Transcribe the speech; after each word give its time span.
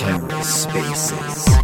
Terra 0.00 0.42
Spaces. 0.42 1.59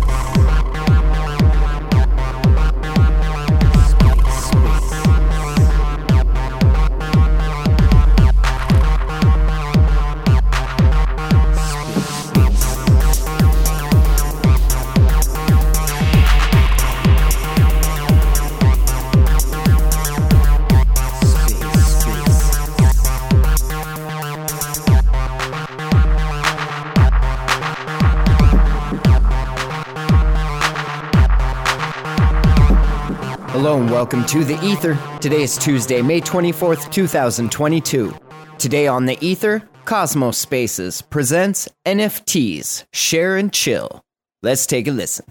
Welcome 33.97 34.27
to 34.27 34.45
The 34.45 34.63
Ether. 34.63 34.99
Today 35.23 35.41
is 35.41 35.57
Tuesday, 35.57 36.03
May 36.03 36.21
24th, 36.21 36.93
2022. 36.93 38.15
Today 38.59 38.89
on 38.89 39.07
The 39.07 39.17
Ether, 39.25 39.67
Cosmos 39.87 40.37
Spaces 40.37 41.01
presents 41.01 41.67
NFTs, 41.87 42.85
Share 42.93 43.39
and 43.39 43.51
Chill. 43.51 44.05
Let's 44.43 44.67
take 44.67 44.87
a 44.87 44.91
listen. 44.91 45.25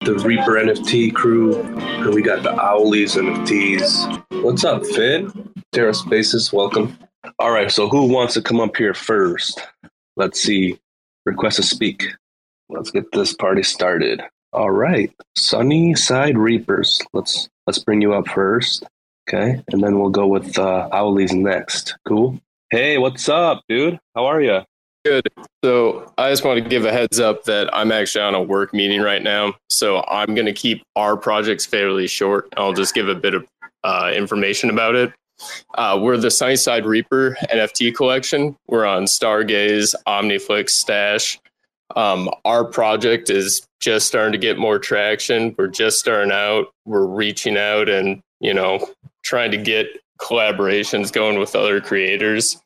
the 0.00 0.16
Reaper 0.16 0.54
NFT 0.54 1.14
crew, 1.14 1.62
and 1.62 2.12
we 2.12 2.22
got 2.22 2.42
the 2.42 2.50
Owleez 2.54 3.16
NFTs. 3.16 4.42
What's 4.42 4.64
up, 4.64 4.84
Finn? 4.84 5.52
Terra 5.70 5.94
Spaces, 5.94 6.52
welcome. 6.52 6.98
All 7.38 7.52
right, 7.52 7.70
so 7.70 7.88
who 7.88 8.12
wants 8.12 8.34
to 8.34 8.42
come 8.42 8.58
up 8.58 8.76
here 8.76 8.94
first? 8.94 9.60
Let's 10.16 10.40
see. 10.40 10.76
Request 11.24 11.58
to 11.58 11.62
speak. 11.62 12.04
Let's 12.68 12.90
get 12.90 13.12
this 13.12 13.32
party 13.32 13.62
started. 13.62 14.22
All 14.52 14.70
right, 14.72 15.12
Sunnyside 15.36 16.36
Reapers. 16.36 17.00
Let's 17.12 17.48
let's 17.68 17.78
bring 17.78 18.02
you 18.02 18.14
up 18.14 18.26
first, 18.26 18.84
okay? 19.28 19.62
And 19.70 19.82
then 19.82 20.00
we'll 20.00 20.10
go 20.10 20.26
with 20.26 20.58
uh, 20.58 20.88
Owleez 20.92 21.32
next. 21.32 21.96
Cool. 22.06 22.40
Hey, 22.70 22.98
what's 22.98 23.28
up, 23.28 23.62
dude? 23.68 24.00
How 24.16 24.26
are 24.26 24.40
you? 24.40 24.62
Good. 25.04 25.28
So 25.64 26.12
I 26.18 26.30
just 26.30 26.44
want 26.44 26.62
to 26.62 26.68
give 26.68 26.84
a 26.84 26.92
heads 26.92 27.20
up 27.20 27.44
that 27.44 27.74
I'm 27.74 27.92
actually 27.92 28.22
on 28.22 28.34
a 28.34 28.42
work 28.42 28.74
meeting 28.74 29.00
right 29.00 29.22
now. 29.22 29.54
So 29.68 30.04
I'm 30.08 30.34
going 30.34 30.46
to 30.46 30.52
keep 30.52 30.82
our 30.96 31.16
projects 31.16 31.64
fairly 31.64 32.08
short. 32.08 32.48
I'll 32.56 32.72
just 32.72 32.92
give 32.92 33.08
a 33.08 33.14
bit 33.14 33.34
of 33.34 33.46
uh, 33.84 34.12
information 34.14 34.68
about 34.68 34.96
it. 34.96 35.12
Uh, 35.76 35.98
we're 36.02 36.16
the 36.16 36.30
Sunnyside 36.30 36.84
Reaper 36.84 37.36
NFT 37.50 37.94
collection. 37.94 38.56
We're 38.66 38.84
on 38.84 39.04
Stargaze, 39.04 39.94
Omniflix, 40.06 40.70
Stash. 40.70 41.38
Um, 41.96 42.30
our 42.44 42.64
project 42.64 43.30
is 43.30 43.66
just 43.80 44.06
starting 44.06 44.32
to 44.32 44.38
get 44.38 44.58
more 44.58 44.78
traction. 44.78 45.54
We're 45.58 45.68
just 45.68 45.98
starting 45.98 46.32
out. 46.32 46.66
We're 46.84 47.06
reaching 47.06 47.56
out 47.56 47.88
and, 47.88 48.20
you 48.40 48.54
know, 48.54 48.86
trying 49.22 49.50
to 49.50 49.56
get 49.56 49.86
collaborations 50.20 51.12
going 51.12 51.38
with 51.38 51.56
other 51.56 51.80
creators. 51.80 52.60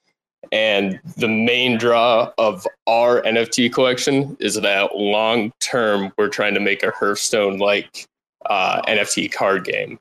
And 0.52 1.00
the 1.16 1.28
main 1.28 1.78
draw 1.78 2.32
of 2.38 2.66
our 2.86 3.22
NFT 3.22 3.72
collection 3.72 4.36
is 4.40 4.54
that 4.56 4.94
long 4.94 5.52
term, 5.60 6.12
we're 6.18 6.28
trying 6.28 6.54
to 6.54 6.60
make 6.60 6.82
a 6.82 6.90
Hearthstone 6.90 7.58
like 7.58 8.06
uh, 8.46 8.82
NFT 8.82 9.32
card 9.32 9.64
game. 9.64 9.98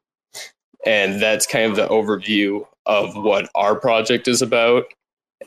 And 0.86 1.22
that's 1.22 1.48
kind 1.48 1.72
of 1.72 1.76
the 1.78 1.88
overview 1.88 2.68
of 2.86 3.16
what 3.16 3.50
our 3.56 3.76
project 3.76 4.28
is 4.28 4.42
about. 4.42 4.86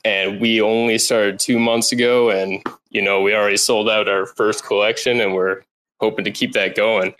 And 0.04 0.40
we 0.40 0.60
only 0.60 0.98
started 0.98 1.38
two 1.38 1.58
months 1.58 1.92
ago, 1.92 2.30
and 2.30 2.62
you 2.90 3.02
know, 3.02 3.20
we 3.20 3.34
already 3.34 3.56
sold 3.56 3.88
out 3.88 4.08
our 4.08 4.26
first 4.26 4.64
collection, 4.64 5.20
and 5.20 5.34
we're 5.34 5.62
hoping 6.00 6.24
to 6.24 6.30
keep 6.30 6.52
that 6.52 6.74
going. 6.74 7.14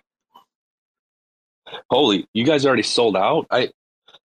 Holy, 1.91 2.26
you 2.32 2.44
guys 2.44 2.65
already 2.65 2.82
sold 2.82 3.16
out? 3.16 3.47
I 3.50 3.70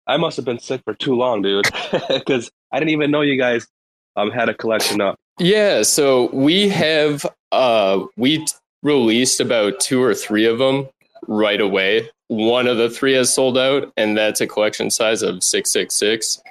I 0.07 0.17
must 0.17 0.35
have 0.38 0.45
been 0.45 0.59
sick 0.59 0.81
for 0.84 0.94
too 0.94 1.16
long, 1.16 1.41
dude, 1.41 1.69
because 2.09 2.51
I 2.72 2.79
didn't 2.79 2.91
even 2.91 3.11
know 3.11 3.22
you 3.22 3.38
guys 3.38 3.67
um 4.16 4.31
had 4.31 4.50
a 4.50 4.53
collection 4.53 5.01
up. 5.01 5.19
Yeah, 5.40 5.84
so 5.84 6.29
we 6.34 6.69
have 6.69 7.25
uh 7.51 8.06
we 8.17 8.45
released 8.84 9.40
about 9.40 9.79
two 9.79 10.01
or 10.01 10.13
three 10.13 10.45
of 10.45 10.57
them 10.57 10.88
right 11.28 11.61
away. 11.61 12.09
One 12.28 12.67
of 12.67 12.78
the 12.78 12.90
three 12.90 13.13
has 13.13 13.34
sold 13.34 13.57
out, 13.57 13.91
and 13.97 14.17
that's 14.17 14.41
a 14.41 14.47
collection 14.47 14.90
size 14.90 15.22
of 15.22 15.44
six 15.44 15.72
six 15.72 15.95
six. 15.95 16.41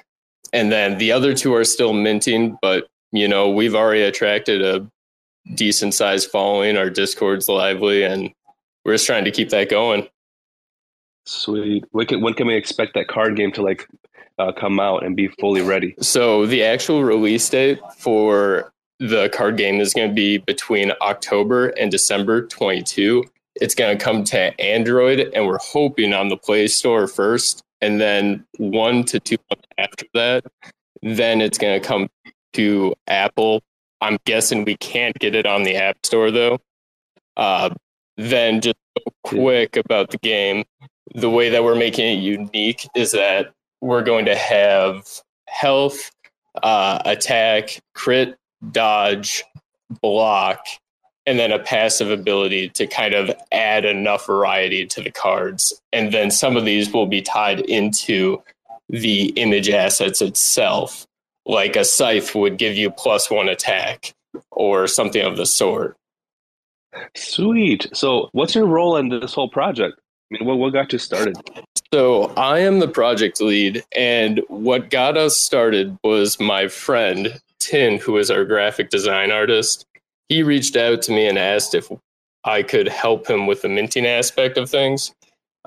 And 0.53 0.71
then 0.71 0.97
the 0.97 1.11
other 1.11 1.33
two 1.33 1.53
are 1.55 1.63
still 1.63 1.93
minting, 1.93 2.57
but 2.61 2.87
you 3.11 3.27
know 3.27 3.49
we've 3.49 3.75
already 3.75 4.03
attracted 4.03 4.61
a 4.61 4.89
decent 5.55 5.93
sized 5.93 6.29
following. 6.29 6.77
Our 6.77 6.89
Discord's 6.89 7.47
lively, 7.47 8.03
and 8.03 8.31
we're 8.85 8.93
just 8.93 9.05
trying 9.05 9.25
to 9.25 9.31
keep 9.31 9.49
that 9.49 9.69
going. 9.69 10.07
Sweet. 11.25 11.85
When 11.91 12.07
can, 12.07 12.21
when 12.21 12.33
can 12.33 12.47
we 12.47 12.55
expect 12.55 12.93
that 12.95 13.07
card 13.07 13.35
game 13.35 13.51
to 13.53 13.61
like 13.61 13.87
uh, 14.39 14.51
come 14.51 14.79
out 14.79 15.05
and 15.05 15.15
be 15.15 15.27
fully 15.39 15.61
ready? 15.61 15.95
So 16.01 16.45
the 16.45 16.63
actual 16.63 17.03
release 17.03 17.47
date 17.49 17.79
for 17.97 18.73
the 18.99 19.29
card 19.29 19.57
game 19.57 19.79
is 19.79 19.93
going 19.93 20.09
to 20.09 20.13
be 20.13 20.37
between 20.39 20.91
October 21.01 21.69
and 21.69 21.91
December 21.91 22.45
22. 22.47 23.23
It's 23.55 23.75
going 23.75 23.97
to 23.97 24.03
come 24.03 24.23
to 24.25 24.59
Android, 24.61 25.19
and 25.33 25.45
we're 25.45 25.59
hoping 25.59 26.13
on 26.13 26.29
the 26.29 26.37
Play 26.37 26.67
Store 26.67 27.07
first, 27.07 27.63
and 27.81 27.99
then 27.99 28.45
one 28.57 29.03
to 29.05 29.19
two 29.19 29.37
months 29.49 29.67
after 29.77 30.05
that, 30.13 30.45
then 31.01 31.41
it's 31.41 31.57
going 31.57 31.79
to 31.79 31.85
come 31.85 32.09
to 32.53 32.93
Apple. 33.07 33.61
I'm 34.01 34.17
guessing 34.25 34.65
we 34.65 34.77
can't 34.77 35.17
get 35.19 35.35
it 35.35 35.45
on 35.45 35.63
the 35.63 35.75
App 35.75 35.97
Store 36.05 36.31
though. 36.31 36.59
Uh, 37.37 37.69
then 38.17 38.61
just 38.61 38.75
quick 39.23 39.77
about 39.77 40.11
the 40.11 40.17
game. 40.17 40.63
The 41.15 41.29
way 41.29 41.49
that 41.49 41.63
we're 41.63 41.75
making 41.75 42.19
it 42.19 42.21
unique 42.21 42.87
is 42.95 43.11
that 43.11 43.53
we're 43.81 44.03
going 44.03 44.25
to 44.25 44.35
have 44.35 45.07
health, 45.47 46.11
uh, 46.61 47.01
attack, 47.05 47.81
crit, 47.93 48.37
dodge, 48.71 49.43
block, 50.01 50.65
and 51.25 51.37
then 51.37 51.51
a 51.51 51.59
passive 51.59 52.09
ability 52.09 52.69
to 52.69 52.87
kind 52.87 53.13
of 53.13 53.31
add 53.51 53.85
enough 53.85 54.25
variety 54.25 54.85
to 54.87 55.01
the 55.01 55.11
cards. 55.11 55.79
And 55.93 56.13
then 56.13 56.31
some 56.31 56.57
of 56.57 56.65
these 56.65 56.91
will 56.91 57.05
be 57.05 57.21
tied 57.21 57.59
into 57.61 58.41
the 58.89 59.27
image 59.29 59.69
assets 59.69 60.21
itself, 60.21 61.05
like 61.45 61.75
a 61.75 61.85
scythe 61.85 62.35
would 62.35 62.57
give 62.57 62.75
you 62.75 62.91
plus 62.91 63.29
one 63.29 63.49
attack 63.49 64.13
or 64.51 64.87
something 64.87 65.23
of 65.23 65.37
the 65.37 65.45
sort. 65.45 65.95
Sweet. 67.15 67.87
So, 67.93 68.29
what's 68.33 68.53
your 68.53 68.65
role 68.65 68.97
in 68.97 69.09
this 69.09 69.33
whole 69.33 69.49
project? 69.49 69.97
I 69.97 70.37
mean, 70.37 70.45
what 70.45 70.57
what 70.57 70.73
got 70.73 70.91
you 70.91 70.99
started? 70.99 71.37
So 71.93 72.33
I 72.37 72.59
am 72.59 72.79
the 72.79 72.87
project 72.87 73.41
lead, 73.41 73.83
and 73.95 74.41
what 74.47 74.89
got 74.89 75.17
us 75.17 75.37
started 75.37 75.97
was 76.03 76.39
my 76.39 76.67
friend 76.67 77.39
Tin, 77.59 77.99
who 77.99 78.17
is 78.17 78.31
our 78.31 78.43
graphic 78.43 78.89
design 78.89 79.31
artist. 79.31 79.85
He 80.31 80.43
reached 80.43 80.77
out 80.77 81.01
to 81.01 81.11
me 81.11 81.27
and 81.27 81.37
asked 81.37 81.75
if 81.75 81.91
I 82.45 82.63
could 82.63 82.87
help 82.87 83.29
him 83.29 83.47
with 83.47 83.63
the 83.63 83.67
minting 83.67 84.05
aspect 84.05 84.57
of 84.57 84.69
things. 84.69 85.13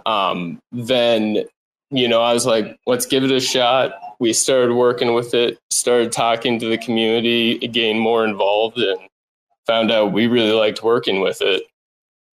Um, 0.06 0.58
then, 0.72 1.44
you 1.90 2.08
know, 2.08 2.22
I 2.22 2.32
was 2.32 2.46
like, 2.46 2.78
let's 2.86 3.04
give 3.04 3.24
it 3.24 3.30
a 3.30 3.40
shot. 3.40 3.92
We 4.20 4.32
started 4.32 4.72
working 4.72 5.12
with 5.12 5.34
it, 5.34 5.58
started 5.70 6.12
talking 6.12 6.58
to 6.60 6.70
the 6.70 6.78
community, 6.78 7.58
getting 7.58 7.98
more 7.98 8.24
involved, 8.24 8.78
and 8.78 8.98
found 9.66 9.90
out 9.90 10.14
we 10.14 10.28
really 10.28 10.52
liked 10.52 10.82
working 10.82 11.20
with 11.20 11.42
it. 11.42 11.64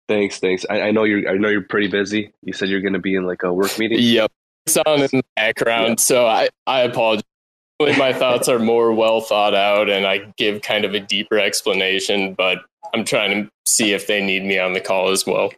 Thanks, 0.08 0.40
thanks. 0.40 0.66
I, 0.70 0.84
I 0.84 0.92
know 0.92 1.04
you're 1.04 1.30
I 1.30 1.36
know 1.36 1.50
you're 1.50 1.62
pretty 1.62 1.90
busy. 1.90 2.32
You 2.44 2.54
said 2.54 2.70
you're 2.70 2.80
going 2.80 2.94
to 2.94 3.00
be 3.00 3.16
in 3.16 3.26
like 3.26 3.44
a 3.44 3.52
work 3.52 3.78
meeting. 3.78 4.00
Yep. 4.00 4.32
It's 4.68 4.78
on 4.78 5.02
in 5.02 5.10
the 5.12 5.24
background. 5.36 6.00
So 6.00 6.26
I, 6.26 6.48
I 6.66 6.84
apologize. 6.84 7.26
My 7.98 8.14
thoughts 8.14 8.48
are 8.48 8.60
more 8.60 8.94
well 8.94 9.22
thought 9.22 9.54
out 9.54 9.90
and 9.90 10.06
I 10.06 10.20
give 10.38 10.62
kind 10.62 10.86
of 10.86 10.94
a 10.94 11.00
deeper 11.00 11.38
explanation, 11.38 12.34
but 12.34 12.60
I'm 12.94 13.06
trying 13.06 13.46
to 13.46 13.52
see 13.66 13.94
if 13.94 14.08
they 14.08 14.24
need 14.24 14.44
me 14.44 14.60
on 14.60 14.74
the 14.74 14.82
call 14.82 15.10
as 15.10 15.26
well. 15.26 15.52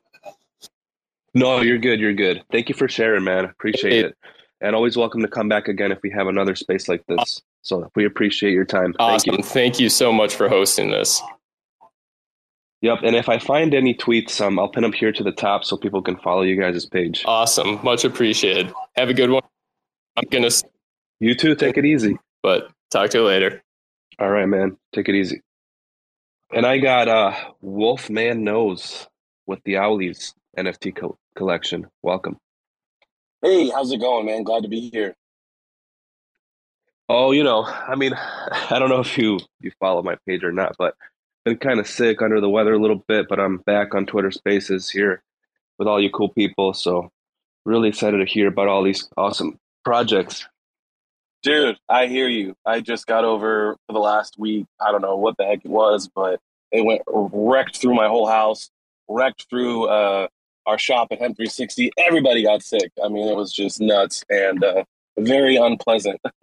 No, 1.33 1.61
you're 1.61 1.79
good. 1.79 1.99
You're 1.99 2.13
good. 2.13 2.43
Thank 2.51 2.69
you 2.69 2.75
for 2.75 2.87
sharing, 2.87 3.23
man. 3.23 3.45
Appreciate 3.45 4.05
it. 4.05 4.17
And 4.61 4.75
always 4.75 4.95
welcome 4.95 5.21
to 5.21 5.27
come 5.27 5.49
back 5.49 5.67
again 5.67 5.91
if 5.91 5.99
we 6.03 6.09
have 6.11 6.27
another 6.27 6.55
space 6.55 6.87
like 6.87 7.03
this. 7.07 7.41
So 7.63 7.91
we 7.95 8.05
appreciate 8.05 8.53
your 8.53 8.65
time. 8.65 8.93
Thank 8.97 9.25
you. 9.25 9.37
Thank 9.37 9.79
you 9.79 9.89
so 9.89 10.13
much 10.13 10.35
for 10.35 10.47
hosting 10.47 10.91
this. 10.91 11.21
Yep. 12.81 12.99
And 13.03 13.15
if 13.15 13.29
I 13.29 13.39
find 13.39 13.73
any 13.73 13.95
tweets, 13.95 14.41
um, 14.41 14.59
I'll 14.59 14.67
pin 14.67 14.83
them 14.83 14.91
here 14.91 15.13
to 15.13 15.23
the 15.23 15.31
top 15.31 15.63
so 15.63 15.77
people 15.77 16.01
can 16.01 16.17
follow 16.17 16.41
you 16.41 16.59
guys' 16.59 16.85
page. 16.85 17.23
Awesome. 17.25 17.79
Much 17.83 18.03
appreciated. 18.03 18.73
Have 18.97 19.09
a 19.09 19.13
good 19.13 19.29
one. 19.29 19.41
I'm 20.17 20.25
going 20.29 20.43
to, 20.43 20.63
You 21.23 21.35
too. 21.35 21.55
Take 21.55 21.77
it 21.77 21.85
easy. 21.85 22.17
but 22.41 22.67
talk 22.91 23.09
to 23.11 23.19
you 23.19 23.23
later. 23.23 23.63
All 24.19 24.29
right, 24.29 24.45
man. 24.45 24.75
Take 24.93 25.07
it 25.07 25.15
easy. 25.15 25.41
And 26.51 26.65
I 26.65 26.79
got 26.79 27.07
uh 27.07 27.33
Wolfman 27.61 28.43
Knows 28.43 29.07
with 29.47 29.59
the 29.63 29.75
Owleez 29.75 30.33
NFT 30.57 30.93
co- 30.93 31.17
collection. 31.37 31.87
Welcome. 32.01 32.35
Hey, 33.41 33.69
how's 33.69 33.93
it 33.93 34.01
going, 34.01 34.25
man? 34.25 34.43
Glad 34.43 34.63
to 34.63 34.67
be 34.67 34.89
here. 34.89 35.15
Oh, 37.07 37.31
you 37.31 37.45
know, 37.45 37.63
I 37.63 37.95
mean, 37.95 38.13
I 38.17 38.77
don't 38.77 38.89
know 38.89 38.99
if 38.99 39.17
you 39.17 39.39
you 39.61 39.71
follow 39.79 40.03
my 40.03 40.17
page 40.27 40.43
or 40.43 40.51
not, 40.51 40.75
but 40.77 40.93
been 41.45 41.55
kind 41.55 41.79
of 41.79 41.87
sick, 41.87 42.21
under 42.21 42.41
the 42.41 42.49
weather 42.49 42.73
a 42.73 42.81
little 42.81 43.01
bit, 43.07 43.29
but 43.29 43.39
I'm 43.39 43.59
back 43.59 43.95
on 43.95 44.05
Twitter 44.05 44.31
Spaces 44.31 44.89
here 44.89 45.23
with 45.79 45.87
all 45.87 46.01
you 46.01 46.09
cool 46.09 46.33
people. 46.33 46.73
So 46.73 47.11
really 47.65 47.87
excited 47.87 48.17
to 48.17 48.25
hear 48.25 48.49
about 48.49 48.67
all 48.67 48.83
these 48.83 49.07
awesome 49.15 49.57
projects. 49.85 50.45
Dude, 51.43 51.77
I 51.89 52.07
hear 52.07 52.29
you. 52.29 52.55
I 52.65 52.79
just 52.79 53.05
got 53.05 53.25
over 53.25 53.75
for 53.85 53.93
the 53.93 53.99
last 53.99 54.39
week. 54.39 54.65
I 54.79 54.91
don't 54.91 55.01
know 55.01 55.17
what 55.17 55.35
the 55.37 55.43
heck 55.43 55.59
it 55.65 55.69
was, 55.69 56.09
but 56.15 56.39
it 56.71 56.85
went 56.85 57.01
wrecked 57.07 57.77
through 57.77 57.95
my 57.95 58.07
whole 58.07 58.27
house, 58.27 58.71
wrecked 59.09 59.47
through 59.49 59.87
uh, 59.87 60.27
our 60.65 60.79
shop 60.79 61.09
at 61.11 61.19
Hemp 61.19 61.35
360. 61.35 61.91
Everybody 61.97 62.43
got 62.43 62.63
sick. 62.63 62.91
I 63.03 63.09
mean, 63.09 63.27
it 63.27 63.35
was 63.35 63.51
just 63.51 63.81
nuts 63.81 64.23
and 64.29 64.63
uh, 64.63 64.85
very 65.17 65.57
unpleasant. 65.57 66.21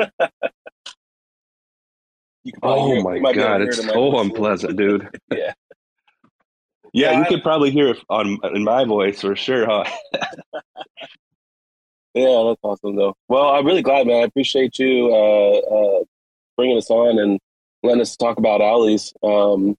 oh 2.62 3.02
my 3.02 3.32
god, 3.32 3.62
it's 3.62 3.82
so 3.82 4.20
unpleasant, 4.20 4.76
dude. 4.76 5.08
yeah. 5.32 5.52
Yeah, 6.93 7.12
yeah, 7.12 7.19
you 7.19 7.25
I, 7.25 7.29
could 7.29 7.43
probably 7.44 7.70
hear 7.70 7.88
it 7.88 7.99
on 8.11 8.38
in 8.52 8.64
my 8.64 8.85
voice 8.85 9.20
for 9.20 9.37
sure, 9.37 9.64
huh? 9.64 9.85
yeah, 12.15 12.45
that's 12.49 12.61
awesome 12.62 12.97
though. 12.97 13.15
Well, 13.29 13.51
I'm 13.51 13.67
really 13.67 13.83
glad, 13.83 14.07
man. 14.07 14.23
I 14.23 14.25
appreciate 14.25 14.79
you 14.79 15.12
uh, 15.12 15.59
uh, 15.59 16.05
bringing 16.57 16.79
us 16.79 16.91
on 16.91 17.19
and 17.19 17.39
letting 17.83 18.01
us 18.01 18.17
talk 18.17 18.39
about 18.39 18.61
Owleez. 18.61 19.12
Um, 19.23 19.77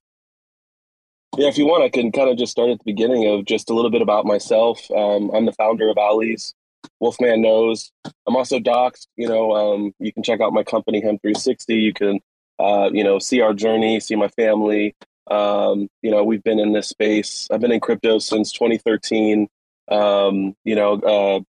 yeah, 1.36 1.48
if 1.48 1.56
you 1.56 1.66
want, 1.66 1.82
I 1.82 1.88
can 1.88 2.12
kind 2.12 2.28
of 2.28 2.36
just 2.36 2.52
start 2.52 2.70
at 2.70 2.78
the 2.78 2.84
beginning 2.84 3.26
of 3.26 3.46
just 3.46 3.70
a 3.70 3.74
little 3.74 3.90
bit 3.90 4.02
about 4.02 4.26
myself. 4.26 4.90
Um, 4.90 5.30
I'm 5.34 5.46
the 5.46 5.52
founder 5.52 5.88
of 5.88 5.96
Owleez. 5.96 6.52
Wolfman 7.00 7.42
knows. 7.42 7.90
I'm 8.26 8.36
also 8.36 8.58
doxed. 8.58 9.06
You 9.16 9.28
know, 9.28 9.52
um, 9.52 9.94
you 9.98 10.12
can 10.12 10.22
check 10.22 10.40
out 10.40 10.52
my 10.52 10.62
company 10.62 11.00
Hemp 11.00 11.22
360. 11.22 11.74
You 11.74 11.92
can, 11.94 12.20
uh, 12.58 12.90
you 12.92 13.02
know, 13.02 13.18
see 13.18 13.40
our 13.40 13.54
journey, 13.54 13.98
see 14.00 14.16
my 14.16 14.28
family. 14.28 14.94
Um, 15.30 15.88
you 16.02 16.10
know, 16.10 16.24
we've 16.24 16.42
been 16.42 16.58
in 16.58 16.72
this 16.72 16.88
space. 16.88 17.48
I've 17.50 17.60
been 17.60 17.72
in 17.72 17.80
crypto 17.80 18.18
since 18.18 18.52
2013. 18.52 19.48
Um, 19.88 20.54
you 20.64 20.74
know, 20.74 20.94
uh, 20.94 21.40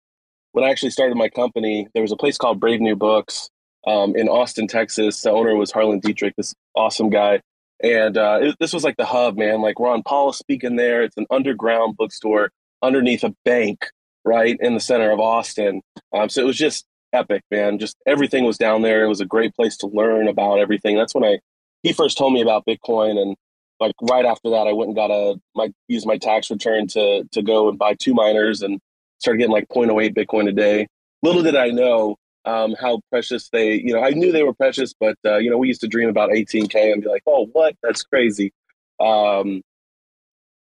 when 0.53 0.65
I 0.65 0.71
actually 0.71 0.91
started 0.91 1.17
my 1.17 1.29
company, 1.29 1.89
there 1.95 2.03
was 2.03 2.13
a 2.13 2.17
place 2.17 2.39
called 2.39 2.61
Brave 2.61 2.81
New 2.81 2.97
Books 2.97 3.51
um, 3.87 4.15
in 4.15 4.29
Austin, 4.29 4.69
Texas. 4.69 5.21
The 5.21 5.31
owner 5.31 5.57
was 5.57 5.71
Harlan 5.71 6.01
Dietrich, 6.01 6.35
this 6.37 6.55
awesome 6.75 7.11
guy. 7.11 7.41
And 7.83 8.17
uh, 8.17 8.39
it, 8.41 8.57
this 8.61 8.73
was 8.73 8.85
like 8.85 8.97
the 8.97 9.05
hub, 9.05 9.37
man. 9.37 9.61
Like 9.61 9.81
Ron 9.81 10.03
Paul 10.03 10.31
is 10.31 10.39
speaking 10.39 10.77
there. 10.77 11.03
It's 11.03 11.17
an 11.17 11.27
underground 11.31 11.97
bookstore 11.97 12.51
underneath 12.81 13.25
a 13.25 13.35
bank, 13.45 13.87
right 14.25 14.57
in 14.61 14.75
the 14.75 14.81
center 14.81 15.11
of 15.11 15.19
Austin. 15.19 15.83
Um, 16.15 16.29
so 16.29 16.43
it 16.43 16.47
was 16.47 16.57
just 16.57 16.85
epic, 17.13 17.43
man. 17.51 17.79
Just 17.79 17.97
everything 18.07 18.45
was 18.45 18.59
down 18.59 18.83
there. 18.83 19.05
It 19.05 19.09
was 19.09 19.21
a 19.21 19.27
great 19.27 19.55
place 19.57 19.77
to 19.79 19.89
learn 19.89 20.29
about 20.29 20.59
everything. 20.59 20.97
That's 20.97 21.15
when 21.15 21.25
I 21.25 21.39
he 21.83 21.93
first 21.93 22.17
told 22.17 22.33
me 22.33 22.43
about 22.43 22.65
Bitcoin, 22.65 23.21
and 23.21 23.37
like 23.81 23.95
right 24.03 24.25
after 24.25 24.51
that, 24.51 24.69
I 24.69 24.73
went 24.73 24.89
and 24.89 24.97
got 24.97 25.11
a 25.11 25.41
my 25.57 25.73
used 25.89 26.07
my 26.07 26.19
tax 26.19 26.51
return 26.51 26.87
to 26.89 27.25
to 27.33 27.43
go 27.43 27.69
and 27.69 27.79
buy 27.79 27.95
two 27.95 28.15
miners 28.15 28.63
and 28.63 28.81
started 29.23 29.39
getting 29.39 29.53
like 29.53 29.69
0.08 29.69 30.15
Bitcoin 30.15 30.49
a 30.49 30.53
day. 30.53 30.89
Little 31.23 31.43
did 31.43 31.57
I 31.57 31.69
know 31.69 32.17
um, 32.45 32.75
how 32.81 33.01
precious 33.11 33.49
they, 33.51 33.75
you 33.75 33.93
know, 33.93 34.03
I 34.03 34.11
knew 34.11 34.33
they 34.33 34.43
were 34.43 34.55
precious, 34.55 34.93
but, 34.99 35.17
uh, 35.25 35.39
you 35.39 35.49
know, 35.49 35.59
we 35.59 35.69
used 35.69 35.81
to 35.83 35.89
dream 35.89 36.09
about 36.09 36.31
18K 36.31 36.93
and 36.93 37.03
be 37.03 37.09
like, 37.09 37.23
oh, 37.27 37.47
what? 37.53 37.77
That's 37.83 38.03
crazy. 38.03 38.53
Um, 39.01 39.63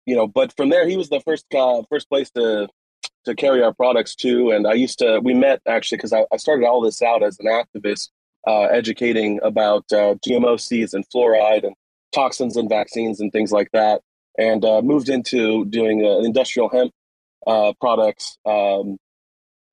you 0.05 0.15
know, 0.15 0.27
but 0.27 0.55
from 0.57 0.69
there, 0.69 0.87
he 0.87 0.97
was 0.97 1.09
the 1.09 1.21
first, 1.21 1.47
uh, 1.55 1.83
first 1.89 2.09
place 2.09 2.31
to, 2.33 2.69
to 3.25 3.35
carry 3.35 3.63
our 3.63 3.73
products 3.73 4.15
to. 4.17 4.51
And 4.51 4.67
I 4.67 4.75
used 4.75 4.99
to, 4.99 5.21
we 5.21 5.33
met 5.33 5.61
actually, 5.67 5.99
because 5.99 6.13
I, 6.13 6.27
I, 6.33 6.37
started 6.37 6.67
all 6.67 6.81
this 6.81 7.01
out 7.03 7.23
as 7.23 7.39
an 7.39 7.47
activist, 7.47 8.11
uh, 8.47 8.65
educating 8.65 9.41
about 9.43 9.85
uh, 9.93 10.15
GMO 10.27 10.61
seeds 10.61 10.95
and 10.95 11.05
fluoride 11.15 11.65
and 11.65 11.75
toxins 12.13 12.57
and 12.57 12.69
vaccines 12.69 13.21
and 13.21 13.33
things 13.33 13.53
like 13.53 13.71
that. 13.73 14.03
And 14.39 14.65
uh, 14.65 14.83
moved 14.83 15.09
into 15.09 15.65
doing 15.67 16.05
uh, 16.05 16.19
industrial 16.25 16.69
hemp 16.69 16.93
products 17.81 18.39
um, 18.47 18.97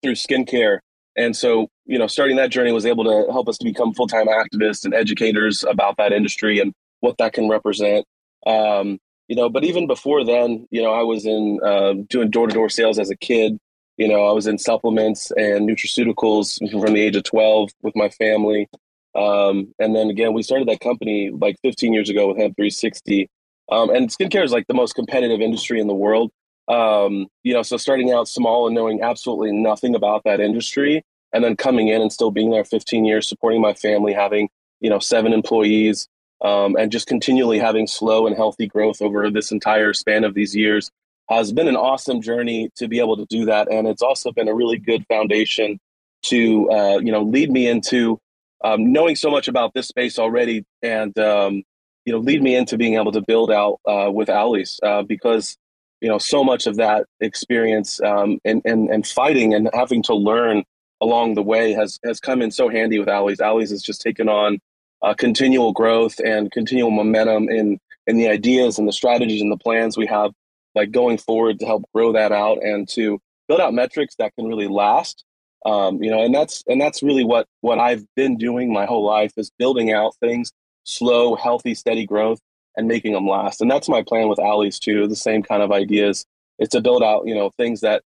through 0.01 0.13
skincare 0.13 0.79
and 1.17 1.35
so, 1.35 1.67
you 1.85 1.97
know, 1.97 2.05
starting 2.05 2.37
that 2.37 2.51
journey 2.51 2.71
was 2.71 2.85
able 2.85 3.03
to 3.03 3.31
help 3.31 3.49
us 3.49 3.57
to 3.57 3.65
become 3.65 3.93
full 3.93 4.07
time 4.07 4.27
activists 4.27 4.85
and 4.85 4.93
educators 4.93 5.63
about 5.63 5.97
that 5.97 6.13
industry 6.13 6.59
and 6.59 6.73
what 6.99 7.17
that 7.17 7.33
can 7.33 7.49
represent. 7.49 8.05
Um, 8.45 8.99
you 9.27 9.35
know, 9.35 9.49
but 9.49 9.63
even 9.63 9.87
before 9.87 10.23
then, 10.23 10.67
you 10.69 10.81
know, 10.81 10.93
I 10.93 11.01
was 11.01 11.25
in 11.25 11.59
uh, 11.65 11.93
doing 12.07 12.29
door 12.29 12.47
to 12.47 12.53
door 12.53 12.69
sales 12.69 12.99
as 12.99 13.09
a 13.09 13.17
kid. 13.17 13.57
You 13.97 14.07
know, 14.07 14.27
I 14.27 14.31
was 14.31 14.45
in 14.45 14.59
supplements 14.59 15.31
and 15.31 15.67
nutraceuticals 15.67 16.59
from 16.69 16.93
the 16.93 17.01
age 17.01 17.15
of 17.15 17.23
12 17.23 17.71
with 17.81 17.95
my 17.95 18.09
family. 18.09 18.69
Um, 19.15 19.73
and 19.79 19.95
then 19.95 20.11
again, 20.11 20.33
we 20.33 20.43
started 20.43 20.67
that 20.67 20.79
company 20.81 21.31
like 21.31 21.55
15 21.63 21.93
years 21.93 22.09
ago 22.11 22.27
with 22.27 22.37
Hemp 22.37 22.55
360. 22.55 23.27
Um, 23.69 23.89
and 23.89 24.09
skincare 24.09 24.45
is 24.45 24.51
like 24.51 24.67
the 24.67 24.75
most 24.75 24.93
competitive 24.93 25.41
industry 25.41 25.81
in 25.81 25.87
the 25.87 25.95
world. 25.95 26.31
Um, 26.67 27.27
you 27.43 27.53
know, 27.53 27.63
so 27.63 27.77
starting 27.77 28.11
out 28.11 28.27
small 28.27 28.67
and 28.67 28.75
knowing 28.75 29.01
absolutely 29.01 29.51
nothing 29.51 29.95
about 29.95 30.23
that 30.25 30.39
industry, 30.39 31.03
and 31.33 31.43
then 31.43 31.55
coming 31.55 31.87
in 31.87 32.01
and 32.01 32.11
still 32.11 32.31
being 32.31 32.51
there 32.51 32.65
15 32.65 33.05
years, 33.05 33.27
supporting 33.27 33.61
my 33.61 33.73
family, 33.73 34.13
having 34.13 34.49
you 34.79 34.89
know 34.89 34.99
seven 34.99 35.33
employees, 35.33 36.07
um, 36.41 36.75
and 36.75 36.91
just 36.91 37.07
continually 37.07 37.59
having 37.59 37.87
slow 37.87 38.27
and 38.27 38.35
healthy 38.35 38.67
growth 38.67 39.01
over 39.01 39.29
this 39.29 39.51
entire 39.51 39.93
span 39.93 40.23
of 40.23 40.33
these 40.33 40.55
years 40.55 40.91
has 41.29 41.51
been 41.51 41.67
an 41.67 41.75
awesome 41.75 42.21
journey 42.21 42.69
to 42.77 42.87
be 42.87 42.99
able 42.99 43.17
to 43.17 43.25
do 43.25 43.45
that, 43.45 43.71
and 43.71 43.87
it's 43.87 44.01
also 44.01 44.31
been 44.31 44.47
a 44.47 44.53
really 44.53 44.77
good 44.77 45.05
foundation 45.07 45.79
to 46.23 46.69
uh, 46.71 46.97
you 46.99 47.11
know 47.11 47.23
lead 47.23 47.51
me 47.51 47.67
into 47.67 48.19
um, 48.63 48.91
knowing 48.91 49.15
so 49.15 49.29
much 49.29 49.47
about 49.47 49.73
this 49.73 49.87
space 49.87 50.19
already, 50.19 50.65
and 50.81 51.17
um, 51.19 51.63
you 52.05 52.13
know 52.13 52.19
lead 52.19 52.41
me 52.41 52.55
into 52.55 52.77
being 52.77 52.95
able 52.95 53.11
to 53.11 53.21
build 53.21 53.51
out 53.51 53.79
uh, 53.87 54.09
with 54.11 54.29
Owleez 54.29 54.77
uh, 54.83 55.03
because 55.03 55.57
you 56.01 56.09
know 56.09 56.17
so 56.17 56.44
much 56.44 56.67
of 56.67 56.75
that 56.77 57.05
experience 57.19 58.01
um, 58.01 58.39
and, 58.45 58.61
and 58.65 58.89
and 58.89 59.07
fighting 59.07 59.53
and 59.53 59.69
having 59.73 60.03
to 60.03 60.13
learn 60.13 60.63
along 61.01 61.35
the 61.35 61.44
way 61.44 61.73
has 61.73 61.99
has 62.03 62.19
come 62.19 62.41
in 62.41 62.51
so 62.51 62.69
handy 62.69 62.99
with 62.99 63.07
Owleez. 63.07 63.38
Owleez 63.38 63.69
has 63.69 63.81
just 63.81 64.01
taken 64.01 64.29
on 64.29 64.59
uh, 65.01 65.13
continual 65.13 65.73
growth 65.73 66.19
and 66.23 66.51
continual 66.51 66.91
momentum 66.91 67.49
in 67.49 67.79
in 68.07 68.17
the 68.17 68.27
ideas 68.27 68.79
and 68.79 68.88
the 68.88 68.94
strategies 68.94 69.41
and 69.41 69.51
the 69.51 69.57
plans 69.57 69.97
we 69.97 70.07
have 70.07 70.31
like 70.75 70.91
going 70.91 71.17
forward 71.17 71.59
to 71.59 71.65
help 71.65 71.83
grow 71.94 72.13
that 72.13 72.31
out 72.31 72.59
and 72.61 72.88
to 72.89 73.19
build 73.47 73.59
out 73.59 73.73
metrics 73.73 74.15
that 74.17 74.33
can 74.35 74.47
really 74.47 74.67
last 74.67 75.23
um, 75.65 76.01
you 76.01 76.09
know 76.09 76.23
and 76.23 76.33
that's 76.33 76.63
and 76.67 76.79
that's 76.79 77.03
really 77.03 77.23
what 77.23 77.47
what 77.61 77.79
i've 77.79 78.05
been 78.15 78.38
doing 78.38 78.71
my 78.71 78.85
whole 78.85 79.03
life 79.03 79.33
is 79.38 79.51
building 79.59 79.92
out 79.92 80.16
things 80.19 80.51
slow 80.83 81.35
healthy 81.35 81.75
steady 81.75 82.06
growth 82.06 82.39
and 82.77 82.87
making 82.87 83.13
them 83.13 83.27
last. 83.27 83.59
And 83.59 83.69
that's 83.69 83.89
my 83.89 84.03
plan 84.03 84.29
with 84.29 84.37
Owleez 84.37 84.79
too. 84.79 85.07
The 85.07 85.15
same 85.15 85.43
kind 85.43 85.61
of 85.61 85.71
ideas. 85.71 86.25
It's 86.59 86.71
to 86.71 86.81
build 86.81 87.03
out, 87.03 87.27
you 87.27 87.35
know, 87.35 87.49
things 87.57 87.81
that 87.81 88.03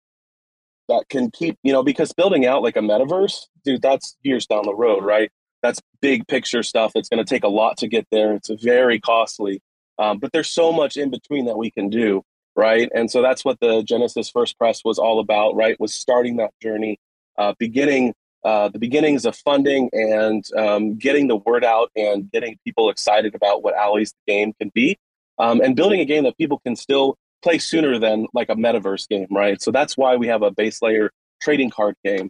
that 0.87 1.05
can 1.09 1.29
keep, 1.31 1.57
you 1.63 1.71
know, 1.71 1.83
because 1.83 2.11
building 2.13 2.45
out 2.45 2.63
like 2.63 2.75
a 2.75 2.79
metaverse, 2.79 3.45
dude, 3.63 3.81
that's 3.81 4.17
years 4.23 4.45
down 4.45 4.63
the 4.65 4.73
road, 4.73 5.03
right? 5.03 5.29
That's 5.61 5.79
big 6.01 6.27
picture 6.27 6.63
stuff. 6.63 6.93
It's 6.95 7.07
going 7.07 7.23
to 7.23 7.29
take 7.29 7.43
a 7.43 7.49
lot 7.49 7.77
to 7.77 7.87
get 7.87 8.07
there. 8.11 8.33
It's 8.33 8.49
very 8.49 8.99
costly, 8.99 9.61
um, 9.99 10.17
but 10.17 10.31
there's 10.31 10.49
so 10.49 10.71
much 10.71 10.97
in 10.97 11.11
between 11.11 11.45
that 11.45 11.57
we 11.57 11.69
can 11.71 11.89
do, 11.89 12.23
right? 12.55 12.89
And 12.93 13.11
so 13.11 13.21
that's 13.21 13.45
what 13.45 13.59
the 13.59 13.83
Genesis 13.83 14.29
First 14.29 14.57
Press 14.57 14.81
was 14.83 14.97
all 14.97 15.19
about, 15.19 15.55
right? 15.55 15.79
Was 15.79 15.93
starting 15.93 16.37
that 16.37 16.51
journey, 16.61 16.99
uh, 17.37 17.53
beginning 17.59 18.13
uh, 18.43 18.69
the 18.69 18.79
beginnings 18.79 19.25
of 19.25 19.35
funding 19.35 19.89
and 19.93 20.43
um, 20.57 20.97
getting 20.97 21.27
the 21.27 21.35
word 21.35 21.63
out 21.63 21.91
and 21.95 22.31
getting 22.31 22.57
people 22.65 22.89
excited 22.89 23.35
about 23.35 23.63
what 23.63 23.75
the 23.75 24.11
game 24.27 24.53
can 24.59 24.71
be, 24.73 24.97
um, 25.39 25.61
and 25.61 25.75
building 25.75 25.99
a 25.99 26.05
game 26.05 26.23
that 26.23 26.37
people 26.37 26.59
can 26.59 26.75
still 26.75 27.17
play 27.43 27.57
sooner 27.57 27.99
than 27.99 28.27
like 28.33 28.49
a 28.49 28.55
metaverse 28.55 29.07
game, 29.07 29.27
right? 29.31 29.61
So 29.61 29.71
that's 29.71 29.97
why 29.97 30.15
we 30.15 30.27
have 30.27 30.41
a 30.41 30.51
base 30.51 30.81
layer 30.81 31.11
trading 31.41 31.69
card 31.69 31.95
game. 32.03 32.29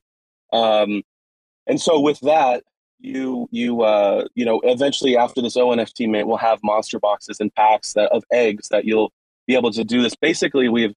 Um, 0.54 1.04
and 1.68 1.80
so 1.80 2.00
with 2.00 2.20
that, 2.22 2.64
you 3.00 3.48
you 3.52 3.82
uh, 3.82 4.28
you 4.36 4.46
know 4.46 4.62
eventually 4.64 5.18
after 5.18 5.42
this 5.42 5.58
ONFT 5.58 6.10
mint, 6.10 6.28
we'll 6.28 6.38
have 6.38 6.60
monster 6.64 7.00
boxes 7.00 7.40
and 7.40 7.54
packs 7.56 7.94
that 7.94 8.12
of 8.12 8.24
eggs 8.32 8.68
that 8.70 8.86
you'll 8.86 9.12
be 9.48 9.56
able 9.56 9.72
to 9.72 9.84
do 9.84 10.02
this. 10.02 10.16
Basically, 10.16 10.70
we've 10.70 10.94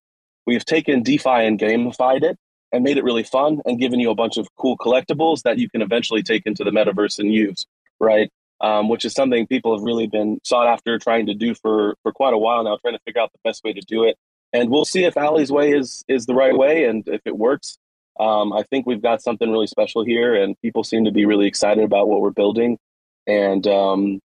we've 0.46 0.64
taken 0.64 1.02
DeFi 1.02 1.46
and 1.46 1.58
gamified 1.58 2.22
it 2.22 2.38
and 2.74 2.82
made 2.82 2.98
it 2.98 3.04
really 3.04 3.22
fun 3.22 3.60
and 3.64 3.78
given 3.78 4.00
you 4.00 4.10
a 4.10 4.16
bunch 4.16 4.36
of 4.36 4.48
cool 4.56 4.76
collectibles 4.76 5.42
that 5.42 5.58
you 5.58 5.70
can 5.70 5.80
eventually 5.80 6.24
take 6.24 6.42
into 6.44 6.64
the 6.64 6.72
metaverse 6.72 7.20
and 7.20 7.32
use, 7.32 7.66
right? 8.00 8.30
Um, 8.60 8.88
which 8.88 9.04
is 9.04 9.12
something 9.12 9.46
people 9.46 9.76
have 9.76 9.84
really 9.84 10.08
been 10.08 10.40
sought 10.42 10.66
after 10.66 10.98
trying 10.98 11.26
to 11.26 11.34
do 11.34 11.54
for 11.54 11.96
for 12.02 12.12
quite 12.12 12.34
a 12.34 12.38
while 12.38 12.64
now, 12.64 12.76
trying 12.78 12.94
to 12.94 13.00
figure 13.04 13.22
out 13.22 13.32
the 13.32 13.38
best 13.44 13.62
way 13.62 13.72
to 13.72 13.80
do 13.80 14.02
it. 14.02 14.16
And 14.52 14.70
we'll 14.70 14.84
see 14.84 15.04
if 15.04 15.14
Owleez 15.14 15.50
way 15.50 15.70
is 15.70 16.04
is 16.08 16.26
the 16.26 16.34
right 16.34 16.56
way 16.56 16.84
and 16.84 17.06
if 17.06 17.20
it 17.24 17.36
works. 17.36 17.78
Um, 18.18 18.52
I 18.52 18.62
think 18.64 18.86
we've 18.86 19.02
got 19.02 19.22
something 19.22 19.50
really 19.50 19.66
special 19.68 20.04
here, 20.04 20.34
and 20.34 20.60
people 20.60 20.82
seem 20.82 21.04
to 21.04 21.12
be 21.12 21.26
really 21.26 21.46
excited 21.46 21.84
about 21.84 22.08
what 22.08 22.20
we're 22.20 22.30
building. 22.30 22.78
And 23.26 23.66
um, 23.68 24.20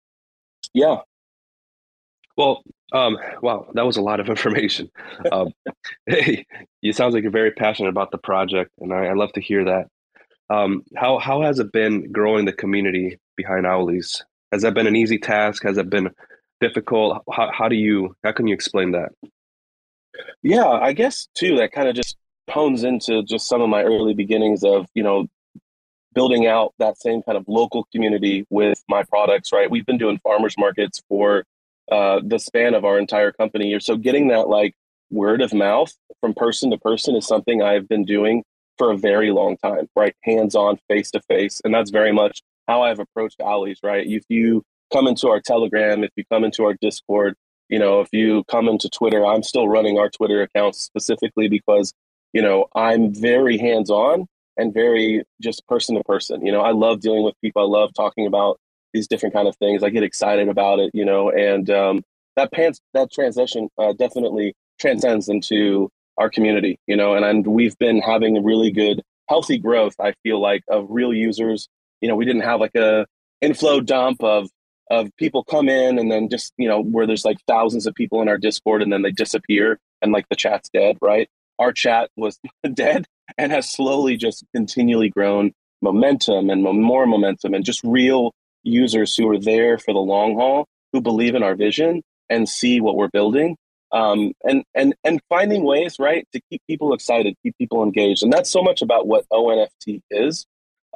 yeah, 0.73 0.99
well, 2.37 2.63
um, 2.93 3.19
wow, 3.43 3.67
that 3.75 3.87
was 3.87 3.97
a 3.97 4.03
lot 4.03 4.21
of 4.21 4.29
information. 4.31 4.91
Um, 5.31 5.53
hey, 6.07 6.47
it 6.83 6.97
sounds 6.97 7.15
like 7.15 7.23
you're 7.23 7.33
very 7.33 7.53
passionate 7.53 7.91
about 7.91 8.11
the 8.11 8.19
project, 8.19 8.71
and 8.81 8.93
I, 8.93 9.07
I 9.07 9.13
love 9.15 9.33
to 9.33 9.41
hear 9.41 9.65
that. 9.65 9.89
Um, 10.51 10.83
how 10.97 11.19
how 11.19 11.43
has 11.43 11.59
it 11.59 11.73
been 11.73 12.11
growing 12.11 12.47
the 12.47 12.53
community 12.53 13.19
behind 13.37 13.67
Owleez? 13.67 14.23
Has 14.53 14.63
that 14.63 14.75
been 14.75 14.87
an 14.87 14.97
easy 14.97 15.19
task? 15.19 15.63
Has 15.65 15.77
it 15.77 15.91
been 15.91 16.11
difficult? 16.61 17.23
How 17.31 17.51
how 17.53 17.69
do 17.69 17.77
you 17.77 18.17
how 18.25 18.33
can 18.33 18.47
you 18.47 18.55
explain 18.55 18.93
that? 18.93 19.11
Yeah, 20.43 20.67
I 20.67 20.93
guess 20.95 21.29
too. 21.35 21.57
That 21.57 21.73
kind 21.73 21.89
of 21.89 21.95
just 21.95 22.17
hones 22.49 22.83
into 22.83 23.23
just 23.25 23.47
some 23.47 23.61
of 23.61 23.69
my 23.69 23.83
early 23.83 24.15
beginnings 24.15 24.65
of 24.65 24.87
you 24.95 25.03
know 25.03 25.27
building 26.15 26.47
out 26.47 26.73
that 26.79 26.99
same 26.99 27.23
kind 27.23 27.37
of 27.37 27.45
local 27.47 27.87
community 27.93 28.47
with 28.49 28.83
my 28.89 29.03
products. 29.03 29.53
Right, 29.53 29.71
we've 29.71 29.87
been 29.87 29.99
doing 29.99 30.19
farmers 30.25 30.55
markets 30.57 31.03
for 31.11 31.45
uh, 31.91 32.21
the 32.25 32.39
span 32.39 32.75
of 32.75 32.85
our 32.85 32.99
entire 32.99 33.33
company 33.33 33.77
so 33.81 33.97
getting 33.97 34.29
that 34.29 34.49
like 34.49 34.75
word 35.11 35.41
of 35.41 35.55
mouth 35.55 35.93
from 36.21 36.35
person 36.35 36.71
to 36.71 36.79
person 36.79 37.17
is 37.17 37.27
something 37.27 37.63
I've 37.63 37.89
been 37.89 38.05
doing 38.05 38.43
for 38.77 38.93
a 38.93 38.97
very 38.97 39.31
long 39.31 39.57
time. 39.57 39.89
Right, 39.97 40.15
hands 40.23 40.55
on, 40.55 40.79
face 40.89 41.11
to 41.13 41.21
face, 41.29 41.61
and 41.65 41.75
that's 41.75 41.91
very 41.91 42.13
much 42.13 42.43
how 42.67 42.83
I've 42.83 43.01
approached 43.01 43.39
Owleez. 43.41 43.79
Right, 43.83 44.07
if 44.07 44.25
you 44.29 44.63
come 44.93 45.07
into 45.07 45.29
our 45.29 45.41
Telegram, 45.41 46.05
if 46.05 46.11
you 46.17 46.25
come 46.31 46.45
into 46.45 46.65
our 46.65 46.75
Discord, 46.81 47.35
you 47.69 47.79
know, 47.79 48.01
if 48.01 48.09
you 48.13 48.45
come 48.45 48.69
into 48.69 48.89
Twitter, 48.89 49.27
I'm 49.27 49.43
still 49.43 49.69
running 49.69 49.99
our 49.99 50.09
Twitter 50.09 50.43
account 50.43 50.75
specifically 50.77 51.49
because, 51.49 51.93
you 52.33 52.41
know, 52.41 52.67
I'm 52.75 53.15
very 53.15 53.59
hands 53.59 53.91
on 53.91 54.27
and 54.57 54.73
very 54.73 55.25
just 55.43 55.67
person 55.67 55.97
to 55.97 56.05
person. 56.05 56.45
You 56.45 56.53
know, 56.53 56.63
I 56.63 56.73
love 56.73 57.01
dealing 57.01 57.25
with 57.25 57.35
people. 57.43 57.63
I 57.63 57.67
love 57.67 57.91
talking 57.95 58.27
about 58.27 58.59
these 58.93 59.09
different 59.09 59.35
kind 59.35 59.49
of 59.49 59.57
things. 59.57 59.83
I 59.83 59.91
get 59.91 60.03
excited 60.03 60.49
about 60.49 60.79
it, 60.79 60.91
you 60.95 61.05
know, 61.05 61.31
and 61.31 61.69
um, 61.71 62.03
that 62.37 62.53
pants 62.53 62.81
that 62.95 63.13
transition 63.13 63.69
uh, 63.79 63.93
definitely 63.93 64.55
transcends 64.79 65.29
into 65.29 65.91
our 66.17 66.31
community, 66.31 66.79
you 66.87 66.97
know, 66.97 67.15
and, 67.15 67.25
and 67.25 67.47
we've 67.47 67.77
been 67.79 68.01
having 68.01 68.43
really 68.45 68.71
good, 68.71 69.03
healthy 69.29 69.59
growth. 69.59 69.95
I 70.01 70.15
feel 70.23 70.41
like 70.41 70.63
of 70.69 70.87
real 70.89 71.13
users. 71.13 71.69
You 72.01 72.09
know, 72.09 72.17
we 72.17 72.25
didn't 72.25 72.43
have 72.43 72.61
like 72.61 72.75
a 72.75 73.07
inflow 73.41 73.81
dump 73.81 74.23
of 74.23 74.49
of 74.91 75.15
people 75.17 75.45
come 75.45 75.69
in 75.69 75.99
and 75.99 76.11
then 76.11 76.29
just 76.29 76.53
you 76.57 76.69
know 76.69 76.83
where 76.83 77.07
there's 77.07 77.25
like 77.25 77.39
thousands 77.47 77.87
of 77.87 77.95
people 77.95 78.23
in 78.23 78.29
our 78.29 78.39
discord 78.39 78.83
and 78.83 78.93
then 78.93 79.03
they 79.03 79.13
disappear 79.13 79.79
and 80.03 80.13
like 80.13 80.27
the 80.31 80.37
chat's 80.37 80.69
dead 80.71 80.97
right 81.03 81.29
our 81.59 81.73
chat 81.73 82.11
was 82.17 82.39
dead 82.75 83.07
and 83.37 83.53
has 83.53 83.71
slowly 83.71 84.17
just 84.17 84.45
continually 84.55 85.09
grown 85.09 85.53
momentum 85.83 86.51
and 86.51 86.63
more 86.63 87.07
momentum 87.07 87.55
and 87.55 87.65
just 87.65 87.83
real 87.85 88.33
users 88.63 89.15
who 89.17 89.29
are 89.31 89.39
there 89.39 89.79
for 89.79 89.93
the 89.93 90.01
long 90.01 90.35
haul 90.35 90.67
who 90.93 91.01
believe 91.01 91.35
in 91.35 91.43
our 91.43 91.55
vision 91.55 92.03
and 92.29 92.49
see 92.49 92.81
what 92.81 92.97
we're 92.97 93.09
building 93.09 93.57
um, 93.93 94.33
and 94.45 94.65
and 94.75 94.95
and 95.05 95.21
finding 95.29 95.65
ways 95.65 95.97
right 95.99 96.27
to 96.33 96.41
keep 96.51 96.63
people 96.67 96.93
excited 96.93 97.35
keep 97.43 97.57
people 97.59 97.83
engaged 97.83 98.23
and 98.23 98.33
that's 98.33 98.51
so 98.51 98.63
much 98.63 98.83
about 98.83 99.07
what 99.07 99.25
onft 99.33 100.01
is 100.11 100.47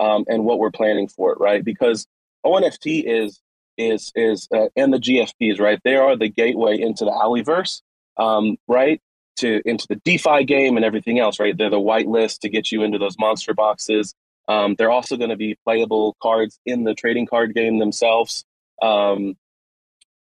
um, 0.00 0.24
and 0.28 0.44
what 0.44 0.58
we're 0.58 0.70
planning 0.70 1.08
for 1.08 1.32
it 1.32 1.38
right 1.40 1.64
because 1.64 2.06
onft 2.44 3.02
is 3.06 3.40
is 3.78 4.12
is 4.14 4.48
uh, 4.54 4.68
and 4.76 4.92
the 4.92 4.98
GFPs, 4.98 5.60
right? 5.60 5.80
They 5.84 5.96
are 5.96 6.16
the 6.16 6.28
gateway 6.28 6.80
into 6.80 7.04
the 7.04 7.10
Owleverse, 7.10 7.82
um, 8.16 8.56
right? 8.68 9.00
To 9.36 9.60
into 9.64 9.86
the 9.88 9.96
DeFi 9.96 10.44
game 10.44 10.76
and 10.76 10.84
everything 10.84 11.18
else, 11.18 11.40
right? 11.40 11.56
They're 11.56 11.70
the 11.70 11.76
whitelist 11.76 12.40
to 12.40 12.48
get 12.48 12.70
you 12.70 12.82
into 12.82 12.98
those 12.98 13.16
monster 13.18 13.54
boxes. 13.54 14.14
Um, 14.52 14.74
they're 14.76 14.90
also 14.90 15.16
going 15.16 15.30
to 15.30 15.36
be 15.36 15.56
playable 15.64 16.16
cards 16.22 16.58
in 16.66 16.84
the 16.84 16.94
trading 16.94 17.26
card 17.26 17.54
game 17.54 17.78
themselves. 17.78 18.44
Um, 18.80 19.36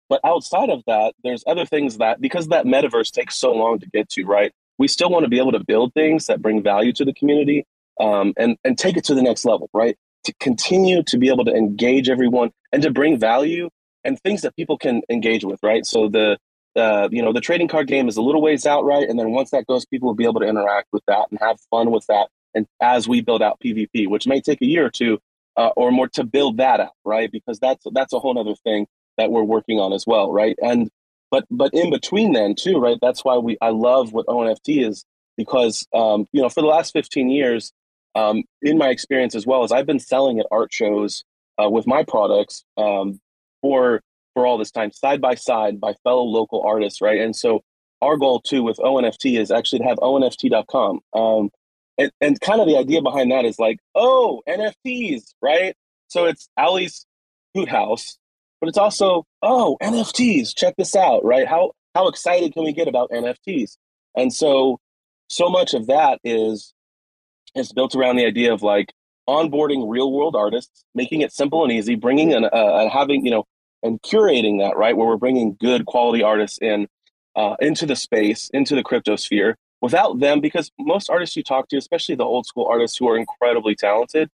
but 0.09 0.21
outside 0.23 0.69
of 0.69 0.83
that, 0.87 1.13
there's 1.23 1.43
other 1.47 1.65
things 1.65 1.97
that 1.97 2.19
because 2.19 2.47
that 2.49 2.65
metaverse 2.65 3.11
takes 3.11 3.35
so 3.35 3.51
long 3.51 3.79
to 3.79 3.89
get 3.89 4.09
to, 4.09 4.25
right? 4.25 4.51
We 4.77 4.87
still 4.87 5.09
want 5.09 5.23
to 5.23 5.29
be 5.29 5.39
able 5.39 5.51
to 5.53 5.63
build 5.63 5.93
things 5.93 6.27
that 6.27 6.41
bring 6.41 6.63
value 6.63 6.93
to 6.93 7.05
the 7.05 7.13
community 7.13 7.65
um, 7.99 8.33
and 8.37 8.57
and 8.63 8.77
take 8.77 8.97
it 8.97 9.05
to 9.05 9.15
the 9.15 9.21
next 9.21 9.45
level, 9.45 9.69
right? 9.73 9.97
to 10.23 10.33
continue 10.39 11.03
to 11.03 11.17
be 11.17 11.29
able 11.29 11.45
to 11.45 11.53
engage 11.53 12.09
everyone 12.09 12.51
and 12.71 12.81
to 12.83 12.91
bring 12.91 13.17
value 13.19 13.69
and 14.03 14.19
things 14.19 14.41
that 14.41 14.55
people 14.55 14.77
can 14.77 15.01
engage 15.09 15.43
with, 15.43 15.59
right? 15.63 15.85
So 15.85 16.09
the 16.09 16.37
uh, 16.75 17.09
you 17.11 17.21
know 17.21 17.33
the 17.33 17.41
trading 17.41 17.67
card 17.67 17.87
game 17.87 18.07
is 18.07 18.17
a 18.17 18.21
little 18.21 18.41
ways 18.41 18.65
out, 18.65 18.85
right? 18.85 19.07
And 19.07 19.17
then 19.19 19.31
once 19.31 19.51
that 19.51 19.65
goes, 19.65 19.85
people 19.85 20.07
will 20.07 20.15
be 20.15 20.25
able 20.25 20.41
to 20.41 20.47
interact 20.47 20.87
with 20.93 21.03
that 21.07 21.27
and 21.29 21.39
have 21.39 21.59
fun 21.71 21.91
with 21.91 22.05
that. 22.07 22.29
And 22.53 22.65
as 22.81 23.07
we 23.07 23.21
build 23.21 23.41
out 23.41 23.59
PvP, 23.63 24.07
which 24.07 24.27
may 24.27 24.41
take 24.41 24.61
a 24.61 24.65
year 24.65 24.85
or 24.85 24.89
two 24.89 25.19
uh, 25.57 25.69
or 25.75 25.91
more 25.91 26.07
to 26.09 26.23
build 26.23 26.57
that 26.57 26.79
out, 26.79 26.93
right? 27.05 27.31
Because 27.31 27.59
that's 27.59 27.85
that's 27.93 28.13
a 28.13 28.19
whole 28.19 28.37
other 28.37 28.55
thing 28.63 28.87
that 29.17 29.31
we're 29.31 29.43
working 29.43 29.79
on 29.79 29.93
as 29.93 30.05
well, 30.07 30.31
right? 30.31 30.57
And 30.61 30.89
but 31.31 31.45
but 31.51 31.73
in 31.73 31.89
between 31.91 32.33
then 32.33 32.55
too, 32.55 32.79
right? 32.79 32.97
That's 33.01 33.23
why 33.23 33.37
we 33.37 33.57
I 33.61 33.69
love 33.69 34.13
what 34.13 34.25
ONFT 34.27 34.87
is 34.87 35.05
because 35.37 35.87
um, 35.93 36.27
you 36.31 36.41
know 36.41 36.49
for 36.49 36.61
the 36.61 36.67
last 36.67 36.93
15 36.93 37.29
years 37.29 37.71
um, 38.15 38.43
in 38.61 38.77
my 38.77 38.89
experience 38.89 39.35
as 39.35 39.45
well 39.45 39.63
as 39.63 39.71
I've 39.71 39.85
been 39.85 39.99
selling 39.99 40.39
at 40.39 40.47
art 40.51 40.73
shows 40.73 41.23
uh, 41.61 41.69
with 41.69 41.85
my 41.85 42.03
products 42.03 42.63
um, 42.77 43.19
for 43.61 44.01
for 44.33 44.45
all 44.45 44.57
this 44.57 44.71
time, 44.71 44.91
side 44.91 45.21
by 45.21 45.35
side 45.35 45.79
by 45.79 45.93
fellow 46.03 46.23
local 46.23 46.61
artists, 46.61 47.01
right? 47.01 47.19
And 47.19 47.35
so 47.35 47.61
our 48.01 48.17
goal 48.17 48.39
too 48.39 48.63
with 48.63 48.77
ONFT 48.77 49.39
is 49.39 49.51
actually 49.51 49.79
to 49.79 49.85
have 49.85 49.97
ONFT.com. 49.97 51.01
Um, 51.13 51.49
and, 51.99 52.11
and 52.21 52.41
kind 52.41 52.61
of 52.61 52.67
the 52.67 52.77
idea 52.77 53.01
behind 53.01 53.31
that 53.31 53.45
is 53.45 53.59
like, 53.59 53.79
oh, 53.93 54.41
NFTs, 54.47 55.33
right? 55.41 55.75
So 56.07 56.25
it's 56.25 56.49
Owleez 56.57 57.05
Hoot 57.53 57.69
House, 57.69 58.17
but 58.59 58.69
it's 58.69 58.77
also, 58.77 59.25
oh, 59.43 59.77
NFTs, 59.83 60.55
check 60.55 60.75
this 60.77 60.95
out, 60.95 61.23
right? 61.23 61.47
How 61.47 61.73
how 61.95 62.07
excited 62.07 62.53
can 62.53 62.63
we 62.63 62.71
get 62.71 62.87
about 62.87 63.09
NFTs? 63.11 63.77
And 64.15 64.33
so 64.33 64.79
so 65.27 65.49
much 65.49 65.73
of 65.73 65.87
that 65.87 66.19
is 66.23 66.73
is 67.55 67.71
built 67.73 67.95
around 67.95 68.15
the 68.15 68.25
idea 68.25 68.53
of 68.53 68.63
like 68.63 68.93
onboarding 69.27 69.89
real 69.89 70.11
world 70.11 70.35
artists, 70.35 70.83
making 70.95 71.21
it 71.21 71.31
simple 71.31 71.63
and 71.63 71.71
easy, 71.71 71.95
bringing 71.95 72.33
and 72.33 72.45
uh, 72.45 72.89
having 72.89 73.25
you 73.25 73.31
know 73.31 73.45
and 73.83 74.01
curating 74.01 74.59
that 74.59 74.77
right 74.77 74.95
where 74.95 75.07
we're 75.07 75.17
bringing 75.17 75.55
good 75.59 75.85
quality 75.85 76.23
artists 76.23 76.57
in 76.61 76.87
uh, 77.35 77.55
into 77.59 77.85
the 77.85 77.95
space, 77.95 78.49
into 78.53 78.75
the 78.75 78.83
crypto 78.83 79.15
sphere. 79.15 79.57
Without 79.81 80.19
them, 80.19 80.41
because 80.41 80.71
most 80.77 81.09
artists 81.09 81.35
you 81.35 81.43
talk 81.43 81.69
to, 81.69 81.77
especially 81.77 82.15
the 82.15 82.25
old 82.25 82.45
school 82.45 82.67
artists 82.69 82.97
who 82.97 83.07
are 83.07 83.17
incredibly 83.17 83.75
talented, 83.75 84.29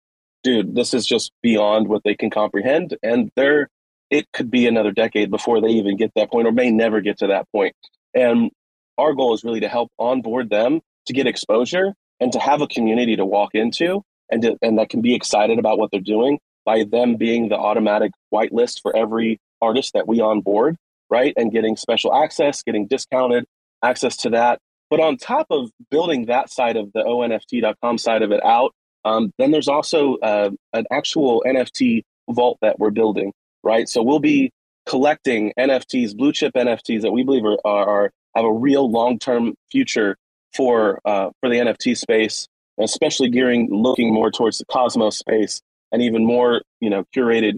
dude, 0.43 0.75
this 0.75 0.93
is 0.93 1.05
just 1.05 1.31
beyond 1.41 1.87
what 1.87 2.03
they 2.03 2.15
can 2.15 2.29
comprehend, 2.29 2.97
and 3.01 3.31
they're 3.35 3.67
it 4.11 4.27
could 4.33 4.51
be 4.51 4.67
another 4.67 4.91
decade 4.91 5.31
before 5.31 5.61
they 5.61 5.69
even 5.69 5.95
get 5.95 6.11
that 6.15 6.29
point, 6.29 6.45
or 6.45 6.51
may 6.51 6.69
never 6.69 6.99
get 6.99 7.17
to 7.19 7.27
that 7.27 7.49
point. 7.51 7.73
And 8.13 8.51
our 8.97 9.13
goal 9.13 9.33
is 9.33 9.43
really 9.43 9.61
to 9.61 9.69
help 9.69 9.89
onboard 9.97 10.49
them 10.49 10.81
to 11.05 11.13
get 11.13 11.27
exposure 11.27 11.93
and 12.19 12.31
to 12.33 12.39
have 12.39 12.61
a 12.61 12.67
community 12.67 13.15
to 13.15 13.25
walk 13.25 13.55
into 13.55 14.03
and 14.29 14.41
to, 14.41 14.57
and 14.61 14.77
that 14.77 14.89
can 14.89 15.01
be 15.01 15.15
excited 15.15 15.59
about 15.59 15.79
what 15.79 15.91
they're 15.91 16.01
doing 16.01 16.39
by 16.65 16.83
them 16.83 17.15
being 17.15 17.49
the 17.49 17.55
automatic 17.55 18.11
whitelist 18.33 18.81
for 18.81 18.95
every 18.95 19.39
artist 19.61 19.93
that 19.93 20.07
we 20.07 20.19
onboard, 20.19 20.75
right? 21.09 21.33
And 21.37 21.51
getting 21.51 21.77
special 21.77 22.13
access, 22.13 22.61
getting 22.63 22.87
discounted 22.87 23.45
access 23.81 24.17
to 24.17 24.29
that. 24.31 24.59
But 24.91 24.99
on 24.99 25.15
top 25.15 25.47
of 25.49 25.71
building 25.89 26.25
that 26.25 26.51
side 26.51 26.75
of 26.75 26.91
the 26.93 26.99
ONFT.com 26.99 27.97
side 27.97 28.21
of 28.21 28.31
it 28.31 28.43
out, 28.43 28.73
um, 29.05 29.31
then 29.39 29.51
there's 29.51 29.69
also 29.69 30.17
uh, 30.17 30.51
an 30.73 30.85
actual 30.91 31.43
NFT 31.47 32.03
vault 32.29 32.57
that 32.61 32.77
we're 32.77 32.91
building, 32.91 33.31
right? 33.63 33.87
So 33.87 34.03
we'll 34.03 34.19
be 34.19 34.51
collecting 34.85 35.53
NFTs, 35.57 36.15
blue 36.15 36.33
chip 36.33 36.53
NFTs 36.55 37.01
that 37.03 37.11
we 37.11 37.23
believe 37.23 37.45
are, 37.45 37.57
are 37.65 38.11
have 38.35 38.45
a 38.45 38.51
real 38.51 38.91
long 38.91 39.17
term 39.17 39.55
future 39.71 40.17
for 40.53 40.99
uh, 41.05 41.29
for 41.39 41.49
the 41.49 41.55
NFT 41.55 41.97
space, 41.97 42.47
especially 42.77 43.29
gearing 43.29 43.69
looking 43.71 44.13
more 44.13 44.29
towards 44.29 44.57
the 44.57 44.65
Cosmos 44.65 45.17
space 45.17 45.61
and 45.93 46.01
even 46.01 46.25
more 46.25 46.61
you 46.81 46.89
know 46.89 47.05
curated 47.15 47.57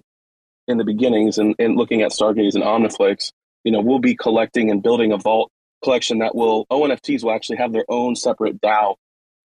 in 0.68 0.78
the 0.78 0.84
beginnings 0.84 1.40
and, 1.40 1.56
and 1.58 1.78
looking 1.78 2.04
at 2.04 2.12
Stargaze 2.12 2.54
and 2.54 2.64
Omniflix. 2.64 3.32
You 3.64 3.72
know, 3.72 3.82
we'll 3.82 4.00
be 4.00 4.16
collecting 4.16 4.70
and 4.70 4.84
building 4.84 5.12
a 5.12 5.18
vault 5.18 5.50
collection 5.84 6.20
that 6.20 6.36
will 6.36 6.66
ONFTs 6.68 7.24
will 7.24 7.34
actually 7.34 7.58
have 7.58 7.74
their 7.74 7.86
own 7.90 8.16
separate 8.16 8.62
DAO 8.62 8.96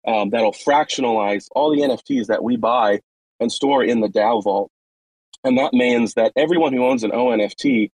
um, 0.06 0.30
that'll 0.30 0.52
fractionalize 0.52 1.48
all 1.52 1.70
the 1.70 1.82
NFTs 1.82 2.26
that 2.26 2.42
we 2.42 2.56
buy 2.56 3.00
and 3.40 3.52
store 3.52 3.84
in 3.84 4.00
the 4.00 4.08
DAO 4.08 4.42
vault. 4.42 4.70
And 5.44 5.58
that 5.58 5.72
means 5.72 6.14
that 6.14 6.32
everyone 6.36 6.72
who 6.72 6.84
owns 6.84 7.04
an 7.04 7.10
ONFT, 7.10 7.90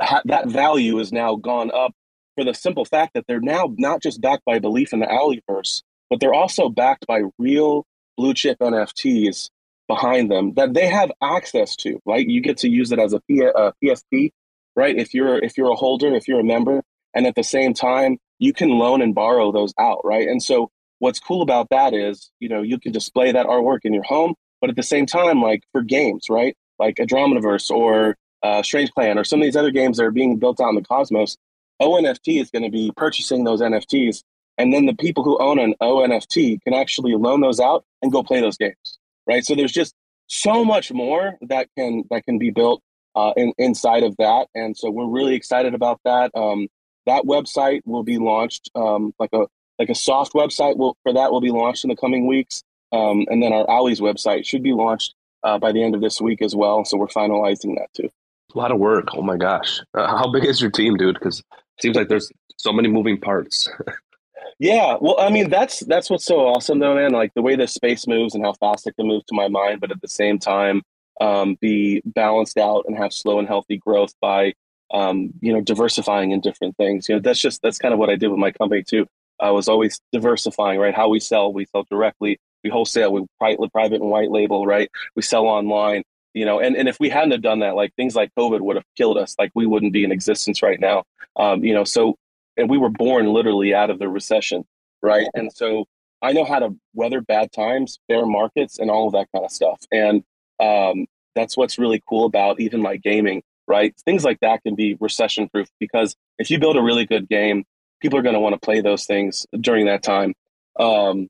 ha- 0.00 0.22
that 0.24 0.48
value 0.48 0.98
is 0.98 1.12
now 1.12 1.36
gone 1.36 1.70
up 1.70 1.92
for 2.34 2.44
the 2.44 2.54
simple 2.54 2.84
fact 2.84 3.14
that 3.14 3.24
they're 3.26 3.40
now 3.40 3.74
not 3.76 4.02
just 4.02 4.20
backed 4.20 4.44
by 4.44 4.58
belief 4.58 4.92
in 4.92 5.00
the 5.00 5.06
Owleverse, 5.06 5.82
but 6.08 6.20
they're 6.20 6.34
also 6.34 6.68
backed 6.68 7.06
by 7.06 7.22
real 7.38 7.86
blue 8.16 8.34
chip 8.34 8.58
NFTs 8.58 9.50
behind 9.86 10.30
them 10.30 10.54
that 10.54 10.74
they 10.74 10.86
have 10.86 11.12
access 11.22 11.76
to. 11.76 12.00
Right, 12.06 12.26
you 12.26 12.40
get 12.40 12.58
to 12.58 12.68
use 12.68 12.92
it 12.92 12.98
as 12.98 13.12
a, 13.12 13.20
P- 13.20 13.42
a 13.42 13.72
PSP, 13.82 14.30
right? 14.74 14.96
If 14.96 15.14
you're 15.14 15.38
if 15.38 15.56
you're 15.58 15.70
a 15.70 15.76
holder, 15.76 16.14
if 16.14 16.28
you're 16.28 16.40
a 16.40 16.44
member, 16.44 16.82
and 17.14 17.26
at 17.26 17.34
the 17.34 17.42
same 17.42 17.74
time 17.74 18.18
you 18.38 18.52
can 18.52 18.70
loan 18.70 19.02
and 19.02 19.14
borrow 19.14 19.52
those 19.52 19.74
out, 19.78 20.00
right? 20.04 20.26
And 20.28 20.42
so 20.42 20.70
what's 20.98 21.20
cool 21.20 21.42
about 21.42 21.68
that 21.70 21.94
is 21.94 22.30
you 22.40 22.48
know 22.48 22.62
you 22.62 22.78
can 22.78 22.92
display 22.92 23.32
that 23.32 23.46
artwork 23.46 23.80
in 23.84 23.94
your 23.94 24.04
home, 24.04 24.34
but 24.60 24.70
at 24.70 24.76
the 24.76 24.82
same 24.82 25.06
time, 25.06 25.42
like 25.42 25.62
for 25.72 25.82
games, 25.82 26.26
right? 26.30 26.56
Like 26.78 26.96
Andromediverse 26.96 27.70
or 27.70 28.16
uh, 28.42 28.62
Strange 28.62 28.90
Plan 28.92 29.18
or 29.18 29.24
some 29.24 29.40
of 29.40 29.44
these 29.44 29.56
other 29.56 29.70
games 29.70 29.98
that 29.98 30.04
are 30.04 30.10
being 30.10 30.38
built 30.38 30.60
out 30.60 30.70
in 30.70 30.74
the 30.74 30.82
cosmos, 30.82 31.36
ONFT 31.80 32.40
is 32.40 32.50
going 32.50 32.62
to 32.62 32.70
be 32.70 32.90
purchasing 32.96 33.44
those 33.44 33.60
NFTs 33.60 34.22
and 34.60 34.74
then 34.74 34.84
the 34.84 34.94
people 34.94 35.24
who 35.24 35.38
own 35.38 35.58
an 35.58 35.74
ONFT 35.80 36.60
can 36.62 36.74
actually 36.74 37.14
loan 37.14 37.40
those 37.40 37.60
out 37.60 37.82
and 38.02 38.12
go 38.12 38.22
play 38.22 38.42
those 38.42 38.58
games, 38.58 38.98
right? 39.26 39.42
So 39.42 39.54
there's 39.54 39.72
just 39.72 39.94
so 40.26 40.66
much 40.66 40.92
more 40.92 41.38
that 41.40 41.68
can 41.78 42.04
that 42.10 42.26
can 42.26 42.38
be 42.38 42.50
built 42.50 42.82
uh, 43.14 43.32
in, 43.38 43.54
inside 43.56 44.02
of 44.02 44.14
that, 44.18 44.48
and 44.54 44.76
so 44.76 44.90
we're 44.90 45.08
really 45.08 45.34
excited 45.34 45.72
about 45.72 45.98
that. 46.04 46.30
Um, 46.34 46.68
that 47.10 47.24
website 47.24 47.82
will 47.84 48.04
be 48.04 48.18
launched 48.18 48.70
um, 48.74 49.12
like 49.18 49.30
a 49.32 49.46
like 49.78 49.88
a 49.88 49.94
soft 49.94 50.34
website 50.34 50.76
will, 50.76 50.96
for 51.02 51.12
that 51.14 51.32
will 51.32 51.40
be 51.40 51.50
launched 51.50 51.84
in 51.84 51.88
the 51.88 51.96
coming 51.96 52.26
weeks, 52.26 52.62
um, 52.92 53.26
and 53.28 53.42
then 53.42 53.52
our 53.52 53.66
Owleez 53.66 54.00
website 54.00 54.44
should 54.44 54.62
be 54.62 54.72
launched 54.72 55.14
uh, 55.42 55.58
by 55.58 55.72
the 55.72 55.82
end 55.82 55.94
of 55.94 56.00
this 56.00 56.20
week 56.20 56.42
as 56.42 56.54
well. 56.54 56.84
So 56.84 56.96
we're 56.96 57.06
finalizing 57.08 57.74
that 57.76 57.88
too. 57.94 58.08
A 58.54 58.58
lot 58.58 58.72
of 58.72 58.78
work. 58.78 59.08
Oh 59.14 59.22
my 59.22 59.36
gosh! 59.36 59.80
Uh, 59.94 60.06
how 60.06 60.30
big 60.30 60.44
is 60.44 60.60
your 60.60 60.70
team, 60.70 60.96
dude? 60.96 61.14
Because 61.14 61.40
it 61.40 61.82
seems 61.82 61.96
like 61.96 62.08
there's 62.08 62.30
so 62.56 62.72
many 62.72 62.88
moving 62.88 63.18
parts. 63.18 63.68
yeah, 64.58 64.96
well, 65.00 65.16
I 65.18 65.30
mean 65.30 65.50
that's 65.50 65.80
that's 65.80 66.10
what's 66.10 66.24
so 66.24 66.40
awesome 66.40 66.78
though, 66.78 66.94
man. 66.94 67.12
Like 67.12 67.32
the 67.34 67.42
way 67.42 67.56
the 67.56 67.66
space 67.66 68.06
moves 68.06 68.34
and 68.34 68.44
how 68.44 68.52
fast 68.54 68.86
it 68.86 68.96
can 68.96 69.06
move 69.06 69.24
to 69.26 69.34
my 69.34 69.48
mind, 69.48 69.80
but 69.80 69.90
at 69.90 70.00
the 70.00 70.08
same 70.08 70.38
time, 70.38 70.82
um, 71.20 71.56
be 71.60 72.02
balanced 72.04 72.58
out 72.58 72.84
and 72.86 72.96
have 72.96 73.12
slow 73.12 73.38
and 73.38 73.48
healthy 73.48 73.78
growth 73.78 74.14
by 74.20 74.52
um, 74.92 75.32
you 75.40 75.52
know 75.52 75.60
diversifying 75.60 76.30
in 76.32 76.40
different 76.40 76.76
things. 76.76 77.08
You 77.08 77.16
know, 77.16 77.20
that's 77.20 77.40
just 77.40 77.62
that's 77.62 77.78
kind 77.78 77.94
of 77.94 78.00
what 78.00 78.10
I 78.10 78.16
did 78.16 78.28
with 78.28 78.38
my 78.38 78.50
company 78.50 78.82
too. 78.82 79.06
I 79.40 79.50
was 79.50 79.68
always 79.68 80.00
diversifying, 80.12 80.78
right? 80.78 80.94
How 80.94 81.08
we 81.08 81.20
sell, 81.20 81.52
we 81.52 81.64
sell 81.66 81.84
directly, 81.90 82.38
we 82.62 82.70
wholesale, 82.70 83.12
we 83.12 83.26
private, 83.38 83.72
private 83.72 84.00
and 84.00 84.10
white 84.10 84.30
label, 84.30 84.66
right? 84.66 84.90
We 85.16 85.22
sell 85.22 85.46
online, 85.46 86.02
you 86.34 86.44
know, 86.44 86.60
and, 86.60 86.76
and 86.76 86.88
if 86.88 87.00
we 87.00 87.08
hadn't 87.08 87.32
have 87.32 87.42
done 87.42 87.60
that, 87.60 87.74
like 87.74 87.94
things 87.94 88.14
like 88.14 88.30
COVID 88.38 88.60
would 88.60 88.76
have 88.76 88.84
killed 88.96 89.16
us, 89.16 89.34
like 89.38 89.50
we 89.54 89.66
wouldn't 89.66 89.92
be 89.92 90.04
in 90.04 90.12
existence 90.12 90.62
right 90.62 90.78
now. 90.78 91.04
Um, 91.36 91.64
you 91.64 91.74
know, 91.74 91.84
so, 91.84 92.16
and 92.56 92.68
we 92.68 92.78
were 92.78 92.90
born 92.90 93.32
literally 93.32 93.74
out 93.74 93.90
of 93.90 93.98
the 93.98 94.08
recession, 94.08 94.64
right? 95.02 95.26
And 95.34 95.50
so 95.52 95.86
I 96.22 96.32
know 96.32 96.44
how 96.44 96.58
to 96.58 96.76
weather 96.94 97.20
bad 97.20 97.52
times, 97.52 97.98
bear 98.08 98.26
markets, 98.26 98.78
and 98.78 98.90
all 98.90 99.06
of 99.06 99.14
that 99.14 99.28
kind 99.32 99.44
of 99.44 99.50
stuff. 99.50 99.80
And 99.90 100.22
um, 100.60 101.06
that's 101.34 101.56
what's 101.56 101.78
really 101.78 102.02
cool 102.08 102.26
about 102.26 102.60
even 102.60 102.82
like 102.82 103.02
gaming, 103.02 103.42
right? 103.70 103.94
Things 104.04 104.24
like 104.24 104.40
that 104.40 104.62
can 104.62 104.74
be 104.74 104.96
recession 105.00 105.48
proof 105.48 105.68
because 105.78 106.14
if 106.38 106.50
you 106.50 106.58
build 106.58 106.76
a 106.76 106.82
really 106.82 107.06
good 107.06 107.28
game, 107.28 107.64
people 108.02 108.18
are 108.18 108.22
going 108.22 108.34
to 108.34 108.40
want 108.40 108.54
to 108.54 108.60
play 108.60 108.80
those 108.80 109.06
things 109.06 109.46
during 109.58 109.86
that 109.86 110.02
time. 110.02 110.34
Um, 110.78 111.28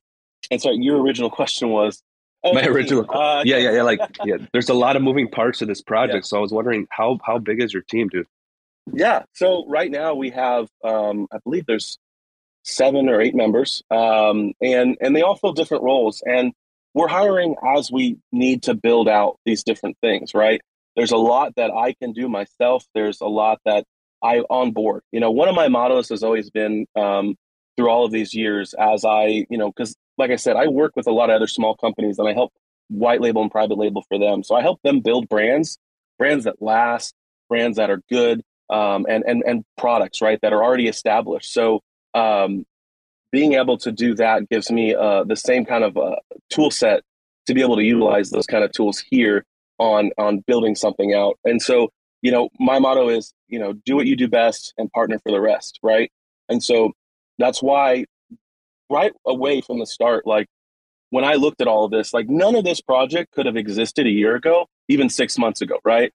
and 0.49 0.61
so 0.61 0.71
your 0.71 1.01
original 1.01 1.29
question 1.29 1.69
was 1.69 2.01
oh, 2.43 2.53
my 2.53 2.65
original 2.65 3.05
uh, 3.09 3.43
yeah 3.45 3.57
yeah 3.57 3.71
yeah 3.71 3.83
like 3.83 3.99
yeah 4.25 4.37
there's 4.53 4.69
a 4.69 4.73
lot 4.73 4.95
of 4.95 5.03
moving 5.03 5.29
parts 5.29 5.59
to 5.59 5.65
this 5.65 5.81
project 5.81 6.25
yeah. 6.25 6.27
so 6.27 6.37
i 6.37 6.39
was 6.39 6.51
wondering 6.51 6.87
how 6.89 7.19
how 7.23 7.37
big 7.37 7.61
is 7.61 7.73
your 7.73 7.83
team 7.83 8.07
dude 8.07 8.25
yeah 8.93 9.23
so 9.33 9.65
right 9.67 9.91
now 9.91 10.15
we 10.15 10.29
have 10.31 10.67
um, 10.83 11.27
i 11.31 11.37
believe 11.43 11.65
there's 11.65 11.99
seven 12.63 13.09
or 13.09 13.19
eight 13.21 13.35
members 13.35 13.83
um, 13.91 14.53
and 14.61 14.97
and 15.01 15.15
they 15.15 15.21
all 15.21 15.35
fill 15.35 15.53
different 15.53 15.83
roles 15.83 16.21
and 16.25 16.53
we're 16.93 17.07
hiring 17.07 17.55
as 17.75 17.91
we 17.91 18.17
need 18.31 18.63
to 18.63 18.73
build 18.73 19.07
out 19.07 19.37
these 19.45 19.63
different 19.63 19.97
things 20.01 20.33
right 20.33 20.61
there's 20.95 21.11
a 21.11 21.17
lot 21.17 21.53
that 21.55 21.71
i 21.71 21.93
can 21.93 22.13
do 22.13 22.27
myself 22.27 22.85
there's 22.93 23.21
a 23.21 23.27
lot 23.27 23.59
that 23.65 23.85
I 24.21 24.39
on 24.49 24.71
board. 24.71 25.03
You 25.11 25.19
know, 25.19 25.31
one 25.31 25.49
of 25.49 25.55
my 25.55 25.67
mottos 25.67 26.09
has 26.09 26.23
always 26.23 26.49
been 26.49 26.85
um, 26.95 27.35
through 27.75 27.89
all 27.89 28.05
of 28.05 28.11
these 28.11 28.33
years 28.33 28.73
as 28.75 29.03
I, 29.03 29.45
you 29.49 29.57
know, 29.57 29.71
because 29.71 29.95
like 30.17 30.31
I 30.31 30.35
said, 30.35 30.55
I 30.55 30.67
work 30.67 30.95
with 30.95 31.07
a 31.07 31.11
lot 31.11 31.29
of 31.29 31.35
other 31.35 31.47
small 31.47 31.75
companies 31.75 32.19
and 32.19 32.27
I 32.27 32.33
help 32.33 32.51
white 32.89 33.21
label 33.21 33.41
and 33.41 33.49
private 33.49 33.77
label 33.77 34.03
for 34.07 34.19
them. 34.19 34.43
So 34.43 34.55
I 34.55 34.61
help 34.61 34.79
them 34.83 34.99
build 34.99 35.27
brands, 35.27 35.77
brands 36.19 36.45
that 36.45 36.61
last, 36.61 37.15
brands 37.49 37.77
that 37.77 37.89
are 37.89 38.01
good, 38.09 38.41
um, 38.69 39.05
and 39.09 39.23
and 39.25 39.43
and 39.45 39.65
products 39.77 40.21
right 40.21 40.39
that 40.41 40.53
are 40.53 40.63
already 40.63 40.87
established. 40.87 41.51
So 41.51 41.81
um, 42.13 42.65
being 43.31 43.53
able 43.53 43.77
to 43.79 43.91
do 43.91 44.13
that 44.15 44.47
gives 44.49 44.71
me 44.71 44.93
uh, 44.93 45.23
the 45.23 45.35
same 45.35 45.65
kind 45.65 45.83
of 45.83 45.97
uh, 45.97 46.17
tool 46.49 46.69
set 46.69 47.01
to 47.47 47.53
be 47.53 47.61
able 47.61 47.77
to 47.77 47.83
utilize 47.83 48.29
those 48.29 48.45
kind 48.45 48.63
of 48.63 48.71
tools 48.71 49.03
here 49.09 49.45
on 49.81 50.11
on 50.17 50.39
building 50.47 50.75
something 50.75 51.13
out. 51.13 51.37
And 51.43 51.61
so 51.61 51.89
you 52.21 52.31
know, 52.31 52.49
my 52.59 52.79
motto 52.79 53.09
is, 53.09 53.33
you 53.47 53.59
know, 53.59 53.73
do 53.73 53.95
what 53.95 54.05
you 54.05 54.15
do 54.15 54.27
best 54.27 54.73
and 54.77 54.91
partner 54.91 55.17
for 55.19 55.31
the 55.31 55.41
rest, 55.41 55.79
right? 55.81 56.11
And 56.49 56.63
so 56.63 56.91
that's 57.39 57.61
why 57.61 58.05
right 58.89 59.11
away 59.25 59.61
from 59.61 59.79
the 59.79 59.85
start, 59.85 60.27
like 60.27 60.47
when 61.09 61.23
I 61.23 61.35
looked 61.35 61.61
at 61.61 61.67
all 61.67 61.85
of 61.85 61.91
this, 61.91 62.13
like 62.13 62.29
none 62.29 62.55
of 62.55 62.63
this 62.63 62.79
project 62.79 63.31
could 63.33 63.45
have 63.45 63.57
existed 63.57 64.05
a 64.05 64.09
year 64.09 64.35
ago, 64.35 64.67
even 64.87 65.09
six 65.09 65.37
months 65.37 65.61
ago, 65.61 65.79
right? 65.83 66.11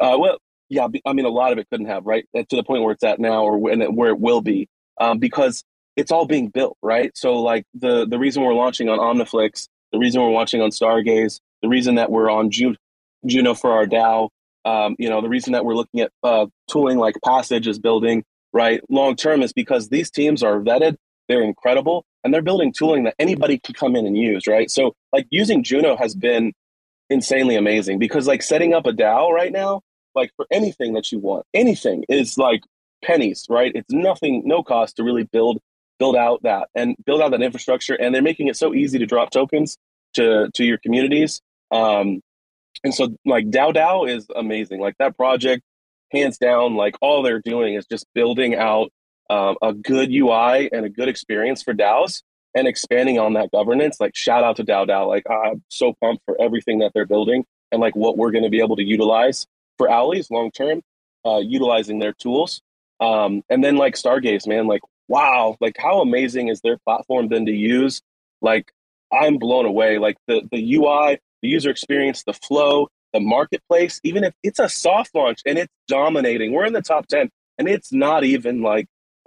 Uh, 0.00 0.16
well, 0.18 0.38
yeah, 0.68 0.88
I 1.04 1.12
mean, 1.12 1.24
a 1.24 1.30
lot 1.30 1.52
of 1.52 1.58
it 1.58 1.68
couldn't 1.70 1.86
have, 1.86 2.04
right? 2.04 2.26
To 2.34 2.56
the 2.56 2.64
point 2.64 2.82
where 2.82 2.92
it's 2.92 3.04
at 3.04 3.20
now 3.20 3.44
or 3.44 3.58
where 3.58 4.10
it 4.10 4.18
will 4.18 4.40
be, 4.40 4.68
um, 5.00 5.18
because 5.18 5.62
it's 5.96 6.10
all 6.10 6.26
being 6.26 6.48
built, 6.48 6.76
right? 6.82 7.12
So, 7.14 7.34
like 7.34 7.64
the 7.74 8.06
the 8.06 8.18
reason 8.18 8.42
we're 8.42 8.54
launching 8.54 8.88
on 8.88 8.98
Omniflix, 8.98 9.68
the 9.92 9.98
reason 9.98 10.20
we're 10.20 10.32
launching 10.32 10.62
on 10.62 10.70
Stargaze, 10.70 11.38
the 11.62 11.68
reason 11.68 11.94
that 11.96 12.10
we're 12.10 12.30
on 12.30 12.50
Juno, 13.26 13.54
for 13.54 13.72
our 13.72 13.86
DAO, 13.86 14.28
um, 14.64 14.96
you 14.98 15.08
know, 15.08 15.20
the 15.20 15.28
reason 15.28 15.52
that 15.52 15.64
we're 15.64 15.74
looking 15.74 16.00
at 16.00 16.10
uh, 16.22 16.46
tooling 16.70 16.98
like 16.98 17.16
Passage 17.24 17.66
is 17.68 17.78
building 17.78 18.24
right 18.52 18.80
long 18.88 19.16
term 19.16 19.42
is 19.42 19.52
because 19.52 19.88
these 19.88 20.10
teams 20.10 20.42
are 20.42 20.60
vetted, 20.60 20.96
they're 21.28 21.42
incredible, 21.42 22.04
and 22.22 22.32
they're 22.32 22.42
building 22.42 22.72
tooling 22.72 23.04
that 23.04 23.14
anybody 23.18 23.58
can 23.58 23.74
come 23.74 23.94
in 23.96 24.06
and 24.06 24.16
use. 24.16 24.46
Right, 24.46 24.70
so 24.70 24.94
like 25.12 25.26
using 25.30 25.62
Juno 25.62 25.96
has 25.96 26.14
been 26.14 26.52
insanely 27.10 27.56
amazing 27.56 27.98
because 27.98 28.26
like 28.26 28.42
setting 28.42 28.72
up 28.72 28.86
a 28.86 28.92
DAO 28.92 29.30
right 29.30 29.52
now, 29.52 29.82
like 30.14 30.30
for 30.36 30.46
anything 30.50 30.94
that 30.94 31.12
you 31.12 31.18
want, 31.18 31.44
anything 31.52 32.04
is 32.08 32.38
like 32.38 32.62
pennies. 33.04 33.46
Right, 33.50 33.72
it's 33.74 33.92
nothing, 33.92 34.42
no 34.46 34.62
cost 34.62 34.96
to 34.96 35.02
really 35.04 35.24
build 35.24 35.60
build 35.98 36.16
out 36.16 36.42
that 36.42 36.68
and 36.74 36.96
build 37.04 37.20
out 37.20 37.32
that 37.32 37.42
infrastructure, 37.42 37.94
and 37.94 38.14
they're 38.14 38.22
making 38.22 38.48
it 38.48 38.56
so 38.56 38.74
easy 38.74 38.98
to 38.98 39.06
drop 39.06 39.30
tokens 39.30 39.76
to 40.14 40.50
to 40.54 40.64
your 40.64 40.78
communities. 40.78 41.42
Um, 41.70 42.22
and 42.84 42.94
so 42.94 43.16
like 43.24 43.48
DAO 43.50 43.74
DAO 43.74 44.08
is 44.08 44.26
amazing. 44.36 44.80
Like 44.80 44.96
that 44.98 45.16
project, 45.16 45.62
hands 46.12 46.38
down, 46.38 46.76
like 46.76 46.94
all 47.00 47.22
they're 47.22 47.40
doing 47.40 47.74
is 47.74 47.86
just 47.86 48.06
building 48.14 48.54
out 48.54 48.92
um, 49.30 49.56
a 49.62 49.72
good 49.72 50.12
UI 50.12 50.70
and 50.70 50.84
a 50.84 50.90
good 50.90 51.08
experience 51.08 51.62
for 51.62 51.72
DAOs 51.74 52.22
and 52.54 52.68
expanding 52.68 53.18
on 53.18 53.32
that 53.32 53.50
governance. 53.50 53.96
Like 53.98 54.14
shout 54.14 54.44
out 54.44 54.56
to 54.56 54.64
DAO 54.64 54.86
DAO. 54.86 55.08
Like 55.08 55.24
I'm 55.28 55.64
so 55.68 55.94
pumped 56.00 56.22
for 56.26 56.40
everything 56.40 56.80
that 56.80 56.92
they're 56.94 57.06
building 57.06 57.44
and 57.72 57.80
like 57.80 57.96
what 57.96 58.16
we're 58.16 58.30
going 58.30 58.44
to 58.44 58.50
be 58.50 58.60
able 58.60 58.76
to 58.76 58.84
utilize 58.84 59.46
for 59.78 59.88
Owleez 59.88 60.30
long 60.30 60.50
term, 60.50 60.82
uh, 61.26 61.38
utilizing 61.38 61.98
their 61.98 62.12
tools. 62.12 62.60
Um, 63.00 63.42
and 63.48 63.64
then 63.64 63.76
like 63.76 63.94
Stargaze, 63.94 64.46
man, 64.46 64.66
like 64.66 64.82
wow, 65.08 65.56
like 65.60 65.76
how 65.78 66.00
amazing 66.00 66.48
is 66.48 66.60
their 66.60 66.78
platform 66.78 67.28
then 67.28 67.46
to 67.46 67.52
use? 67.52 68.02
Like 68.40 68.70
I'm 69.12 69.38
blown 69.38 69.66
away. 69.66 69.98
Like 69.98 70.16
the 70.28 70.42
the 70.52 70.74
UI, 70.76 71.18
the 71.44 71.50
user 71.50 71.68
experience, 71.68 72.24
the 72.24 72.32
flow, 72.32 72.88
the 73.12 73.20
marketplace, 73.20 74.00
even 74.02 74.24
if 74.24 74.32
it's 74.42 74.58
a 74.58 74.68
soft 74.68 75.14
launch 75.14 75.40
and 75.44 75.58
it's 75.58 75.72
dominating, 75.88 76.52
we're 76.52 76.64
in 76.64 76.72
the 76.72 76.80
top 76.80 77.06
10 77.06 77.28
and 77.58 77.68
it's 77.68 77.92
not 77.92 78.24
even 78.24 78.62
like 78.62 78.86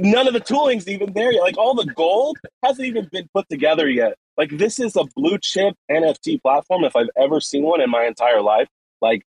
none 0.00 0.28
of 0.28 0.34
the 0.34 0.42
tooling's 0.44 0.86
even 0.86 1.14
there 1.14 1.32
yet. 1.32 1.42
Like 1.42 1.56
all 1.56 1.74
the 1.74 1.90
gold 1.96 2.38
hasn't 2.62 2.86
even 2.86 3.08
been 3.10 3.28
put 3.34 3.48
together 3.48 3.88
yet. 3.88 4.14
Like 4.36 4.58
this 4.58 4.78
is 4.78 4.94
a 4.94 5.04
blue 5.16 5.38
chip 5.38 5.74
NFT 5.90 6.42
platform 6.42 6.84
if 6.84 6.94
I've 6.94 7.10
ever 7.16 7.40
seen 7.40 7.64
one 7.64 7.80
in 7.80 7.88
my 7.88 8.04
entire 8.04 8.42
life. 8.42 8.68
Like 9.00 9.22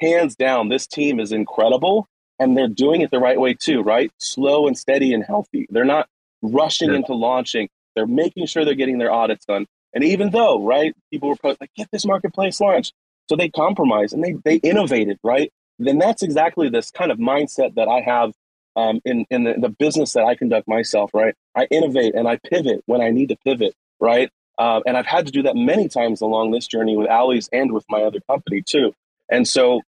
hands 0.00 0.36
down, 0.36 0.68
this 0.68 0.86
team 0.86 1.18
is 1.18 1.32
incredible 1.32 2.06
and 2.38 2.54
they're 2.54 2.68
doing 2.68 3.00
it 3.00 3.10
the 3.10 3.18
right 3.18 3.40
way 3.40 3.54
too, 3.54 3.80
right? 3.80 4.10
Slow 4.18 4.66
and 4.66 4.76
steady 4.76 5.14
and 5.14 5.24
healthy. 5.24 5.66
They're 5.70 5.86
not 5.86 6.06
rushing 6.42 6.90
yeah. 6.90 6.96
into 6.96 7.14
launching. 7.14 7.70
They're 7.94 8.06
making 8.06 8.44
sure 8.44 8.66
they're 8.66 8.74
getting 8.74 8.98
their 8.98 9.10
audits 9.10 9.46
done. 9.46 9.64
And 9.96 10.04
even 10.04 10.28
though, 10.28 10.62
right, 10.62 10.94
people 11.10 11.30
were 11.30 11.56
like, 11.58 11.70
get 11.74 11.88
this 11.90 12.04
marketplace 12.04 12.60
launched. 12.60 12.92
So 13.30 13.34
they 13.34 13.48
compromised 13.48 14.12
and 14.12 14.22
they, 14.22 14.34
they 14.44 14.56
innovated, 14.56 15.18
right? 15.24 15.50
Then 15.78 15.96
that's 15.96 16.22
exactly 16.22 16.68
this 16.68 16.90
kind 16.90 17.10
of 17.10 17.16
mindset 17.16 17.76
that 17.76 17.88
I 17.88 18.02
have 18.02 18.34
um, 18.76 19.00
in, 19.06 19.24
in 19.30 19.44
the, 19.44 19.54
the, 19.58 19.70
business 19.70 20.12
that 20.12 20.24
I 20.24 20.34
conduct 20.34 20.68
myself, 20.68 21.12
right? 21.14 21.34
I 21.56 21.66
innovate 21.70 22.14
and 22.14 22.28
I 22.28 22.36
pivot 22.36 22.82
when 22.84 23.00
I 23.00 23.08
need 23.08 23.30
to 23.30 23.36
pivot, 23.42 23.72
right? 23.98 24.28
Uh, 24.58 24.80
and 24.86 24.98
I've 24.98 25.06
had 25.06 25.24
to 25.26 25.32
do 25.32 25.44
that 25.44 25.56
many 25.56 25.88
times 25.88 26.20
along 26.20 26.50
this 26.50 26.66
journey 26.66 26.94
with 26.94 27.08
Owleez 27.08 27.48
and 27.50 27.72
with 27.72 27.86
my 27.88 28.02
other 28.02 28.20
company 28.28 28.60
too. 28.60 28.92
And 29.30 29.48
so 29.48 29.80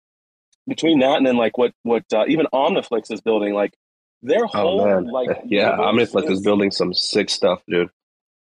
between 0.69 1.01
that 1.01 1.16
and 1.16 1.27
then 1.27 1.37
like 1.37 1.59
what 1.59 1.73
what 1.83 2.05
uh, 2.14 2.27
even 2.29 2.47
Omniflix 2.53 3.11
is 3.11 3.21
building, 3.21 3.55
like 3.55 3.75
their 4.23 4.45
oh, 4.45 4.49
whole 4.53 4.81
oh, 4.83 4.99
like 5.01 5.37
yeah, 5.47 5.77
Omniflix 5.77 6.31
is 6.31 6.42
building 6.42 6.71
some 6.71 6.95
sick 6.95 7.29
stuff, 7.29 7.61
dude 7.69 7.90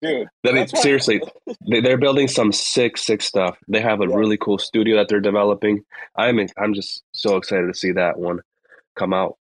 dude. 0.05 0.27
I 0.45 0.51
mean, 0.51 0.67
seriously, 0.67 1.21
they, 1.67 1.91
are 1.91 1.97
building 1.97 2.27
some 2.27 2.51
sick, 2.51 2.97
sick 2.97 3.21
stuff. 3.21 3.57
They 3.67 3.81
have 3.81 4.01
a 4.01 4.07
yeah. 4.07 4.15
really 4.15 4.37
cool 4.37 4.57
studio 4.57 4.97
that 4.97 5.07
they're 5.09 5.19
developing. 5.19 5.83
I'm 6.15 6.39
I'm 6.57 6.73
just 6.73 7.03
so 7.13 7.37
excited 7.37 7.67
to 7.67 7.73
see 7.73 7.91
that 7.93 8.17
one 8.17 8.41
come 8.95 9.13
out. 9.13 9.37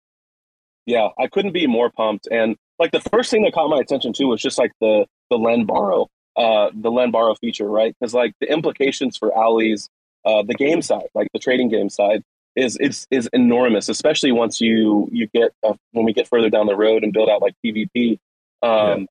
Yeah, 0.87 1.09
I 1.19 1.27
couldn't 1.27 1.53
be 1.53 1.67
more 1.67 1.91
pumped. 1.91 2.29
And 2.31 2.57
like 2.79 2.93
the 2.93 3.01
first 3.01 3.31
thing 3.31 3.43
that 3.43 3.53
caught 3.53 3.69
my 3.69 3.79
attention 3.79 4.13
too 4.13 4.29
was 4.29 4.41
just 4.41 4.59
like 4.59 4.73
the 4.81 5.07
the 5.31 5.37
lend 5.37 5.67
borrow, 5.67 6.09
uh, 6.37 6.71
the 6.75 6.91
lend 6.91 7.13
borrow 7.13 7.35
feature, 7.35 7.69
right? 7.69 7.95
Because 7.99 8.15
like 8.15 8.33
the 8.41 8.51
implications 8.51 9.17
for 9.17 9.31
Owleez, 9.31 9.89
uh, 10.25 10.43
the 10.43 10.55
game 10.55 10.83
side, 10.83 11.09
like 11.15 11.29
the 11.33 11.39
trading 11.39 11.69
game 11.69 11.91
side, 11.91 12.23
is 12.57 12.77
is 12.79 13.07
is 13.11 13.29
enormous. 13.33 13.89
Especially 13.89 14.33
once 14.33 14.61
you 14.61 15.09
you 15.13 15.27
get 15.29 15.53
uh, 15.63 15.75
when 15.93 16.05
we 16.05 16.13
get 16.13 16.29
further 16.29 16.51
down 16.51 16.67
the 16.67 16.77
road 16.77 17.05
and 17.05 17.13
build 17.13 17.29
out 17.29 17.43
like 17.43 17.55
PvP 17.65 18.19
Um, 18.63 19.01
yeah. 19.01 19.07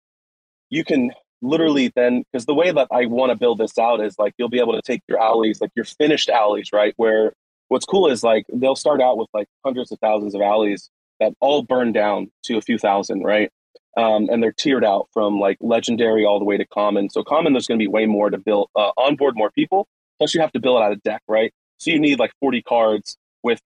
You 0.70 0.84
can 0.84 1.12
literally 1.42 1.92
then 1.96 2.24
because 2.32 2.46
the 2.46 2.54
way 2.54 2.72
that 2.72 2.88
I 2.92 3.06
want 3.06 3.32
to 3.32 3.38
build 3.38 3.60
this 3.60 3.78
out 3.78 4.02
is 4.02 4.16
like 4.18 4.34
you'll 4.38 4.50
be 4.50 4.60
able 4.60 4.74
to 4.74 4.82
take 4.82 5.02
your 5.08 5.22
alleys, 5.22 5.62
like 5.62 5.72
your 5.76 5.86
finished 5.86 6.30
alleys, 6.30 6.72
right? 6.74 6.94
Where 6.98 7.34
what's 7.70 7.86
cool 7.86 8.10
is 8.10 8.24
like 8.24 8.46
they'll 8.54 8.76
start 8.76 9.02
out 9.02 9.18
with 9.18 9.28
like 9.34 9.48
hundreds 9.64 9.92
of 9.92 10.00
thousands 10.00 10.36
of 10.36 10.42
alleys 10.42 10.90
that 11.20 11.34
all 11.40 11.64
burn 11.64 11.92
down 11.92 12.32
to 12.44 12.58
a 12.58 12.62
few 12.62 12.78
thousand, 12.78 13.24
right? 13.24 13.52
Um, 13.98 14.30
and 14.30 14.44
they're 14.44 14.52
tiered 14.52 14.86
out 14.86 15.08
from 15.12 15.40
like 15.40 15.58
legendary 15.60 16.24
all 16.24 16.38
the 16.38 16.46
way 16.46 16.58
to 16.58 16.66
common. 16.68 17.10
So 17.10 17.24
common, 17.24 17.54
there's 17.54 17.68
going 17.68 17.80
to 17.80 17.84
be 17.84 17.88
way 17.88 18.06
more 18.06 18.30
to 18.30 18.38
build 18.38 18.70
uh, 18.76 18.92
onboard 18.96 19.36
more 19.36 19.50
people. 19.50 19.88
Plus, 20.20 20.34
you 20.36 20.42
have 20.42 20.52
to 20.52 20.60
build 20.60 20.82
out 20.82 20.92
a 20.92 20.98
deck, 20.98 21.22
right? 21.28 21.52
So 21.78 21.92
you 21.92 22.00
need 22.00 22.20
like 22.20 22.32
40 22.40 22.62
cards 22.62 23.18
with 23.44 23.60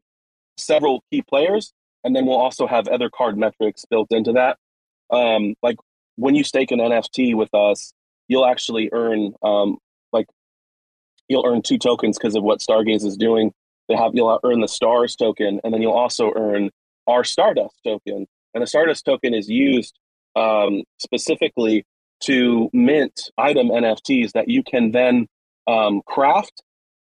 several 0.58 1.04
key 1.12 1.22
players, 1.22 1.74
and 2.04 2.16
then 2.16 2.26
we'll 2.26 2.38
also 2.38 2.66
have 2.68 2.88
other 2.88 3.10
card 3.10 3.38
metrics 3.38 3.86
built 3.90 4.08
into 4.12 4.34
that. 4.34 4.58
Um, 5.10 5.56
like 5.62 5.76
when 6.22 6.36
you 6.36 6.44
stake 6.44 6.72
an 6.72 6.80
NFT 6.80 7.36
with 7.36 7.54
us, 7.54 7.94
you'll 8.28 8.46
actually 8.46 8.90
earn 8.94 9.34
um, 9.42 9.78
like 10.14 10.28
you'll 11.28 11.46
earn 11.46 11.64
two 11.64 11.80
tokens 11.80 12.18
because 12.18 12.36
of 12.36 12.44
what 12.44 12.60
Stargaze 12.60 13.04
is 13.04 13.18
doing. 13.18 13.52
They 13.90 13.96
have 13.96 14.12
you'll 14.14 14.40
earn 14.44 14.62
the 14.62 14.68
stars 14.68 15.16
token, 15.16 15.60
and 15.64 15.74
then 15.74 15.82
you'll 15.82 15.94
also 15.94 16.32
earn 16.36 16.70
our 17.08 17.24
Stardust 17.24 17.76
token. 17.84 18.28
And 18.54 18.62
the 18.62 18.68
Stardust 18.68 19.04
token 19.04 19.34
is 19.34 19.50
used 19.50 19.98
um, 20.36 20.84
specifically 21.00 21.86
to 22.22 22.70
mint 22.72 23.32
item 23.38 23.70
NFTs 23.70 24.34
that 24.34 24.48
you 24.48 24.62
can 24.64 24.92
then 24.92 25.26
um, 25.68 26.02
craft 26.06 26.62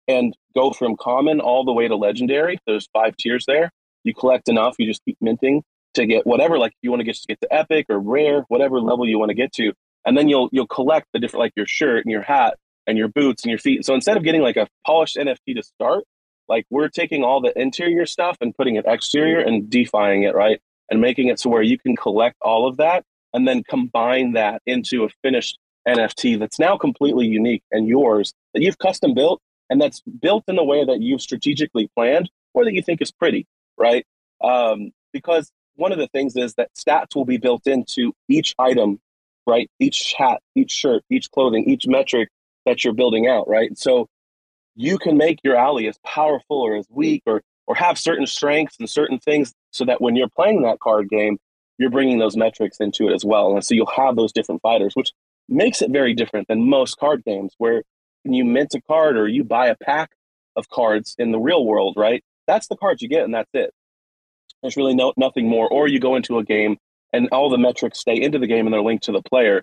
and 0.08 0.34
go 0.54 0.70
from 0.70 0.96
common 0.96 1.40
all 1.40 1.64
the 1.64 1.72
way 1.72 1.88
to 1.88 1.96
legendary. 1.96 2.58
There's 2.66 2.88
five 2.94 3.16
tiers 3.18 3.44
there. 3.46 3.70
You 4.02 4.14
collect 4.14 4.48
enough, 4.48 4.76
you 4.78 4.86
just 4.86 5.04
keep 5.04 5.18
minting 5.20 5.62
to 5.94 6.06
get 6.06 6.26
whatever. 6.26 6.58
Like 6.58 6.72
you 6.82 6.90
want 6.90 7.00
to 7.00 7.04
get 7.04 7.16
to 7.16 7.26
get 7.28 7.40
to 7.40 7.52
epic 7.52 7.86
or 7.88 7.98
rare, 7.98 8.44
whatever 8.48 8.80
level 8.80 9.06
you 9.06 9.18
want 9.18 9.30
to 9.30 9.34
get 9.34 9.52
to, 9.54 9.72
and 10.04 10.16
then 10.16 10.28
you'll 10.28 10.48
you'll 10.52 10.66
collect 10.66 11.06
the 11.12 11.18
different 11.18 11.40
like 11.40 11.52
your 11.56 11.66
shirt 11.66 12.04
and 12.04 12.12
your 12.12 12.22
hat 12.22 12.56
and 12.86 12.98
your 12.98 13.08
boots 13.08 13.42
and 13.42 13.50
your 13.50 13.58
feet. 13.58 13.84
So 13.84 13.94
instead 13.94 14.16
of 14.16 14.22
getting 14.22 14.42
like 14.42 14.56
a 14.56 14.68
polished 14.86 15.16
NFT 15.16 15.56
to 15.56 15.62
start, 15.62 16.04
like 16.48 16.66
we're 16.70 16.88
taking 16.88 17.24
all 17.24 17.40
the 17.40 17.58
interior 17.58 18.06
stuff 18.06 18.36
and 18.40 18.54
putting 18.54 18.76
it 18.76 18.84
exterior 18.86 19.40
and 19.40 19.70
defying 19.70 20.24
it, 20.24 20.34
right? 20.34 20.60
And 20.90 21.00
making 21.00 21.28
it 21.28 21.40
so 21.40 21.48
where 21.48 21.62
you 21.62 21.78
can 21.78 21.96
collect 21.96 22.36
all 22.42 22.68
of 22.68 22.76
that 22.76 23.04
and 23.32 23.48
then 23.48 23.62
combine 23.64 24.32
that 24.32 24.60
into 24.66 25.04
a 25.04 25.08
finished 25.22 25.58
NFT 25.88 26.38
that's 26.38 26.58
now 26.58 26.76
completely 26.76 27.26
unique 27.26 27.62
and 27.70 27.88
yours 27.88 28.32
that 28.52 28.62
you've 28.62 28.78
custom 28.78 29.14
built 29.14 29.40
and 29.70 29.80
that's 29.80 30.02
built 30.02 30.44
in 30.48 30.56
the 30.56 30.64
way 30.64 30.84
that 30.84 31.00
you've 31.00 31.22
strategically 31.22 31.88
planned 31.96 32.30
or 32.52 32.64
that 32.64 32.74
you 32.74 32.82
think 32.82 33.00
is 33.00 33.10
pretty, 33.10 33.46
right? 33.78 34.06
Um, 34.42 34.92
because 35.12 35.50
one 35.76 35.92
of 35.92 35.98
the 35.98 36.08
things 36.08 36.36
is 36.36 36.54
that 36.54 36.70
stats 36.74 37.14
will 37.14 37.24
be 37.24 37.36
built 37.36 37.66
into 37.66 38.12
each 38.28 38.54
item, 38.58 39.00
right? 39.46 39.70
Each 39.78 40.14
hat, 40.16 40.40
each 40.54 40.70
shirt, 40.70 41.02
each 41.10 41.30
clothing, 41.30 41.68
each 41.68 41.86
metric 41.86 42.28
that 42.66 42.84
you're 42.84 42.94
building 42.94 43.26
out, 43.26 43.48
right? 43.48 43.76
So 43.76 44.08
you 44.74 44.98
can 44.98 45.16
make 45.16 45.38
your 45.44 45.56
alley 45.56 45.86
as 45.88 45.98
powerful 46.04 46.60
or 46.60 46.76
as 46.76 46.86
weak 46.90 47.22
or 47.26 47.42
or 47.66 47.74
have 47.74 47.98
certain 47.98 48.26
strengths 48.26 48.76
and 48.78 48.90
certain 48.90 49.18
things 49.18 49.54
so 49.70 49.86
that 49.86 50.00
when 50.00 50.16
you're 50.16 50.28
playing 50.28 50.62
that 50.62 50.80
card 50.80 51.08
game, 51.08 51.38
you're 51.78 51.90
bringing 51.90 52.18
those 52.18 52.36
metrics 52.36 52.78
into 52.78 53.08
it 53.08 53.14
as 53.14 53.24
well. 53.24 53.54
And 53.54 53.64
so 53.64 53.74
you'll 53.74 53.86
have 53.86 54.16
those 54.16 54.32
different 54.32 54.60
fighters, 54.60 54.94
which 54.94 55.12
makes 55.48 55.80
it 55.82 55.90
very 55.90 56.14
different 56.14 56.46
than 56.48 56.68
most 56.68 56.98
card 56.98 57.24
games 57.24 57.54
where 57.58 57.82
you 58.24 58.44
mint 58.44 58.74
a 58.74 58.80
card 58.82 59.16
or 59.16 59.26
you 59.28 59.44
buy 59.44 59.68
a 59.68 59.76
pack 59.76 60.10
of 60.56 60.68
cards 60.68 61.14
in 61.18 61.32
the 61.32 61.38
real 61.38 61.64
world, 61.64 61.94
right? 61.96 62.22
That's 62.46 62.68
the 62.68 62.76
cards 62.76 63.02
you 63.02 63.08
get 63.08 63.24
and 63.24 63.34
that's 63.34 63.50
it. 63.54 63.72
There's 64.64 64.78
really 64.78 64.94
no 64.94 65.12
nothing 65.18 65.46
more. 65.46 65.68
Or 65.68 65.86
you 65.86 66.00
go 66.00 66.16
into 66.16 66.38
a 66.38 66.44
game 66.44 66.78
and 67.12 67.28
all 67.32 67.50
the 67.50 67.58
metrics 67.58 67.98
stay 67.98 68.18
into 68.18 68.38
the 68.38 68.46
game 68.46 68.66
and 68.66 68.72
they're 68.72 68.80
linked 68.80 69.04
to 69.04 69.12
the 69.12 69.20
player. 69.20 69.62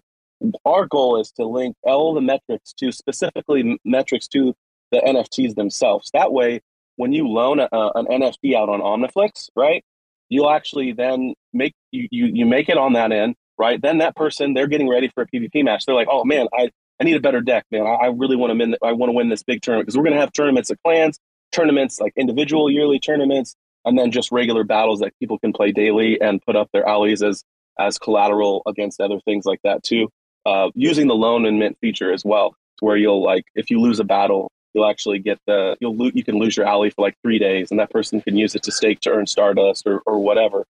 Our 0.64 0.86
goal 0.86 1.20
is 1.20 1.32
to 1.34 1.46
link 1.46 1.76
all 1.82 2.14
the 2.14 2.22
metrics 2.22 2.72
to 2.74 2.92
specifically 2.92 3.80
metrics 3.84 4.28
to 4.30 4.54
the 4.92 5.00
NFTs 5.00 5.56
themselves. 5.56 6.12
That 6.14 6.32
way, 6.32 6.62
when 6.98 7.14
you 7.14 7.28
loan 7.28 7.60
a, 7.60 7.68
an 7.72 8.06
NFT 8.06 8.56
out 8.56 8.70
on 8.70 8.80
Omniflix, 8.80 9.50
right, 9.56 9.84
you'll 10.30 10.52
actually 10.52 10.92
then 10.92 11.34
make 11.52 11.74
you, 11.92 12.08
you 12.12 12.28
you 12.28 12.46
make 12.46 12.70
it 12.70 12.78
on 12.78 12.94
that 12.94 13.12
end, 13.12 13.36
right? 13.58 13.82
Then 13.82 13.98
that 13.98 14.16
person 14.16 14.54
they're 14.54 14.68
getting 14.68 14.88
ready 14.88 15.08
for 15.08 15.24
a 15.24 15.28
PvP 15.28 15.64
match. 15.64 15.86
They're 15.88 15.96
like, 15.96 16.10
oh 16.12 16.24
man, 16.26 16.46
I 16.54 16.70
I 17.00 17.06
need 17.06 17.16
a 17.16 17.22
better 17.22 17.42
deck, 17.42 17.66
man. 17.72 17.88
I, 17.88 18.06
I 18.06 18.08
really 18.10 18.36
want 18.36 18.52
to 18.52 18.58
win. 18.58 18.76
I 18.84 18.92
want 18.92 19.10
to 19.10 19.14
win 19.14 19.30
this 19.30 19.42
big 19.42 19.64
tournament 19.64 19.88
because 19.88 19.98
we're 19.98 20.04
going 20.04 20.14
to 20.14 20.22
have 20.22 20.32
tournaments 20.32 20.70
of 20.70 20.78
clans, 20.84 21.18
tournaments 21.52 22.00
like 22.00 22.14
individual 22.16 22.70
yearly 22.70 23.00
tournaments, 23.00 23.56
and 23.86 23.98
then 23.98 24.12
just 24.12 24.32
regular 24.32 24.64
battles 24.64 25.00
that 25.00 25.18
people 25.20 25.40
can 25.40 25.54
play 25.54 25.72
daily 25.72 26.20
and 26.22 26.42
put 26.42 26.56
up 26.56 26.70
their 26.72 26.88
alleys 26.88 27.24
as 27.24 27.44
as 27.80 27.98
collateral 27.98 28.62
against 28.68 29.02
other 29.02 29.20
things 29.22 29.46
like 29.46 29.60
that 29.64 29.84
too. 29.84 30.10
Uh, 30.46 30.70
using 30.76 31.08
the 31.08 31.16
loan 31.16 31.46
and 31.46 31.60
mint 31.60 31.78
feature 31.82 32.12
as 32.12 32.26
well, 32.26 32.56
where 32.80 32.98
you'll 32.98 33.24
like 33.24 33.46
if 33.56 33.70
you 33.70 33.80
lose 33.80 34.00
a 34.00 34.04
battle, 34.04 34.52
you'll 34.74 34.90
actually 34.90 35.20
get 35.20 35.40
the 35.48 35.76
you'll 35.80 35.96
lo- 35.96 36.12
you 36.14 36.24
can 36.24 36.38
lose 36.38 36.58
your 36.58 36.66
alley 36.66 36.90
for 36.90 37.02
like 37.02 37.16
three 37.22 37.40
days, 37.40 37.72
and 37.72 37.80
that 37.80 37.90
person 37.90 38.22
can 38.22 38.36
use 38.36 38.56
it 38.56 38.64
to 38.64 38.72
stake 38.72 39.00
to 39.02 39.12
earn 39.12 39.28
Stardust 39.28 39.86
or 39.86 40.02
or 40.06 40.20
whatever. 40.20 40.66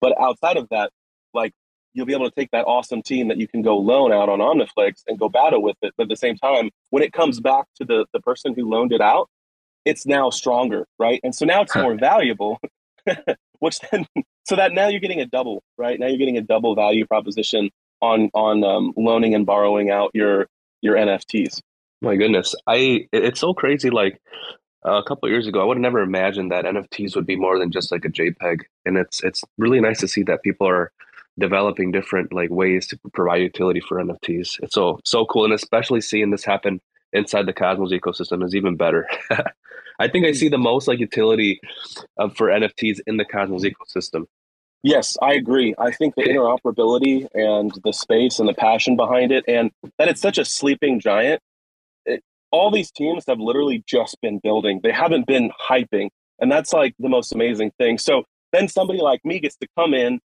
But 0.00 0.18
outside 0.20 0.56
of 0.56 0.68
that, 0.70 0.90
like 1.32 1.52
you'll 1.94 2.06
be 2.06 2.14
able 2.14 2.28
to 2.28 2.34
take 2.34 2.50
that 2.52 2.64
awesome 2.64 3.02
team 3.02 3.28
that 3.28 3.36
you 3.36 3.46
can 3.46 3.62
go 3.62 3.76
loan 3.76 4.12
out 4.12 4.28
on 4.28 4.38
Omniflix 4.38 5.02
and 5.06 5.18
go 5.18 5.28
battle 5.28 5.62
with 5.62 5.76
it. 5.82 5.92
But 5.96 6.04
at 6.04 6.08
the 6.08 6.16
same 6.16 6.36
time, 6.36 6.70
when 6.90 7.02
it 7.02 7.12
comes 7.12 7.40
back 7.40 7.66
to 7.76 7.84
the 7.84 8.06
the 8.12 8.20
person 8.20 8.54
who 8.54 8.68
loaned 8.68 8.92
it 8.92 9.00
out, 9.00 9.28
it's 9.84 10.06
now 10.06 10.30
stronger, 10.30 10.86
right? 10.98 11.20
And 11.22 11.34
so 11.34 11.44
now 11.44 11.62
it's 11.62 11.74
more 11.74 11.96
valuable. 11.96 12.60
Which 13.58 13.78
then, 13.90 14.06
so 14.44 14.56
that 14.56 14.72
now 14.72 14.88
you're 14.88 15.00
getting 15.00 15.20
a 15.20 15.26
double, 15.26 15.62
right? 15.78 15.98
Now 15.98 16.06
you're 16.06 16.18
getting 16.18 16.38
a 16.38 16.42
double 16.42 16.74
value 16.74 17.06
proposition 17.06 17.70
on 18.00 18.30
on 18.34 18.64
um, 18.64 18.92
loaning 18.96 19.34
and 19.34 19.46
borrowing 19.46 19.90
out 19.90 20.10
your 20.14 20.48
your 20.80 20.96
NFTs. 20.96 21.60
My 22.00 22.16
goodness, 22.16 22.54
I 22.66 23.06
it's 23.12 23.40
so 23.40 23.54
crazy. 23.54 23.90
Like 23.90 24.20
a 24.84 25.02
couple 25.06 25.28
years 25.28 25.46
ago, 25.46 25.62
I 25.62 25.64
would 25.64 25.76
have 25.76 25.82
never 25.82 26.00
imagined 26.00 26.50
that 26.50 26.64
NFTs 26.64 27.14
would 27.14 27.26
be 27.26 27.36
more 27.36 27.58
than 27.58 27.70
just 27.70 27.92
like 27.92 28.04
a 28.04 28.08
JPEG, 28.08 28.62
and 28.84 28.98
it's 28.98 29.22
it's 29.22 29.42
really 29.58 29.80
nice 29.80 30.00
to 30.00 30.08
see 30.08 30.24
that 30.24 30.42
people 30.42 30.68
are 30.68 30.92
developing 31.38 31.92
different 31.92 32.32
like 32.32 32.50
ways 32.50 32.86
to 32.88 32.98
provide 33.14 33.40
utility 33.40 33.80
for 33.80 34.02
NFTs. 34.02 34.58
It's 34.62 34.74
so 34.74 34.98
so 35.04 35.24
cool, 35.26 35.44
and 35.44 35.54
especially 35.54 36.00
seeing 36.00 36.30
this 36.30 36.44
happen 36.44 36.80
inside 37.12 37.46
the 37.46 37.52
Cosmos 37.52 37.92
ecosystem 37.92 38.44
is 38.44 38.54
even 38.54 38.76
better. 38.76 39.08
I 39.98 40.08
think 40.08 40.26
I 40.26 40.32
see 40.32 40.48
the 40.48 40.58
most 40.58 40.88
like 40.88 40.98
utility 40.98 41.60
uh, 42.18 42.28
for 42.30 42.48
NFTs 42.48 43.00
in 43.06 43.16
the 43.16 43.24
Cosmos 43.24 43.64
ecosystem. 43.64 44.26
Yes, 44.82 45.16
I 45.22 45.34
agree. 45.34 45.74
I 45.78 45.92
think 45.92 46.16
the 46.16 46.22
interoperability 46.22 47.28
and 47.34 47.72
the 47.84 47.92
space 47.92 48.40
and 48.40 48.48
the 48.48 48.54
passion 48.54 48.96
behind 48.96 49.30
it, 49.30 49.44
and 49.46 49.70
that 49.98 50.08
it's 50.08 50.20
such 50.20 50.38
a 50.38 50.44
sleeping 50.44 50.98
giant 50.98 51.40
all 52.52 52.70
these 52.70 52.90
teams 52.92 53.24
have 53.26 53.40
literally 53.40 53.82
just 53.86 54.20
been 54.20 54.38
building. 54.38 54.80
They 54.82 54.92
haven't 54.92 55.26
been 55.26 55.50
hyping. 55.68 56.10
And 56.38 56.52
that's 56.52 56.72
like 56.72 56.94
the 56.98 57.08
most 57.08 57.32
amazing 57.32 57.72
thing. 57.78 57.98
So 57.98 58.24
then 58.52 58.68
somebody 58.68 59.00
like 59.00 59.24
me 59.24 59.40
gets 59.40 59.56
to 59.56 59.66
come 59.76 59.94
in, 59.94 60.20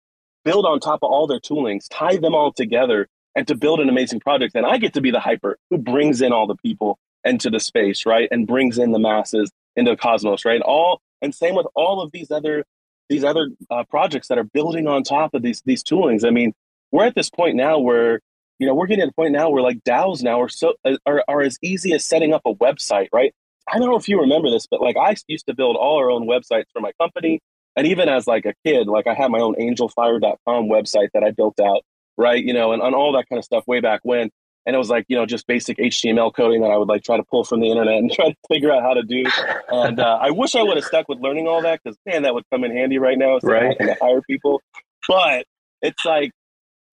build 0.45 0.65
on 0.65 0.81
top 0.81 1.01
of 1.03 1.11
all 1.11 1.27
their 1.27 1.41
toolings, 1.41 1.87
tie 1.91 2.17
them 2.17 2.35
all 2.35 2.53
together, 2.53 3.09
and 3.35 3.47
to 3.49 3.55
build 3.55 3.81
an 3.81 3.89
amazing 3.89 4.21
project. 4.21 4.55
And 4.55 4.67
I 4.67 4.79
get 4.79 4.95
to 4.95 5.01
be 5.01 5.11
the 5.11 5.21
hyper 5.21 5.59
who 5.71 5.79
brings 5.79 6.21
in 6.21 6.33
all 6.33 6.47
the 6.47 6.57
people 6.57 6.99
into 7.25 7.51
the 7.51 7.61
space, 7.61 8.05
right? 8.05 8.29
And 8.31 8.47
brings 8.47 8.79
in 8.79 8.93
the 8.93 8.99
masses 8.99 9.51
into 9.77 9.93
the 9.93 9.97
Cosmos, 9.97 10.45
right? 10.45 10.61
All 10.61 11.01
and 11.21 11.35
same 11.35 11.55
with 11.55 11.67
all 11.75 12.01
of 12.01 12.13
these 12.13 12.31
other 12.31 12.65
these 13.09 13.25
other 13.25 13.51
uh, 13.71 13.85
projects 13.85 14.29
that 14.29 14.39
are 14.39 14.45
building 14.45 14.87
on 14.87 15.03
top 15.03 15.35
of 15.35 15.43
these 15.43 15.63
these 15.65 15.83
toolings. 15.83 16.27
I 16.27 16.31
mean, 16.31 16.53
we're 16.91 17.07
at 17.07 17.15
this 17.15 17.31
point 17.31 17.57
now 17.57 17.79
where 17.79 18.21
you 18.63 18.69
know, 18.69 18.75
we're 18.75 18.87
getting 18.87 19.03
to 19.03 19.07
the 19.07 19.13
point 19.13 19.33
now 19.33 19.51
where 19.51 19.61
like 19.61 19.83
DAOs 19.83 20.23
now 20.23 20.41
are 20.41 20.49
so 20.49 20.75
uh, 20.85 20.97
are, 21.05 21.25
are 21.27 21.43
as 21.43 21.59
easy 21.63 21.93
as 21.95 22.05
setting 22.05 22.33
up 22.33 22.43
a 22.45 22.55
website, 22.55 23.09
right? 23.13 23.35
I 23.73 23.79
don't 23.79 23.89
know 23.89 23.97
if 23.97 24.09
you 24.09 24.21
remember 24.21 24.51
this, 24.51 24.69
but 24.71 24.81
like 24.81 24.97
I 24.97 25.17
used 25.27 25.47
to 25.47 25.55
build 25.55 25.77
all 25.77 25.99
our 25.99 26.11
own 26.11 26.29
websites 26.29 26.67
for 26.73 26.81
my 26.81 26.93
company. 27.01 27.41
And 27.75 27.89
even 27.89 28.09
as 28.09 28.29
like 28.29 28.45
a 28.45 28.55
kid, 28.65 28.87
like 28.87 29.09
I 29.09 29.15
had 29.15 29.33
my 29.33 29.41
own 29.41 29.57
angelfire.com 29.57 30.69
website 30.69 31.09
that 31.15 31.25
I 31.25 31.33
built 31.33 31.59
out, 31.59 31.83
right? 32.17 32.43
You 32.43 32.53
know, 32.53 32.73
and 32.73 32.83
on 32.83 32.95
all 32.95 33.13
that 33.13 33.29
kind 33.29 33.39
of 33.39 33.45
stuff 33.45 33.65
way 33.67 33.81
back 33.81 34.01
when. 34.03 34.31
And 34.65 34.77
it 34.77 34.79
was 34.79 34.89
like, 34.89 35.07
you 35.09 35.17
know, 35.17 35.27
just 35.27 35.49
basic 35.49 35.79
HTML 35.79 36.33
coding 36.33 36.61
that 36.61 36.71
I 36.71 36.77
would 36.77 36.87
like 36.89 37.03
try 37.03 37.17
to 37.17 37.25
pull 37.25 37.43
from 37.43 37.61
the 37.61 37.69
internet 37.69 37.95
and 37.95 38.13
try 38.15 38.31
to 38.31 38.37
figure 38.49 38.73
out 38.73 38.83
how 38.83 38.95
to 38.95 39.03
do. 39.03 39.25
And 39.69 39.99
uh, 39.99 40.19
I 40.21 40.31
wish 40.31 40.55
I 40.55 40.63
would 40.63 40.77
have 40.77 40.85
stuck 40.85 41.09
with 41.09 41.19
learning 41.19 41.49
all 41.49 41.63
that 41.63 41.81
because 41.83 41.99
man, 42.07 42.23
that 42.23 42.35
would 42.35 42.45
come 42.53 42.63
in 42.63 42.71
handy 42.71 42.99
right 42.99 43.19
now. 43.19 43.39
Right. 43.43 43.77
To 43.77 43.97
hire 44.01 44.23
people. 44.23 44.63
But 45.09 45.47
it's 45.81 46.05
like, 46.05 46.31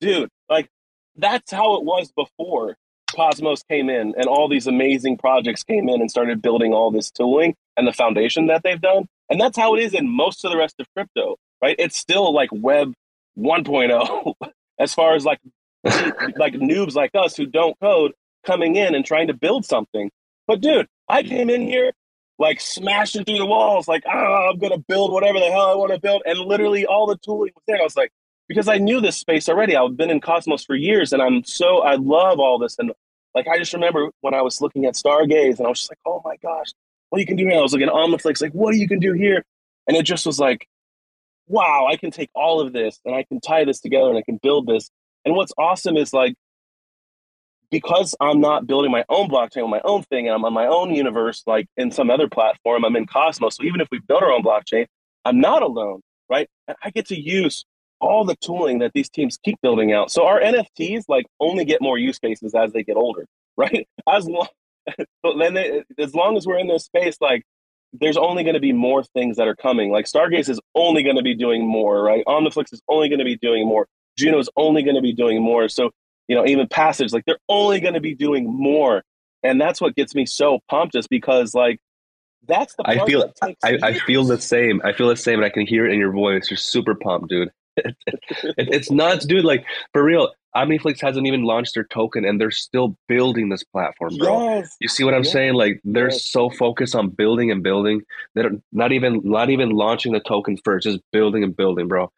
dude, 0.02 0.30
like 0.50 0.68
that's 1.16 1.52
how 1.52 1.76
it 1.76 1.84
was 1.84 2.12
before 2.12 2.76
Cosmos 3.16 3.64
came 3.64 3.90
in 3.90 4.14
and 4.18 4.26
all 4.26 4.48
these 4.48 4.68
amazing 4.68 5.18
projects 5.18 5.64
came 5.64 5.90
in 5.90 6.02
and 6.02 6.10
started 6.10 6.42
building 6.42 6.74
all 6.74 6.92
this 6.92 7.12
tooling 7.12 7.56
and 7.78 7.88
the 7.88 7.94
foundation 7.94 8.48
that 8.48 8.64
they've 8.64 8.82
done. 8.82 9.06
And 9.30 9.40
that's 9.40 9.58
how 9.58 9.76
it 9.76 9.84
is 9.84 9.94
in 9.94 10.10
most 10.10 10.44
of 10.44 10.52
the 10.52 10.58
rest 10.58 10.76
of 10.80 10.88
crypto, 10.96 11.38
right? 11.62 11.76
It's 11.78 11.98
still 11.98 12.34
like 12.34 12.50
web 12.52 12.94
1.0 13.38 14.34
as 14.80 14.94
far 14.94 15.16
as 15.16 15.26
like 15.26 15.40
like 15.84 16.54
noobs 16.54 16.96
like 16.96 17.12
us 17.14 17.36
who 17.36 17.46
don't 17.46 17.80
code 17.80 18.14
coming 18.46 18.76
in 18.76 18.96
and 18.96 19.06
trying 19.06 19.28
to 19.28 19.34
build 19.34 19.66
something. 19.66 20.10
But 20.48 20.62
dude, 20.62 20.88
I 21.08 21.24
came 21.24 21.50
in 21.50 21.62
here 21.62 21.92
like 22.38 22.62
smashing 22.62 23.26
through 23.26 23.38
the 23.38 23.46
walls, 23.46 23.88
like, 23.88 24.04
oh, 24.08 24.50
I'm 24.52 24.58
gonna 24.60 24.78
build 24.78 25.12
whatever 25.12 25.40
the 25.40 25.52
hell 25.52 25.72
I 25.72 25.76
want 25.76 25.92
to 25.94 26.00
build. 26.00 26.24
And 26.26 26.40
literally 26.40 26.86
all 26.86 27.06
the 27.06 27.18
tooling 27.18 27.52
was 27.54 27.64
there. 27.68 27.80
I 27.80 27.84
was 27.84 27.98
like, 27.98 28.12
because 28.48 28.68
I 28.68 28.78
knew 28.78 29.00
this 29.02 29.18
space 29.18 29.48
already. 29.48 29.76
I've 29.76 29.96
been 29.96 30.10
in 30.10 30.20
Cosmos 30.22 30.66
for 30.66 30.76
years 30.76 31.14
and 31.14 31.22
I'm 31.22 31.44
so, 31.44 31.80
I 31.80 31.96
love 31.96 32.40
all 32.40 32.58
this. 32.58 32.78
And 32.80 32.92
like, 33.36 33.48
I 33.48 33.58
just 33.60 33.74
remember 33.74 34.10
when 34.22 34.34
I 34.34 34.42
was 34.42 34.60
looking 34.60 34.86
at 34.86 34.96
Stargaze 34.96 35.58
and 35.60 35.68
I 35.68 35.70
was 35.70 35.80
just 35.80 35.92
like, 35.92 36.00
oh 36.06 36.22
my 36.26 36.36
gosh, 36.38 36.68
what 37.10 37.20
you 37.20 37.28
can 37.28 37.38
do 37.38 37.46
here? 37.46 37.60
I 37.60 37.62
was 37.62 37.74
looking 37.74 37.88
at 37.88 37.94
Omniflix, 37.94 38.42
like, 38.42 38.54
what 38.54 38.72
do 38.72 38.80
you 38.80 38.88
can 38.88 39.00
do 39.00 39.14
here? 39.14 39.44
And 39.88 39.96
it 39.96 40.04
just 40.04 40.26
was 40.26 40.40
like, 40.40 40.68
wow, 41.50 41.88
I 41.90 41.98
can 41.98 42.12
take 42.12 42.30
all 42.34 42.62
of 42.62 42.72
this 42.72 43.00
and 43.04 43.16
I 43.16 43.24
can 43.24 43.42
tie 43.42 43.66
this 43.66 43.82
together 43.82 44.08
and 44.08 44.18
I 44.18 44.22
can 44.22 44.40
build 44.42 44.68
this. 44.68 44.90
And 45.26 45.36
what's 45.36 45.52
awesome 45.58 45.98
is 45.98 46.14
like, 46.14 46.36
because 47.72 48.16
I'm 48.20 48.40
not 48.40 48.66
building 48.66 48.92
my 48.92 49.04
own 49.10 49.30
blockchain 49.30 49.70
my 49.70 49.82
own 49.84 50.04
thing 50.04 50.28
and 50.28 50.36
I'm 50.36 50.46
on 50.46 50.54
my 50.54 50.68
own 50.68 50.94
universe, 50.94 51.44
like 51.46 51.68
in 51.76 51.92
some 51.92 52.10
other 52.10 52.28
platform, 52.28 52.86
I'm 52.86 52.96
in 52.96 53.06
Cosmos. 53.06 53.58
So 53.58 53.64
even 53.64 53.82
if 53.82 53.88
we 53.92 54.00
build 54.00 54.24
our 54.24 54.32
own 54.32 54.44
blockchain, 54.44 54.86
I'm 55.26 55.40
not 55.40 55.62
alone, 55.62 56.02
right? 56.30 56.48
And 56.68 56.78
I 56.84 56.92
get 56.92 57.08
to 57.08 57.20
use 57.20 57.66
all 58.00 58.24
the 58.26 58.36
tooling 58.44 58.80
that 58.80 58.94
these 58.94 59.10
teams 59.10 59.38
keep 59.44 59.60
building 59.62 59.92
out. 59.92 60.12
So 60.12 60.26
our 60.26 60.40
NFTs 60.40 61.04
like 61.10 61.26
only 61.40 61.66
get 61.66 61.82
more 61.82 61.98
use 61.98 62.18
cases 62.20 62.56
as 62.56 62.72
they 62.74 62.84
get 62.84 62.96
older, 62.96 63.26
right? 63.58 63.88
As 64.08 64.28
long, 64.28 64.48
but 65.24 65.38
then 65.38 65.56
they, 65.56 65.84
as 65.98 66.14
long 66.14 66.38
as 66.38 66.46
we're 66.48 66.60
in 66.60 66.68
this 66.68 66.86
space, 66.86 67.18
like 67.20 67.44
there's 67.94 68.18
only 68.18 68.44
going 68.44 68.54
to 68.54 68.60
be 68.60 68.74
more 68.74 69.04
things 69.04 69.38
that 69.38 69.48
are 69.48 69.56
coming. 69.56 69.92
Like 69.92 70.06
Stargaze 70.06 70.50
is 70.50 70.60
only 70.76 71.04
going 71.04 71.16
to 71.16 71.24
be 71.24 71.36
doing 71.36 71.68
more, 71.68 72.02
right? 72.04 72.24
Omniflix 72.28 72.72
is 72.72 72.82
only 72.88 73.10
going 73.10 73.20
to 73.20 73.26
be 73.26 73.38
doing 73.38 73.68
more. 73.68 73.88
Juno 74.18 74.40
is 74.40 74.50
only 74.56 74.84
going 74.84 74.96
to 74.96 75.02
be 75.02 75.14
doing 75.14 75.42
more. 75.42 75.70
So 75.70 75.92
you 76.28 76.36
know, 76.36 76.46
even 76.46 76.68
Passage, 76.68 77.12
like 77.12 77.26
they're 77.26 77.40
only 77.50 77.80
going 77.80 77.96
to 77.96 78.00
be 78.00 78.14
doing 78.14 78.46
more, 78.46 79.04
and 79.42 79.60
that's 79.60 79.82
what 79.82 79.96
gets 79.96 80.14
me 80.14 80.28
so 80.28 80.60
pumped, 80.70 80.96
is 80.96 81.08
because 81.08 81.56
like 81.56 81.80
that's 82.48 82.76
the. 82.76 82.84
I 82.86 83.04
feel 83.06 83.34
I, 83.64 83.78
I 83.82 83.94
feel 83.94 84.24
the 84.24 84.40
same. 84.40 84.80
I 84.86 84.94
feel 84.94 85.08
the 85.08 85.16
same, 85.16 85.36
and 85.36 85.46
I 85.46 85.50
can 85.50 85.66
hear 85.66 85.88
it 85.88 85.92
in 85.94 86.00
your 86.00 86.12
voice. 86.12 86.50
You're 86.52 86.58
super 86.58 86.94
pumped, 86.94 87.30
dude. 87.30 87.50
it's 88.58 88.92
nuts, 88.92 89.26
dude. 89.26 89.46
Like 89.46 89.66
for 89.94 90.04
real, 90.04 90.32
Omniflix 90.56 91.02
hasn't 91.02 91.28
even 91.28 91.44
launched 91.44 91.76
their 91.76 91.86
token, 91.86 92.26
and 92.26 92.40
they're 92.42 92.52
still 92.52 92.98
building 93.08 93.50
this 93.50 93.64
platform, 93.64 94.18
bro. 94.18 94.56
Yes. 94.56 94.76
You 94.80 94.88
see 94.88 95.04
what 95.04 95.14
I'm 95.14 95.24
yes. 95.24 95.32
saying? 95.32 95.54
Like 95.54 95.80
they're 95.84 96.10
yes. 96.10 96.26
so 96.26 96.50
focused 96.50 96.96
on 96.96 97.10
building 97.10 97.52
and 97.52 97.62
building. 97.62 98.02
They're 98.36 98.52
not 98.72 98.92
even 98.92 99.22
not 99.24 99.50
even 99.50 99.70
launching 99.70 100.14
the 100.14 100.20
token 100.20 100.58
first, 100.64 100.86
just 100.86 101.00
building 101.12 101.44
and 101.44 101.56
building, 101.56 101.88
bro. 101.88 102.12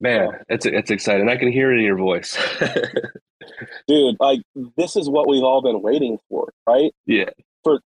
Man, 0.00 0.28
yeah. 0.30 0.38
it's 0.48 0.66
it's 0.66 0.90
exciting. 0.90 1.28
I 1.28 1.36
can 1.36 1.52
hear 1.52 1.72
it 1.72 1.78
in 1.78 1.84
your 1.84 1.96
voice. 1.96 2.36
Dude, 3.88 4.16
like 4.20 4.40
this 4.76 4.96
is 4.96 5.08
what 5.08 5.28
we've 5.28 5.44
all 5.44 5.62
been 5.62 5.82
waiting 5.82 6.18
for, 6.28 6.52
right? 6.66 6.92
Yeah. 7.06 7.30
For 7.62 7.80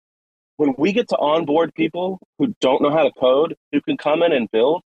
when 0.57 0.75
we 0.77 0.91
get 0.91 1.07
to 1.09 1.17
onboard 1.17 1.73
people 1.73 2.19
who 2.37 2.53
don't 2.61 2.81
know 2.81 2.91
how 2.91 3.03
to 3.03 3.11
code, 3.19 3.55
who 3.71 3.81
can 3.81 3.97
come 3.97 4.23
in 4.23 4.31
and 4.31 4.49
build, 4.51 4.81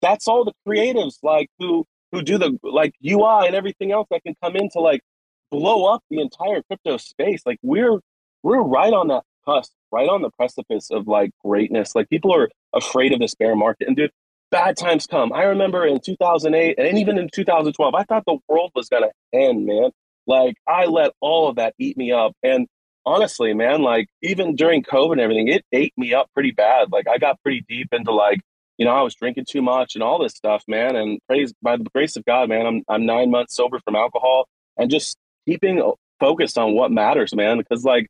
that's 0.00 0.28
all 0.28 0.44
the 0.44 0.52
creatives 0.66 1.18
like 1.22 1.48
who 1.58 1.86
who 2.12 2.22
do 2.22 2.38
the 2.38 2.58
like 2.62 2.94
UI 3.04 3.46
and 3.46 3.54
everything 3.54 3.92
else 3.92 4.08
that 4.10 4.22
can 4.22 4.34
come 4.42 4.56
in 4.56 4.68
to 4.70 4.80
like 4.80 5.02
blow 5.50 5.86
up 5.86 6.02
the 6.10 6.20
entire 6.20 6.62
crypto 6.62 6.96
space. 6.96 7.42
Like 7.46 7.58
we're 7.62 7.98
we're 8.42 8.62
right 8.62 8.92
on 8.92 9.08
that 9.08 9.24
cusp, 9.44 9.72
right 9.92 10.08
on 10.08 10.22
the 10.22 10.30
precipice 10.30 10.90
of 10.90 11.06
like 11.06 11.30
greatness. 11.44 11.94
Like 11.94 12.08
people 12.08 12.34
are 12.34 12.48
afraid 12.74 13.12
of 13.12 13.20
this 13.20 13.34
bear 13.34 13.54
market. 13.56 13.88
And 13.88 13.96
dude, 13.96 14.10
bad 14.50 14.76
times 14.76 15.06
come. 15.06 15.32
I 15.32 15.44
remember 15.44 15.86
in 15.86 16.00
2008 16.00 16.78
and 16.78 16.98
even 16.98 17.18
in 17.18 17.28
2012, 17.32 17.94
I 17.94 18.04
thought 18.04 18.24
the 18.26 18.38
world 18.48 18.72
was 18.74 18.88
to 18.88 19.10
end, 19.32 19.66
man. 19.66 19.90
Like 20.26 20.56
I 20.66 20.86
let 20.86 21.12
all 21.20 21.48
of 21.48 21.56
that 21.56 21.74
eat 21.78 21.96
me 21.96 22.12
up. 22.12 22.32
And 22.42 22.66
honestly, 23.06 23.54
man, 23.54 23.82
like 23.82 24.08
even 24.22 24.56
during 24.56 24.82
COVID 24.82 25.12
and 25.12 25.20
everything, 25.20 25.48
it 25.48 25.64
ate 25.72 25.92
me 25.96 26.14
up 26.14 26.28
pretty 26.34 26.52
bad. 26.52 26.92
Like 26.92 27.08
I 27.08 27.18
got 27.18 27.42
pretty 27.42 27.64
deep 27.68 27.88
into 27.92 28.12
like, 28.12 28.40
you 28.80 28.86
know, 28.86 28.92
I 28.92 29.02
was 29.02 29.14
drinking 29.14 29.44
too 29.46 29.60
much 29.60 29.94
and 29.94 30.02
all 30.02 30.18
this 30.18 30.32
stuff, 30.32 30.64
man. 30.66 30.96
And 30.96 31.20
praise 31.28 31.52
by 31.60 31.76
the 31.76 31.84
grace 31.94 32.16
of 32.16 32.24
God, 32.24 32.48
man, 32.48 32.64
I'm 32.66 32.82
I'm 32.88 33.04
nine 33.04 33.30
months 33.30 33.54
sober 33.54 33.78
from 33.84 33.94
alcohol 33.94 34.48
and 34.78 34.90
just 34.90 35.18
keeping 35.46 35.82
focused 36.18 36.56
on 36.56 36.74
what 36.74 36.90
matters, 36.90 37.34
man. 37.34 37.58
Because 37.58 37.84
like 37.84 38.06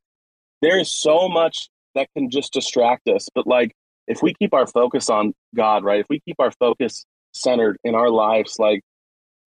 there 0.62 0.78
is 0.78 0.88
so 0.88 1.28
much 1.28 1.68
that 1.96 2.08
can 2.16 2.30
just 2.30 2.52
distract 2.52 3.08
us. 3.08 3.28
But 3.34 3.48
like 3.48 3.74
if 4.06 4.22
we 4.22 4.32
keep 4.32 4.54
our 4.54 4.68
focus 4.68 5.10
on 5.10 5.34
God, 5.56 5.82
right? 5.82 5.98
If 5.98 6.06
we 6.08 6.20
keep 6.20 6.36
our 6.38 6.52
focus 6.52 7.04
centered 7.32 7.76
in 7.82 7.96
our 7.96 8.08
lives, 8.08 8.60
like 8.60 8.80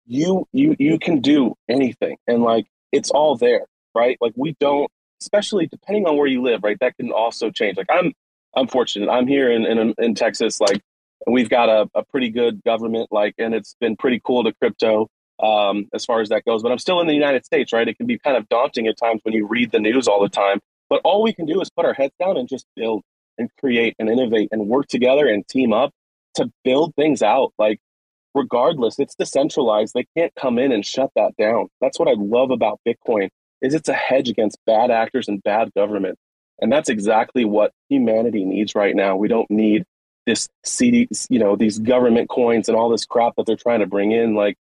you 0.07 0.49
you 0.51 0.75
you 0.81 0.99
can 0.99 1.21
do 1.21 1.55
anything 1.69 2.17
and 2.27 2.43
like 2.43 2.67
it's 2.91 3.11
all 3.11 3.37
there, 3.37 3.67
right? 3.95 4.19
Like 4.21 4.33
we 4.35 4.57
don't 4.59 4.91
especially 5.21 5.69
depending 5.69 6.07
on 6.07 6.17
where 6.17 6.27
you 6.27 6.43
live, 6.43 6.65
right? 6.65 6.77
That 6.81 6.97
can 6.97 7.13
also 7.13 7.51
change. 7.51 7.77
Like 7.77 7.87
I'm 7.89 8.13
I'm 8.57 8.67
fortunate. 8.67 9.09
I'm 9.09 9.29
here 9.29 9.53
in 9.53 9.65
in, 9.65 9.95
in 9.99 10.17
Texas 10.17 10.61
like 10.61 10.81
we've 11.27 11.49
got 11.49 11.69
a, 11.69 11.89
a 11.95 12.05
pretty 12.05 12.31
good 12.31 12.63
government 12.65 13.09
like 13.11 13.35
and 13.39 13.55
it's 13.55 13.77
been 13.81 13.97
pretty 13.97 14.21
cool 14.25 14.45
to 14.45 14.53
crypto 14.61 15.09
um, 15.43 15.89
as 15.93 16.05
far 16.05 16.21
as 16.21 16.29
that 16.29 16.45
goes. 16.45 16.63
But 16.63 16.73
I'm 16.73 16.79
still 16.79 17.01
in 17.01 17.07
the 17.07 17.15
United 17.15 17.45
States, 17.45 17.73
right? 17.73 17.87
It 17.87 17.97
can 17.97 18.07
be 18.07 18.19
kind 18.19 18.37
of 18.37 18.49
daunting 18.49 18.87
at 18.87 18.97
times 18.97 19.21
when 19.25 19.35
you 19.35 19.47
read 19.47 19.73
the 19.73 19.81
news 19.81 20.09
all 20.09 20.23
the 20.23 20.29
time. 20.29 20.61
But 20.89 21.01
all 21.05 21.23
we 21.23 21.33
can 21.33 21.47
do 21.47 21.61
is 21.61 21.71
put 21.71 21.85
our 21.85 21.95
heads 21.95 22.15
down 22.21 22.37
and 22.37 22.49
just 22.49 22.67
build 22.77 23.03
and 23.39 23.51
create 23.59 23.95
and 23.99 24.09
innovate 24.09 24.49
and 24.53 24.69
work 24.69 24.87
together 24.87 25.27
and 25.27 25.47
team 25.49 25.73
up 25.73 25.91
to 26.35 26.51
build 26.63 26.95
things 26.95 27.23
out. 27.23 27.53
Like, 27.59 27.81
regardless, 28.35 28.99
it's 28.99 29.15
decentralized. 29.15 29.95
They 29.95 30.07
can't 30.17 30.33
come 30.35 30.59
in 30.59 30.73
and 30.73 30.85
shut 30.85 31.11
that 31.17 31.33
down. 31.37 31.69
That's 31.81 31.99
what 31.99 32.09
I 32.09 32.15
love 32.17 32.51
about 32.51 32.81
Bitcoin 32.87 33.29
is 33.61 33.75
it's 33.75 33.89
a 33.89 33.95
hedge 33.95 34.29
against 34.29 34.59
bad 34.67 34.91
actors 34.91 35.27
and 35.27 35.43
bad 35.43 35.73
government. 35.75 36.19
And 36.61 36.71
that's 36.71 36.89
exactly 36.89 37.45
what 37.45 37.73
humanity 37.89 38.45
needs 38.45 38.75
right 38.75 38.95
now. 38.95 39.17
We 39.17 39.29
don't 39.29 39.51
need 39.51 39.85
this 40.27 40.49
CD, 40.65 41.09
you 41.29 41.39
know, 41.39 41.57
these 41.57 41.79
government 41.79 42.29
coins 42.29 42.69
and 42.69 42.77
all 42.77 42.89
this 42.89 43.05
crap 43.05 43.35
that 43.37 43.47
they're 43.47 43.57
trying 43.57 43.81
to 43.81 43.87
bring 43.87 44.13
in. 44.13 44.35
Like, 44.35 44.57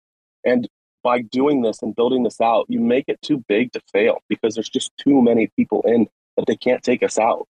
and 0.45 0.67
by 1.03 1.21
doing 1.21 1.61
this 1.61 1.81
and 1.81 1.95
building 1.95 2.23
this 2.23 2.39
out, 2.41 2.65
you 2.69 2.79
make 2.79 3.05
it 3.07 3.21
too 3.21 3.43
big 3.47 3.71
to 3.73 3.81
fail 3.91 4.21
because 4.29 4.55
there's 4.55 4.69
just 4.69 4.91
too 4.97 5.21
many 5.21 5.49
people 5.55 5.81
in 5.85 6.07
that 6.37 6.45
they 6.47 6.55
can't 6.55 6.83
take 6.83 7.03
us 7.03 7.17
out. 7.17 7.47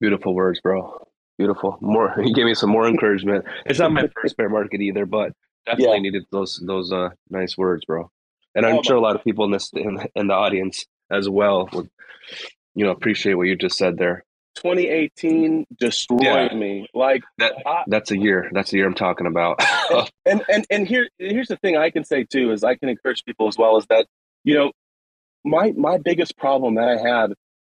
Beautiful 0.00 0.34
words, 0.34 0.60
bro. 0.60 1.06
Beautiful. 1.38 1.78
More, 1.80 2.14
you 2.22 2.34
gave 2.34 2.44
me 2.44 2.54
some 2.54 2.70
more 2.70 2.86
encouragement. 2.86 3.44
It's 3.66 3.78
not 3.78 3.92
my 3.92 4.08
first 4.22 4.36
bear 4.36 4.48
market 4.48 4.80
either, 4.80 5.06
but 5.06 5.32
definitely 5.66 5.96
yeah. 5.96 6.02
needed 6.02 6.24
those 6.30 6.62
those 6.64 6.92
uh, 6.92 7.10
nice 7.30 7.56
words, 7.56 7.84
bro. 7.84 8.10
And 8.54 8.64
I'm 8.64 8.78
oh, 8.78 8.82
sure 8.82 8.96
a 8.96 9.00
lot 9.00 9.16
of 9.16 9.24
people 9.24 9.44
in 9.44 9.50
this 9.50 9.70
in, 9.72 9.98
in 10.14 10.28
the 10.28 10.34
audience 10.34 10.86
as 11.10 11.28
well 11.28 11.68
would, 11.72 11.90
you 12.74 12.84
know, 12.84 12.92
appreciate 12.92 13.34
what 13.34 13.48
you 13.48 13.56
just 13.56 13.76
said 13.76 13.96
there. 13.96 14.24
2018 14.54 15.66
destroyed 15.78 16.22
yeah. 16.22 16.54
me. 16.54 16.86
Like 16.94 17.22
that. 17.38 17.54
I, 17.66 17.84
that's 17.86 18.10
a 18.10 18.18
year. 18.18 18.48
That's 18.52 18.72
a 18.72 18.76
year 18.76 18.86
I'm 18.86 18.94
talking 18.94 19.26
about. 19.26 19.60
and 20.26 20.42
and 20.48 20.66
and 20.70 20.86
here 20.86 21.08
here's 21.18 21.48
the 21.48 21.56
thing 21.56 21.76
I 21.76 21.90
can 21.90 22.04
say 22.04 22.24
too 22.24 22.52
is 22.52 22.64
I 22.64 22.76
can 22.76 22.88
encourage 22.88 23.24
people 23.24 23.48
as 23.48 23.58
well 23.58 23.76
is 23.76 23.86
that 23.86 24.06
you 24.44 24.54
know 24.54 24.72
my 25.44 25.72
my 25.76 25.98
biggest 25.98 26.36
problem 26.36 26.76
that 26.76 26.88
I 26.88 26.96
had 26.96 27.34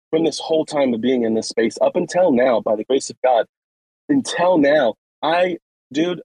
from 0.09 0.23
this 0.23 0.39
whole 0.39 0.65
time 0.65 0.93
of 0.93 1.01
being 1.01 1.23
in 1.23 1.33
this 1.33 1.49
space 1.49 1.77
up 1.81 1.95
until 1.95 2.31
now, 2.31 2.61
by 2.61 2.75
the 2.75 2.85
grace 2.85 3.09
of 3.09 3.17
God, 3.23 3.45
until 4.09 4.57
now, 4.57 4.95
I, 5.21 5.57
dude, 5.91 6.21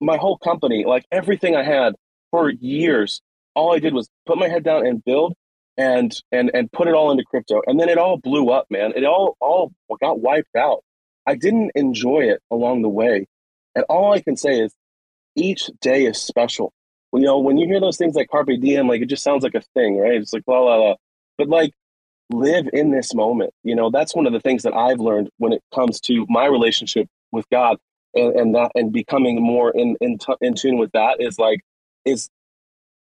my 0.00 0.16
whole 0.16 0.36
company, 0.36 0.84
like 0.86 1.04
everything 1.10 1.56
I 1.56 1.62
had 1.64 1.94
for 2.30 2.50
years, 2.50 3.22
all 3.54 3.74
I 3.74 3.78
did 3.78 3.94
was 3.94 4.08
put 4.26 4.38
my 4.38 4.48
head 4.48 4.64
down 4.64 4.86
and 4.86 5.02
build 5.04 5.34
and 5.76 6.14
and 6.32 6.50
and 6.54 6.70
put 6.72 6.88
it 6.88 6.94
all 6.94 7.10
into 7.10 7.24
crypto. 7.24 7.60
And 7.66 7.78
then 7.80 7.88
it 7.88 7.98
all 7.98 8.18
blew 8.18 8.50
up, 8.50 8.66
man. 8.70 8.92
It 8.96 9.04
all 9.04 9.36
all 9.40 9.72
got 10.00 10.20
wiped 10.20 10.56
out. 10.56 10.82
I 11.26 11.36
didn't 11.36 11.72
enjoy 11.74 12.20
it 12.20 12.40
along 12.50 12.82
the 12.82 12.88
way. 12.88 13.26
And 13.74 13.84
all 13.88 14.12
I 14.12 14.20
can 14.20 14.36
say 14.36 14.60
is 14.60 14.72
each 15.36 15.70
day 15.80 16.06
is 16.06 16.20
special. 16.20 16.72
You 17.12 17.20
know, 17.22 17.38
when 17.38 17.58
you 17.58 17.66
hear 17.66 17.80
those 17.80 17.96
things 17.96 18.14
like 18.14 18.28
carpe 18.28 18.48
diem, 18.60 18.88
like 18.88 19.02
it 19.02 19.06
just 19.08 19.22
sounds 19.22 19.44
like 19.44 19.54
a 19.54 19.62
thing, 19.74 19.98
right? 19.98 20.14
It's 20.14 20.32
like 20.32 20.42
la 20.46 20.60
la 20.60 20.76
la. 20.76 20.94
But 21.38 21.48
like 21.48 21.72
live 22.30 22.68
in 22.72 22.90
this 22.90 23.14
moment. 23.14 23.52
You 23.62 23.74
know, 23.74 23.90
that's 23.90 24.14
one 24.14 24.26
of 24.26 24.32
the 24.32 24.40
things 24.40 24.62
that 24.64 24.74
I've 24.74 25.00
learned 25.00 25.30
when 25.38 25.52
it 25.52 25.62
comes 25.74 26.00
to 26.02 26.26
my 26.28 26.46
relationship 26.46 27.08
with 27.32 27.48
God 27.50 27.78
and, 28.14 28.34
and 28.36 28.54
that 28.54 28.72
and 28.74 28.92
becoming 28.92 29.42
more 29.42 29.70
in 29.70 29.96
in, 30.00 30.18
t- 30.18 30.34
in 30.40 30.54
tune 30.54 30.78
with 30.78 30.92
that 30.92 31.16
is 31.20 31.38
like 31.38 31.60
is 32.04 32.28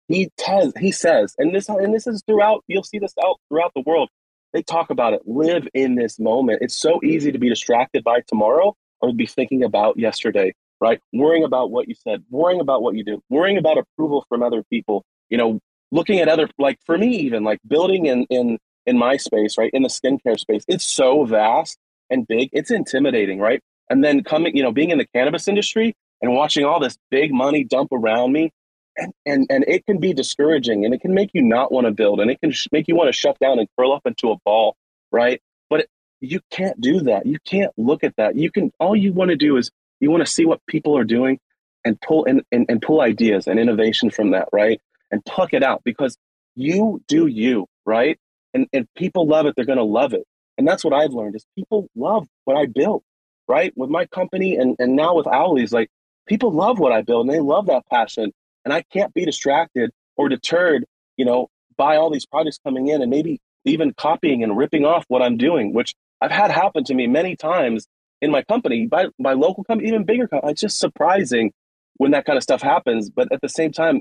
he 0.09 0.31
says 0.39 0.73
he 0.79 0.93
says 0.93 1.35
and 1.39 1.55
this 1.55 1.69
and 1.69 1.95
this 1.95 2.07
is 2.07 2.23
throughout 2.27 2.63
you'll 2.67 2.83
see 2.83 2.99
this 2.99 3.15
out 3.25 3.41
throughout 3.49 3.73
the 3.75 3.83
world 3.87 4.09
they 4.53 4.63
talk 4.63 4.91
about 4.91 5.13
it 5.13 5.23
live 5.27 5.67
in 5.75 5.95
this 5.95 6.19
moment 6.19 6.59
it's 6.61 6.77
so 6.77 7.01
easy 7.03 7.33
to 7.33 7.39
be 7.39 7.49
distracted 7.49 8.05
by 8.05 8.21
tomorrow 8.27 8.75
or 9.01 9.13
be 9.13 9.27
thinking 9.27 9.63
about 9.63 9.99
yesterday 9.99 10.53
right 10.81 11.01
worrying 11.13 11.45
about 11.45 11.71
what 11.71 11.89
you 11.89 11.95
said 11.95 12.23
worrying 12.31 12.61
about 12.61 12.83
what 12.83 12.95
you 12.95 13.05
do 13.05 13.23
worrying 13.31 13.59
about 13.59 13.79
approval 13.79 14.25
from 14.29 14.43
other 14.43 14.63
people 14.71 15.05
you 15.31 15.39
know 15.39 15.59
looking 15.91 16.19
at 16.19 16.29
other 16.29 16.49
like 16.59 16.79
for 16.85 16.99
me 16.99 17.17
even 17.17 17.45
like 17.45 17.59
building 17.67 18.07
in 18.07 18.25
in 18.31 18.59
in 18.87 18.99
my 18.99 19.17
space, 19.17 19.57
right? 19.59 19.71
In 19.73 19.83
the 19.83 19.89
skincare 19.89 20.39
space, 20.39 20.65
it's 20.69 20.85
so 20.85 21.25
vast 21.25 21.79
and 22.11 22.27
big, 22.27 22.51
it's 22.53 22.71
intimidating, 22.71 23.39
right? 23.39 23.61
And 23.91 24.05
then 24.05 24.23
coming, 24.23 24.57
you 24.57 24.63
know, 24.63 24.73
being 24.73 24.91
in 24.91 24.99
the 24.99 25.07
cannabis 25.15 25.49
industry 25.49 25.95
and 26.21 26.35
watching 26.35 26.65
all 26.65 26.81
this 26.81 26.97
big 27.11 27.33
money 27.33 27.65
dump 27.65 27.93
around 27.93 28.33
me, 28.33 28.51
and 28.97 29.13
and 29.27 29.47
and 29.51 29.65
it 29.69 29.87
can 29.87 29.99
be 29.99 30.13
discouraging, 30.15 30.85
and 30.85 30.95
it 30.95 31.01
can 31.01 31.15
make 31.15 31.31
you 31.35 31.43
not 31.43 31.73
want 31.73 31.87
to 31.87 31.93
build, 31.93 32.21
and 32.21 32.31
it 32.31 32.41
can 32.41 32.53
sh- 32.53 32.69
make 32.73 32.89
you 32.89 32.97
want 32.97 33.09
to 33.09 33.13
shut 33.13 33.39
down 33.41 33.59
and 33.59 33.69
curl 33.79 33.93
up 33.93 34.03
into 34.07 34.31
a 34.33 34.37
ball, 34.45 34.77
right? 35.13 35.41
But 35.71 35.81
it, 35.83 35.91
you 36.21 36.41
can't 36.51 36.81
do 36.81 37.03
that. 37.03 37.27
You 37.27 37.39
can't 37.45 37.73
look 37.77 38.05
at 38.05 38.17
that. 38.17 38.37
You 38.37 38.51
can. 38.51 38.73
All 38.81 38.97
you 38.97 39.13
want 39.13 39.31
to 39.31 39.37
do 39.37 39.57
is 39.57 39.71
you 40.01 40.11
want 40.11 40.25
to 40.27 40.31
see 40.33 40.45
what 40.47 40.61
people 40.69 40.97
are 40.99 41.05
doing, 41.05 41.41
and 41.85 42.01
pull 42.01 42.27
and, 42.27 42.43
and, 42.53 42.67
and 42.69 42.83
pull 42.83 43.01
ideas 43.01 43.47
and 43.49 43.61
innovation 43.61 44.11
from 44.11 44.33
that, 44.33 44.49
right? 44.53 44.81
And 45.11 45.25
pluck 45.25 45.55
it 45.55 45.63
out 45.63 45.83
because 45.85 46.17
you 46.57 47.03
do 47.09 47.27
you, 47.27 47.67
right? 47.87 48.19
And 48.55 48.69
and 48.73 48.89
people 48.97 49.27
love 49.29 49.47
it, 49.47 49.55
they're 49.57 49.67
gonna 49.67 49.83
love 49.85 50.15
it. 50.15 50.25
And 50.59 50.69
that's 50.69 50.85
what 50.85 50.95
I've 50.95 51.13
learned 51.13 51.37
is 51.37 51.45
people 51.57 51.89
love 51.97 52.29
what 52.45 52.57
I 52.57 52.67
built, 52.67 53.03
right? 53.49 53.73
With 53.77 53.91
my 53.91 54.07
company 54.07 54.57
and, 54.57 54.77
and 54.79 54.97
now 54.97 55.17
with 55.17 55.27
Owleez, 55.27 55.73
like 55.73 55.91
people 56.27 56.53
love 56.53 56.79
what 56.79 56.93
I 56.93 57.03
build 57.03 57.27
and 57.27 57.35
they 57.35 57.41
love 57.41 57.67
that 57.67 57.85
passion. 57.91 58.33
And 58.65 58.73
I 58.73 58.83
can't 58.83 59.13
be 59.15 59.25
distracted 59.25 59.91
or 60.17 60.29
deterred, 60.29 60.85
you 61.17 61.25
know, 61.25 61.49
by 61.77 61.97
all 61.97 62.11
these 62.11 62.27
projects 62.27 62.59
coming 62.65 62.89
in 62.89 63.03
and 63.03 63.11
maybe 63.11 63.41
even 63.65 63.93
copying 63.95 64.43
and 64.43 64.57
ripping 64.57 64.85
off 64.85 65.05
what 65.09 65.23
I'm 65.23 65.37
doing, 65.37 65.73
which 65.73 65.95
I've 66.21 66.31
had 66.31 66.51
happen 66.51 66.85
to 66.85 66.95
me 66.95 67.07
many 67.07 67.37
times 67.37 67.87
in 68.21 68.31
my 68.31 68.43
company, 68.43 68.87
by 68.87 69.07
my 69.19 69.33
local 69.33 69.65
company, 69.65 69.89
even 69.89 70.05
bigger 70.05 70.29
company. 70.29 70.53
It's 70.53 70.61
just 70.61 70.79
surprising 70.79 71.53
when 71.97 72.13
that 72.13 72.25
kind 72.25 72.37
of 72.37 72.43
stuff 72.43 72.63
happens. 72.63 73.11
But 73.11 73.33
at 73.33 73.41
the 73.41 73.49
same 73.49 73.73
time, 73.73 74.01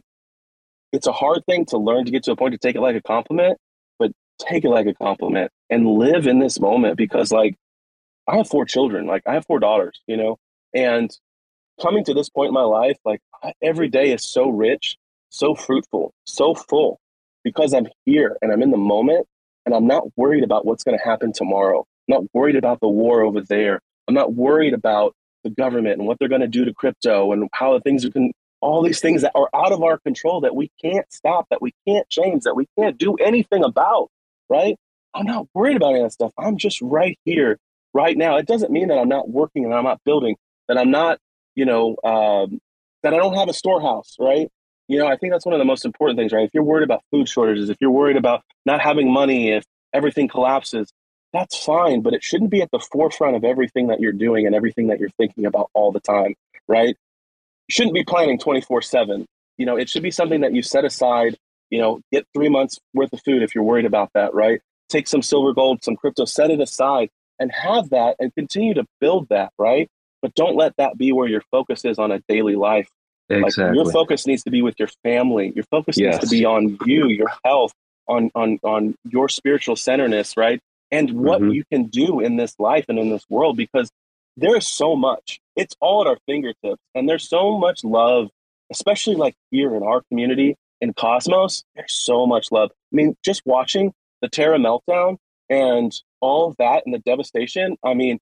it's 0.91 1.07
a 1.07 1.11
hard 1.11 1.45
thing 1.45 1.65
to 1.67 1.77
learn 1.77 2.05
to 2.05 2.11
get 2.11 2.23
to 2.23 2.31
a 2.31 2.35
point 2.35 2.53
to 2.53 2.57
take 2.57 2.75
it 2.75 2.81
like 2.81 2.95
a 2.95 3.01
compliment, 3.01 3.57
but 3.99 4.11
take 4.39 4.63
it 4.63 4.69
like 4.69 4.85
a 4.85 4.93
compliment 4.93 5.51
and 5.69 5.87
live 5.87 6.27
in 6.27 6.39
this 6.39 6.59
moment 6.59 6.97
because 6.97 7.31
like 7.31 7.55
I 8.27 8.37
have 8.37 8.47
four 8.47 8.65
children, 8.65 9.07
like 9.07 9.23
I 9.25 9.33
have 9.33 9.45
four 9.45 9.59
daughters, 9.59 9.99
you 10.07 10.17
know, 10.17 10.37
and 10.73 11.11
coming 11.81 12.03
to 12.05 12.13
this 12.13 12.29
point 12.29 12.49
in 12.49 12.53
my 12.53 12.63
life, 12.63 12.97
like 13.05 13.21
every 13.61 13.89
day 13.89 14.11
is 14.11 14.23
so 14.23 14.49
rich, 14.49 14.97
so 15.29 15.55
fruitful, 15.55 16.13
so 16.25 16.53
full 16.53 16.99
because 17.43 17.73
I'm 17.73 17.87
here 18.05 18.37
and 18.41 18.51
I'm 18.51 18.61
in 18.61 18.71
the 18.71 18.77
moment 18.77 19.27
and 19.65 19.73
I'm 19.73 19.87
not 19.87 20.03
worried 20.17 20.43
about 20.43 20.65
what's 20.65 20.83
going 20.83 20.97
to 20.97 21.03
happen 21.03 21.33
tomorrow. 21.33 21.85
I'm 22.07 22.21
not 22.21 22.23
worried 22.33 22.55
about 22.55 22.79
the 22.79 22.87
war 22.87 23.21
over 23.21 23.41
there. 23.41 23.81
I'm 24.07 24.13
not 24.13 24.33
worried 24.33 24.73
about 24.73 25.13
the 25.43 25.49
government 25.49 25.99
and 25.99 26.07
what 26.07 26.19
they're 26.19 26.29
going 26.29 26.41
to 26.41 26.47
do 26.47 26.65
to 26.65 26.73
crypto 26.73 27.31
and 27.31 27.49
how 27.53 27.73
the 27.73 27.81
things 27.81 28.07
can 28.09 28.31
all 28.61 28.81
these 28.81 29.01
things 29.01 29.21
that 29.23 29.33
are 29.35 29.49
out 29.53 29.73
of 29.73 29.83
our 29.83 29.97
control 29.97 30.39
that 30.41 30.55
we 30.55 30.71
can't 30.81 31.11
stop, 31.11 31.45
that 31.49 31.61
we 31.61 31.73
can't 31.85 32.09
change, 32.09 32.43
that 32.43 32.55
we 32.55 32.65
can't 32.79 32.97
do 32.97 33.15
anything 33.15 33.61
about, 33.61 34.09
right? 34.49 34.77
I'm 35.13 35.25
not 35.25 35.47
worried 35.53 35.75
about 35.75 35.89
any 35.89 35.99
of 35.99 36.05
that 36.05 36.13
stuff. 36.13 36.31
I'm 36.37 36.57
just 36.57 36.81
right 36.81 37.19
here, 37.25 37.59
right 37.93 38.17
now. 38.17 38.37
It 38.37 38.45
doesn't 38.45 38.71
mean 38.71 38.87
that 38.87 38.97
I'm 38.97 39.09
not 39.09 39.29
working 39.29 39.65
and 39.65 39.73
I'm 39.73 39.83
not 39.83 39.99
building, 40.05 40.37
that 40.69 40.77
I'm 40.77 40.91
not, 40.91 41.19
you 41.55 41.65
know, 41.65 41.95
um, 42.03 42.59
that 43.03 43.13
I 43.13 43.17
don't 43.17 43.35
have 43.35 43.49
a 43.49 43.53
storehouse, 43.53 44.15
right? 44.19 44.49
You 44.87 44.97
know, 44.99 45.07
I 45.07 45.17
think 45.17 45.33
that's 45.33 45.45
one 45.45 45.53
of 45.53 45.59
the 45.59 45.65
most 45.65 45.85
important 45.85 46.19
things, 46.19 46.31
right? 46.31 46.43
If 46.45 46.51
you're 46.53 46.63
worried 46.63 46.83
about 46.83 47.01
food 47.11 47.29
shortages, 47.29 47.69
if 47.69 47.77
you're 47.79 47.91
worried 47.91 48.17
about 48.17 48.41
not 48.65 48.81
having 48.81 49.11
money, 49.11 49.51
if 49.51 49.63
everything 49.93 50.27
collapses, 50.27 50.91
that's 51.31 51.57
fine, 51.57 52.01
but 52.01 52.13
it 52.13 52.23
shouldn't 52.23 52.51
be 52.51 52.61
at 52.61 52.69
the 52.71 52.79
forefront 52.79 53.35
of 53.35 53.43
everything 53.43 53.87
that 53.87 53.99
you're 53.99 54.11
doing 54.11 54.45
and 54.45 54.55
everything 54.55 54.87
that 54.87 54.99
you're 54.99 55.09
thinking 55.17 55.45
about 55.45 55.69
all 55.73 55.91
the 55.91 55.99
time, 55.99 56.35
right? 56.67 56.95
You 57.67 57.73
shouldn't 57.73 57.95
be 57.95 58.03
planning 58.03 58.37
24 58.37 58.81
7. 58.81 59.25
You 59.57 59.65
know, 59.65 59.77
it 59.77 59.89
should 59.89 60.03
be 60.03 60.11
something 60.11 60.41
that 60.41 60.53
you 60.53 60.61
set 60.61 60.85
aside, 60.85 61.37
you 61.69 61.79
know, 61.79 62.01
get 62.11 62.27
three 62.33 62.49
months 62.49 62.79
worth 62.93 63.13
of 63.13 63.21
food 63.23 63.41
if 63.41 63.55
you're 63.55 63.63
worried 63.63 63.85
about 63.85 64.11
that, 64.13 64.33
right? 64.33 64.61
Take 64.89 65.07
some 65.07 65.21
silver, 65.21 65.53
gold, 65.53 65.83
some 65.83 65.95
crypto, 65.95 66.25
set 66.25 66.51
it 66.51 66.59
aside 66.59 67.09
and 67.39 67.51
have 67.51 67.89
that 67.89 68.15
and 68.19 68.33
continue 68.35 68.73
to 68.75 68.85
build 68.99 69.29
that, 69.29 69.51
right? 69.57 69.89
But 70.23 70.33
don't 70.33 70.55
let 70.55 70.75
that 70.77 70.97
be 70.97 71.11
where 71.11 71.27
your 71.27 71.43
focus 71.51 71.85
is 71.85 71.99
on 71.99 72.11
a 72.11 72.19
daily 72.27 72.55
life. 72.55 72.89
Exactly. 73.29 73.65
Like 73.65 73.75
your 73.75 73.91
focus 73.91 74.25
needs 74.25 74.43
to 74.43 74.49
be 74.49 74.63
with 74.63 74.75
your 74.79 74.89
family. 75.03 75.53
Your 75.55 75.65
focus 75.65 75.97
yes. 75.97 76.15
needs 76.15 76.29
to 76.29 76.35
be 76.35 76.45
on 76.45 76.79
you, 76.85 77.09
your 77.09 77.31
health, 77.45 77.73
on 78.07 78.31
on 78.33 78.59
on 78.63 78.95
your 79.07 79.29
spiritual 79.29 79.75
centeredness, 79.75 80.35
right? 80.35 80.59
And 80.91 81.11
what 81.11 81.41
mm-hmm. 81.41 81.51
you 81.51 81.63
can 81.71 81.85
do 81.87 82.19
in 82.21 82.37
this 82.37 82.55
life 82.57 82.85
and 82.87 82.97
in 82.97 83.09
this 83.09 83.25
world 83.29 83.57
because 83.57 83.91
there's 84.37 84.67
so 84.67 84.95
much. 84.95 85.39
It's 85.55 85.75
all 85.79 86.01
at 86.01 86.07
our 86.07 86.17
fingertips. 86.25 86.81
And 86.95 87.07
there's 87.07 87.27
so 87.27 87.57
much 87.57 87.83
love, 87.83 88.29
especially 88.71 89.15
like 89.15 89.35
here 89.51 89.75
in 89.75 89.83
our 89.83 90.01
community 90.09 90.55
in 90.81 90.93
Cosmos. 90.93 91.63
There's 91.75 91.93
so 91.93 92.25
much 92.25 92.51
love. 92.51 92.71
I 92.71 92.95
mean, 92.95 93.15
just 93.23 93.41
watching 93.45 93.93
the 94.21 94.29
Terra 94.29 94.57
meltdown 94.57 95.17
and 95.49 95.93
all 96.21 96.47
of 96.47 96.55
that 96.57 96.83
and 96.85 96.93
the 96.93 96.99
devastation, 96.99 97.77
I 97.83 97.93
mean, 97.93 98.19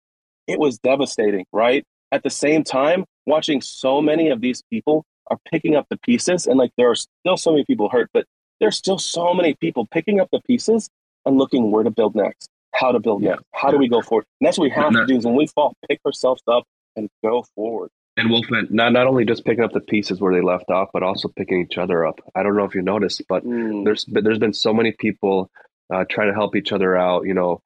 it 0.51 0.59
was 0.59 0.77
devastating, 0.79 1.45
right? 1.51 1.83
At 2.11 2.23
the 2.23 2.29
same 2.29 2.63
time, 2.63 3.05
watching 3.25 3.61
so 3.61 4.01
many 4.01 4.29
of 4.29 4.41
these 4.41 4.61
people 4.69 5.05
are 5.27 5.37
picking 5.51 5.75
up 5.75 5.87
the 5.89 5.97
pieces 5.97 6.45
and 6.45 6.57
like 6.57 6.71
there 6.77 6.89
are 6.89 6.95
still 6.95 7.37
so 7.37 7.51
many 7.51 7.65
people 7.65 7.89
hurt, 7.89 8.09
but 8.13 8.25
there's 8.59 8.77
still 8.77 8.97
so 8.97 9.33
many 9.33 9.55
people 9.55 9.87
picking 9.87 10.19
up 10.19 10.29
the 10.31 10.41
pieces 10.41 10.89
and 11.25 11.37
looking 11.37 11.71
where 11.71 11.83
to 11.83 11.91
build 11.91 12.15
next, 12.15 12.49
how 12.73 12.91
to 12.91 12.99
build 12.99 13.21
next, 13.21 13.43
how 13.53 13.71
do 13.71 13.77
we 13.77 13.87
go 13.87 14.01
forward. 14.01 14.25
And 14.39 14.47
that's 14.47 14.57
what 14.57 14.65
we 14.65 14.71
have 14.71 14.91
to 14.93 15.05
do 15.05 15.17
is 15.17 15.25
when 15.25 15.35
we 15.35 15.47
fall, 15.47 15.73
pick 15.87 15.99
ourselves 16.05 16.43
up 16.47 16.63
and 16.95 17.09
go 17.23 17.43
forward. 17.55 17.89
And 18.17 18.29
Wolfman, 18.29 18.67
not 18.69 18.91
not 18.91 19.07
only 19.07 19.23
just 19.23 19.45
picking 19.45 19.63
up 19.63 19.71
the 19.71 19.79
pieces 19.79 20.19
where 20.19 20.33
they 20.33 20.41
left 20.41 20.69
off, 20.69 20.89
but 20.91 21.01
also 21.01 21.29
picking 21.29 21.61
each 21.61 21.77
other 21.77 22.05
up. 22.05 22.19
I 22.35 22.43
don't 22.43 22.57
know 22.57 22.65
if 22.65 22.75
you 22.75 22.81
noticed, 22.81 23.23
but 23.29 23.45
mm. 23.45 23.85
there's 23.85 24.05
there's 24.07 24.37
been 24.37 24.53
so 24.53 24.73
many 24.73 24.91
people 24.91 25.49
uh, 25.93 26.03
trying 26.09 26.27
to 26.27 26.33
help 26.33 26.55
each 26.57 26.73
other 26.73 26.97
out. 26.97 27.25
You 27.25 27.33
know, 27.33 27.61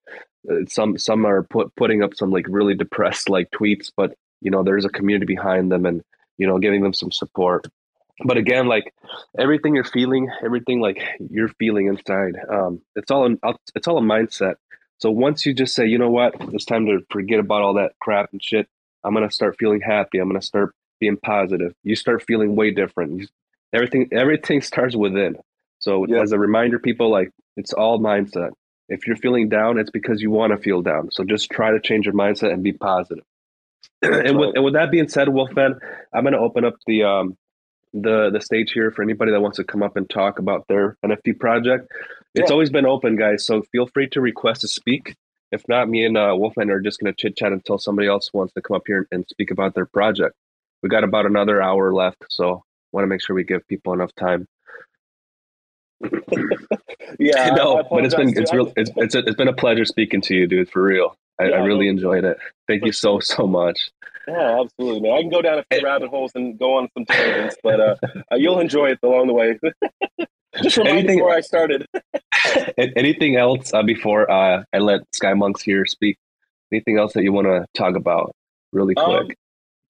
some 0.67 0.97
some 0.97 1.25
are 1.25 1.43
put, 1.43 1.75
putting 1.75 2.03
up 2.03 2.13
some 2.13 2.31
like 2.31 2.45
really 2.49 2.75
depressed 2.75 3.29
like 3.29 3.49
tweets, 3.51 3.91
but 3.95 4.13
you 4.41 4.51
know 4.51 4.63
there's 4.63 4.85
a 4.85 4.89
community 4.89 5.25
behind 5.25 5.71
them 5.71 5.85
and 5.85 6.01
you 6.37 6.47
know 6.47 6.57
giving 6.57 6.81
them 6.81 6.93
some 6.93 7.11
support. 7.11 7.67
But 8.23 8.37
again 8.37 8.67
like 8.67 8.93
everything 9.37 9.75
you're 9.75 9.83
feeling 9.83 10.29
everything 10.43 10.79
like 10.79 11.01
you're 11.29 11.49
feeling 11.59 11.87
inside 11.87 12.35
um 12.49 12.81
it's 12.95 13.11
all 13.11 13.25
an, 13.25 13.39
it's 13.75 13.87
all 13.87 13.97
a 13.97 14.01
mindset. 14.01 14.55
So 14.99 15.11
once 15.11 15.45
you 15.45 15.53
just 15.53 15.75
say 15.75 15.85
you 15.85 15.97
know 15.97 16.09
what? 16.09 16.35
It's 16.53 16.65
time 16.65 16.85
to 16.85 17.01
forget 17.09 17.39
about 17.39 17.61
all 17.61 17.73
that 17.75 17.93
crap 17.99 18.29
and 18.31 18.43
shit. 18.43 18.67
I'm 19.03 19.13
gonna 19.13 19.31
start 19.31 19.57
feeling 19.59 19.81
happy. 19.81 20.19
I'm 20.19 20.29
gonna 20.29 20.41
start 20.41 20.73
being 20.99 21.17
positive. 21.17 21.73
You 21.83 21.95
start 21.95 22.23
feeling 22.23 22.55
way 22.55 22.71
different. 22.71 23.19
You, 23.19 23.27
everything 23.73 24.09
everything 24.11 24.61
starts 24.71 24.95
within. 24.95 25.37
So 25.79 26.05
yeah. 26.07 26.21
as 26.21 26.31
a 26.31 26.39
reminder 26.39 26.79
people 26.79 27.11
like 27.11 27.31
it's 27.57 27.73
all 27.73 27.99
mindset 27.99 28.51
if 28.89 29.07
you're 29.07 29.15
feeling 29.15 29.49
down 29.49 29.77
it's 29.77 29.91
because 29.91 30.21
you 30.21 30.31
want 30.31 30.51
to 30.51 30.57
feel 30.57 30.81
down 30.81 31.09
so 31.11 31.23
just 31.23 31.49
try 31.49 31.71
to 31.71 31.79
change 31.79 32.05
your 32.05 32.15
mindset 32.15 32.51
and 32.51 32.63
be 32.63 32.73
positive 32.73 33.23
and 34.01 34.37
with 34.37 34.55
and 34.55 34.63
with 34.63 34.73
that 34.73 34.91
being 34.91 35.07
said, 35.07 35.29
Wolfman, 35.29 35.79
I'm 36.13 36.23
going 36.23 36.33
to 36.33 36.39
open 36.39 36.65
up 36.65 36.75
the 36.85 37.03
um 37.03 37.37
the 37.93 38.29
the 38.31 38.41
stage 38.41 38.71
here 38.71 38.91
for 38.91 39.03
anybody 39.03 39.31
that 39.31 39.41
wants 39.41 39.57
to 39.57 39.63
come 39.63 39.83
up 39.83 39.95
and 39.95 40.09
talk 40.09 40.39
about 40.39 40.67
their 40.67 40.97
NFT 41.05 41.39
project. 41.39 41.91
It's 42.33 42.49
yeah. 42.49 42.53
always 42.53 42.69
been 42.69 42.85
open, 42.85 43.15
guys. 43.15 43.45
So 43.45 43.63
feel 43.71 43.87
free 43.87 44.09
to 44.09 44.21
request 44.21 44.61
to 44.61 44.67
speak. 44.67 45.15
If 45.51 45.63
not, 45.69 45.87
me 45.87 46.05
and 46.05 46.17
uh, 46.17 46.35
Wolfman 46.37 46.69
are 46.69 46.81
just 46.81 46.99
going 46.99 47.13
to 47.13 47.17
chit 47.17 47.37
chat 47.37 47.53
until 47.53 47.77
somebody 47.77 48.07
else 48.07 48.29
wants 48.33 48.53
to 48.53 48.61
come 48.61 48.75
up 48.75 48.83
here 48.85 49.07
and 49.11 49.25
speak 49.29 49.51
about 49.51 49.73
their 49.73 49.85
project. 49.85 50.35
We 50.83 50.89
got 50.89 51.03
about 51.03 51.25
another 51.25 51.61
hour 51.61 51.93
left, 51.93 52.25
so 52.29 52.63
want 52.91 53.03
to 53.03 53.07
make 53.07 53.21
sure 53.21 53.35
we 53.35 53.43
give 53.43 53.67
people 53.67 53.93
enough 53.93 54.13
time. 54.15 54.47
yeah, 57.19 57.49
no, 57.49 57.83
but 57.89 58.05
it's 58.05 58.15
been 58.15 58.37
it's 58.37 58.53
real 58.53 58.71
it's 58.75 58.91
it's, 58.95 59.15
a, 59.15 59.19
it's 59.19 59.35
been 59.35 59.47
a 59.47 59.53
pleasure 59.53 59.85
speaking 59.85 60.21
to 60.21 60.35
you, 60.35 60.47
dude. 60.47 60.69
For 60.69 60.83
real. 60.83 61.15
I, 61.39 61.49
yeah, 61.49 61.55
I 61.55 61.59
really 61.59 61.87
enjoyed 61.87 62.23
it. 62.23 62.37
Thank 62.67 62.85
you 62.85 62.91
so 62.91 63.19
so 63.19 63.45
much. 63.47 63.91
Yeah, 64.27 64.61
absolutely, 64.61 65.01
man. 65.01 65.17
I 65.17 65.21
can 65.21 65.29
go 65.29 65.41
down 65.41 65.59
a 65.59 65.65
few 65.71 65.85
rabbit 65.85 66.09
holes 66.09 66.31
and 66.35 66.57
go 66.57 66.77
on 66.77 66.89
some 66.93 67.05
tangents, 67.05 67.57
but 67.61 67.79
uh, 67.79 67.95
uh, 68.31 68.35
you'll 68.35 68.59
enjoy 68.59 68.91
it 68.91 68.99
along 69.03 69.27
the 69.27 69.33
way. 69.33 69.59
Just 70.61 70.77
remind 70.77 70.99
anything, 70.99 71.17
me 71.17 71.21
where 71.21 71.35
I 71.35 71.41
started. 71.41 71.85
anything 72.77 73.35
else 73.35 73.73
uh, 73.73 73.83
before 73.83 74.31
uh, 74.31 74.63
I 74.71 74.77
let 74.77 75.01
Sky 75.13 75.33
Monks 75.33 75.61
here 75.61 75.85
speak? 75.85 76.17
Anything 76.71 76.97
else 76.97 77.13
that 77.13 77.23
you 77.23 77.33
want 77.33 77.47
to 77.47 77.65
talk 77.73 77.95
about, 77.95 78.33
really 78.71 78.95
um, 78.95 79.05
quick? 79.05 79.21
Um, 79.21 79.31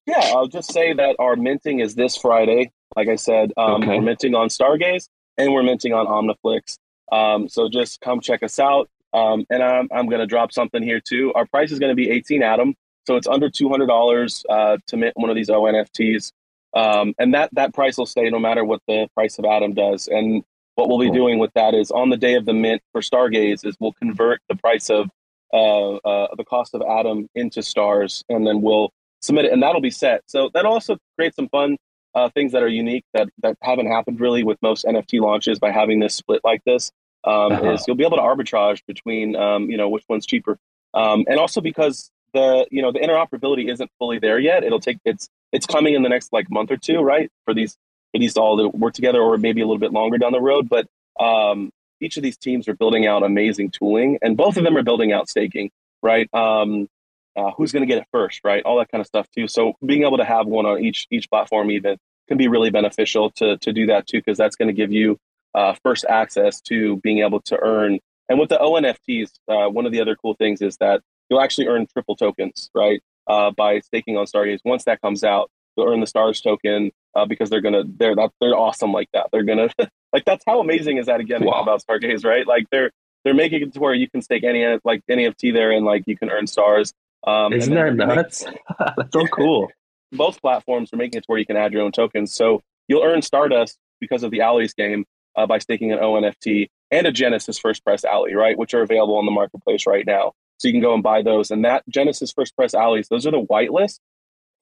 yeah, 0.06 0.32
I'll 0.34 0.48
just 0.48 0.72
say 0.72 0.92
that 0.92 1.16
our 1.18 1.36
minting 1.36 1.78
is 1.80 1.94
this 1.94 2.16
Friday. 2.16 2.72
Like 2.96 3.08
I 3.08 3.16
said, 3.16 3.52
um, 3.56 3.82
okay. 3.82 3.96
we're 3.96 4.02
minting 4.02 4.34
on 4.34 4.48
Stargaze 4.48 5.08
and 5.38 5.52
we're 5.52 5.62
minting 5.62 5.92
on 5.92 6.06
Omniflix. 6.06 6.78
Um, 7.12 7.48
so 7.48 7.68
just 7.68 8.00
come 8.00 8.20
check 8.20 8.42
us 8.42 8.58
out. 8.58 8.88
Um, 9.12 9.46
and 9.50 9.62
I'm, 9.62 9.88
I'm 9.92 10.06
going 10.08 10.20
to 10.20 10.26
drop 10.26 10.52
something 10.52 10.82
here 10.82 11.00
too. 11.00 11.32
Our 11.34 11.46
price 11.46 11.72
is 11.72 11.78
going 11.78 11.90
to 11.90 11.96
be 11.96 12.10
18 12.10 12.42
Atom. 12.42 12.74
So 13.06 13.16
it's 13.16 13.26
under 13.26 13.48
$200 13.48 14.44
uh, 14.48 14.78
to 14.86 14.96
mint 14.96 15.16
one 15.16 15.30
of 15.30 15.36
these 15.36 15.48
ONFTs. 15.48 16.32
Um, 16.74 17.14
and 17.18 17.32
that, 17.34 17.50
that 17.54 17.72
price 17.72 17.96
will 17.96 18.06
stay 18.06 18.28
no 18.28 18.38
matter 18.38 18.64
what 18.64 18.82
the 18.88 19.08
price 19.14 19.38
of 19.38 19.44
Atom 19.44 19.74
does. 19.74 20.08
And 20.08 20.42
what 20.74 20.88
we'll 20.88 20.98
be 20.98 21.10
doing 21.10 21.38
with 21.38 21.52
that 21.54 21.72
is 21.72 21.90
on 21.90 22.10
the 22.10 22.16
day 22.16 22.34
of 22.34 22.44
the 22.44 22.52
mint 22.52 22.82
for 22.92 23.00
Stargaze 23.00 23.64
is 23.64 23.76
we'll 23.80 23.94
convert 23.94 24.40
the 24.48 24.56
price 24.56 24.90
of 24.90 25.08
uh, 25.52 25.96
uh, 25.96 26.28
the 26.36 26.44
cost 26.44 26.74
of 26.74 26.82
Atom 26.82 27.28
into 27.34 27.62
stars, 27.62 28.24
and 28.28 28.46
then 28.46 28.60
we'll 28.60 28.92
submit 29.22 29.46
it, 29.46 29.52
and 29.52 29.62
that'll 29.62 29.80
be 29.80 29.90
set. 29.90 30.22
So 30.26 30.50
that 30.52 30.66
also 30.66 30.98
creates 31.16 31.36
some 31.36 31.48
fun 31.48 31.78
uh, 32.16 32.30
things 32.30 32.52
that 32.52 32.62
are 32.62 32.68
unique 32.68 33.04
that 33.12 33.28
that 33.42 33.56
haven't 33.60 33.86
happened 33.86 34.18
really 34.18 34.42
with 34.42 34.60
most 34.62 34.84
NFT 34.86 35.20
launches 35.20 35.58
by 35.58 35.70
having 35.70 36.00
this 36.00 36.14
split 36.14 36.40
like 36.42 36.64
this 36.64 36.90
um, 37.24 37.52
uh-huh. 37.52 37.72
is 37.72 37.84
you'll 37.86 37.96
be 37.96 38.04
able 38.04 38.16
to 38.16 38.22
arbitrage 38.22 38.80
between 38.86 39.36
um, 39.36 39.70
you 39.70 39.76
know 39.76 39.88
which 39.88 40.04
one's 40.08 40.24
cheaper, 40.24 40.58
um, 40.94 41.24
and 41.28 41.38
also 41.38 41.60
because 41.60 42.10
the 42.32 42.66
you 42.70 42.80
know 42.80 42.90
the 42.90 43.00
interoperability 43.00 43.70
isn't 43.70 43.90
fully 43.98 44.18
there 44.18 44.38
yet. 44.38 44.64
It'll 44.64 44.80
take 44.80 44.98
it's 45.04 45.28
it's 45.52 45.66
coming 45.66 45.94
in 45.94 46.02
the 46.02 46.08
next 46.08 46.32
like 46.32 46.50
month 46.50 46.70
or 46.70 46.78
two, 46.78 47.00
right? 47.00 47.30
For 47.44 47.52
these 47.52 47.76
for 48.12 48.18
these 48.18 48.36
all 48.36 48.56
to 48.56 48.68
work 48.68 48.94
together, 48.94 49.20
or 49.20 49.36
maybe 49.36 49.60
a 49.60 49.66
little 49.66 49.78
bit 49.78 49.92
longer 49.92 50.16
down 50.16 50.32
the 50.32 50.40
road. 50.40 50.70
But 50.70 50.86
um, 51.20 51.70
each 52.00 52.16
of 52.16 52.22
these 52.22 52.38
teams 52.38 52.66
are 52.66 52.74
building 52.74 53.06
out 53.06 53.22
amazing 53.24 53.72
tooling, 53.72 54.18
and 54.22 54.36
both 54.36 54.56
of 54.56 54.64
them 54.64 54.76
are 54.76 54.82
building 54.82 55.12
out 55.12 55.28
staking, 55.28 55.70
right? 56.02 56.32
Um, 56.32 56.88
uh, 57.36 57.50
who's 57.56 57.72
going 57.72 57.82
to 57.82 57.86
get 57.86 57.98
it 57.98 58.08
first, 58.12 58.40
right? 58.44 58.62
All 58.64 58.78
that 58.78 58.90
kind 58.90 59.00
of 59.00 59.06
stuff 59.06 59.28
too. 59.36 59.48
So 59.48 59.74
being 59.84 60.02
able 60.02 60.18
to 60.18 60.24
have 60.24 60.46
one 60.46 60.66
on 60.66 60.84
each 60.84 61.06
each 61.10 61.28
platform 61.28 61.70
even 61.70 61.98
can 62.28 62.38
be 62.38 62.48
really 62.48 62.70
beneficial 62.70 63.30
to 63.32 63.56
to 63.58 63.72
do 63.72 63.86
that 63.86 64.06
too, 64.06 64.18
because 64.18 64.38
that's 64.38 64.56
going 64.56 64.68
to 64.68 64.74
give 64.74 64.92
you 64.92 65.18
uh, 65.54 65.74
first 65.82 66.04
access 66.08 66.60
to 66.62 66.96
being 66.98 67.18
able 67.18 67.40
to 67.42 67.58
earn. 67.60 67.98
And 68.28 68.38
with 68.38 68.48
the 68.48 68.58
ONFTs, 68.58 69.30
uh, 69.48 69.70
one 69.70 69.86
of 69.86 69.92
the 69.92 70.00
other 70.00 70.16
cool 70.16 70.34
things 70.34 70.60
is 70.60 70.76
that 70.78 71.00
you'll 71.28 71.40
actually 71.40 71.68
earn 71.68 71.86
triple 71.92 72.16
tokens, 72.16 72.70
right? 72.74 73.00
Uh, 73.26 73.50
by 73.50 73.80
staking 73.80 74.16
on 74.16 74.26
Stargaze. 74.26 74.60
Once 74.64 74.84
that 74.84 75.00
comes 75.00 75.24
out, 75.24 75.50
you'll 75.76 75.88
earn 75.88 76.00
the 76.00 76.06
Stars 76.06 76.40
token 76.40 76.90
uh, 77.14 77.24
because 77.24 77.50
they're 77.50 77.60
gonna 77.60 77.82
they're 77.86 78.14
that 78.14 78.30
they're 78.40 78.56
awesome 78.56 78.92
like 78.92 79.08
that. 79.12 79.28
They're 79.32 79.42
gonna 79.42 79.68
like 80.12 80.24
that's 80.24 80.44
how 80.46 80.60
amazing 80.60 80.98
is 80.98 81.06
that 81.06 81.20
again 81.20 81.44
wow. 81.44 81.62
about 81.62 81.82
Stargaze, 81.88 82.24
right? 82.24 82.46
Like 82.46 82.66
they're 82.70 82.90
they're 83.24 83.34
making 83.34 83.62
it 83.62 83.74
to 83.74 83.80
where 83.80 83.94
you 83.94 84.08
can 84.08 84.22
stake 84.22 84.44
any 84.44 84.78
like 84.84 85.02
any 85.08 85.28
NFT 85.28 85.52
there 85.52 85.72
and 85.72 85.84
like 85.84 86.04
you 86.06 86.16
can 86.16 86.30
earn 86.30 86.46
stars. 86.46 86.92
Um, 87.26 87.52
Isn't 87.52 87.74
that 87.74 87.94
nuts? 87.94 88.44
that's 88.78 89.12
so 89.12 89.26
cool. 89.26 89.68
Both 90.12 90.40
platforms 90.40 90.92
are 90.92 90.96
making 90.96 91.18
it 91.18 91.22
to 91.22 91.26
where 91.26 91.38
you 91.38 91.46
can 91.46 91.56
add 91.56 91.72
your 91.72 91.82
own 91.82 91.92
tokens, 91.92 92.32
so 92.32 92.62
you'll 92.88 93.02
earn 93.02 93.22
Stardust 93.22 93.76
because 94.00 94.22
of 94.22 94.30
the 94.30 94.38
Owleez 94.38 94.74
game 94.74 95.04
uh, 95.36 95.46
by 95.46 95.58
staking 95.58 95.92
an 95.92 95.98
ONFT 95.98 96.68
and 96.90 97.06
a 97.06 97.12
Genesis 97.12 97.58
First 97.58 97.84
Press 97.84 98.04
Alley, 98.04 98.34
right, 98.34 98.56
which 98.56 98.74
are 98.74 98.82
available 98.82 99.16
on 99.18 99.26
the 99.26 99.32
marketplace 99.32 99.86
right 99.86 100.06
now. 100.06 100.32
So 100.58 100.68
you 100.68 100.72
can 100.72 100.80
go 100.80 100.94
and 100.94 101.02
buy 101.02 101.22
those. 101.22 101.50
And 101.50 101.64
that 101.64 101.82
Genesis 101.88 102.32
First 102.32 102.56
Press 102.56 102.72
Owleez, 102.72 103.08
those 103.08 103.26
are 103.26 103.30
the 103.30 103.42
whitelist 103.42 103.98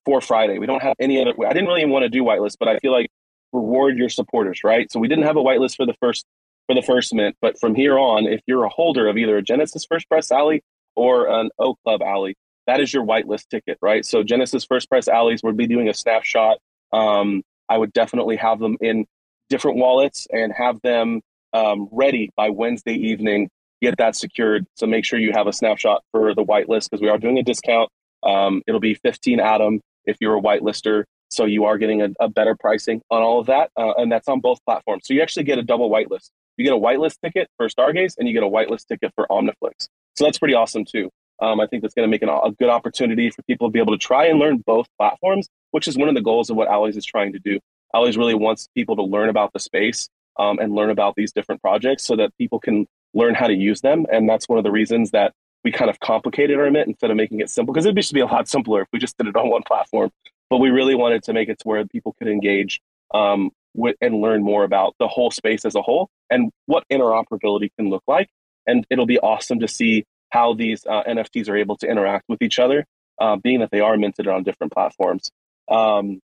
for 0.05 0.21
Friday. 0.21 0.59
We 0.59 0.67
don't 0.67 0.83
have 0.83 0.97
any 0.99 1.21
other. 1.21 1.33
I 1.47 1.53
didn't 1.53 1.69
really 1.69 1.83
even 1.83 1.93
want 1.93 2.05
to 2.05 2.09
do 2.09 2.23
whitelist, 2.25 2.57
but 2.59 2.69
I 2.69 2.79
feel 2.79 2.93
like 2.93 3.09
reward 3.53 3.97
your 3.97 4.09
supporters, 4.09 4.65
right? 4.65 4.91
So 4.91 4.99
we 4.99 5.09
didn't 5.09 5.25
have 5.25 5.37
a 5.37 5.43
whitelist 5.43 5.77
for 5.77 5.87
the 5.87 5.95
first 6.01 6.25
for 6.67 6.75
the 6.75 6.83
first 6.83 7.15
mint, 7.15 7.37
but 7.43 7.61
from 7.61 7.75
here 7.75 7.99
on, 7.99 8.27
if 8.27 8.41
you're 8.47 8.65
a 8.65 8.71
holder 8.71 9.07
of 9.07 9.19
either 9.19 9.37
a 9.37 9.43
Genesis 9.43 9.85
First 9.85 10.09
Press 10.09 10.33
Alley 10.33 10.63
or 10.97 11.29
an 11.29 11.51
O 11.59 11.75
Club 11.85 12.03
Alley, 12.03 12.37
that 12.67 12.81
is 12.81 12.93
your 12.93 13.05
whitelist 13.05 13.49
ticket, 13.49 13.79
right? 13.83 14.05
So 14.05 14.23
Genesis 14.23 14.65
First 14.65 14.89
Press 14.89 15.09
Owleez 15.09 15.43
would 15.43 15.57
be 15.57 15.67
doing 15.67 15.89
a 15.89 15.95
snapshot. 15.95 16.59
Um, 16.93 17.43
I 17.69 17.79
would 17.79 17.93
definitely 17.93 18.37
have 18.37 18.59
them 18.59 18.77
in 18.81 19.07
different 19.49 19.79
wallets 19.79 20.27
and 20.31 20.53
have 20.53 20.81
them 20.83 21.21
um, 21.53 21.89
ready 21.93 22.31
by 22.37 22.51
Wednesday 22.51 22.95
evening. 22.95 23.49
Get 23.83 23.97
that 23.99 24.17
secured. 24.17 24.67
So 24.77 24.87
make 24.87 25.05
sure 25.05 25.19
you 25.19 25.33
have 25.33 25.47
a 25.47 25.53
snapshot 25.53 26.03
for 26.13 26.35
the 26.35 26.45
whitelist 26.45 26.91
because 26.91 27.03
we 27.03 27.09
are 27.09 27.19
doing 27.19 27.39
a 27.39 27.43
discount. 27.43 27.91
Um, 28.23 28.63
it'll 28.67 28.81
be 28.81 28.95
15 28.95 29.41
Atom 29.41 29.81
if 30.05 30.17
you're 30.21 30.37
a 30.37 30.41
whitelister. 30.41 31.05
So 31.31 31.45
you 31.45 31.65
are 31.65 31.79
getting 31.79 32.03
a, 32.03 32.09
a 32.21 32.29
better 32.29 32.57
pricing 32.59 33.03
on 33.11 33.23
all 33.23 33.41
of 33.41 33.47
that. 33.47 33.71
Uh, 33.77 33.93
and 33.97 34.11
that's 34.11 34.29
on 34.29 34.41
both 34.41 34.59
platforms. 34.65 35.03
So 35.07 35.15
you 35.15 35.23
actually 35.23 35.45
get 35.45 35.59
a 35.59 35.63
double 35.63 35.91
whitelist. 35.91 36.31
You 36.57 36.65
get 36.65 36.73
a 36.73 36.79
whitelist 36.79 37.17
ticket 37.23 37.49
for 37.57 37.69
Stargaze 37.69 38.15
and 38.19 38.29
you 38.29 38.35
get 38.35 38.43
a 38.43 38.49
whitelist 38.49 38.87
ticket 38.87 39.13
for 39.15 39.27
Omniflix. 39.29 39.89
So 40.17 40.25
that's 40.25 40.39
pretty 40.39 40.55
awesome 40.55 40.85
too. 40.85 41.11
Um, 41.41 41.61
I 41.61 41.67
think 41.67 41.83
that's 41.83 41.95
going 41.95 42.09
to 42.09 42.11
make 42.11 42.23
an, 42.23 42.29
a 42.29 42.53
good 42.53 42.69
opportunity 42.69 43.31
for 43.31 43.43
people 43.43 43.69
to 43.69 43.73
be 43.73 43.81
able 43.81 43.93
to 43.93 43.99
try 43.99 44.27
and 44.27 44.39
learn 44.39 44.59
both 44.59 44.87
platforms, 44.99 45.49
which 45.73 45.89
is 45.89 45.97
one 45.97 46.09
of 46.09 46.15
the 46.15 46.23
goals 46.23 46.51
of 46.51 46.57
what 46.57 46.69
Owleez 46.69 46.97
is 46.97 47.05
trying 47.05 47.33
to 47.33 47.39
do. 47.39 47.59
Owleez 47.95 48.17
really 48.17 48.35
wants 48.35 48.69
people 48.75 48.97
to 48.97 49.03
learn 49.03 49.29
about 49.29 49.53
the 49.53 49.61
space 49.61 50.09
um, 50.39 50.59
and 50.59 50.75
learn 50.75 50.91
about 50.91 51.15
these 51.17 51.33
different 51.33 51.61
projects 51.61 52.05
so 52.05 52.17
that 52.17 52.37
people 52.39 52.59
can 52.59 52.87
learn 53.15 53.35
how 53.35 53.47
to 53.47 53.55
use 53.55 53.81
them. 53.81 54.07
And 54.13 54.29
that's 54.29 54.49
one 54.49 54.59
of 54.59 54.65
the 54.65 54.71
reasons 54.71 55.13
that 55.13 55.33
we 55.65 55.73
kind 55.73 55.91
of 55.91 55.99
complicated 56.01 56.59
our 56.59 56.71
Mint 56.71 56.89
instead 56.89 57.11
of 57.11 57.17
making 57.17 57.41
it 57.41 57.49
simple 57.49 57.73
because 57.73 57.87
it 57.87 57.97
used 57.97 58.09
to 58.09 58.15
be 58.15 58.21
a 58.21 58.27
lot 58.27 58.49
simpler 58.55 58.83
if 58.83 58.89
we 58.93 58.99
just 58.99 59.17
did 59.17 59.27
it 59.27 59.37
on 59.37 59.51
one 59.51 59.63
platform. 59.63 60.11
But 60.51 60.59
we 60.59 60.71
really 60.71 60.95
wanted 60.95 61.23
to 61.25 61.33
make 61.33 61.49
it 61.49 61.59
to 61.61 61.69
where 61.69 61.85
people 61.87 62.15
could 62.19 62.29
engage 62.29 62.81
um, 63.15 63.51
with, 63.75 63.97
and 64.01 64.21
learn 64.21 64.43
more 64.43 64.65
about 64.65 64.95
the 64.99 65.09
whole 65.09 65.31
space 65.31 65.65
as 65.65 65.75
a 65.75 65.83
whole 65.83 66.11
and 66.31 66.51
what 66.67 66.85
interoperability 66.93 67.71
can 67.79 67.89
look 67.89 68.03
like. 68.07 68.29
And 68.67 68.87
it'll 68.91 69.07
be 69.07 69.19
awesome 69.19 69.61
to 69.61 69.69
see 69.69 70.05
how 70.35 70.53
these 70.53 70.85
uh, 70.85 71.05
NFTs 71.05 71.49
are 71.49 71.57
able 71.57 71.77
to 71.77 71.89
interact 71.89 72.25
with 72.29 72.43
each 72.43 72.59
other, 72.59 72.85
uh, 73.21 73.37
being 73.37 73.61
that 73.61 73.71
they 73.71 73.79
are 73.79 73.97
minted 73.97 74.27
on 74.27 74.43
different 74.43 74.73
platforms. 74.73 75.31
Um, 75.71 76.21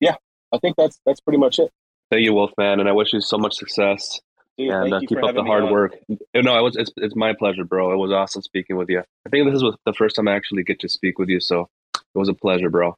yeah, 0.00 0.16
I 0.52 0.58
think 0.58 0.74
that's 0.76 0.98
that's 1.06 1.20
pretty 1.20 1.38
much 1.38 1.60
it. 1.60 1.70
Thank 2.10 2.24
you, 2.24 2.34
Wolfman, 2.34 2.80
and 2.80 2.88
I 2.88 2.92
wish 2.92 3.12
you 3.12 3.20
so 3.20 3.38
much 3.38 3.54
success. 3.54 4.20
Dude, 4.58 4.70
and 4.70 4.92
uh, 4.92 5.00
keep 5.00 5.22
up 5.22 5.34
the 5.34 5.44
hard 5.44 5.70
work. 5.70 5.96
No, 6.08 6.58
it 6.58 6.62
was 6.62 6.76
it's, 6.76 6.90
it's 6.96 7.14
my 7.14 7.32
pleasure, 7.32 7.64
bro. 7.64 7.92
It 7.92 7.96
was 7.96 8.10
awesome 8.10 8.42
speaking 8.42 8.76
with 8.76 8.88
you. 8.88 9.00
I 9.24 9.30
think 9.30 9.46
this 9.46 9.62
is 9.62 9.64
the 9.86 9.92
first 9.92 10.16
time 10.16 10.26
I 10.26 10.34
actually 10.34 10.64
get 10.64 10.80
to 10.80 10.88
speak 10.88 11.18
with 11.20 11.28
you, 11.28 11.40
so 11.40 11.68
it 11.94 12.18
was 12.18 12.28
a 12.28 12.34
pleasure, 12.34 12.70
bro. 12.70 12.96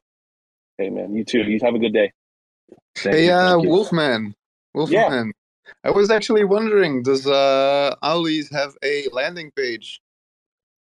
Hey, 0.79 0.89
man, 0.89 1.15
you 1.15 1.23
too. 1.23 1.43
You 1.43 1.59
have 1.61 1.75
a 1.75 1.79
good 1.79 1.93
day. 1.93 2.11
Thank 2.95 3.15
hey, 3.15 3.29
uh, 3.29 3.59
Wolfman, 3.59 4.33
Wolfman. 4.73 5.27
Yeah. 5.27 5.79
I 5.83 5.91
was 5.91 6.09
actually 6.09 6.45
wondering, 6.45 7.03
does 7.03 7.27
uh, 7.27 7.95
Owleez 8.03 8.51
have 8.51 8.75
a 8.83 9.07
landing 9.11 9.51
page? 9.51 10.01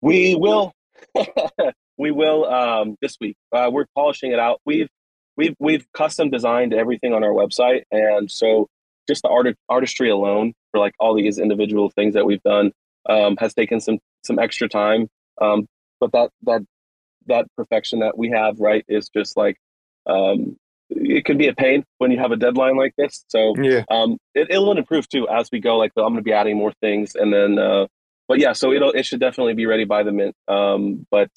We 0.04 0.36
will. 0.36 0.74
we 1.98 2.12
will 2.12 2.46
um, 2.46 2.98
this 3.02 3.16
week. 3.22 3.38
Uh, 3.54 3.70
we're 3.72 3.86
polishing 3.96 4.34
it 4.34 4.40
out. 4.40 4.60
We've 4.66 4.90
we've 5.38 5.56
we've 5.60 5.86
custom 5.94 6.30
designed 6.30 6.74
everything 6.74 7.14
on 7.14 7.24
our 7.24 7.32
website, 7.32 7.84
and 7.90 8.30
so 8.30 8.68
just 9.08 9.22
the 9.22 9.30
art 9.30 9.48
artistry 9.70 10.10
alone 10.10 10.54
for 10.72 10.80
like 10.80 10.94
all 11.00 11.16
these 11.16 11.40
individual 11.40 11.90
things 11.90 12.16
that 12.16 12.26
we've 12.26 12.44
done 12.44 12.74
um, 13.10 13.38
has 13.40 13.54
taken 13.54 13.80
some 13.80 14.00
some 14.26 14.40
extra 14.40 14.68
time. 14.68 15.08
Um, 15.42 15.68
but 16.02 16.12
that 16.12 16.32
that 16.44 16.64
that 17.28 17.46
perfection 17.56 18.00
that 18.00 18.18
we 18.18 18.30
have 18.32 18.60
right 18.60 18.84
is 18.90 19.08
just 19.08 19.38
like 19.38 19.56
um, 20.06 20.58
it 20.90 21.24
can 21.24 21.38
be 21.38 21.48
a 21.48 21.54
pain 21.54 21.86
when 22.00 22.12
you 22.12 22.20
have 22.20 22.34
a 22.34 22.38
deadline 22.38 22.76
like 22.76 22.94
this. 22.98 23.24
So 23.30 23.56
yeah, 23.58 23.84
um, 23.90 24.18
it, 24.36 24.50
will 24.50 24.78
improve 24.78 25.08
too 25.08 25.30
as 25.30 25.48
we 25.50 25.62
go. 25.62 25.78
Like 25.78 25.94
I'm 25.96 26.04
going 26.04 26.16
to 26.18 26.24
be 26.24 26.34
adding 26.34 26.58
more 26.58 26.74
things, 26.82 27.16
and 27.16 27.34
then 27.34 27.58
uh, 27.58 27.88
but 28.28 28.40
yeah, 28.40 28.54
so 28.54 28.72
it'll 28.72 28.92
it 28.92 29.06
should 29.06 29.20
definitely 29.20 29.54
be 29.54 29.66
ready 29.66 29.86
by 29.86 30.04
the 30.04 30.12
mint. 30.12 30.36
Um, 30.48 31.06
but 31.12 31.30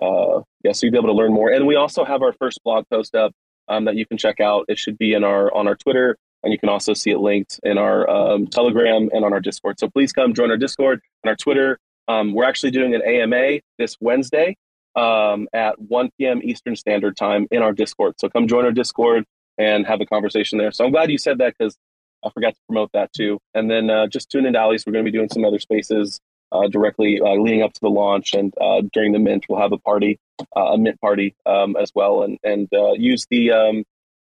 uh, 0.00 0.42
yeah, 0.62 0.72
so 0.72 0.86
you'll 0.86 0.92
be 0.92 0.98
able 0.98 1.08
to 1.08 1.14
learn 1.14 1.32
more. 1.32 1.50
And 1.50 1.66
we 1.66 1.76
also 1.76 2.04
have 2.04 2.22
our 2.22 2.32
first 2.32 2.60
blog 2.64 2.88
post 2.90 3.14
up 3.14 3.32
um, 3.68 3.84
that 3.84 3.96
you 3.96 4.06
can 4.06 4.18
check 4.18 4.40
out. 4.40 4.64
It 4.68 4.78
should 4.78 4.98
be 4.98 5.14
in 5.14 5.24
our 5.24 5.52
on 5.54 5.68
our 5.68 5.76
Twitter, 5.76 6.16
and 6.42 6.52
you 6.52 6.58
can 6.58 6.68
also 6.68 6.94
see 6.94 7.10
it 7.10 7.18
linked 7.18 7.60
in 7.62 7.78
our 7.78 8.08
um, 8.08 8.46
Telegram 8.46 9.08
and 9.12 9.24
on 9.24 9.32
our 9.32 9.40
Discord. 9.40 9.78
So 9.78 9.88
please 9.88 10.12
come 10.12 10.34
join 10.34 10.50
our 10.50 10.56
Discord 10.56 11.00
and 11.22 11.28
our 11.30 11.36
Twitter. 11.36 11.78
Um, 12.08 12.34
we're 12.34 12.44
actually 12.44 12.70
doing 12.70 12.94
an 12.94 13.02
AMA 13.02 13.60
this 13.78 13.96
Wednesday 14.00 14.56
um, 14.94 15.48
at 15.52 15.80
1 15.80 16.10
p.m. 16.18 16.40
Eastern 16.42 16.76
Standard 16.76 17.16
Time 17.16 17.46
in 17.50 17.62
our 17.62 17.72
Discord. 17.72 18.14
So 18.18 18.28
come 18.28 18.46
join 18.46 18.64
our 18.64 18.72
Discord 18.72 19.24
and 19.56 19.86
have 19.86 20.00
a 20.00 20.06
conversation 20.06 20.58
there. 20.58 20.72
So 20.72 20.84
I'm 20.84 20.90
glad 20.90 21.10
you 21.10 21.18
said 21.18 21.38
that 21.38 21.54
because 21.58 21.76
I 22.24 22.30
forgot 22.30 22.54
to 22.54 22.60
promote 22.66 22.90
that 22.92 23.12
too. 23.12 23.38
And 23.54 23.70
then 23.70 23.90
uh, 23.90 24.06
just 24.06 24.30
tune 24.30 24.46
into 24.46 24.58
Owleez. 24.58 24.86
We're 24.86 24.92
going 24.92 25.04
to 25.04 25.10
be 25.10 25.16
doing 25.16 25.28
some 25.28 25.44
other 25.44 25.58
spaces 25.58 26.20
uh, 26.54 26.68
directly 26.68 27.20
uh, 27.20 27.34
leading 27.34 27.62
up 27.62 27.72
to 27.72 27.80
the 27.80 27.90
launch, 27.90 28.32
and 28.34 28.54
uh, 28.60 28.82
during 28.92 29.12
the 29.12 29.18
mint, 29.18 29.44
we'll 29.48 29.60
have 29.60 29.72
a 29.72 29.78
party, 29.78 30.20
uh, 30.56 30.72
a 30.72 30.78
mint 30.78 31.00
party 31.00 31.34
um, 31.46 31.74
as 31.76 31.90
well, 31.94 32.22
and 32.22 32.38
and 32.44 32.68
uh, 32.72 32.92
use 32.92 33.26
the 33.28 33.50
um, 33.50 33.84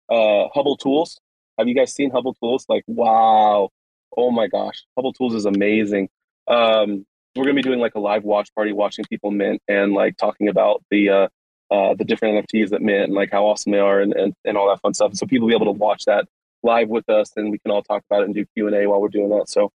Hubble 0.09 0.75
tools. 0.77 1.19
Have 1.59 1.67
you 1.67 1.75
guys 1.75 1.93
seen 1.93 2.09
Hubble 2.09 2.33
tools? 2.33 2.65
Like, 2.67 2.83
wow, 2.87 3.69
oh 4.17 4.31
my 4.31 4.47
gosh, 4.47 4.83
Hubble 4.97 5.13
tools 5.13 5.35
is 5.35 5.45
amazing. 5.45 6.09
Um, 6.47 7.05
we're 7.35 7.43
gonna 7.43 7.53
be 7.53 7.61
doing 7.61 7.79
like 7.79 7.95
a 7.95 7.99
live 7.99 8.23
watch 8.23 8.49
party, 8.55 8.71
watching 8.73 9.05
people 9.05 9.29
mint 9.29 9.61
and 9.67 9.93
like 9.93 10.17
talking 10.17 10.47
about 10.47 10.83
the 10.89 11.29
the 11.69 12.05
different 12.05 12.45
NFTs 12.47 12.69
that 12.69 12.81
mint 12.81 13.03
and 13.03 13.13
like 13.13 13.31
how 13.31 13.45
awesome 13.45 13.71
they 13.71 13.79
are 13.79 14.01
and, 14.01 14.13
and, 14.13 14.33
and 14.45 14.57
all 14.57 14.69
that 14.69 14.81
fun 14.81 14.93
stuff. 14.93 15.13
So 15.13 15.27
people 15.27 15.45
will 15.45 15.51
be 15.51 15.63
able 15.63 15.73
to 15.73 15.79
watch 15.79 16.05
that 16.05 16.25
live 16.65 16.89
with 16.89 17.07
us, 17.09 17.31
and 17.37 17.51
we 17.51 17.59
can 17.59 17.71
all 17.71 17.83
talk 17.83 18.03
about 18.09 18.23
it 18.23 18.25
and 18.25 18.35
do 18.35 18.45
Q 18.53 18.67
and 18.67 18.75
A 18.75 18.87
while 18.87 19.01
we're 19.01 19.07
doing 19.09 19.29
that. 19.29 19.49
So 19.49 19.71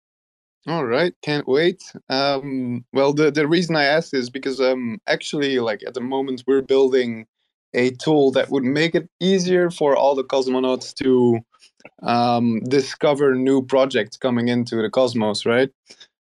all 0.66 0.84
right, 0.84 1.14
can't 1.22 1.48
wait. 1.48 1.82
Um, 2.10 2.84
well, 2.92 3.14
the 3.14 3.30
the 3.30 3.48
reason 3.48 3.76
I 3.76 3.84
asked 3.84 4.12
is 4.12 4.28
because 4.28 4.60
um, 4.60 5.00
actually, 5.06 5.58
like 5.58 5.80
at 5.86 5.94
the 5.94 6.02
moment, 6.02 6.44
we're 6.46 6.60
building 6.60 7.26
a 7.72 7.90
tool 7.92 8.30
that 8.32 8.50
would 8.50 8.64
make 8.64 8.94
it 8.94 9.08
easier 9.20 9.70
for 9.70 9.96
all 9.96 10.14
the 10.14 10.24
cosmonauts 10.24 10.92
to 10.94 11.40
um, 12.02 12.60
discover 12.68 13.34
new 13.34 13.62
projects 13.64 14.18
coming 14.18 14.48
into 14.48 14.76
the 14.76 14.90
cosmos, 14.90 15.46
right? 15.46 15.70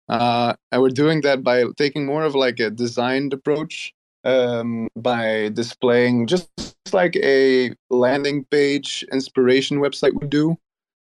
Uh, 0.08 0.54
and 0.72 0.82
we're 0.82 0.88
doing 0.88 1.20
that 1.20 1.44
by 1.44 1.64
taking 1.76 2.06
more 2.06 2.24
of 2.24 2.34
like 2.34 2.58
a 2.58 2.70
designed 2.70 3.32
approach 3.32 3.92
um, 4.24 4.88
by 4.96 5.50
displaying 5.52 6.26
just 6.26 6.65
like 6.92 7.16
a 7.16 7.74
landing 7.90 8.44
page 8.50 9.04
inspiration 9.12 9.78
website 9.78 10.14
would 10.14 10.30
do 10.30 10.56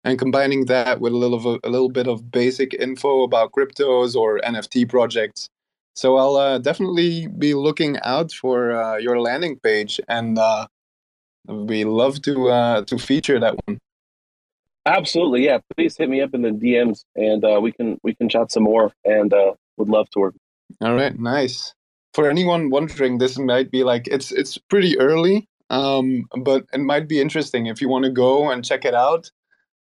and 0.04 0.18
combining 0.18 0.66
that 0.66 1.00
with 1.00 1.12
a 1.12 1.16
little 1.16 1.36
of 1.36 1.60
a 1.64 1.68
little 1.68 1.88
bit 1.88 2.06
of 2.06 2.30
basic 2.30 2.74
info 2.74 3.22
about 3.22 3.52
cryptos 3.52 4.14
or 4.14 4.38
NFT 4.40 4.88
projects. 4.88 5.48
So 5.94 6.16
I'll 6.16 6.36
uh, 6.36 6.58
definitely 6.58 7.26
be 7.26 7.54
looking 7.54 7.98
out 8.04 8.30
for 8.32 8.72
uh, 8.72 8.98
your 8.98 9.20
landing 9.20 9.58
page, 9.58 10.00
and 10.08 10.38
uh, 10.38 10.68
we 11.46 11.84
love 11.84 12.22
to 12.22 12.48
uh, 12.48 12.82
to 12.84 12.98
feature 12.98 13.40
that 13.40 13.56
one. 13.66 13.78
Absolutely, 14.86 15.44
yeah. 15.44 15.58
Please 15.76 15.96
hit 15.96 16.08
me 16.08 16.20
up 16.20 16.34
in 16.34 16.42
the 16.42 16.50
DMs, 16.50 17.04
and 17.16 17.44
uh, 17.44 17.58
we 17.60 17.72
can 17.72 17.98
we 18.04 18.14
can 18.14 18.28
chat 18.28 18.52
some 18.52 18.62
more, 18.62 18.92
and 19.04 19.34
uh, 19.34 19.54
would 19.76 19.88
love 19.88 20.08
to 20.10 20.20
work. 20.20 20.34
All 20.80 20.94
right, 20.94 21.18
nice. 21.18 21.74
For 22.14 22.30
anyone 22.30 22.70
wondering, 22.70 23.18
this 23.18 23.36
might 23.36 23.70
be 23.70 23.82
like 23.82 24.06
it's 24.06 24.30
it's 24.30 24.56
pretty 24.56 24.98
early, 25.00 25.47
um, 25.70 26.26
but 26.40 26.64
it 26.72 26.80
might 26.80 27.08
be 27.08 27.20
interesting 27.20 27.66
if 27.66 27.80
you 27.80 27.88
want 27.88 28.04
to 28.04 28.10
go 28.10 28.50
and 28.50 28.64
check 28.64 28.84
it 28.84 28.94
out. 28.94 29.30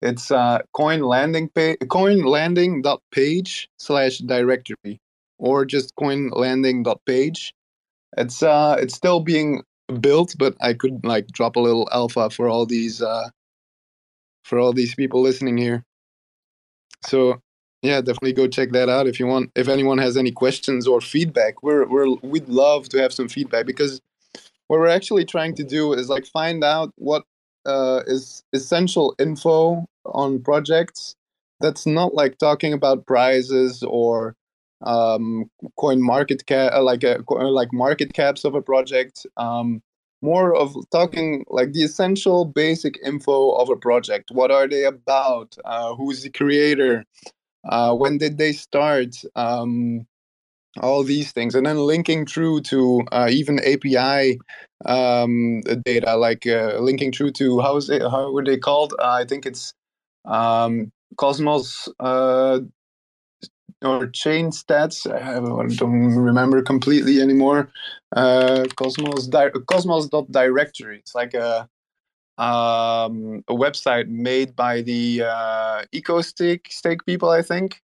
It's 0.03 0.31
uh, 0.31 0.61
coin 0.75 1.03
landing 1.03 1.49
page, 1.51 1.79
coin 1.89 2.25
landing 2.25 2.83
dot 2.83 3.03
page 3.13 3.69
slash 3.79 4.19
directory, 4.19 5.01
or 5.39 5.65
just 5.65 5.95
coin 5.97 6.31
landing 6.31 6.83
dot 6.83 7.01
page. 7.07 7.55
it's 8.17 8.43
uh 8.43 8.77
it's 8.81 8.95
still 8.95 9.21
being 9.21 9.63
built, 10.01 10.35
but 10.39 10.55
I 10.61 10.75
could 10.75 11.05
like 11.05 11.27
drop 11.29 11.57
a 11.57 11.61
little 11.61 11.89
alpha 11.93 12.31
for 12.31 12.49
all 12.49 12.67
these 12.67 13.03
uh 13.03 13.29
for 14.45 14.59
all 14.59 14.73
these 14.73 14.95
people 14.95 15.23
listening 15.23 15.57
here. 15.59 15.85
So 17.07 17.41
yeah, 17.83 18.01
definitely 18.01 18.33
go 18.33 18.49
check 18.49 18.71
that 18.73 18.89
out 18.89 19.07
if 19.07 19.21
you 19.21 19.27
want. 19.27 19.51
If 19.55 19.69
anyone 19.69 19.99
has 19.99 20.17
any 20.17 20.33
questions 20.33 20.87
or 20.87 21.01
feedback, 21.01 21.63
we're 21.63 21.87
we're 21.87 22.15
we'd 22.23 22.49
love 22.49 22.89
to 22.91 22.99
have 22.99 23.13
some 23.13 23.29
feedback 23.29 23.67
because 23.67 24.01
what 24.69 24.81
we're 24.81 24.89
actually 24.89 25.25
trying 25.25 25.55
to 25.55 25.65
do 25.65 25.93
is 25.93 26.09
like 26.09 26.27
find 26.27 26.65
out 26.65 26.93
what 26.97 27.25
uh, 27.67 28.03
is 28.07 28.43
essential 28.53 29.15
info 29.19 29.87
on 30.07 30.43
projects 30.43 31.17
that's 31.61 31.87
not 31.87 32.15
like 32.15 32.39
talking 32.39 32.73
about 32.73 33.07
prizes 33.07 33.83
or 33.83 34.37
um, 34.83 35.51
coin 35.79 36.03
market 36.03 36.47
cap, 36.47 36.73
uh, 36.75 36.83
like 36.83 37.03
a, 37.03 37.23
uh, 37.31 37.51
like 37.51 37.73
market 37.73 38.13
caps 38.13 38.45
of 38.45 38.55
a 38.55 38.63
project. 38.63 39.27
Um, 39.37 39.83
more 40.21 40.55
of 40.55 40.75
talking 40.91 41.45
like 41.49 41.73
the 41.73 41.83
essential 41.83 42.45
basic 42.45 42.99
info 43.05 43.51
of 43.53 43.69
a 43.69 43.77
project. 43.77 44.31
What 44.31 44.51
are 44.51 44.67
they 44.67 44.85
about? 44.85 45.57
Uh, 45.65 45.95
who's 45.95 46.23
the 46.23 46.31
creator? 46.31 47.05
Uh, 47.69 47.95
when 47.95 48.19
did 48.19 48.39
they 48.39 48.53
start? 48.53 49.17
Um, 49.37 50.07
all 50.81 51.03
these 51.05 51.33
things, 51.33 51.55
and 51.55 51.67
then 51.67 51.79
linking 51.79 52.27
through 52.27 52.63
to 52.63 53.03
uh, 53.13 53.29
even 53.31 53.61
API 53.61 54.39
um, 54.87 55.61
data, 55.85 56.17
like 56.17 56.47
uh, 56.47 56.79
linking 56.79 57.13
through 57.13 57.33
to 57.33 57.61
how 57.61 57.77
is 57.77 57.89
it? 57.91 58.03
How 58.03 58.31
were 58.33 58.45
they 58.45 58.59
called? 58.59 58.95
I 59.01 59.25
think 59.25 59.47
it's 59.47 59.73
um, 60.25 60.91
Cosmos 61.17 61.89
uh, 62.01 62.61
or 63.83 64.07
chain 64.09 64.51
stats. 64.51 65.11
I 65.11 65.35
don't 65.77 66.17
remember 66.17 66.63
completely 66.63 67.21
anymore. 67.21 67.71
Uh, 68.15 68.65
Cosmos 68.77 69.27
di- 69.27 69.51
Cosmos 69.71 70.09
directory. 70.31 70.99
It's 70.99 71.15
like 71.15 71.35
a 71.35 71.69
um, 72.37 73.45
a 73.47 73.55
website 73.55 74.09
made 74.09 74.57
by 74.57 74.83
the 74.83 75.23
uh, 75.23 75.85
EcoStake 75.95 76.67
stake 76.69 77.05
people, 77.07 77.31
I 77.31 77.43
think. 77.43 77.81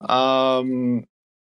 Um, 0.00 1.04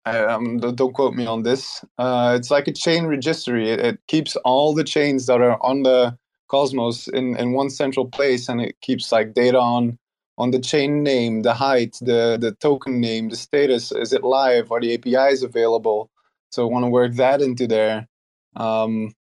um, 0.07 0.59
don't 0.59 0.94
quote 0.94 1.14
me 1.14 1.26
on 1.26 1.42
this. 1.42 1.84
Uh, 1.98 2.34
it's 2.38 2.51
like 2.51 2.68
a 2.68 2.72
chain 2.72 3.07
registry. 3.07 3.70
It, 3.70 3.80
it, 3.80 3.98
keeps 4.07 4.36
all 4.36 4.74
the 4.74 4.84
chains 4.84 5.26
that 5.26 5.40
are 5.40 5.62
on 5.62 5.82
the 5.82 6.16
Cosmos 6.48 7.07
in, 7.09 7.36
in 7.36 7.53
one 7.53 7.70
central 7.70 8.07
place, 8.07 8.48
and 8.48 8.61
it 8.61 8.80
keeps 8.80 9.12
like 9.12 9.34
data 9.34 9.59
on 9.59 9.98
on 10.38 10.53
the 10.53 10.59
chain 10.59 11.03
name, 11.03 11.42
the 11.42 11.53
height, 11.53 11.96
the 12.01 12.38
the 12.40 12.53
token 12.61 13.01
name, 13.01 13.28
the 13.28 13.36
status. 13.36 13.92
Is 13.92 14.12
it 14.12 14.24
live? 14.24 14.72
Are 14.72 14.80
the 14.80 14.94
APIs 14.94 15.42
available? 15.42 16.11
So 16.51 16.66
I 16.66 16.70
want 16.70 16.84
to 16.84 16.90
work 16.90 17.14
that 17.14 17.40
into 17.40 17.66
there. 17.66 18.09
Um, 18.57 19.12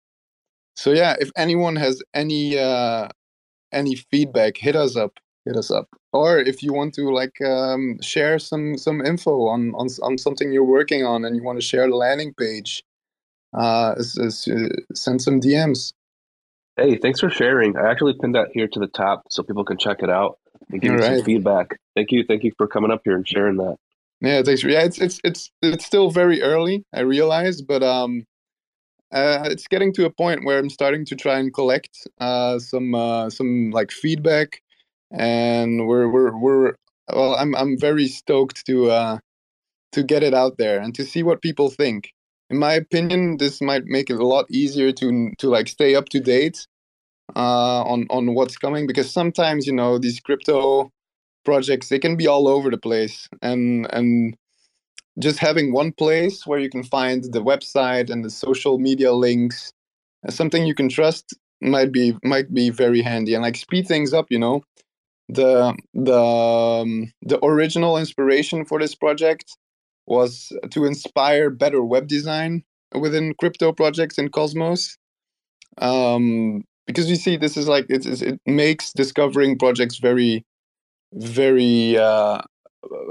so 0.74 0.92
yeah, 0.92 1.16
if 1.20 1.30
anyone 1.36 1.76
has 1.76 2.02
any 2.14 2.58
uh, 2.58 3.08
any 3.72 3.96
feedback, 3.96 4.56
hit 4.56 4.74
us 4.74 4.96
up. 4.96 5.18
Hit 5.44 5.56
us 5.56 5.70
up. 5.70 5.88
Or 6.12 6.38
if 6.40 6.62
you 6.62 6.72
want 6.72 6.94
to 6.94 7.12
like 7.12 7.40
um, 7.40 8.00
share 8.02 8.38
some 8.38 8.76
some 8.76 9.00
info 9.00 9.46
on, 9.46 9.72
on 9.74 9.88
on 10.02 10.18
something 10.18 10.52
you're 10.52 10.64
working 10.64 11.04
on 11.04 11.24
and 11.24 11.36
you 11.36 11.42
want 11.42 11.60
to 11.60 11.64
share 11.64 11.88
the 11.88 11.94
landing 11.94 12.34
page, 12.34 12.82
uh, 13.54 13.94
is, 13.96 14.16
is, 14.18 14.48
uh, 14.48 14.68
send 14.94 15.22
some 15.22 15.40
DMs. 15.40 15.92
Hey, 16.76 16.96
thanks 16.96 17.20
for 17.20 17.30
sharing. 17.30 17.76
I 17.76 17.90
actually 17.90 18.14
pinned 18.20 18.34
that 18.34 18.48
here 18.52 18.66
to 18.68 18.80
the 18.80 18.86
top 18.88 19.24
so 19.30 19.42
people 19.42 19.64
can 19.64 19.76
check 19.76 20.02
it 20.02 20.10
out 20.10 20.38
and 20.70 20.80
give 20.80 20.94
me 20.94 21.02
some 21.02 21.22
feedback. 21.24 21.78
Thank 21.94 22.10
you, 22.10 22.24
thank 22.24 22.42
you 22.42 22.52
for 22.56 22.66
coming 22.66 22.90
up 22.90 23.02
here 23.04 23.14
and 23.14 23.26
sharing 23.26 23.56
that. 23.58 23.76
Yeah, 24.20 24.42
thanks. 24.42 24.62
Yeah, 24.62 24.82
it's 24.82 24.98
it's 24.98 25.20
it's 25.24 25.50
it's 25.62 25.84
still 25.84 26.10
very 26.10 26.42
early. 26.42 26.84
I 26.92 27.00
realize, 27.00 27.62
but 27.62 27.82
um, 27.82 28.24
uh, 29.12 29.48
it's 29.50 29.66
getting 29.66 29.92
to 29.94 30.04
a 30.04 30.10
point 30.10 30.44
where 30.44 30.58
I'm 30.58 30.70
starting 30.70 31.04
to 31.06 31.16
try 31.16 31.38
and 31.38 31.52
collect 31.52 32.06
uh 32.20 32.58
some 32.58 32.94
uh 32.94 33.30
some 33.30 33.70
like 33.70 33.90
feedback, 33.90 34.60
and 35.10 35.86
we're 35.86 36.08
we're 36.08 36.36
we're 36.36 36.74
well, 37.12 37.34
I'm 37.36 37.54
I'm 37.56 37.78
very 37.78 38.08
stoked 38.08 38.66
to 38.66 38.90
uh 38.90 39.18
to 39.92 40.02
get 40.02 40.22
it 40.22 40.34
out 40.34 40.56
there 40.58 40.80
and 40.80 40.94
to 40.94 41.04
see 41.04 41.22
what 41.22 41.42
people 41.42 41.70
think. 41.70 42.12
In 42.48 42.58
my 42.58 42.72
opinion, 42.74 43.36
this 43.38 43.60
might 43.60 43.84
make 43.84 44.10
it 44.10 44.20
a 44.20 44.26
lot 44.26 44.46
easier 44.50 44.92
to 44.92 45.30
to 45.38 45.48
like 45.48 45.68
stay 45.68 45.94
up 45.94 46.08
to 46.10 46.20
date 46.20 46.66
uh, 47.36 47.82
on 47.84 48.06
on 48.10 48.34
what's 48.34 48.56
coming 48.56 48.86
because 48.86 49.10
sometimes 49.10 49.66
you 49.66 49.72
know 49.72 49.98
these 49.98 50.20
crypto 50.20 50.90
projects 51.44 51.88
they 51.88 51.98
can 51.98 52.16
be 52.16 52.26
all 52.26 52.48
over 52.48 52.70
the 52.70 52.78
place 52.78 53.28
and 53.42 53.86
and 53.92 54.36
just 55.18 55.38
having 55.38 55.72
one 55.72 55.92
place 55.92 56.46
where 56.46 56.58
you 56.58 56.70
can 56.70 56.82
find 56.82 57.24
the 57.24 57.42
website 57.42 58.10
and 58.10 58.24
the 58.24 58.30
social 58.30 58.78
media 58.78 59.12
links 59.12 59.72
something 60.28 60.66
you 60.66 60.74
can 60.74 60.88
trust 60.88 61.34
might 61.60 61.92
be 61.92 62.16
might 62.24 62.52
be 62.52 62.70
very 62.70 63.02
handy 63.02 63.34
and 63.34 63.42
like 63.42 63.56
speed 63.56 63.86
things 63.86 64.12
up 64.12 64.26
you 64.30 64.38
know 64.38 64.62
the 65.34 65.76
the 65.94 66.18
um, 66.18 67.12
the 67.22 67.44
original 67.44 67.96
inspiration 67.96 68.64
for 68.64 68.78
this 68.78 68.94
project 68.94 69.56
was 70.06 70.52
to 70.70 70.84
inspire 70.84 71.50
better 71.50 71.82
web 71.82 72.08
design 72.08 72.64
within 72.98 73.34
crypto 73.38 73.72
projects 73.72 74.18
in 74.18 74.28
cosmos. 74.28 74.96
Um, 75.78 76.64
because 76.86 77.08
you 77.08 77.16
see 77.16 77.36
this 77.36 77.56
is 77.56 77.68
like 77.68 77.86
it, 77.88 78.04
it 78.06 78.40
makes 78.46 78.92
discovering 78.92 79.58
projects 79.58 79.98
very 79.98 80.44
very 81.12 81.96
uh, 81.96 82.40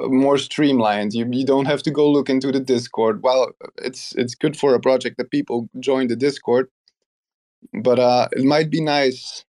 more 0.07 0.37
streamlined. 0.37 1.13
You, 1.13 1.27
you 1.31 1.45
don't 1.45 1.65
have 1.65 1.83
to 1.83 1.91
go 1.91 2.09
look 2.09 2.29
into 2.29 2.51
the 2.51 2.59
discord. 2.59 3.23
Well 3.23 3.51
it's 3.77 4.13
it's 4.15 4.35
good 4.35 4.57
for 4.57 4.75
a 4.75 4.79
project 4.79 5.17
that 5.17 5.31
people 5.31 5.69
join 5.79 6.07
the 6.07 6.15
discord 6.15 6.69
but 7.73 7.99
uh, 7.99 8.27
it 8.31 8.43
might 8.43 8.69
be 8.69 8.81
nice 8.81 9.45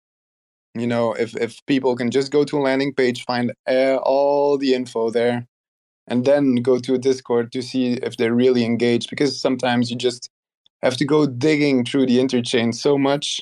you 0.76 0.88
know 0.88 1.14
if 1.14 1.36
if 1.38 1.66
people 1.66 1.96
can 1.96 2.12
just 2.12 2.32
go 2.32 2.44
to 2.44 2.58
a 2.58 2.62
landing 2.62 2.94
page 2.94 3.24
find 3.26 3.54
uh, 3.70 3.96
all 3.98 4.58
the 4.58 4.74
info 4.74 5.10
there 5.10 5.46
and 6.08 6.26
then 6.26 6.56
go 6.56 6.80
to 6.80 6.94
a 6.94 6.98
discord 6.98 7.52
to 7.52 7.62
see 7.62 7.94
if 7.94 8.18
they're 8.18 8.34
really 8.34 8.64
engaged 8.64 9.10
because 9.10 9.40
sometimes 9.40 9.92
you 9.92 9.98
just 9.98 10.30
have 10.84 10.96
to 10.98 11.06
go 11.06 11.26
digging 11.26 11.84
through 11.84 12.06
the 12.06 12.18
interchain 12.18 12.74
so 12.74 12.98
much 12.98 13.42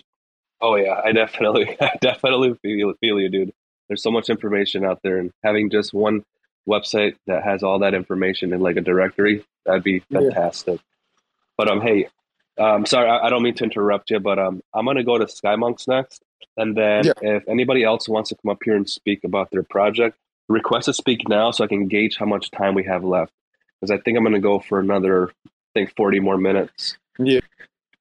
Oh 0.62 0.76
yeah, 0.76 1.02
I 1.04 1.12
definitely, 1.12 1.78
I 1.82 1.92
definitely 2.02 2.54
feel 2.62 2.94
feel 3.00 3.20
you, 3.20 3.30
dude. 3.30 3.54
There's 3.88 4.02
so 4.02 4.12
much 4.12 4.30
information 4.30 4.84
out 4.84 5.00
there, 5.04 5.18
and 5.18 5.32
having 5.44 5.70
just 5.70 5.94
one 5.94 6.24
website 6.68 7.16
that 7.28 7.44
has 7.44 7.62
all 7.62 7.80
that 7.80 7.94
information 7.94 8.52
in 8.54 8.62
like 8.62 8.78
a 8.78 8.82
directory, 8.82 9.46
that'd 9.66 9.84
be 9.84 10.00
fantastic. 10.12 10.76
Yeah. 10.76 11.16
But 11.58 11.70
um, 11.70 11.82
hey, 11.82 12.08
um, 12.58 12.86
sorry, 12.86 13.10
I, 13.10 13.28
I, 13.28 13.30
don't 13.30 13.44
mean 13.44 13.54
to 13.56 13.64
interrupt 13.64 14.10
you, 14.10 14.20
but 14.20 14.40
um, 14.40 14.62
I'm 14.74 14.86
gonna 14.86 15.04
go 15.04 15.18
to 15.18 15.26
SkyMonks 15.26 15.88
next, 15.88 16.24
and 16.58 16.76
then 16.76 17.06
yeah. 17.06 17.14
if 17.22 17.48
anybody 17.48 17.84
else 17.84 18.08
wants 18.08 18.30
to 18.30 18.36
come 18.36 18.52
up 18.52 18.60
here 18.64 18.76
and 18.76 18.90
speak 18.90 19.24
about 19.24 19.52
their 19.52 19.64
project, 19.64 20.18
request 20.48 20.86
to 20.86 20.94
speak 20.94 21.28
now 21.28 21.52
so 21.52 21.64
I 21.64 21.68
can 21.68 21.88
gauge 21.88 22.18
how 22.18 22.26
much 22.26 22.52
time 22.52 22.76
we 22.76 22.84
have 22.86 23.04
left, 23.04 23.34
because 23.80 23.92
I 23.92 24.02
think 24.02 24.18
I'm 24.18 24.24
gonna 24.24 24.40
go 24.40 24.60
for 24.60 24.80
another, 24.80 25.30
I 25.46 25.50
think 25.74 25.96
40 25.96 26.20
more 26.20 26.38
minutes. 26.38 26.98
Yeah. 27.20 27.40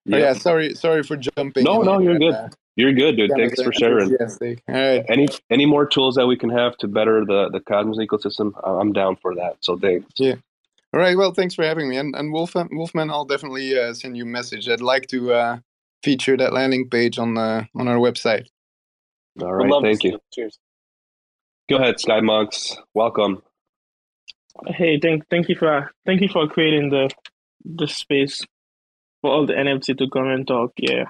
Yeah. 0.07 0.17
Oh, 0.17 0.19
yeah, 0.19 0.33
sorry, 0.35 0.75
sorry 0.75 1.03
for 1.03 1.17
jumping. 1.17 1.65
No, 1.65 1.81
no, 1.81 1.99
you're 1.99 2.19
good. 2.19 2.35
Uh, 2.35 2.49
you're 2.77 2.93
good, 2.93 3.17
dude. 3.17 3.31
Thanks 3.37 3.63
for 3.63 3.73
sharing. 3.73 4.15
All 4.15 4.29
right. 4.69 5.05
Any 5.09 5.29
any 5.49 5.65
more 5.65 5.87
tools 5.87 6.17
that 6.17 6.27
we 6.27 6.37
can 6.37 6.51
have 6.51 6.77
to 6.79 6.89
better 6.89 7.25
the 7.25 7.49
the 7.51 7.61
Cosmos 7.61 7.99
ecosystem? 7.99 8.53
I'm 8.65 8.93
down 8.93 9.17
for 9.17 9.35
that. 9.37 9.57
So 9.61 9.79
thanks. 9.79 10.07
Yeah. 10.17 10.35
All 10.93 11.01
right. 11.01 11.17
Well, 11.17 11.33
thanks 11.33 11.55
for 11.55 11.65
having 11.65 11.89
me. 11.89 11.97
And 11.97 12.15
and 12.17 12.33
Wolfman, 12.33 12.69
Wolfman 12.73 13.11
I'll 13.11 13.25
definitely 13.25 13.79
uh, 13.79 13.95
send 13.95 14.17
you 14.17 14.25
a 14.25 14.27
message. 14.27 14.69
I'd 14.69 14.81
like 14.81 15.07
to 15.09 15.33
uh, 15.33 15.59
feature 16.05 16.37
that 16.37 16.53
landing 16.53 16.89
page 16.91 17.19
on 17.19 17.35
the 17.35 17.67
on 17.75 17.89
our 17.89 17.97
website. 17.97 18.47
All 19.41 19.53
right. 19.53 19.83
Thank 19.83 20.05
you. 20.05 20.21
Cheers. 20.33 20.59
Go 21.69 21.77
ahead, 21.77 21.99
Sky 21.99 22.21
Monks. 22.21 22.77
Welcome. 22.93 23.43
Hey, 24.67 25.01
thank 25.01 25.29
thank 25.31 25.49
you 25.49 25.57
for 25.57 25.91
thank 26.07 26.21
you 26.21 26.29
for 26.29 26.47
creating 26.47 26.91
the 26.91 27.11
the 27.65 27.89
space 27.89 28.45
for 29.23 29.33
all 29.33 29.47
the 29.47 29.55
NFT 29.55 29.99
to 29.99 30.09
come 30.11 30.29
and 30.29 30.47
talk. 30.47 30.73
Yeah. 30.77 31.07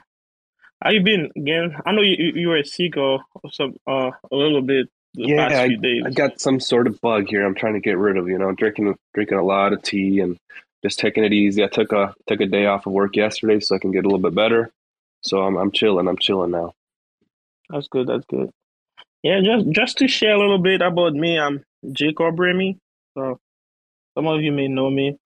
How 0.82 0.90
you 0.90 1.02
been 1.02 1.30
again? 1.36 1.76
I 1.84 1.92
know 1.92 2.02
you 2.02 2.32
you 2.34 2.48
were 2.48 2.62
sick 2.62 2.96
or, 2.96 3.20
or 3.42 3.52
some 3.52 3.74
uh 3.86 4.10
a 4.30 4.36
little 4.36 4.62
bit 4.62 4.88
the 5.14 5.34
past 5.36 5.66
few 5.66 5.76
days. 5.78 6.02
yeah, 6.02 6.04
I, 6.04 6.08
I, 6.08 6.10
got 6.10 6.40
some 6.40 6.60
sort 6.60 6.86
of 6.86 7.00
bug 7.00 7.28
here. 7.28 7.44
I'm 7.44 7.54
trying 7.54 7.74
to 7.74 7.80
get 7.80 7.98
rid 7.98 8.16
of. 8.16 8.28
You 8.28 8.38
know, 8.38 8.52
drinking 8.52 8.94
drinking 9.12 9.38
a 9.38 9.44
lot 9.44 9.72
of 9.72 9.82
tea 9.82 10.20
and 10.20 10.38
just 10.84 10.98
taking 10.98 11.24
it 11.24 11.32
easy. 11.32 11.64
I 11.64 11.68
took 11.68 11.92
a 11.92 12.14
took 12.26 12.40
a 12.40 12.46
day 12.46 12.66
off 12.66 12.86
of 12.86 12.92
work 12.92 13.16
yesterday 13.16 13.60
so 13.60 13.74
I 13.74 13.78
can 13.78 13.90
get 13.90 14.04
a 14.04 14.08
little 14.08 14.18
bit 14.18 14.34
better. 14.34 14.72
So 15.24 15.38
I'm 15.42 15.56
I'm 15.56 15.72
chilling. 15.72 16.08
I'm 16.08 16.18
chilling 16.18 16.52
now. 16.52 16.72
That's 17.70 17.88
good. 17.88 18.08
That's 18.08 18.24
good. 18.26 18.50
Yeah, 19.22 19.40
just 19.42 19.70
just 19.70 19.98
to 19.98 20.08
share 20.08 20.34
a 20.34 20.38
little 20.38 20.58
bit 20.58 20.82
about 20.82 21.14
me. 21.14 21.38
I'm 21.38 21.64
Jacob 21.92 22.38
Remy. 22.38 22.78
So 23.14 23.38
some 24.16 24.26
of 24.26 24.42
you 24.42 24.52
may 24.52 24.68
know 24.68 24.90
me. 24.90 25.16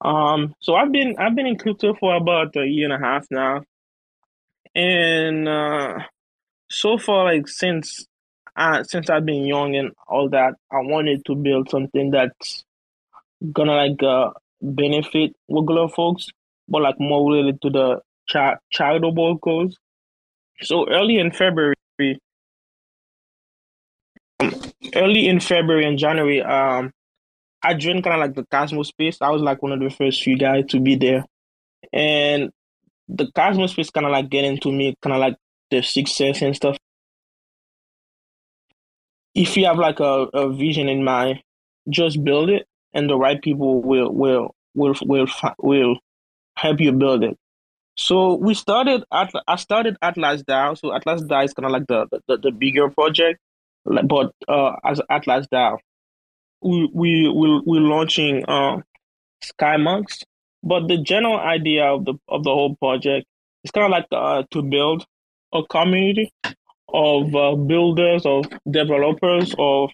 Um, 0.00 0.54
so 0.60 0.74
I've 0.74 0.92
been 0.92 1.16
I've 1.18 1.34
been 1.36 1.46
in 1.46 1.58
crypto 1.58 1.94
for 1.94 2.14
about 2.16 2.56
a 2.56 2.66
year 2.66 2.90
and 2.90 3.04
a 3.04 3.06
half 3.06 3.26
now, 3.30 3.62
and 4.74 5.48
uh, 5.48 5.98
so 6.70 6.98
far, 6.98 7.24
like 7.24 7.48
since 7.48 8.06
uh, 8.56 8.82
since 8.84 9.10
I've 9.10 9.26
been 9.26 9.46
young 9.46 9.76
and 9.76 9.92
all 10.08 10.28
that, 10.30 10.54
I 10.72 10.78
wanted 10.82 11.24
to 11.26 11.34
build 11.36 11.70
something 11.70 12.10
that's 12.10 12.64
gonna 13.52 13.74
like 13.74 14.02
uh, 14.02 14.30
benefit 14.62 15.34
regular 15.48 15.88
folks. 15.88 16.28
but 16.68 16.82
like 16.82 16.98
more 17.00 17.30
related 17.30 17.60
to 17.62 17.70
the 17.70 18.00
cha- 18.26 18.58
charitable 18.70 19.38
cause. 19.38 19.76
So 20.62 20.88
early 20.88 21.18
in 21.18 21.30
February, 21.32 21.74
early 24.94 25.28
in 25.28 25.40
February 25.40 25.86
and 25.86 25.98
January, 25.98 26.42
um, 26.42 26.90
I 27.62 27.74
joined 27.74 28.04
kind 28.04 28.14
of 28.14 28.20
like 28.20 28.34
the 28.34 28.44
Cosmos 28.50 28.88
space. 28.88 29.18
I 29.20 29.30
was 29.30 29.42
like 29.42 29.62
one 29.62 29.72
of 29.72 29.80
the 29.80 29.90
first 29.90 30.22
few 30.22 30.36
guys 30.36 30.66
to 30.68 30.80
be 30.80 30.96
there, 30.96 31.24
and 31.92 32.50
the 33.08 33.30
Cosmos 33.34 33.72
space 33.72 33.90
kind 33.90 34.06
of 34.06 34.12
like 34.12 34.28
getting 34.28 34.58
to 34.58 34.72
me, 34.72 34.94
kind 35.02 35.14
of 35.14 35.20
like 35.20 35.36
the 35.70 35.82
success 35.82 36.42
and 36.42 36.54
stuff. 36.54 36.76
If 39.34 39.56
you 39.56 39.66
have 39.66 39.78
like 39.78 40.00
a, 40.00 40.28
a 40.32 40.52
vision 40.52 40.88
in 40.88 41.02
mind, 41.02 41.40
just 41.88 42.22
build 42.22 42.50
it, 42.50 42.66
and 42.92 43.08
the 43.08 43.16
right 43.16 43.40
people 43.40 43.82
will 43.82 44.12
will 44.12 44.54
will 44.74 44.94
will 45.02 45.26
will 45.58 45.98
help 46.56 46.80
you 46.80 46.92
build 46.92 47.24
it. 47.24 47.36
So 47.96 48.34
we 48.34 48.54
started 48.54 49.04
at 49.12 49.32
I 49.46 49.56
started 49.56 49.96
Atlas 50.02 50.42
DAO. 50.42 50.76
So 50.78 50.94
Atlas 50.94 51.22
DAO 51.22 51.44
is 51.44 51.54
kind 51.54 51.66
of 51.66 51.72
like 51.72 51.86
the, 51.86 52.06
the 52.26 52.38
the 52.38 52.50
bigger 52.50 52.90
project, 52.90 53.40
but 53.84 54.32
uh, 54.48 54.72
as 54.84 55.00
Atlas 55.08 55.46
DAO, 55.52 55.78
we 56.62 56.88
we 56.92 57.28
we 57.28 57.62
we're 57.64 57.80
launching 57.80 58.44
uh, 58.46 58.78
SkyMonks. 59.44 60.24
But 60.62 60.88
the 60.88 60.98
general 60.98 61.38
idea 61.38 61.84
of 61.84 62.04
the 62.04 62.14
of 62.28 62.42
the 62.42 62.50
whole 62.50 62.74
project 62.76 63.26
is 63.62 63.70
kind 63.70 63.84
of 63.84 63.90
like 63.90 64.06
uh, 64.10 64.42
to 64.50 64.62
build 64.62 65.06
a 65.52 65.62
community 65.64 66.32
of 66.88 67.34
uh, 67.34 67.54
builders, 67.54 68.26
of 68.26 68.46
developers, 68.68 69.54
of 69.58 69.90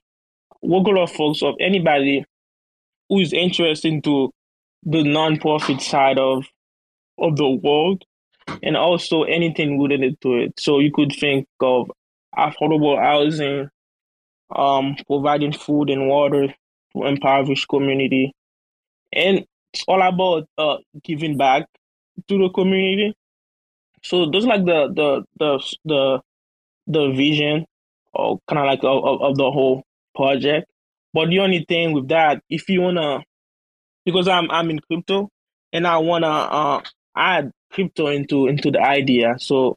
regular 0.63 1.07
folks, 1.07 1.43
of 1.43 1.55
anybody 1.61 2.25
who 3.09 3.19
is 3.21 3.33
interested 3.33 3.93
into 3.93 4.31
the 4.85 5.03
nonprofit 5.03 5.81
side 5.81 6.19
of 6.19 6.45
of 7.21 7.37
the 7.37 7.49
world 7.49 8.05
and 8.63 8.77
also 8.77 9.23
anything 9.23 9.81
related 9.81 10.21
to 10.23 10.35
it. 10.37 10.59
So 10.59 10.79
you 10.79 10.91
could 10.93 11.13
think 11.13 11.47
of 11.61 11.91
affordable 12.37 12.99
housing, 13.01 13.69
um, 14.55 14.97
providing 15.07 15.53
food 15.53 15.91
and 15.91 16.09
water 16.09 16.49
to 16.93 17.05
impoverished 17.05 17.69
community, 17.69 18.33
and 19.13 19.45
it's 19.73 19.85
all 19.87 20.03
about 20.03 20.49
uh, 20.59 20.79
giving 21.05 21.37
back 21.37 21.67
to 22.29 22.39
the 22.39 22.49
community. 22.51 23.15
So 24.03 24.31
those 24.31 24.47
like 24.47 24.65
the 24.65 24.89
the 24.95 25.25
the 25.39 25.77
the 25.85 26.21
the 26.87 27.13
vision, 27.13 27.67
or 28.13 28.39
kind 28.49 28.61
of 28.61 28.67
like 28.67 28.81
of, 28.83 29.23
of 29.23 29.37
the 29.37 29.51
whole 29.51 29.85
project. 30.15 30.71
But 31.13 31.29
the 31.29 31.41
only 31.41 31.65
thing 31.69 31.93
with 31.93 32.09
that, 32.09 32.43
if 32.49 32.69
you 32.69 32.81
wanna, 32.83 33.23
because 34.05 34.29
I'm 34.29 34.51
I'm 34.51 34.71
in 34.71 34.79
crypto, 34.81 35.29
and 35.73 35.87
I 35.87 35.99
wanna 35.99 36.29
uh, 36.29 36.81
add 37.21 37.53
crypto 37.71 38.09
into 38.09 38.47
into 38.47 38.71
the 38.71 38.81
idea. 38.81 39.35
So 39.39 39.77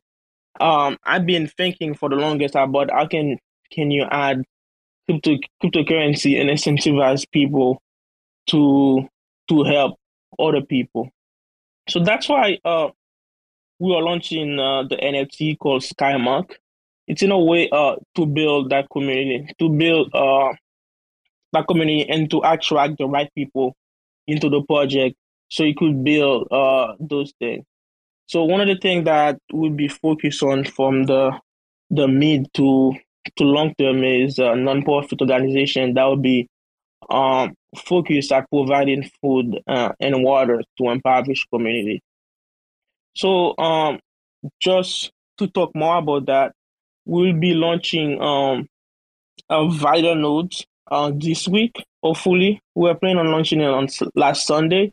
um, 0.59 0.97
I've 1.03 1.25
been 1.25 1.47
thinking 1.47 1.93
for 1.93 2.09
the 2.09 2.15
longest 2.15 2.55
about 2.55 2.89
how 2.91 3.07
can 3.07 3.37
can 3.71 3.91
you 3.91 4.05
add 4.09 4.43
crypto 5.05 5.37
cryptocurrency 5.61 6.39
and 6.39 6.49
incentivize 6.49 7.29
people 7.29 7.81
to 8.49 9.07
to 9.49 9.63
help 9.63 9.97
other 10.39 10.61
people. 10.61 11.09
So 11.89 11.99
that's 11.99 12.29
why 12.29 12.59
uh, 12.63 12.89
we 13.79 13.93
are 13.93 14.01
launching 14.01 14.59
uh, 14.59 14.83
the 14.83 14.95
NFT 14.95 15.59
called 15.59 15.81
SkyMark. 15.81 16.51
It's 17.07 17.21
in 17.21 17.31
a 17.31 17.39
way 17.39 17.69
uh, 17.69 17.95
to 18.15 18.25
build 18.25 18.69
that 18.69 18.89
community, 18.89 19.53
to 19.59 19.69
build 19.69 20.15
uh, 20.15 20.53
that 21.51 21.67
community, 21.67 22.09
and 22.09 22.29
to 22.31 22.41
attract 22.45 22.97
the 22.97 23.05
right 23.05 23.29
people 23.35 23.75
into 24.25 24.49
the 24.49 24.61
project, 24.61 25.17
so 25.49 25.63
you 25.63 25.75
could 25.75 26.03
build 26.03 26.47
uh, 26.51 26.93
those 26.99 27.33
things. 27.39 27.65
So 28.27 28.43
one 28.43 28.61
of 28.61 28.67
the 28.67 28.77
things 28.77 29.05
that 29.05 29.37
we'll 29.51 29.71
be 29.71 29.87
focused 29.87 30.43
on 30.43 30.63
from 30.65 31.03
the 31.05 31.39
the 31.89 32.07
mid 32.07 32.51
to 32.55 32.93
to 33.37 33.43
long 33.43 33.73
term 33.77 34.03
is 34.03 34.39
a 34.39 34.53
nonprofit 34.53 35.21
organization 35.21 35.93
that 35.93 36.03
will 36.05 36.17
be 36.17 36.47
um, 37.09 37.53
focused 37.77 38.31
at 38.31 38.49
providing 38.49 39.09
food 39.21 39.59
uh, 39.67 39.91
and 39.99 40.23
water 40.23 40.61
to 40.77 40.89
impoverished 40.89 41.47
community. 41.51 42.01
So 43.15 43.55
um, 43.57 43.99
just 44.59 45.11
to 45.37 45.47
talk 45.47 45.75
more 45.75 45.97
about 45.97 46.25
that, 46.27 46.53
we'll 47.05 47.33
be 47.33 47.53
launching 47.53 48.21
um, 48.21 48.67
a 49.49 49.69
vital 49.69 50.15
nodes 50.15 50.65
uh, 50.89 51.11
this 51.15 51.47
week. 51.47 51.83
Hopefully, 52.01 52.61
we're 52.75 52.95
planning 52.95 53.19
on 53.19 53.31
launching 53.31 53.61
it 53.61 53.69
on 53.69 53.87
last 54.15 54.45
Sunday, 54.45 54.91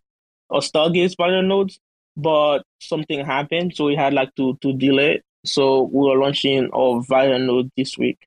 or 0.51 0.61
Stargaze 0.61 1.17
vital 1.17 1.43
nodes 1.43 1.81
but 2.17 2.65
something 2.81 3.25
happened, 3.25 3.75
so 3.75 3.87
we 3.87 3.97
had 3.97 4.13
like 4.13 4.35
to 4.37 4.57
to 4.61 4.73
delay. 4.73 5.23
So 5.45 5.85
we 5.93 6.11
are 6.11 6.19
launching 6.19 6.69
our 6.75 7.03
Viral 7.03 7.45
node 7.47 7.71
this 7.77 7.97
week. 7.97 8.27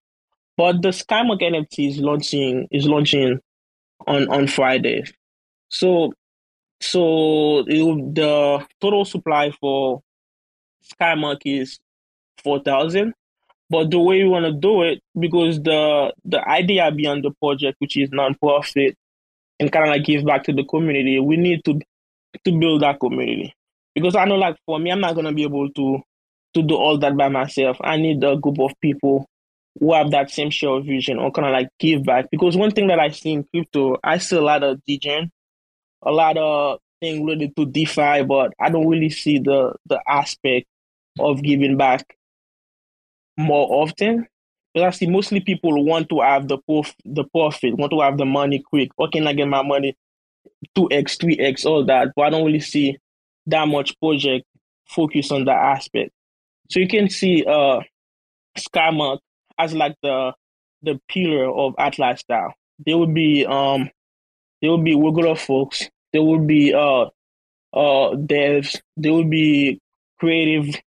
But 0.57 0.81
the 0.81 0.89
Skymark 0.89 1.41
NFT 1.41 1.89
is 1.89 1.97
launching 1.99 2.67
is 2.71 2.87
launching 2.87 3.39
on 4.07 4.29
on 4.29 4.47
Friday. 4.47 5.03
So 5.69 6.13
so 6.81 7.59
it, 7.67 8.15
the 8.15 8.65
total 8.81 9.05
supply 9.05 9.51
for 9.59 10.01
Skymark 10.99 11.41
is 11.45 11.79
four 12.43 12.59
thousand. 12.59 13.13
But 13.69 13.89
the 13.91 13.99
way 13.99 14.23
we 14.23 14.29
want 14.29 14.45
to 14.45 14.51
do 14.53 14.83
it, 14.83 15.01
because 15.19 15.61
the 15.61 16.13
the 16.25 16.47
idea 16.47 16.91
beyond 16.91 17.23
the 17.23 17.31
project, 17.31 17.77
which 17.79 17.97
is 17.97 18.09
nonprofit, 18.09 18.95
and 19.59 19.71
kind 19.71 19.85
of 19.85 19.91
like 19.91 20.03
give 20.03 20.25
back 20.25 20.43
to 20.45 20.53
the 20.53 20.63
community, 20.63 21.19
we 21.19 21.37
need 21.37 21.63
to 21.65 21.79
to 22.45 22.59
build 22.59 22.81
that 22.81 22.99
community 22.99 23.53
because 23.95 24.15
I 24.15 24.25
know 24.25 24.35
like 24.35 24.57
for 24.65 24.79
me, 24.79 24.91
I'm 24.91 25.01
not 25.01 25.15
gonna 25.15 25.33
be 25.33 25.43
able 25.43 25.69
to 25.69 26.01
to 26.55 26.61
do 26.61 26.75
all 26.75 26.97
that 26.99 27.17
by 27.17 27.29
myself. 27.29 27.77
I 27.81 27.97
need 27.97 28.23
a 28.23 28.35
group 28.37 28.59
of 28.59 28.73
people 28.81 29.27
who 29.79 29.93
have 29.93 30.11
that 30.11 30.29
same 30.29 30.51
share 30.51 30.69
of 30.69 30.85
vision 30.85 31.17
or 31.17 31.31
kind 31.31 31.47
of 31.47 31.53
like 31.53 31.69
give 31.79 32.03
back. 32.03 32.27
Because 32.31 32.55
one 32.55 32.71
thing 32.71 32.87
that 32.87 32.99
I 32.99 33.09
see 33.09 33.31
in 33.31 33.43
crypto, 33.51 33.97
I 34.03 34.19
see 34.19 34.35
a 34.37 34.41
lot 34.41 34.63
of 34.63 34.79
degen, 34.85 35.31
a 36.03 36.11
lot 36.11 36.37
of 36.37 36.79
things 37.01 37.19
related 37.19 37.55
to 37.55 37.65
DeFi, 37.65 38.23
but 38.23 38.53
I 38.59 38.69
don't 38.69 38.87
really 38.87 39.09
see 39.09 39.39
the 39.39 39.73
the 39.87 39.99
aspect 40.07 40.67
of 41.19 41.41
giving 41.41 41.77
back 41.77 42.03
more 43.37 43.67
often. 43.83 44.27
Because 44.73 44.87
I 44.87 44.97
see 44.97 45.07
mostly 45.07 45.39
people 45.39 45.85
want 45.85 46.09
to 46.09 46.21
have 46.21 46.47
the 46.47 46.57
prof- 46.57 46.95
the 47.05 47.25
profit, 47.25 47.75
want 47.77 47.91
to 47.91 48.01
have 48.01 48.17
the 48.17 48.25
money 48.25 48.63
quick. 48.67 48.89
Or 48.97 49.07
can 49.07 49.27
I 49.27 49.33
get 49.33 49.47
my 49.47 49.61
money 49.61 49.95
two 50.75 50.87
x, 50.91 51.17
three 51.17 51.37
x, 51.37 51.65
all 51.65 51.85
that? 51.85 52.09
But 52.15 52.23
I 52.23 52.29
don't 52.29 52.45
really 52.45 52.59
see 52.59 52.97
that 53.47 53.67
much 53.67 53.97
project 53.99 54.45
focus 54.87 55.31
on 55.31 55.45
that 55.45 55.57
aspect. 55.57 56.11
So 56.69 56.79
you 56.79 56.87
can 56.87 57.09
see 57.09 57.43
uh 57.45 57.81
Skymark 58.57 59.19
as 59.57 59.73
like 59.73 59.95
the 60.01 60.33
the 60.81 60.99
pillar 61.07 61.49
of 61.49 61.75
Atlas 61.77 62.21
style. 62.21 62.53
There 62.85 62.97
will 62.97 63.13
be 63.13 63.45
um 63.45 63.89
there 64.61 64.71
will 64.71 64.83
be 64.83 64.95
regular 64.95 65.35
folks, 65.35 65.89
there 66.11 66.21
will 66.21 66.39
be 66.39 66.73
uh 66.73 67.05
uh 67.73 68.15
devs, 68.15 68.79
there 68.97 69.13
will 69.13 69.29
be 69.29 69.79
creative 70.19 70.81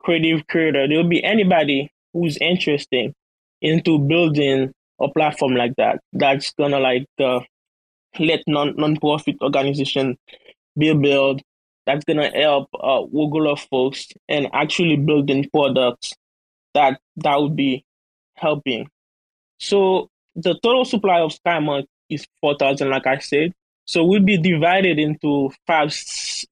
creative 0.00 0.46
creator, 0.46 0.86
there 0.88 0.98
will 0.98 1.08
be 1.08 1.22
anybody 1.24 1.90
who's 2.12 2.36
interested 2.38 3.12
into 3.60 3.98
building 3.98 4.72
a 5.00 5.08
platform 5.08 5.54
like 5.54 5.74
that 5.76 6.00
that's 6.12 6.52
gonna 6.52 6.78
like 6.78 7.06
uh, 7.18 7.40
let 8.18 8.42
non 8.46 8.74
non-profit 8.76 9.36
organization 9.42 10.16
be 10.78 10.92
built 10.94 11.42
that's 11.86 12.04
gonna 12.04 12.30
help 12.30 12.68
uh, 12.80 13.02
regular 13.12 13.56
folks 13.56 14.08
and 14.28 14.48
actually 14.52 14.96
building 14.96 15.48
products 15.52 16.14
that 16.74 17.00
that 17.16 17.40
would 17.40 17.56
be 17.56 17.84
helping. 18.36 18.88
So 19.58 20.08
the 20.34 20.58
total 20.62 20.84
supply 20.84 21.20
of 21.20 21.32
SkyMark 21.32 21.84
is 22.08 22.26
four 22.40 22.56
thousand, 22.58 22.90
like 22.90 23.06
I 23.06 23.18
said. 23.18 23.52
So 23.86 24.04
we'll 24.04 24.22
be 24.22 24.38
divided 24.38 24.98
into 24.98 25.50
five 25.66 25.94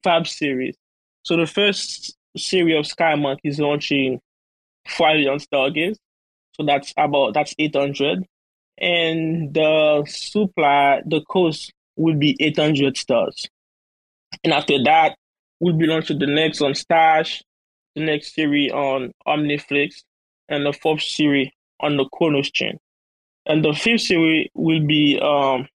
five 0.05 0.29
series. 0.29 0.77
So 1.23 1.37
the 1.37 1.47
first 1.47 2.17
series 2.37 2.79
of 2.79 2.97
SkyMark 2.97 3.39
is 3.45 3.59
launching 3.59 4.21
Friday 4.87 5.29
on 5.29 5.39
Stargaze. 5.39 5.97
So 6.57 6.65
that's 6.65 6.93
about 6.97 7.35
that's 7.35 7.55
eight 7.59 7.75
hundred. 7.75 8.27
And 8.79 9.55
the 9.55 10.05
supply, 10.09 11.03
the 11.07 11.21
cost 11.23 11.73
will 11.97 12.15
be 12.17 12.37
800 12.41 12.97
stars. 12.97 13.49
And 14.43 14.53
after 14.53 14.83
that, 14.85 15.17
we'll 15.61 15.77
be 15.77 15.87
launching 15.87 16.19
the 16.19 16.27
next 16.27 16.61
on 16.61 16.73
Stashh, 16.73 17.43
the 17.95 18.05
next 18.05 18.35
series 18.35 18.73
on 18.73 19.13
Omniflix, 19.27 20.03
and 20.49 20.67
the 20.67 20.73
fourth 20.73 21.03
series 21.03 21.51
on 21.81 21.97
the 21.97 22.05
Cronos 22.13 22.51
chain. 22.51 22.79
And 23.47 23.65
the 23.65 23.73
fifth 23.73 24.03
series 24.03 24.49
will 24.55 24.85
be 24.87 25.19
um 25.21 25.69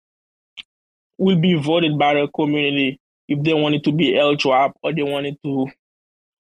will 1.18 1.40
be 1.40 1.56
voted 1.56 1.98
by 1.98 2.14
the 2.14 2.28
community 2.28 3.00
if 3.28 3.44
they 3.44 3.54
want 3.54 3.76
it 3.76 3.84
to 3.84 3.92
be 3.92 4.18
L 4.18 4.36
drop 4.36 4.78
or 4.84 4.94
they 4.94 5.04
want 5.04 5.26
it 5.26 5.38
to 5.44 5.68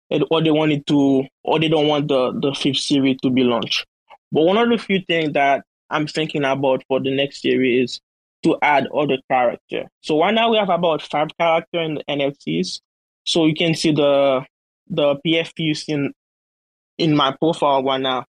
or 0.09 0.41
they 0.41 0.51
want 0.51 0.71
it 0.71 0.85
to 0.87 1.25
or 1.43 1.59
they 1.59 1.67
don't 1.67 1.87
want 1.87 2.07
the 2.07 2.31
the 2.39 2.53
fifth 2.53 2.77
series 2.77 3.17
to 3.21 3.29
be 3.29 3.43
launched. 3.43 3.85
But 4.31 4.43
one 4.43 4.57
of 4.57 4.69
the 4.69 4.77
few 4.77 5.01
things 5.05 5.33
that 5.33 5.65
I'm 5.89 6.07
thinking 6.07 6.43
about 6.43 6.83
for 6.87 6.99
the 6.99 7.15
next 7.15 7.41
series 7.41 8.01
to 8.43 8.57
add 8.61 8.87
other 8.95 9.17
character. 9.29 9.85
So 10.01 10.19
right 10.19 10.33
now 10.33 10.51
we 10.51 10.57
have 10.57 10.69
about 10.69 11.01
five 11.01 11.29
character 11.39 11.81
in 11.81 11.95
the 11.95 12.03
NFTs. 12.09 12.81
So 13.25 13.45
you 13.45 13.55
can 13.55 13.75
see 13.75 13.91
the 13.91 14.45
the 14.89 15.15
PFPs 15.25 15.85
in 15.87 16.13
in 16.97 17.15
my 17.15 17.35
profile 17.39 17.83
right 17.83 18.01
now. 18.01 18.25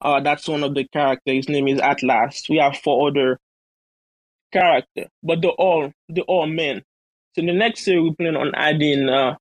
Uh, 0.00 0.20
that's 0.20 0.48
one 0.48 0.62
of 0.62 0.74
the 0.74 0.84
characters. 0.84 1.34
His 1.34 1.48
name 1.48 1.68
is 1.68 1.80
Atlas. 1.80 2.44
We 2.48 2.58
have 2.58 2.76
four 2.76 3.08
other 3.08 3.38
character, 4.52 5.06
but 5.22 5.42
they're 5.42 5.50
all 5.50 5.92
they're 6.08 6.24
all 6.24 6.46
men. 6.46 6.82
So 7.34 7.42
the 7.42 7.52
next 7.52 7.86
year 7.86 8.02
we 8.02 8.14
plan 8.14 8.36
on 8.36 8.52
adding 8.54 9.08
uh, 9.08 9.36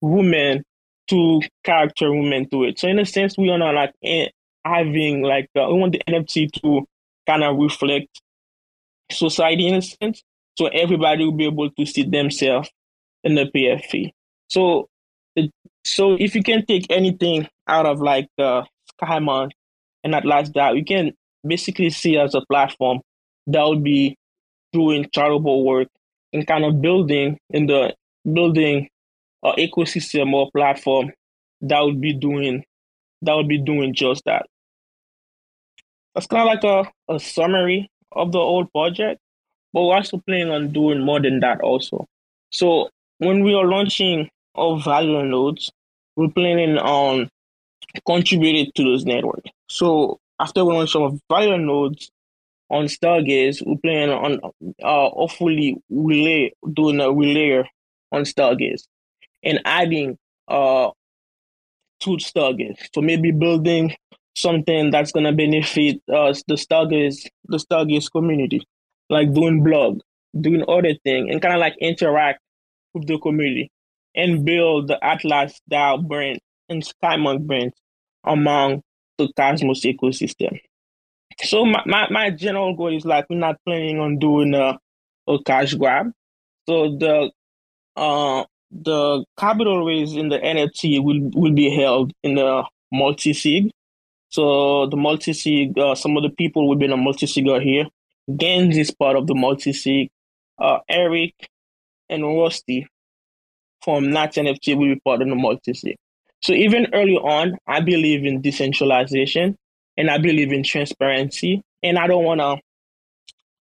women 0.00 0.64
to 1.08 1.40
character 1.64 2.10
women 2.12 2.48
to 2.50 2.64
it. 2.64 2.78
So 2.78 2.88
in 2.88 2.98
a 2.98 3.06
sense, 3.06 3.36
we 3.38 3.50
are 3.50 3.58
not 3.58 3.74
like 3.74 3.94
eh, 4.02 4.28
having 4.64 5.22
like 5.22 5.48
uh, 5.56 5.66
we 5.68 5.78
want 5.78 5.92
the 5.92 6.02
NFT 6.08 6.52
to 6.62 6.86
kind 7.26 7.42
of 7.42 7.56
reflect 7.56 8.20
society 9.10 9.66
in 9.66 9.74
a 9.74 9.82
sense, 9.82 10.22
so 10.58 10.66
everybody 10.66 11.24
will 11.24 11.32
be 11.32 11.46
able 11.46 11.70
to 11.70 11.86
see 11.86 12.02
themselves 12.02 12.70
in 13.24 13.34
the 13.34 13.46
PFP. 13.46 14.12
So, 14.48 14.88
so 15.84 16.14
if 16.14 16.34
you 16.34 16.42
can 16.42 16.64
take 16.64 16.86
anything 16.90 17.48
out 17.66 17.86
of 17.86 18.00
like 18.00 18.28
uh, 18.38 18.62
the 18.62 19.06
Skymont 19.06 19.50
and 20.04 20.14
Atlas 20.14 20.50
that 20.54 20.74
we 20.74 20.84
can 20.84 21.12
basically 21.46 21.90
see 21.90 22.16
as 22.16 22.34
a 22.34 22.42
platform 22.48 23.00
that 23.46 23.64
would 23.64 23.82
be 23.84 24.16
doing 24.72 25.08
charitable 25.12 25.64
work 25.64 25.88
and 26.32 26.46
kind 26.46 26.64
of 26.64 26.80
building 26.80 27.38
in 27.50 27.66
the 27.66 27.94
building 28.30 28.88
an 29.42 29.54
ecosystem 29.56 30.32
or 30.32 30.50
platform 30.50 31.12
that 31.60 31.80
would 31.80 32.00
be 32.00 32.12
doing 32.12 32.64
that 33.22 33.34
would 33.34 33.48
be 33.48 33.58
doing 33.58 33.94
just 33.94 34.22
that. 34.26 34.46
That's 36.16 36.26
kind 36.26 36.48
of 36.48 36.48
like 36.48 36.64
a, 36.64 37.14
a 37.14 37.20
summary 37.20 37.90
of 38.12 38.32
the 38.32 38.38
old 38.38 38.72
project, 38.72 39.20
but 39.74 39.82
we're 39.82 39.96
also 39.96 40.16
planning 40.26 40.50
on 40.50 40.72
doing 40.72 41.04
more 41.04 41.20
than 41.20 41.40
that 41.40 41.60
also. 41.60 42.06
So 42.50 42.88
when 43.18 43.44
we 43.44 43.54
are 43.54 43.66
launching 43.66 44.30
our 44.54 44.80
value 44.80 45.22
nodes, 45.24 45.70
we're 46.16 46.30
planning 46.30 46.78
on 46.78 47.28
contributing 48.06 48.72
to 48.76 48.84
those 48.84 49.04
networks. 49.04 49.50
So 49.68 50.18
after 50.40 50.64
we 50.64 50.72
launch 50.72 50.96
our 50.96 51.12
value 51.30 51.58
nodes 51.58 52.10
on 52.70 52.86
Stargaze, 52.86 53.62
we're 53.66 53.76
planning 53.76 54.10
on 54.10 54.40
uh, 54.82 55.10
hopefully 55.10 55.76
relay 55.90 56.50
doing 56.72 56.98
a 57.00 57.12
relay 57.12 57.68
on 58.10 58.22
Stargaze 58.22 58.84
and 59.44 59.60
adding 59.66 60.16
uh 60.48 60.90
to 62.00 62.10
Stargaze. 62.10 62.78
So 62.94 63.02
maybe 63.02 63.32
building 63.32 63.94
something 64.36 64.90
that's 64.90 65.12
gonna 65.12 65.32
benefit 65.32 66.00
us, 66.12 66.42
the 66.46 66.54
Stargaze, 66.54 67.26
the 67.46 67.58
Stargaze 67.58 68.10
community, 68.10 68.62
like 69.10 69.32
doing 69.32 69.64
blog, 69.64 70.00
doing 70.40 70.64
other 70.68 70.94
thing, 71.04 71.30
and 71.30 71.42
kind 71.42 71.54
of 71.54 71.60
like 71.60 71.74
interact 71.80 72.40
with 72.94 73.06
the 73.06 73.18
community 73.18 73.70
and 74.14 74.44
build 74.44 74.88
the 74.88 75.04
Atlas 75.04 75.60
DAO 75.70 76.06
brand 76.06 76.38
and 76.68 76.82
Skymont 76.82 77.46
brand 77.46 77.72
among 78.24 78.82
the 79.18 79.28
Cosmos 79.36 79.84
ecosystem. 79.84 80.58
So 81.42 81.64
my, 81.64 81.82
my, 81.86 82.08
my 82.10 82.30
general 82.30 82.74
goal 82.74 82.96
is 82.96 83.04
like 83.04 83.26
we're 83.28 83.38
not 83.38 83.56
planning 83.66 84.00
on 84.00 84.18
doing 84.18 84.54
a, 84.54 84.78
a 85.28 85.38
cash 85.44 85.74
grab. 85.74 86.10
So 86.68 86.96
the 86.96 87.30
uh 87.96 88.44
the 88.70 89.24
capital 89.38 89.84
raise 89.84 90.14
in 90.14 90.28
the 90.28 90.38
NFT 90.38 91.02
will 91.02 91.30
will 91.34 91.52
be 91.52 91.70
held 91.70 92.12
in 92.22 92.34
the 92.34 92.64
multi 92.92 93.32
sig. 93.32 93.70
So 94.36 94.84
the 94.84 94.98
multi 94.98 95.32
sig, 95.32 95.78
uh, 95.78 95.94
some 95.94 96.14
of 96.18 96.22
the 96.22 96.28
people 96.28 96.68
we've 96.68 96.78
been 96.78 96.92
a 96.92 96.96
multi 96.98 97.26
sig 97.26 97.48
are 97.48 97.58
here. 97.58 97.86
Gens 98.36 98.76
is 98.76 98.90
part 98.90 99.16
of 99.16 99.26
the 99.26 99.34
multi 99.34 99.72
sig. 99.72 100.10
Uh, 100.58 100.80
Eric 100.90 101.32
and 102.10 102.22
Rusty 102.22 102.86
from 103.82 104.10
Nats 104.10 104.36
NFT 104.36 104.76
will 104.76 104.94
be 104.94 105.00
part 105.00 105.22
of 105.22 105.28
the 105.28 105.34
multi 105.34 105.72
sig. 105.72 105.96
So 106.42 106.52
even 106.52 106.88
early 106.92 107.16
on, 107.16 107.56
I 107.66 107.80
believe 107.80 108.26
in 108.26 108.42
decentralization 108.42 109.56
and 109.96 110.10
I 110.10 110.18
believe 110.18 110.52
in 110.52 110.62
transparency. 110.62 111.62
And 111.82 111.98
I 111.98 112.06
don't 112.06 112.24
wanna 112.24 112.56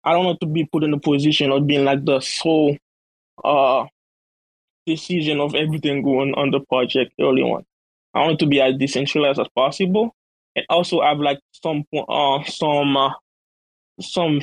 I 0.05 0.13
don't 0.13 0.27
want 0.27 0.41
to 0.41 0.47
be 0.47 0.69
put 0.71 0.85
in 0.85 0.91
the 0.91 0.99
position 0.99 1.51
of 1.51 1.67
being 1.67 1.87
like 1.87 2.05
the 2.05 2.21
sole 2.21 2.77
uh 3.43 3.87
decision 4.87 5.41
of 5.41 5.55
everything 5.55 6.03
going 6.03 6.35
on 6.35 6.51
the 6.51 6.61
project 6.61 7.15
early 7.19 7.41
on. 7.41 7.65
I 8.13 8.21
want 8.21 8.33
it 8.33 8.39
to 8.41 8.47
be 8.47 8.61
as 8.61 8.77
decentralized 8.77 9.41
as 9.41 9.49
possible 9.57 10.15
and 10.57 10.67
also 10.69 11.01
have 11.03 11.19
like 11.19 11.39
some 11.53 11.85
uh 12.09 12.43
some 12.45 12.97
uh, 12.97 13.11
some 14.01 14.41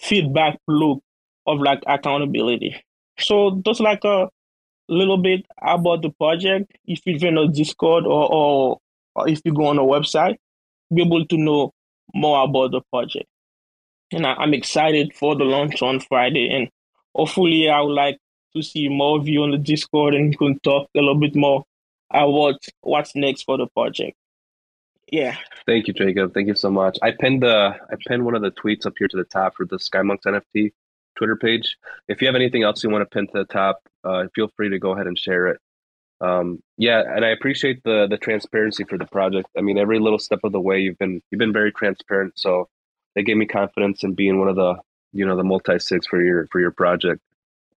feedback 0.00 0.58
loop 0.68 1.02
of 1.46 1.60
like 1.60 1.82
accountability. 1.86 2.76
So 3.18 3.60
just 3.64 3.80
like 3.80 4.04
a 4.04 4.28
little 4.88 5.18
bit 5.18 5.46
about 5.60 6.02
the 6.02 6.10
project. 6.10 6.72
If 6.86 7.00
you're 7.04 7.28
in 7.28 7.38
a 7.38 7.48
Discord 7.48 8.04
or, 8.04 8.32
or, 8.32 8.78
or 9.14 9.28
if 9.28 9.40
you 9.44 9.52
go 9.52 9.66
on 9.66 9.78
a 9.78 9.82
website, 9.82 10.36
be 10.94 11.02
able 11.02 11.24
to 11.26 11.36
know 11.36 11.72
more 12.14 12.44
about 12.44 12.72
the 12.72 12.82
project. 12.92 13.26
And 14.12 14.26
I, 14.26 14.42
am 14.42 14.54
excited 14.54 15.14
for 15.14 15.34
the 15.34 15.44
launch 15.44 15.80
on 15.82 16.00
Friday. 16.00 16.48
And 16.54 16.68
hopefully, 17.14 17.68
I 17.68 17.80
would 17.80 17.94
like 17.94 18.18
to 18.54 18.62
see 18.62 18.88
more 18.88 19.18
of 19.18 19.26
you 19.26 19.42
on 19.42 19.52
the 19.52 19.58
Discord 19.58 20.14
and 20.14 20.36
can 20.36 20.58
talk 20.60 20.88
a 20.94 20.98
little 20.98 21.18
bit 21.18 21.34
more 21.34 21.64
about 22.10 22.58
what's 22.82 23.16
next 23.16 23.44
for 23.44 23.56
the 23.56 23.66
project. 23.68 24.16
Yeah. 25.12 25.36
Thank 25.66 25.88
you, 25.88 25.92
Jacob. 25.92 26.32
Thank 26.32 26.48
you 26.48 26.54
so 26.54 26.70
much. 26.70 26.98
I 27.02 27.12
pinned 27.12 27.42
the 27.42 27.76
I 27.90 27.94
pinned 28.08 28.24
one 28.24 28.34
of 28.34 28.40
the 28.40 28.50
tweets 28.50 28.86
up 28.86 28.94
here 28.98 29.08
to 29.08 29.16
the 29.16 29.24
top 29.24 29.54
for 29.56 29.66
the 29.66 29.76
SkyMonks 29.76 30.24
NFT 30.24 30.72
Twitter 31.16 31.36
page. 31.36 31.76
If 32.08 32.22
you 32.22 32.26
have 32.26 32.34
anything 32.34 32.62
else 32.62 32.82
you 32.82 32.88
want 32.88 33.02
to 33.02 33.14
pin 33.14 33.26
to 33.26 33.32
the 33.34 33.44
top, 33.44 33.80
uh, 34.04 34.24
feel 34.34 34.48
free 34.56 34.70
to 34.70 34.78
go 34.78 34.92
ahead 34.92 35.06
and 35.06 35.16
share 35.16 35.48
it. 35.48 35.60
Um, 36.22 36.62
yeah, 36.78 37.02
and 37.06 37.26
I 37.26 37.28
appreciate 37.28 37.82
the 37.84 38.06
the 38.08 38.16
transparency 38.16 38.84
for 38.84 38.96
the 38.96 39.04
project. 39.04 39.48
I 39.56 39.60
mean, 39.60 39.76
every 39.76 39.98
little 39.98 40.18
step 40.18 40.40
of 40.44 40.52
the 40.52 40.60
way, 40.60 40.80
you've 40.80 40.98
been 40.98 41.20
you've 41.30 41.38
been 41.38 41.52
very 41.52 41.72
transparent. 41.72 42.38
So 42.38 42.70
they 43.14 43.22
gave 43.22 43.36
me 43.36 43.44
confidence 43.44 44.02
in 44.04 44.14
being 44.14 44.38
one 44.38 44.48
of 44.48 44.56
the 44.56 44.76
you 45.12 45.26
know 45.26 45.36
the 45.36 45.44
multi 45.44 45.72
sigs 45.72 46.06
for 46.08 46.24
your 46.24 46.46
for 46.50 46.58
your 46.58 46.70
project. 46.70 47.20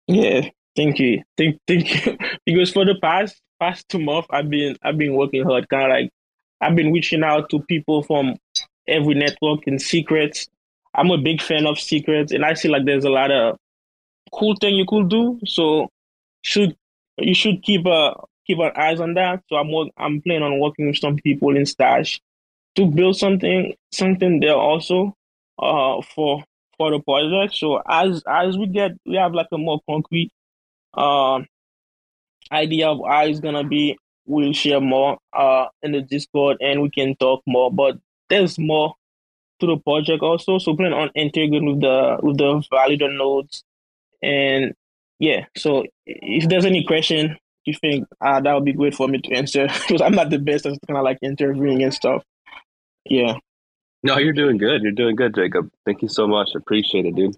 Yeah, 0.08 0.50
thank 0.76 1.00
you, 1.00 1.24
thank 1.36 1.60
thank 1.68 2.06
you. 2.06 2.16
because 2.46 2.72
for 2.72 2.86
the 2.86 2.96
past 3.02 3.42
past 3.60 3.90
two 3.90 4.00
months, 4.00 4.28
I've 4.30 4.52
been 4.52 4.78
I've 4.84 5.00
been 5.00 5.16
working 5.16 5.44
hard. 5.44 5.68
Kind 5.68 5.86
of 5.86 5.90
like 5.90 6.12
I've 6.64 6.76
been 6.76 6.94
reaching 6.94 7.24
out 7.24 7.50
to 7.50 7.60
people 7.62 8.04
from 8.04 8.36
every 8.88 9.16
network 9.16 9.68
in 9.68 9.80
secrets. 9.80 10.48
I'm 10.96 11.12
a 11.12 11.18
big 11.18 11.42
fan 11.42 11.66
of 11.66 11.80
secrets, 11.80 12.32
and 12.32 12.46
I 12.46 12.54
see 12.54 12.70
like 12.70 12.86
there's 12.86 13.06
a 13.06 13.10
lot 13.10 13.32
of 13.32 13.58
cool 14.34 14.56
thing 14.60 14.76
you 14.76 14.86
could 14.88 15.10
do. 15.10 15.40
So 15.46 15.90
should 16.42 16.76
you 17.18 17.34
should 17.36 17.64
keep 17.64 17.86
a 17.86 18.14
keep 18.48 18.60
an 18.60 18.72
eyes 18.76 19.00
on 19.00 19.14
that. 19.16 19.44
So 19.50 19.56
I'm 19.58 19.70
I'm 19.98 20.22
planning 20.22 20.44
on 20.44 20.60
working 20.60 20.88
with 20.88 20.98
some 20.98 21.16
people 21.18 21.56
in 21.56 21.64
Stashh 21.64 22.20
to 22.76 22.86
build 22.86 23.18
something 23.18 23.76
something 23.92 24.40
there 24.40 24.56
also 24.56 25.16
uh 25.60 26.02
for 26.16 26.44
for 26.78 26.92
the 26.92 27.00
project. 27.00 27.56
So 27.56 27.82
as 27.88 28.24
as 28.28 28.58
we 28.58 28.68
get 28.68 28.92
we 29.06 29.16
have 29.16 29.34
like 29.34 29.48
a 29.52 29.58
more 29.58 29.80
concrete 29.90 30.32
uh, 30.94 31.42
idea 32.52 32.90
of 32.90 33.00
how 33.08 33.26
it's 33.26 33.40
gonna 33.40 33.64
be, 33.64 33.98
we'll 34.26 34.54
share 34.54 34.82
more 34.82 35.18
uh 35.34 35.66
in 35.82 35.92
the 35.92 36.02
Discord 36.02 36.58
and 36.62 36.82
we 36.82 36.90
can 36.90 37.16
talk 37.16 37.42
more. 37.46 37.72
But 37.72 37.98
there's 38.30 38.58
more 38.58 38.96
to 39.60 39.68
the 39.68 39.78
project 39.78 40.22
also. 40.24 40.58
So 40.58 40.76
plan 40.76 40.94
on 40.94 41.10
integrating 41.16 41.66
with 41.66 41.82
the 41.82 42.18
with 42.22 42.38
the 42.38 42.64
validator 42.72 43.16
nodes 43.16 43.64
and 44.22 44.74
yeah. 45.20 45.46
So 45.58 45.86
if 46.06 46.50
there's 46.50 46.66
any 46.66 46.84
question 46.84 47.38
you 47.66 47.74
think 47.80 48.08
uh, 48.22 48.42
that 48.42 48.54
would 48.54 48.66
be 48.66 48.74
great 48.74 48.96
for 48.96 49.08
me 49.08 49.20
to 49.20 49.34
answer 49.34 49.68
because 49.88 50.02
I'm 50.02 50.14
not 50.14 50.30
the 50.30 50.40
best 50.40 50.66
at 50.66 50.78
kind 50.88 50.98
of 50.98 51.04
like 51.04 51.18
interviewing 51.22 51.84
and 51.84 51.94
stuff. 51.94 52.24
Yeah. 53.06 53.36
No, 54.04 54.18
you're 54.18 54.34
doing 54.34 54.58
good. 54.58 54.82
You're 54.82 54.92
doing 54.92 55.16
good, 55.16 55.34
Jacob. 55.34 55.70
Thank 55.86 56.02
you 56.02 56.10
so 56.10 56.28
much. 56.28 56.50
Appreciate 56.56 57.06
it, 57.06 57.16
dude. 57.16 57.36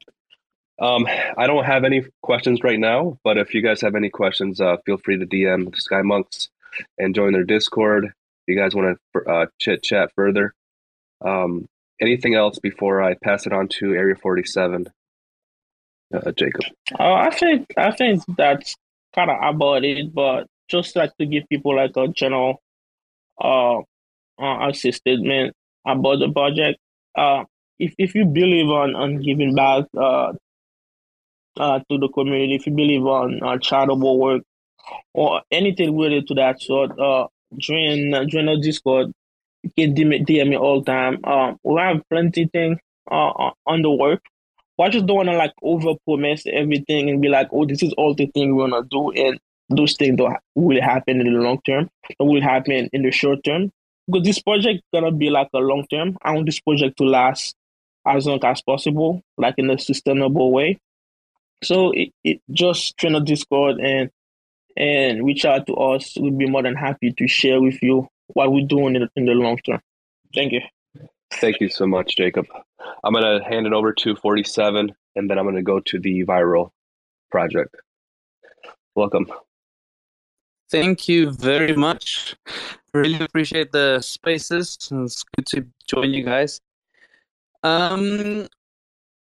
Um, 0.82 1.08
I 1.38 1.48
don't 1.48 1.64
have 1.64 1.84
any 1.84 2.06
questions 2.22 2.62
right 2.64 2.80
now, 2.80 3.18
but 3.24 3.38
if 3.38 3.54
you 3.54 3.62
guys 3.62 3.82
have 3.82 3.96
any 3.96 4.10
questions, 4.10 4.60
uh, 4.60 4.78
feel 4.86 4.98
free 4.98 5.18
to 5.18 5.26
DM 5.26 5.74
Sky 5.76 6.02
Monks 6.02 6.50
and 6.98 7.16
join 7.16 7.34
their 7.34 7.44
Discord. 7.44 8.06
If 8.06 8.14
you 8.48 8.58
guys 8.58 8.76
want 8.76 8.98
to 9.14 9.20
uh, 9.22 9.46
chit 9.60 9.84
chat 9.84 10.12
further. 10.16 10.54
Um, 11.24 11.68
anything 12.02 12.36
else 12.36 12.60
before 12.60 13.02
I 13.02 13.16
pass 13.24 13.46
it 13.46 13.54
on 13.54 13.68
to 13.80 13.94
Area 13.94 14.16
47? 14.16 14.88
Uh, 16.14 16.32
Jacob. 16.32 16.66
Uh, 17.00 17.14
I 17.14 17.30
think 17.32 17.68
I 17.78 17.92
think 17.92 18.24
that's 18.38 18.76
kind 19.16 19.32
of 19.32 19.38
about 19.42 19.84
it, 19.84 20.14
but 20.14 20.48
just 20.70 20.96
like 20.96 21.16
to 21.18 21.26
give 21.26 21.50
people 21.50 21.76
like 21.76 21.96
a 21.98 22.08
general 22.10 22.62
uh, 23.42 23.80
uh 24.40 24.72
statement 24.72 25.54
about 25.86 26.20
the 26.20 26.32
project. 26.32 26.80
Uh, 27.18 27.46
if 27.80 27.94
if 27.98 28.14
you 28.14 28.26
believe 28.26 28.68
on 28.68 28.96
on 28.96 29.22
giving 29.22 29.56
back 29.56 29.86
uh, 29.98 30.34
uh 31.58 31.80
to 31.90 31.98
the 31.98 32.10
community, 32.14 32.56
if 32.56 32.68
you 32.68 32.74
believe 32.74 33.04
on 33.06 33.42
uh, 33.42 33.58
charitable 33.58 34.20
work 34.20 34.44
or 35.14 35.42
anything 35.52 35.98
related 35.98 36.28
to 36.28 36.34
that 36.36 36.62
sort, 36.62 36.98
uh, 37.00 37.28
join 37.58 38.14
uh, 38.14 38.26
join 38.26 38.50
our 38.50 38.58
Discord. 38.58 39.12
You 39.64 39.72
can 39.78 39.96
DM, 39.96 40.26
DM 40.26 40.50
me 40.50 40.58
all 40.58 40.84
time. 40.84 41.24
Um, 41.26 41.58
we 41.64 41.80
have 41.80 42.02
plenty 42.10 42.46
thing 42.46 42.80
uh 43.12 43.52
on 43.66 43.82
the 43.82 43.92
work. 43.92 44.22
But 44.78 44.84
I 44.86 44.90
just 44.90 45.06
don't 45.06 45.18
want 45.18 45.30
to 45.30 45.38
like 45.38 45.54
over 45.62 45.94
promise 46.06 46.44
everything 46.52 47.10
and 47.10 47.22
be 47.22 47.30
like, 47.30 47.48
oh, 47.52 47.66
this 47.66 47.82
is 47.82 47.94
all 47.94 48.14
the 48.14 48.26
thing 48.28 48.56
we 48.56 48.62
want 48.62 48.74
to 48.74 48.84
do. 48.90 49.12
And 49.12 49.40
those 49.70 49.96
things 49.96 50.18
don't 50.18 50.36
really 50.56 50.82
happen 50.82 51.22
in 51.22 51.34
the 51.34 51.40
long 51.40 51.62
term. 51.66 51.90
It 52.10 52.18
will 52.20 52.42
happen 52.42 52.90
in 52.92 53.04
the 53.04 53.12
short 53.12 53.44
term 53.44 53.72
because 54.08 54.26
this 54.26 54.42
project 54.42 54.84
gonna 54.94 55.12
be 55.12 55.30
like 55.30 55.50
a 55.54 55.60
long 55.60 55.86
term. 55.88 56.18
I 56.22 56.32
want 56.32 56.46
this 56.46 56.60
project 56.60 56.98
to 56.98 57.06
last 57.06 57.56
as 58.06 58.28
long 58.28 58.44
as 58.44 58.62
possible, 58.62 59.22
like 59.38 59.56
in 59.58 59.70
a 59.70 59.80
sustainable 59.80 60.52
way. 60.52 60.78
So 61.64 61.92
it, 61.92 62.10
it 62.24 62.42
just 62.52 62.98
join 62.98 63.14
the 63.14 63.22
Discord 63.22 63.80
and 63.80 64.12
and 64.78 65.26
reach 65.26 65.46
out 65.46 65.68
to 65.68 65.74
us. 65.76 66.18
We'd 66.18 66.38
be 66.38 66.50
more 66.50 66.64
than 66.64 66.76
happy 66.76 67.12
to 67.12 67.28
share 67.28 67.62
with 67.62 67.82
you 67.82 68.08
what 68.28 68.52
we're 68.52 68.68
doing 68.68 68.96
in, 68.96 69.10
in 69.16 69.26
the 69.26 69.34
long 69.34 69.58
term. 69.58 69.82
Thank 70.34 70.54
you. 70.54 70.62
Thank 71.34 71.60
you 71.60 71.70
so 71.70 71.86
much, 71.88 72.16
Jacob. 72.16 72.46
I'm 73.04 73.14
going 73.14 73.24
to 73.24 73.44
hand 73.46 73.66
it 73.66 73.74
over 73.74 73.94
to 73.94 74.16
47, 74.16 74.94
and 75.16 75.30
then 75.30 75.38
I'm 75.38 75.46
going 75.46 75.56
to 75.56 75.64
go 75.64 75.80
to 75.80 76.00
the 76.00 76.24
V-IRL 76.24 76.70
project. 77.32 77.76
Welcome. 78.96 79.28
Thank 80.70 81.08
you 81.08 81.32
very 81.32 81.76
much. 81.76 82.36
Really 82.94 83.24
appreciate 83.24 83.72
the 83.72 84.02
spaces. 84.02 84.78
It's 84.92 85.24
good 85.36 85.46
to 85.48 85.68
join 85.88 86.14
you 86.14 86.24
guys. 86.24 86.62
Um, 87.64 88.48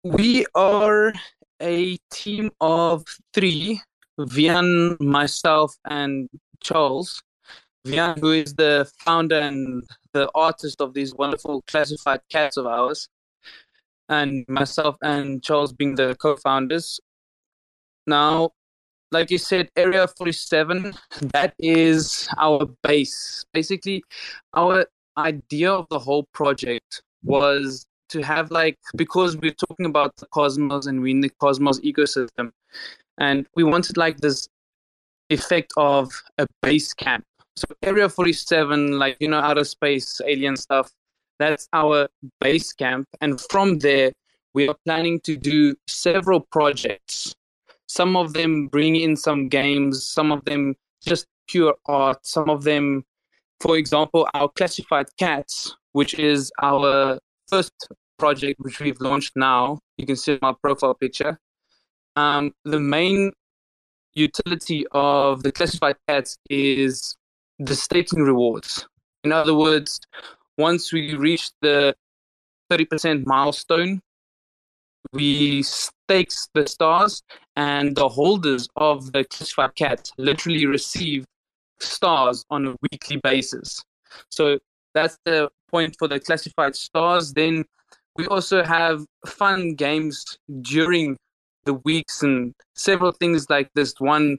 we 0.03 0.45
are 0.53 1.13
a 1.61 1.97
team 2.11 2.51
of 2.61 3.05
three 3.33 3.81
Vian, 4.19 4.99
myself, 4.99 5.75
and 5.85 6.29
Charles. 6.61 7.21
Vian, 7.85 8.17
who 8.19 8.31
is 8.31 8.53
the 8.55 8.89
founder 8.99 9.39
and 9.39 9.83
the 10.13 10.29
artist 10.35 10.79
of 10.79 10.93
these 10.93 11.13
wonderful 11.13 11.63
classified 11.67 12.21
cats 12.29 12.57
of 12.57 12.65
ours, 12.65 13.09
and 14.09 14.45
myself 14.47 14.95
and 15.01 15.43
Charles 15.43 15.73
being 15.73 15.95
the 15.95 16.15
co 16.15 16.37
founders. 16.37 16.99
Now, 18.07 18.51
like 19.11 19.31
you 19.31 19.37
said, 19.37 19.69
Area 19.75 20.07
47, 20.07 20.93
that 21.33 21.53
is 21.59 22.27
our 22.37 22.67
base. 22.83 23.45
Basically, 23.53 24.03
our 24.53 24.85
idea 25.17 25.71
of 25.71 25.87
the 25.89 25.99
whole 25.99 26.27
project 26.33 27.01
was 27.23 27.85
to 28.09 28.21
have 28.21 28.51
like 28.51 28.77
because 28.95 29.37
we're 29.37 29.51
talking 29.51 29.85
about 29.85 30.15
the 30.17 30.25
cosmos 30.27 30.85
and 30.87 31.01
we're 31.01 31.07
in 31.07 31.21
the 31.21 31.29
cosmos 31.39 31.79
ecosystem 31.81 32.51
and 33.19 33.47
we 33.55 33.63
wanted 33.63 33.97
like 33.97 34.17
this 34.17 34.47
effect 35.29 35.73
of 35.77 36.11
a 36.37 36.47
base 36.61 36.93
camp. 36.93 37.25
So 37.55 37.65
area 37.83 38.09
47 38.09 38.97
like 38.97 39.17
you 39.19 39.27
know 39.27 39.39
outer 39.39 39.63
space 39.63 40.19
alien 40.25 40.55
stuff 40.55 40.91
that's 41.39 41.67
our 41.73 42.07
base 42.39 42.73
camp. 42.73 43.07
And 43.21 43.39
from 43.49 43.79
there 43.79 44.11
we 44.53 44.67
are 44.69 44.75
planning 44.85 45.19
to 45.21 45.35
do 45.35 45.75
several 45.87 46.39
projects. 46.39 47.35
Some 47.87 48.15
of 48.15 48.33
them 48.33 48.67
bring 48.67 48.95
in 48.95 49.15
some 49.15 49.49
games 49.49 50.05
some 50.05 50.31
of 50.31 50.43
them 50.45 50.75
just 51.01 51.27
pure 51.47 51.75
art 51.85 52.25
some 52.25 52.49
of 52.49 52.63
them 52.63 53.03
for 53.59 53.77
example 53.77 54.27
our 54.33 54.49
classified 54.49 55.07
cats 55.17 55.75
which 55.91 56.13
is 56.15 56.51
our 56.61 57.19
first 57.47 57.73
project 58.17 58.59
which 58.61 58.79
we've 58.79 58.99
launched 58.99 59.33
now. 59.35 59.79
You 59.97 60.05
can 60.05 60.15
see 60.15 60.39
my 60.41 60.53
profile 60.61 60.93
picture 60.93 61.39
um, 62.15 62.53
the 62.63 62.79
main 62.79 63.31
utility 64.13 64.85
of 64.91 65.43
the 65.43 65.51
classified 65.51 65.95
cats 66.07 66.37
is 66.49 67.15
the 67.59 67.75
staking 67.75 68.21
rewards. 68.21 68.87
In 69.23 69.31
other 69.31 69.55
words, 69.55 69.99
once 70.57 70.93
we 70.93 71.15
reach 71.15 71.49
the 71.61 71.95
30% 72.71 73.25
milestone, 73.25 74.01
we 75.11 75.63
stake 75.63 76.31
the 76.53 76.67
stars, 76.67 77.21
and 77.55 77.95
the 77.95 78.09
holders 78.09 78.67
of 78.75 79.11
the 79.11 79.23
classified 79.25 79.75
cat 79.75 80.11
literally 80.17 80.65
receive 80.65 81.25
stars 81.79 82.43
on 82.49 82.67
a 82.67 82.75
weekly 82.81 83.17
basis. 83.17 83.83
So 84.31 84.59
that's 84.93 85.17
the 85.25 85.49
point 85.69 85.95
for 85.99 86.07
the 86.07 86.19
classified 86.19 86.75
stars. 86.75 87.33
Then 87.33 87.65
we 88.15 88.25
also 88.27 88.63
have 88.63 89.05
fun 89.25 89.75
games 89.75 90.37
during 90.61 91.17
the 91.65 91.73
weeks 91.73 92.23
and 92.23 92.53
several 92.75 93.11
things 93.11 93.49
like 93.49 93.69
this 93.73 93.93
one 93.99 94.37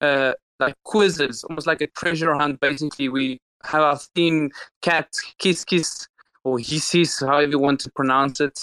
uh, 0.00 0.32
like 0.60 0.74
quizzes 0.84 1.44
almost 1.44 1.66
like 1.66 1.80
a 1.80 1.86
treasure 1.88 2.34
hunt 2.34 2.60
basically. 2.60 3.08
We 3.08 3.40
have 3.64 3.82
our 3.82 3.98
theme 4.14 4.50
cat 4.82 5.08
kiss 5.38 5.64
kiss 5.64 6.06
or 6.44 6.58
hissis 6.58 7.26
however 7.26 7.52
you 7.52 7.58
want 7.58 7.80
to 7.80 7.90
pronounce 7.90 8.40
it. 8.40 8.60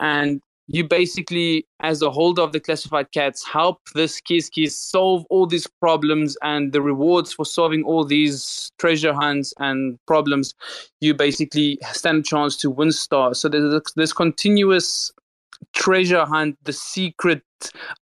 And 0.00 0.40
you 0.68 0.86
basically 0.86 1.66
as 1.80 2.02
a 2.02 2.10
holder 2.10 2.42
of 2.42 2.52
the 2.52 2.60
classified 2.60 3.10
cats 3.12 3.46
help 3.46 3.78
this 3.94 4.20
kiss 4.20 4.48
kiss 4.48 4.78
solve 4.78 5.26
all 5.28 5.46
these 5.46 5.66
problems 5.80 6.36
and 6.42 6.72
the 6.72 6.80
rewards 6.80 7.32
for 7.32 7.44
solving 7.44 7.82
all 7.82 8.04
these 8.04 8.70
treasure 8.78 9.12
hunts 9.12 9.52
and 9.58 9.98
problems. 10.06 10.54
You 11.00 11.14
basically 11.14 11.78
stand 11.92 12.20
a 12.20 12.22
chance 12.22 12.56
to 12.58 12.70
win 12.70 12.92
stars. 12.92 13.40
So 13.40 13.48
there's 13.48 13.82
this 13.96 14.12
continuous 14.12 15.12
treasure 15.72 16.24
hunt, 16.24 16.56
the 16.64 16.72
secret, 16.72 17.42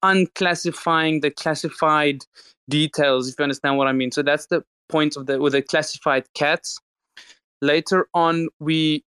unclassifying 0.05 1.23
the 1.23 1.31
classified 1.31 2.25
details, 2.69 3.29
if 3.29 3.35
you 3.39 3.43
understand 3.43 3.77
what 3.77 3.89
I 3.89 3.93
mean. 3.93 4.13
So 4.13 4.23
that's 4.23 4.47
the 4.47 4.63
point 4.89 5.17
of 5.17 5.27
the 5.27 5.41
with 5.41 5.53
the 5.53 5.63
classified 5.63 6.25
cats. 6.35 6.79
Later 7.63 8.09
on, 8.15 8.49
we 8.59 9.05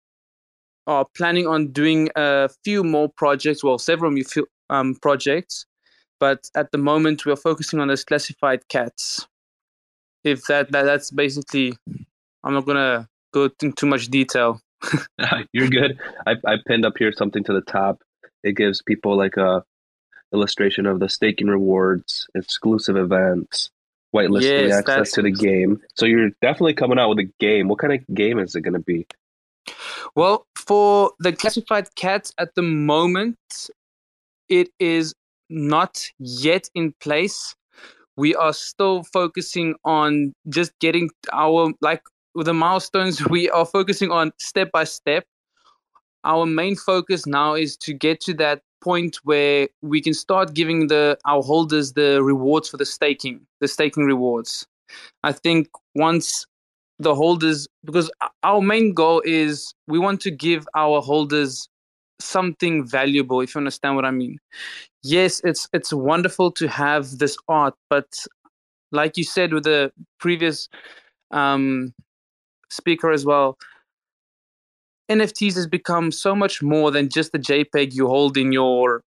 are 0.86 1.06
planning 1.16 1.46
on 1.46 1.68
doing 1.68 2.08
a 2.16 2.48
few 2.64 2.82
more 2.82 3.10
projects, 3.10 3.62
well, 3.62 3.78
several 3.78 4.14
um, 4.70 4.94
projects, 4.96 5.66
but 6.18 6.48
at 6.54 6.72
the 6.72 6.78
moment 6.78 7.26
we 7.26 7.32
are 7.32 7.36
focusing 7.36 7.78
on 7.78 7.88
those 7.88 8.04
classified 8.04 8.66
cats. 8.68 9.26
If 10.24 10.46
that, 10.46 10.72
that 10.72 10.84
that's 10.84 11.10
basically, 11.10 11.74
I'm 12.42 12.54
not 12.54 12.66
gonna 12.66 13.06
go 13.32 13.44
into 13.44 13.72
too 13.72 13.86
much 13.86 14.08
detail. 14.08 14.60
You're 15.52 15.68
good. 15.68 15.98
I, 16.26 16.32
I 16.46 16.56
pinned 16.66 16.86
up 16.86 16.94
here 16.98 17.12
something 17.12 17.44
to 17.44 17.52
the 17.52 17.62
top 17.62 18.02
it 18.48 18.56
gives 18.56 18.82
people 18.82 19.16
like 19.16 19.36
a 19.36 19.64
illustration 20.32 20.86
of 20.86 21.00
the 21.00 21.08
staking 21.08 21.46
rewards, 21.48 22.26
exclusive 22.34 22.96
events, 22.96 23.70
whitelisting 24.14 24.68
yes, 24.68 24.78
access 24.78 25.12
to 25.12 25.22
the 25.22 25.30
game. 25.30 25.80
So 25.94 26.06
you're 26.06 26.30
definitely 26.42 26.74
coming 26.74 26.98
out 26.98 27.08
with 27.10 27.18
a 27.18 27.30
game. 27.40 27.68
What 27.68 27.78
kind 27.78 27.92
of 27.92 28.14
game 28.14 28.38
is 28.38 28.54
it 28.54 28.62
going 28.62 28.74
to 28.74 28.80
be? 28.80 29.06
Well, 30.14 30.46
for 30.54 31.12
the 31.18 31.32
classified 31.32 31.94
cats 31.94 32.32
at 32.38 32.54
the 32.54 32.62
moment, 32.62 33.38
it 34.48 34.70
is 34.78 35.14
not 35.50 36.04
yet 36.18 36.68
in 36.74 36.94
place. 37.00 37.54
We 38.16 38.34
are 38.34 38.52
still 38.52 39.04
focusing 39.04 39.76
on 39.84 40.32
just 40.48 40.72
getting 40.80 41.10
our 41.32 41.72
like 41.80 42.02
with 42.34 42.46
the 42.46 42.54
milestones. 42.54 43.24
We 43.28 43.48
are 43.50 43.66
focusing 43.66 44.10
on 44.10 44.32
step 44.38 44.70
by 44.72 44.84
step 44.84 45.24
our 46.24 46.46
main 46.46 46.76
focus 46.76 47.26
now 47.26 47.54
is 47.54 47.76
to 47.78 47.92
get 47.92 48.20
to 48.22 48.34
that 48.34 48.62
point 48.80 49.16
where 49.24 49.68
we 49.82 50.00
can 50.00 50.14
start 50.14 50.54
giving 50.54 50.86
the 50.86 51.18
our 51.24 51.42
holders 51.42 51.92
the 51.92 52.22
rewards 52.22 52.68
for 52.68 52.76
the 52.76 52.86
staking, 52.86 53.40
the 53.60 53.68
staking 53.68 54.04
rewards. 54.04 54.66
I 55.22 55.32
think 55.32 55.68
once 55.94 56.46
the 56.98 57.14
holders 57.14 57.68
because 57.84 58.10
our 58.42 58.60
main 58.60 58.92
goal 58.92 59.22
is 59.24 59.72
we 59.86 59.98
want 59.98 60.20
to 60.20 60.30
give 60.30 60.66
our 60.74 61.00
holders 61.00 61.68
something 62.20 62.84
valuable 62.86 63.40
if 63.40 63.54
you 63.54 63.58
understand 63.60 63.94
what 63.94 64.04
i 64.04 64.10
mean 64.10 64.36
yes 65.04 65.40
it's 65.44 65.68
it's 65.72 65.92
wonderful 65.92 66.50
to 66.50 66.66
have 66.66 67.18
this 67.18 67.36
art 67.48 67.74
but 67.88 68.26
like 68.90 69.16
you 69.16 69.22
said 69.22 69.52
with 69.52 69.62
the 69.62 69.92
previous 70.18 70.68
um 71.30 71.94
speaker 72.68 73.12
as 73.12 73.24
well 73.24 73.56
NFTs 75.10 75.54
has 75.54 75.66
become 75.66 76.10
so 76.12 76.34
much 76.34 76.62
more 76.62 76.90
than 76.90 77.08
just 77.08 77.32
the 77.32 77.38
JPEG 77.38 77.94
you 77.94 78.06
hold 78.06 78.36
in 78.36 78.52
your 78.52 79.02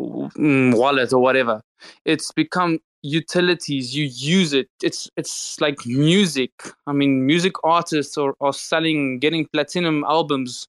mm, 0.00 0.76
wallet 0.76 1.12
or 1.12 1.20
whatever. 1.20 1.62
It's 2.04 2.32
become 2.32 2.80
utilities. 3.02 3.96
You 3.96 4.04
use 4.12 4.52
it. 4.52 4.68
It's 4.82 5.08
it's 5.16 5.60
like 5.60 5.86
music. 5.86 6.50
I 6.86 6.92
mean, 6.92 7.24
music 7.24 7.54
artists 7.64 8.18
are, 8.18 8.34
are 8.40 8.52
selling, 8.52 9.18
getting 9.18 9.46
platinum 9.46 10.04
albums 10.04 10.66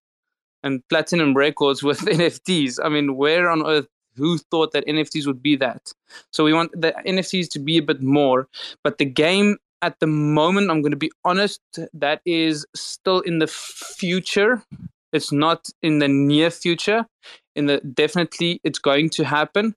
and 0.64 0.82
platinum 0.90 1.36
records 1.36 1.84
with 1.84 2.00
NFTs. 2.18 2.80
I 2.84 2.90
mean, 2.90 3.16
where 3.18 3.50
on 3.50 3.66
earth? 3.66 3.88
Who 4.16 4.40
thought 4.40 4.72
that 4.72 4.88
NFTs 4.88 5.28
would 5.28 5.44
be 5.44 5.56
that? 5.58 5.94
So 6.32 6.44
we 6.44 6.52
want 6.52 6.72
the 6.72 6.92
NFTs 7.06 7.50
to 7.52 7.60
be 7.60 7.78
a 7.78 7.84
bit 7.84 8.02
more, 8.02 8.48
but 8.84 8.98
the 8.98 9.06
game 9.06 9.58
at 9.82 10.00
the 10.00 10.08
moment, 10.08 10.70
I'm 10.70 10.82
going 10.82 10.92
to 10.92 10.98
be 10.98 11.12
honest, 11.24 11.62
that 11.94 12.22
is 12.26 12.66
still 12.76 13.20
in 13.22 13.40
the 13.40 13.48
future. 13.48 14.64
It's 15.14 15.32
not 15.32 15.70
in 15.82 16.00
the 16.00 16.08
near 16.08 16.50
future. 16.50 17.06
In 17.56 17.68
the 17.68 17.80
definitely, 17.80 18.60
it's 18.64 18.80
going 18.80 19.10
to 19.12 19.24
happen, 19.24 19.74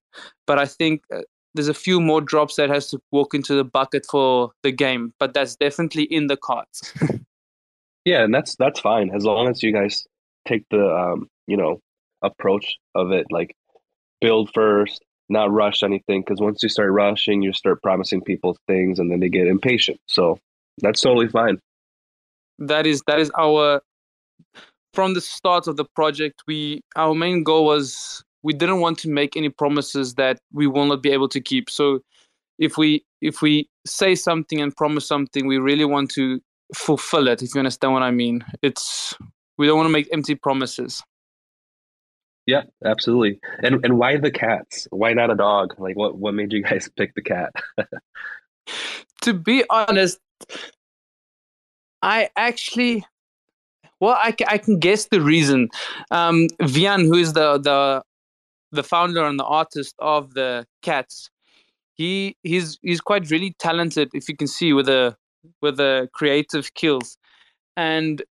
but 0.46 0.58
I 0.58 0.66
think 0.66 1.02
uh, 1.14 1.20
there's 1.54 1.68
a 1.68 1.74
few 1.74 2.00
more 2.00 2.20
drops 2.20 2.56
that 2.56 2.68
has 2.68 2.90
to 2.90 3.00
walk 3.10 3.34
into 3.34 3.54
the 3.54 3.64
bucket 3.64 4.06
for 4.10 4.50
the 4.62 4.72
game. 4.72 5.14
But 5.18 5.32
that's 5.34 5.56
definitely 5.56 6.04
in 6.04 6.26
the 6.26 6.36
cards. 6.36 6.92
yeah, 8.04 8.22
and 8.22 8.34
that's 8.34 8.56
that's 8.56 8.80
fine 8.80 9.10
as 9.14 9.24
long 9.24 9.48
as 9.48 9.62
you 9.62 9.72
guys 9.72 10.06
take 10.46 10.64
the 10.70 10.84
um, 10.94 11.28
you 11.46 11.56
know 11.56 11.80
approach 12.22 12.76
of 12.94 13.12
it 13.12 13.26
like 13.30 13.56
build 14.20 14.50
first, 14.52 15.02
not 15.30 15.52
rush 15.52 15.82
anything 15.82 16.22
because 16.22 16.40
once 16.40 16.62
you 16.62 16.68
start 16.68 16.90
rushing, 16.92 17.42
you 17.42 17.52
start 17.52 17.82
promising 17.82 18.20
people 18.20 18.56
things 18.66 18.98
and 18.98 19.10
then 19.10 19.20
they 19.20 19.28
get 19.28 19.46
impatient. 19.46 19.98
So 20.06 20.38
that's 20.78 21.00
totally 21.00 21.28
fine. 21.28 21.58
That 22.58 22.86
is 22.86 23.02
that 23.06 23.18
is 23.18 23.30
our 23.38 23.80
from 24.92 25.14
the 25.14 25.20
start 25.20 25.66
of 25.66 25.76
the 25.76 25.84
project. 25.84 26.42
We 26.46 26.82
our 26.96 27.14
main 27.14 27.42
goal 27.42 27.64
was 27.64 28.22
we 28.42 28.52
didn't 28.52 28.80
want 28.80 28.98
to 28.98 29.08
make 29.08 29.36
any 29.36 29.48
promises 29.48 30.14
that 30.14 30.38
we 30.52 30.66
will 30.66 30.86
not 30.86 31.02
be 31.02 31.10
able 31.10 31.28
to 31.28 31.40
keep. 31.40 31.70
So 31.70 32.00
if 32.58 32.76
we 32.76 33.04
if 33.20 33.40
we 33.40 33.68
say 33.86 34.14
something 34.14 34.60
and 34.60 34.74
promise 34.76 35.06
something, 35.06 35.46
we 35.46 35.58
really 35.58 35.84
want 35.84 36.10
to 36.12 36.40
fulfill 36.74 37.28
it. 37.28 37.42
If 37.42 37.54
you 37.54 37.60
understand 37.60 37.92
what 37.92 38.02
I 38.02 38.10
mean, 38.10 38.44
it's 38.62 39.16
we 39.58 39.66
don't 39.66 39.76
want 39.76 39.88
to 39.88 39.92
make 39.92 40.08
empty 40.12 40.34
promises. 40.34 41.02
Yeah, 42.50 42.62
absolutely. 42.84 43.38
And 43.62 43.84
and 43.84 43.96
why 43.96 44.16
the 44.16 44.32
cats? 44.32 44.88
Why 44.90 45.12
not 45.12 45.30
a 45.30 45.36
dog? 45.36 45.76
Like 45.78 45.96
what 45.96 46.18
what 46.18 46.34
made 46.34 46.52
you 46.52 46.64
guys 46.64 46.90
pick 46.96 47.14
the 47.14 47.22
cat? 47.22 47.52
to 49.22 49.32
be 49.32 49.62
honest, 49.70 50.18
I 52.02 52.28
actually 52.36 53.04
well, 54.00 54.18
I, 54.20 54.34
I 54.48 54.58
can 54.58 54.80
guess 54.80 55.06
the 55.06 55.20
reason. 55.20 55.68
Um, 56.10 56.48
Vian, 56.62 57.04
who 57.04 57.14
is 57.14 57.34
the 57.34 57.58
the 57.58 58.02
the 58.72 58.82
founder 58.82 59.24
and 59.24 59.38
the 59.38 59.44
artist 59.44 59.94
of 60.00 60.34
the 60.34 60.66
cats, 60.82 61.30
he 61.94 62.36
he's 62.42 62.80
he's 62.82 63.00
quite 63.00 63.30
really 63.30 63.54
talented. 63.60 64.10
If 64.12 64.28
you 64.28 64.36
can 64.36 64.48
see 64.48 64.72
with 64.72 64.86
the 64.86 65.16
with 65.62 65.76
the 65.76 66.08
creative 66.14 66.64
skills, 66.64 67.16
and 67.76 68.24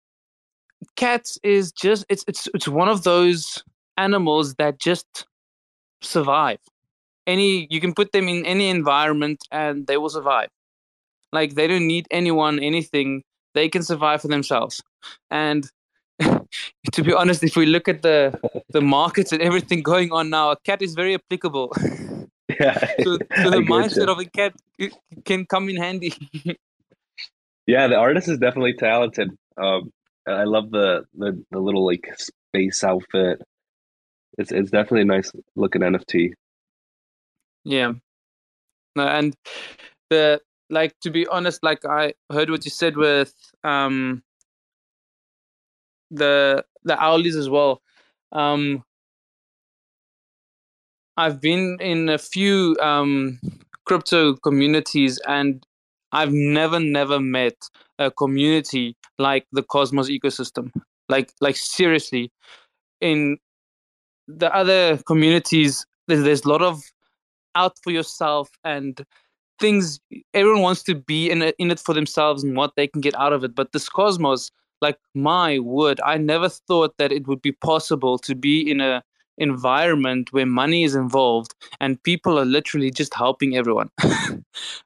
cats 0.96 1.38
is 1.44 1.72
just 1.72 2.04
it's 2.10 2.26
it's 2.28 2.48
it's 2.56 2.68
one 2.68 2.90
of 2.90 3.04
those 3.04 3.64
animals 3.98 4.56
that 4.56 4.80
just 4.80 5.26
survive. 6.02 6.60
Any 7.26 7.68
you 7.70 7.82
can 7.82 7.94
put 7.94 8.12
them 8.12 8.28
in 8.28 8.46
any 8.46 8.70
environment 8.70 9.44
and 9.52 9.88
they 9.88 9.98
will 9.98 10.10
survive. 10.10 10.50
Like 11.34 11.56
they 11.56 11.68
don't 11.68 11.88
need 11.88 12.08
anyone, 12.10 12.60
anything. 12.60 13.24
They 13.54 13.70
can 13.70 13.84
survive 13.84 14.22
for 14.22 14.28
themselves. 14.28 14.82
And 15.30 15.70
to 16.20 17.04
be 17.04 17.14
honest, 17.14 17.44
if 17.44 17.56
we 17.56 17.66
look 17.66 17.88
at 17.88 18.02
the 18.02 18.40
the 18.70 18.82
markets 18.82 19.32
and 19.32 19.42
everything 19.42 19.82
going 19.84 20.12
on 20.12 20.30
now, 20.30 20.52
a 20.52 20.58
cat 20.58 20.82
is 20.82 20.94
very 20.94 21.14
applicable. 21.16 21.72
Yeah. 22.60 22.80
so, 23.04 23.18
so 23.44 23.50
the 23.50 23.58
mindset 23.58 24.08
of 24.08 24.20
a 24.20 24.26
cat 24.26 24.54
can 25.26 25.46
come 25.46 25.70
in 25.70 25.76
handy. 25.76 26.14
yeah, 27.68 27.88
the 27.88 27.96
artist 27.96 28.30
is 28.30 28.38
definitely 28.40 28.74
talented. 28.74 29.30
Um, 29.58 29.92
I 30.28 30.46
love 30.46 30.72
the, 30.72 31.04
the 31.14 31.44
the 31.52 31.60
little 31.60 31.86
like 31.86 32.08
space 32.18 32.84
outfit 32.84 33.42
it's 34.38 34.52
it's 34.52 34.72
definitely 34.72 35.02
a 35.02 35.06
nice 35.06 35.32
looking 35.56 35.82
NFT. 35.82 36.34
Yeah, 37.64 37.94
and 38.96 39.36
the 40.10 40.42
like 40.70 40.98
to 41.02 41.12
be 41.12 41.28
honest, 41.28 41.64
like 41.64 41.86
I 41.86 42.14
heard 42.32 42.50
what 42.50 42.66
you 42.66 42.72
said 42.72 42.98
with 42.98 43.34
um 43.64 44.24
the 46.12 46.64
the 46.84 46.96
Owleez 46.96 47.38
as 47.38 47.50
well. 47.50 47.82
Um, 48.32 48.84
I've 51.16 51.42
been 51.42 51.78
in 51.82 52.10
a 52.10 52.18
few 52.18 52.78
um 52.82 53.40
crypto 53.86 54.36
communities 54.36 55.20
and 55.28 55.66
I've 56.12 56.32
never 56.34 56.80
never 56.80 57.20
met 57.20 57.56
a 58.00 58.12
community 58.12 58.96
like 59.18 59.46
the 59.52 59.64
Cosmos 59.64 60.10
ecosystem. 60.10 60.72
Like 61.10 61.32
like 61.42 61.56
seriously, 61.56 62.32
in 63.02 63.38
the 64.28 64.54
other 64.54 64.98
communities 65.06 65.86
there's, 66.08 66.24
there's 66.24 66.46
a 66.46 66.50
lot 66.50 66.62
of 66.62 66.82
out 67.56 67.78
for 67.84 67.92
yourself 67.92 68.50
and 68.64 69.04
things 69.60 70.00
everyone 70.34 70.62
wants 70.62 70.84
to 70.84 70.96
be 70.96 71.30
in 71.30 71.42
it, 71.42 71.56
in 71.58 71.72
it 71.72 71.80
for 71.80 71.94
themselves 71.94 72.44
and 72.44 72.56
what 72.56 72.74
they 72.76 72.88
can 72.88 73.02
get 73.02 73.16
out 73.16 73.34
of 73.34 73.44
it. 73.44 73.56
But 73.56 73.72
this 73.72 73.90
cosmos 73.90 74.52
like 74.82 74.98
my 75.16 75.60
word 75.60 76.00
i 76.06 76.18
never 76.18 76.50
thought 76.50 76.96
that 76.98 77.12
it 77.12 77.28
would 77.28 77.42
be 77.42 77.52
possible 77.52 78.18
to 78.18 78.36
be 78.36 78.70
in 78.70 78.82
a 78.82 79.04
environment 79.40 80.34
where 80.34 80.48
money 80.48 80.84
is 80.84 80.96
involved 80.96 81.54
and 81.80 82.02
people 82.02 82.40
are 82.40 82.46
literally 82.46 82.90
just 82.90 83.14
helping 83.14 83.56
everyone. 83.56 83.88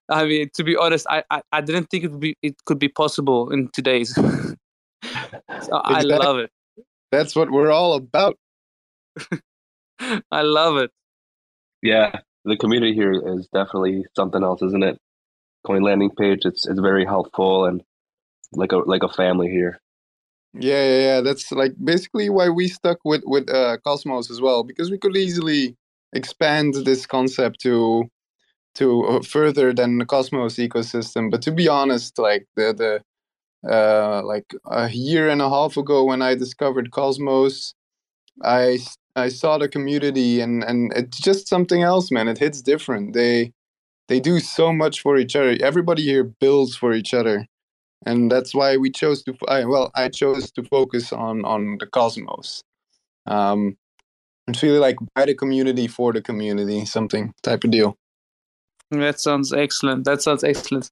I 0.09 0.25
mean 0.25 0.49
to 0.55 0.63
be 0.65 0.75
honest 0.75 1.07
I, 1.09 1.23
I, 1.29 1.41
I 1.53 1.61
didn't 1.61 1.85
think 1.85 2.03
it 2.03 2.11
would 2.11 2.19
be 2.19 2.35
it 2.41 2.55
could 2.65 2.77
be 2.77 2.89
possible 2.89 3.49
in 3.49 3.69
today's 3.69 4.13
so 4.15 4.55
exactly. 5.01 5.95
i 5.95 6.01
love 6.01 6.37
it. 6.37 6.51
that's 7.11 7.33
what 7.33 7.49
we're 7.49 7.71
all 7.71 7.93
about 7.93 8.37
I 10.31 10.41
love 10.41 10.77
it. 10.77 10.91
Yeah, 11.81 12.19
the 12.45 12.57
community 12.57 12.93
here 12.93 13.13
is 13.13 13.47
definitely 13.53 14.05
something 14.15 14.43
else, 14.43 14.61
isn't 14.61 14.83
it? 14.83 14.97
Coin 15.65 15.83
landing 15.83 16.11
page, 16.11 16.41
it's 16.45 16.67
it's 16.67 16.79
very 16.79 17.05
helpful 17.05 17.65
and 17.65 17.83
like 18.53 18.71
a 18.71 18.77
like 18.77 19.03
a 19.03 19.09
family 19.09 19.49
here. 19.49 19.79
Yeah, 20.53 20.83
yeah, 20.83 20.99
yeah. 20.99 21.21
That's 21.21 21.51
like 21.51 21.73
basically 21.83 22.29
why 22.29 22.49
we 22.49 22.67
stuck 22.67 22.99
with 23.05 23.23
with 23.25 23.49
uh, 23.49 23.77
Cosmos 23.85 24.29
as 24.29 24.41
well, 24.41 24.63
because 24.63 24.91
we 24.91 24.97
could 24.97 25.15
easily 25.15 25.75
expand 26.13 26.73
this 26.73 27.05
concept 27.05 27.61
to 27.61 28.09
to 28.75 29.03
uh, 29.05 29.21
further 29.21 29.73
than 29.73 29.97
the 29.97 30.05
Cosmos 30.05 30.55
ecosystem. 30.55 31.31
But 31.31 31.41
to 31.43 31.51
be 31.51 31.67
honest, 31.67 32.17
like 32.19 32.47
the 32.55 32.73
the 32.73 33.71
uh, 33.71 34.21
like 34.23 34.53
a 34.65 34.89
year 34.89 35.29
and 35.29 35.41
a 35.41 35.49
half 35.49 35.77
ago 35.77 36.03
when 36.03 36.21
I 36.21 36.35
discovered 36.35 36.91
Cosmos, 36.91 37.75
I 38.43 38.79
I 39.15 39.29
saw 39.29 39.57
the 39.57 39.67
community 39.67 40.41
and 40.41 40.63
and 40.63 40.93
it's 40.95 41.19
just 41.19 41.47
something 41.47 41.83
else, 41.83 42.11
man. 42.11 42.27
It 42.27 42.37
hits 42.37 42.61
different. 42.61 43.13
They 43.13 43.53
they 44.07 44.19
do 44.19 44.39
so 44.39 44.73
much 44.73 45.01
for 45.01 45.17
each 45.17 45.35
other. 45.35 45.57
Everybody 45.61 46.03
here 46.03 46.23
builds 46.23 46.75
for 46.75 46.93
each 46.93 47.13
other, 47.13 47.47
and 48.05 48.31
that's 48.31 48.53
why 48.53 48.77
we 48.77 48.89
chose 48.89 49.23
to. 49.23 49.35
I, 49.47 49.65
well, 49.65 49.91
I 49.95 50.09
chose 50.09 50.51
to 50.51 50.63
focus 50.63 51.13
on 51.13 51.45
on 51.45 51.77
the 51.79 51.87
cosmos. 51.87 52.63
Um, 53.25 53.77
it's 54.47 54.63
really 54.63 54.79
like 54.79 54.97
by 55.15 55.25
the 55.25 55.35
community 55.35 55.87
for 55.87 56.11
the 56.13 56.21
community, 56.21 56.85
something 56.85 57.33
type 57.43 57.63
of 57.63 57.71
deal. 57.71 57.97
That 58.89 59.19
sounds 59.19 59.53
excellent. 59.53 60.03
That 60.05 60.21
sounds 60.21 60.43
excellent. 60.43 60.89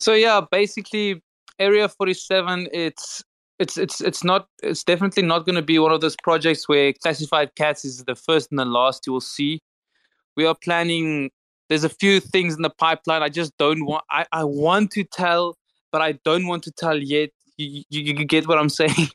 So 0.00 0.14
yeah, 0.14 0.40
basically, 0.50 1.22
Area 1.58 1.88
Forty 1.88 2.14
Seven. 2.14 2.68
It's 2.72 3.22
it's 3.62 3.78
it's 3.78 4.00
it's 4.00 4.24
not 4.24 4.48
it's 4.62 4.82
definitely 4.82 5.22
not 5.22 5.46
going 5.46 5.54
to 5.54 5.62
be 5.62 5.78
one 5.78 5.92
of 5.92 6.00
those 6.00 6.16
projects 6.16 6.68
where 6.68 6.92
classified 6.92 7.54
cats 7.54 7.84
is 7.84 8.04
the 8.04 8.16
first 8.16 8.50
and 8.50 8.58
the 8.58 8.64
last 8.64 9.06
you 9.06 9.12
will 9.12 9.20
see. 9.20 9.60
We 10.36 10.44
are 10.46 10.56
planning 10.56 11.30
there's 11.68 11.84
a 11.84 11.88
few 11.88 12.18
things 12.18 12.56
in 12.56 12.62
the 12.62 12.70
pipeline. 12.70 13.22
I 13.22 13.28
just 13.28 13.56
don't 13.58 13.86
want 13.86 14.04
i, 14.10 14.26
I 14.32 14.44
want 14.44 14.90
to 14.92 15.04
tell 15.04 15.56
but 15.92 16.02
i 16.02 16.12
don't 16.24 16.46
want 16.46 16.64
to 16.64 16.72
tell 16.72 16.98
yet. 16.98 17.30
You, 17.56 17.84
you, 17.90 18.00
you 18.18 18.24
get 18.24 18.48
what 18.48 18.58
i'm 18.58 18.68
saying? 18.80 19.08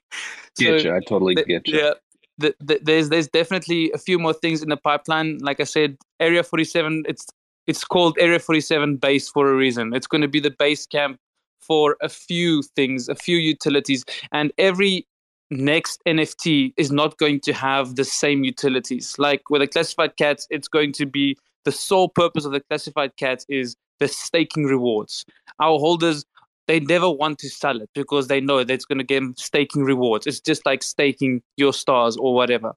So 0.53 0.63
get 0.63 0.83
you. 0.85 0.95
I 0.95 1.01
totally 1.01 1.35
get 1.35 1.67
you. 1.67 1.79
yeah 1.79 1.93
the, 2.37 2.55
the, 2.59 2.79
there's 2.81 3.09
there's 3.09 3.27
definitely 3.27 3.91
a 3.91 3.97
few 3.97 4.17
more 4.17 4.33
things 4.33 4.63
in 4.63 4.69
the 4.69 4.77
pipeline. 4.77 5.39
Like 5.39 5.59
i 5.59 5.65
said 5.65 5.97
area 6.19 6.43
47 6.43 7.03
it's 7.07 7.25
it's 7.67 7.83
called 7.83 8.17
area 8.17 8.39
47 8.39 8.95
base 8.95 9.27
for 9.29 9.51
a 9.51 9.55
reason. 9.55 9.93
It's 9.93 10.07
going 10.07 10.21
to 10.21 10.29
be 10.29 10.39
the 10.39 10.51
base 10.51 10.85
camp 10.85 11.19
for 11.59 11.97
a 12.01 12.09
few 12.09 12.61
things, 12.75 13.09
a 13.09 13.15
few 13.15 13.37
utilities, 13.37 14.03
and 14.31 14.51
every 14.57 15.07
next 15.49 16.01
NFT 16.05 16.73
is 16.77 16.91
not 16.91 17.17
going 17.17 17.39
to 17.41 17.53
have 17.53 17.95
the 17.95 18.03
same 18.03 18.43
utilities. 18.43 19.15
Like 19.17 19.49
with 19.49 19.61
the 19.61 19.67
classified 19.67 20.17
cats, 20.17 20.47
it's 20.49 20.67
going 20.67 20.93
to 20.93 21.05
be 21.05 21.37
the 21.65 21.71
sole 21.71 22.09
purpose 22.09 22.45
of 22.45 22.51
the 22.51 22.61
classified 22.61 23.15
cats 23.17 23.45
is 23.49 23.75
the 23.99 24.07
staking 24.07 24.65
rewards. 24.65 25.25
Our 25.59 25.79
holders 25.79 26.25
they 26.67 26.81
never 26.81 27.09
want 27.09 27.39
to 27.39 27.49
sell 27.49 27.81
it 27.81 27.89
because 27.95 28.27
they 28.27 28.41
know 28.41 28.63
that 28.63 28.73
it's 28.73 28.85
going 28.85 28.97
to 28.97 29.03
get 29.03 29.23
staking 29.39 29.83
rewards. 29.83 30.27
It's 30.27 30.41
just 30.41 30.65
like 30.65 30.83
staking 30.83 31.41
your 31.55 31.73
stars 31.73 32.17
or 32.17 32.33
whatever. 32.33 32.73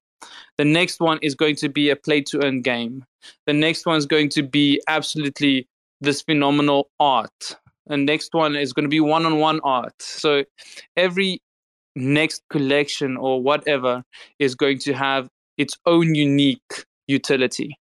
The 0.59 0.65
next 0.65 1.01
one 1.01 1.19
is 1.23 1.35
going 1.35 1.57
to 1.57 1.69
be 1.69 1.91
a 1.91 1.97
play 1.97 2.21
to 2.23 2.45
earn 2.45 2.63
game. 2.63 3.05
The 3.47 3.53
next 3.53 3.87
one 3.87 3.97
is 3.97 4.07
going 4.07 4.29
to 4.31 4.43
be 4.43 4.81
absolutely 4.87 5.69
this 6.01 6.23
phenomenal 6.23 6.89
art 7.01 7.57
and 7.89 8.07
next 8.07 8.35
one 8.35 8.57
is 8.57 8.73
going 8.73 8.85
to 8.85 8.91
be 8.91 9.01
one-on-one 9.01 9.61
art. 9.65 9.95
So 10.01 10.45
every 10.97 11.41
next 11.97 12.43
collection 12.51 13.17
or 13.17 13.43
whatever 13.43 14.03
is 14.39 14.55
going 14.55 14.79
to 14.81 14.93
have 14.93 15.29
its 15.59 15.77
own 15.87 16.15
unique 16.15 16.85
utility 17.07 17.77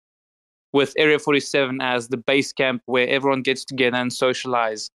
with 0.72 0.94
area 0.98 1.18
47 1.18 1.80
as 1.80 2.08
the 2.08 2.16
base 2.16 2.52
camp 2.52 2.82
where 2.86 3.08
everyone 3.08 3.42
gets 3.42 3.64
together 3.64 3.96
and 3.96 4.12
socialize. 4.12 4.90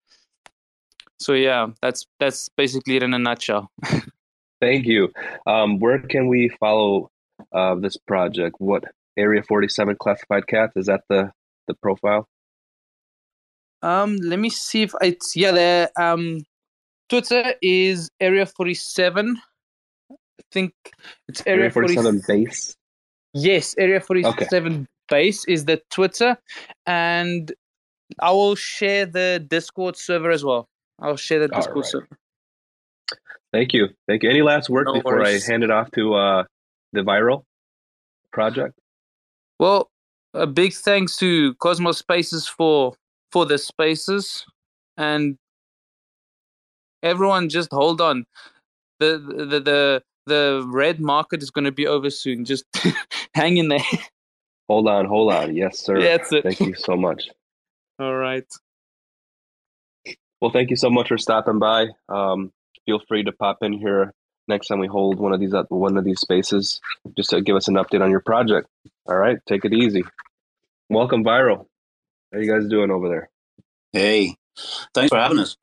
So 1.20 1.34
yeah 1.34 1.68
that's 1.82 2.06
that's 2.20 2.50
basically 2.56 2.98
it 2.98 3.04
in 3.04 3.14
a 3.14 3.20
nutshell. 3.20 3.72
Thank 4.62 4.86
you. 4.86 5.10
Um, 5.48 5.80
where 5.80 6.00
can 6.00 6.28
we 6.28 6.50
follow 6.60 7.10
uh, 7.54 7.76
this 7.76 7.98
project? 7.98 8.56
What 8.60 8.84
area 9.18 9.42
47 9.42 9.96
classified 10.00 10.48
cats 10.48 10.74
is 10.76 10.88
that 10.88 11.02
the 11.10 11.32
the 11.68 11.76
profile 11.76 12.28
um, 13.82 14.18
let 14.18 14.40
me 14.40 14.50
see 14.50 14.84
if 14.84 14.94
it's 15.02 15.36
yeah. 15.36 15.52
The 15.52 15.92
um, 16.00 16.42
Twitter 17.10 17.54
is 17.62 18.10
Area 18.20 18.46
Forty 18.46 18.74
Seven. 18.74 19.38
I 20.12 20.16
think 20.52 20.74
it's 21.28 21.44
Area, 21.46 21.66
Area 21.66 21.72
47 21.72 22.22
base. 22.28 22.76
Yes, 23.34 23.76
Area 23.78 24.00
Forty 24.00 24.24
Seven 24.50 24.74
okay. 24.74 24.86
Space 25.10 25.46
is 25.46 25.66
the 25.66 25.82
Twitter, 25.92 26.38
and 26.86 27.52
I 28.20 28.32
will 28.32 28.56
share 28.56 29.06
the 29.06 29.46
Discord 29.48 29.98
server 29.98 30.32
as 30.32 30.44
well. 30.44 30.68
I'll 31.00 31.18
share 31.18 31.40
the 31.40 31.54
All 31.54 31.60
Discord 31.60 31.78
right. 31.78 31.86
server. 31.86 32.18
Thank 33.52 33.74
you. 33.74 33.90
Thank 34.08 34.24
you. 34.24 34.30
Any 34.30 34.44
last 34.44 34.70
word 34.70 34.86
No 34.86 34.94
before 34.94 35.18
worries. 35.18 35.48
I 35.48 35.52
hand 35.52 35.64
it 35.64 35.72
off 35.72 35.90
to 35.92 36.14
uh, 36.14 36.44
the 36.94 37.04
V-IRL 37.04 37.44
project? 38.32 38.80
Well, 39.60 39.90
a 40.34 40.48
big 40.48 40.74
thanks 40.74 41.18
to 41.18 41.54
Cosmos 41.56 41.98
Spaces 41.98 42.48
for 42.48 42.94
for 43.32 43.46
the 43.46 43.58
spaces, 43.58 44.46
and 44.98 45.38
everyone 47.04 47.50
just 47.50 47.72
hold 47.72 48.02
on. 48.02 48.26
The 49.00 49.18
the 49.18 49.60
the 49.60 50.04
the 50.26 50.66
red 50.68 51.00
market 51.00 51.42
is 51.42 51.52
going 51.52 51.66
to 51.66 51.72
be 51.72 51.88
over 51.88 52.10
soon. 52.10 52.46
Just 52.46 52.66
hang 53.34 53.58
in 53.58 53.70
there. 53.70 53.80
Hold 54.68 54.88
on, 54.88 55.06
hold 55.06 55.34
on. 55.34 55.56
Yes, 55.56 55.80
sir. 55.80 56.00
Yeah, 56.00 56.18
that's 56.18 56.32
it. 56.32 56.44
Thank 56.44 56.60
you 56.60 56.76
so 56.76 56.96
much. 56.96 57.30
All 57.98 58.16
right. 58.16 58.46
Well, 60.42 60.52
thank 60.52 60.70
you 60.70 60.76
so 60.76 60.90
much 60.90 61.10
for 61.10 61.18
stopping 61.18 61.60
by. 61.60 61.88
Um, 62.08 62.52
feel 62.86 63.00
free 63.08 63.24
to 63.24 63.32
pop 63.32 63.58
in 63.62 63.74
here 63.74 64.14
next 64.50 64.68
time 64.68 64.80
we 64.80 64.88
hold 64.88 65.20
one 65.20 65.32
of 65.32 65.40
these 65.40 65.54
uh, 65.54 65.64
one 65.70 65.96
of 65.96 66.04
these 66.04 66.20
spaces, 66.20 66.82
just 67.16 67.30
to 67.30 67.42
give 67.42 67.56
us 67.56 67.70
an 67.70 67.76
update 67.76 68.02
on 68.02 68.12
your 68.12 68.20
project. 68.20 68.68
All 69.08 69.16
right, 69.16 69.38
take 69.48 69.64
it 69.64 69.74
easy. 69.74 70.04
Welcome, 70.90 71.24
V-IRL. 71.24 71.66
How 72.34 72.40
you 72.40 72.52
guys 72.52 72.68
doing 72.70 72.92
over 72.92 73.10
there? 73.10 73.30
Hey, 73.92 74.36
thanks 74.94 75.10
for 75.10 75.18
having 75.18 75.40
us. 75.40 75.58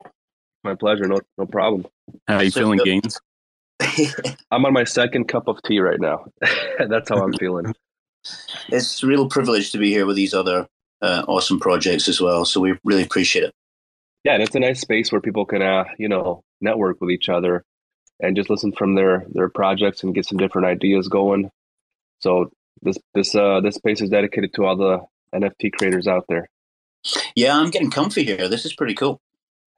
My 0.63 0.75
pleasure. 0.75 1.07
No, 1.07 1.19
no 1.37 1.45
problem. 1.45 1.85
How 2.27 2.37
are 2.37 2.43
you 2.43 2.49
So 2.49 2.61
feeling, 2.61 2.79
good. 2.79 3.03
Gainzz? 3.03 4.35
I'm 4.51 4.65
on 4.65 4.73
my 4.73 4.83
second 4.83 5.27
cup 5.27 5.47
of 5.47 5.61
tea 5.63 5.79
right 5.79 5.99
now. 5.99 6.25
That's 6.89 7.09
how 7.09 7.23
I'm 7.23 7.33
feeling. 7.39 7.73
it's 8.69 9.01
a 9.01 9.07
real 9.07 9.29
privilege 9.29 9.71
to 9.71 9.77
be 9.77 9.91
here 9.91 10.05
with 10.05 10.15
these 10.17 10.33
other 10.33 10.67
uh, 11.01 11.23
awesome 11.27 11.59
projects 11.59 12.07
as 12.09 12.19
well. 12.19 12.43
So 12.43 12.59
we 12.59 12.75
really 12.83 13.03
appreciate 13.03 13.43
it. 13.45 13.53
Yeah, 14.23 14.33
and 14.33 14.43
it's 14.43 14.55
a 14.55 14.59
nice 14.59 14.81
space 14.81 15.11
where 15.11 15.21
people 15.21 15.45
can, 15.45 15.61
uh, 15.61 15.85
you 15.97 16.09
know, 16.09 16.43
network 16.59 16.99
with 16.99 17.11
each 17.11 17.29
other 17.29 17.63
and 18.19 18.35
just 18.35 18.49
listen 18.49 18.73
from 18.73 18.95
their 18.95 19.25
their 19.29 19.47
projects 19.47 20.03
and 20.03 20.13
get 20.13 20.25
some 20.25 20.37
different 20.39 20.67
ideas 20.67 21.07
going. 21.07 21.49
So 22.19 22.51
this 22.81 22.97
this 23.13 23.35
uh 23.35 23.61
this 23.61 23.75
space 23.75 24.01
is 24.01 24.09
dedicated 24.09 24.53
to 24.55 24.65
all 24.65 24.75
the 24.75 24.99
NFT 25.33 25.71
creators 25.73 26.07
out 26.07 26.25
there. 26.27 26.49
Yeah, 27.35 27.57
I'm 27.57 27.69
getting 27.69 27.91
comfy 27.91 28.23
here. 28.23 28.47
This 28.47 28.65
is 28.65 28.73
pretty 28.73 28.93
cool. 28.93 29.19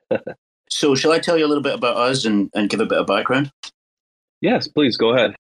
so, 0.70 0.96
shall 0.96 1.12
I 1.12 1.20
tell 1.20 1.38
you 1.38 1.46
a 1.46 1.48
little 1.48 1.64
bit 1.64 1.76
about 1.76 1.98
us 1.98 2.26
and, 2.26 2.50
and 2.56 2.70
give 2.70 2.80
a 2.80 2.86
bit 2.86 2.98
of 2.98 3.08
background? 3.08 3.52
Yes, 4.42 4.68
please 4.68 4.98
go 4.98 5.14
ahead. 5.14 5.36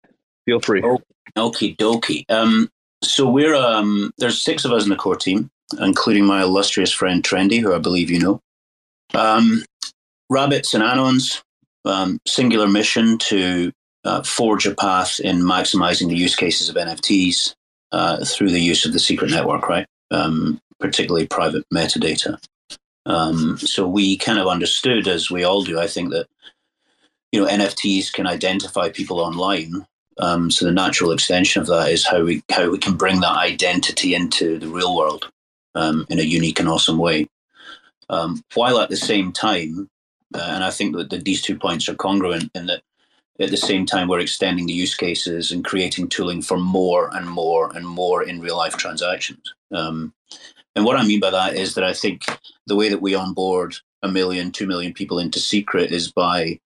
Feel 0.45 0.59
free. 0.59 0.81
Oh. 0.83 0.99
Okie 1.37 1.77
dokie. 1.77 2.25
Um, 2.29 2.69
so 3.03 3.29
we're 3.29 3.55
um, 3.55 4.11
there's 4.17 4.41
six 4.41 4.65
of 4.65 4.71
us 4.71 4.83
in 4.83 4.89
the 4.89 4.95
core 4.95 5.15
team, 5.15 5.49
including 5.79 6.25
my 6.25 6.41
illustrious 6.41 6.91
friend 6.91 7.23
Trendy, 7.23 7.61
who 7.61 7.73
I 7.73 7.77
believe 7.79 8.09
you 8.09 8.19
know. 8.19 8.41
Um, 9.13 9.63
Rabbits 10.29 10.73
and 10.73 10.83
Anons, 10.83 11.41
um, 11.85 12.19
singular 12.27 12.67
mission 12.67 13.17
to 13.19 13.71
uh, 14.03 14.23
forge 14.23 14.65
a 14.65 14.75
path 14.75 15.19
in 15.19 15.39
maximizing 15.39 16.09
the 16.09 16.15
use 16.15 16.35
cases 16.35 16.69
of 16.69 16.75
NFTs 16.75 17.53
uh, 17.91 18.23
through 18.25 18.51
the 18.51 18.61
use 18.61 18.85
of 18.85 18.93
the 18.93 18.99
secret 18.99 19.31
network, 19.31 19.67
right? 19.67 19.85
Um, 20.11 20.59
particularly 20.79 21.27
private 21.27 21.65
metadata. 21.73 22.37
Um, 23.05 23.57
so 23.57 23.87
we 23.87 24.17
kind 24.17 24.39
of 24.39 24.47
understood, 24.47 25.07
as 25.07 25.31
we 25.31 25.43
all 25.43 25.63
do, 25.63 25.79
I 25.79 25.87
think 25.87 26.11
that 26.11 26.27
you 27.31 27.41
know 27.41 27.47
NFTs 27.47 28.11
can 28.11 28.27
identify 28.27 28.89
people 28.89 29.19
online 29.19 29.85
um, 30.19 30.51
so 30.51 30.65
the 30.65 30.71
natural 30.71 31.11
extension 31.11 31.61
of 31.61 31.67
that 31.67 31.89
is 31.89 32.05
how 32.05 32.23
we 32.23 32.43
how 32.51 32.69
we 32.69 32.77
can 32.77 32.95
bring 32.95 33.21
that 33.21 33.37
identity 33.37 34.13
into 34.13 34.59
the 34.59 34.67
real 34.67 34.95
world 34.95 35.31
um, 35.75 36.05
in 36.09 36.19
a 36.19 36.23
unique 36.23 36.59
and 36.59 36.67
awesome 36.67 36.97
way, 36.97 37.27
um, 38.09 38.43
while 38.53 38.79
at 38.79 38.89
the 38.89 38.97
same 38.97 39.31
time, 39.31 39.87
uh, 40.35 40.49
and 40.49 40.63
I 40.63 40.71
think 40.71 40.95
that, 40.95 41.23
these 41.23 41.41
two 41.41 41.57
points 41.57 41.87
are 41.87 41.95
congruent 41.95 42.51
in 42.53 42.65
that 42.65 42.81
at 43.39 43.49
the 43.49 43.57
same 43.57 43.85
time 43.85 44.09
we're 44.09 44.19
extending 44.19 44.65
the 44.65 44.73
use 44.73 44.95
cases 44.95 45.53
and 45.53 45.63
creating 45.63 46.09
tooling 46.09 46.41
for 46.41 46.57
more 46.57 47.15
and 47.15 47.29
more 47.29 47.71
and 47.73 47.87
more 47.87 48.21
in 48.23 48.41
real 48.41 48.57
life 48.57 48.75
transactions. 48.75 49.53
Um, 49.71 50.13
and 50.79 50.85
what 50.85 50.95
I 50.95 51.05
mean 51.05 51.19
by 51.19 51.29
that 51.29 51.57
is 51.57 51.75
that 51.75 51.83
I 51.83 51.91
think 51.91 52.23
the 52.65 52.75
way 52.77 52.87
that 52.87 53.01
we 53.01 53.13
onboard 53.13 53.75
a 54.01 54.07
million, 54.07 54.49
two 54.49 54.65
million 54.65 54.93
people 54.93 55.19
into 55.19 55.37
Secret 55.37 55.91
is 55.91 56.09
by 56.09 56.57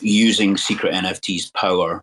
using 0.00 0.56
Secret 0.56 0.92
NFT's 0.92 1.52
power 1.52 2.02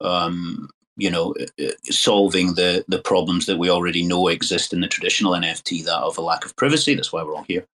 um, 0.00 0.70
you 0.96 1.10
know, 1.10 1.34
uh, 1.60 1.72
solving 1.86 2.54
the 2.54 2.84
the 2.86 3.00
problems 3.00 3.46
that 3.46 3.58
we 3.58 3.70
already 3.70 4.06
know 4.06 4.28
exist 4.28 4.72
in 4.72 4.82
the 4.82 4.86
traditional 4.86 5.32
NFT, 5.32 5.84
that 5.84 5.98
of 5.98 6.16
a 6.16 6.20
lack 6.20 6.44
of 6.44 6.54
privacy. 6.54 6.94
That's 6.94 7.12
why 7.12 7.24
we're 7.24 7.34
all 7.34 7.42
here. 7.42 7.66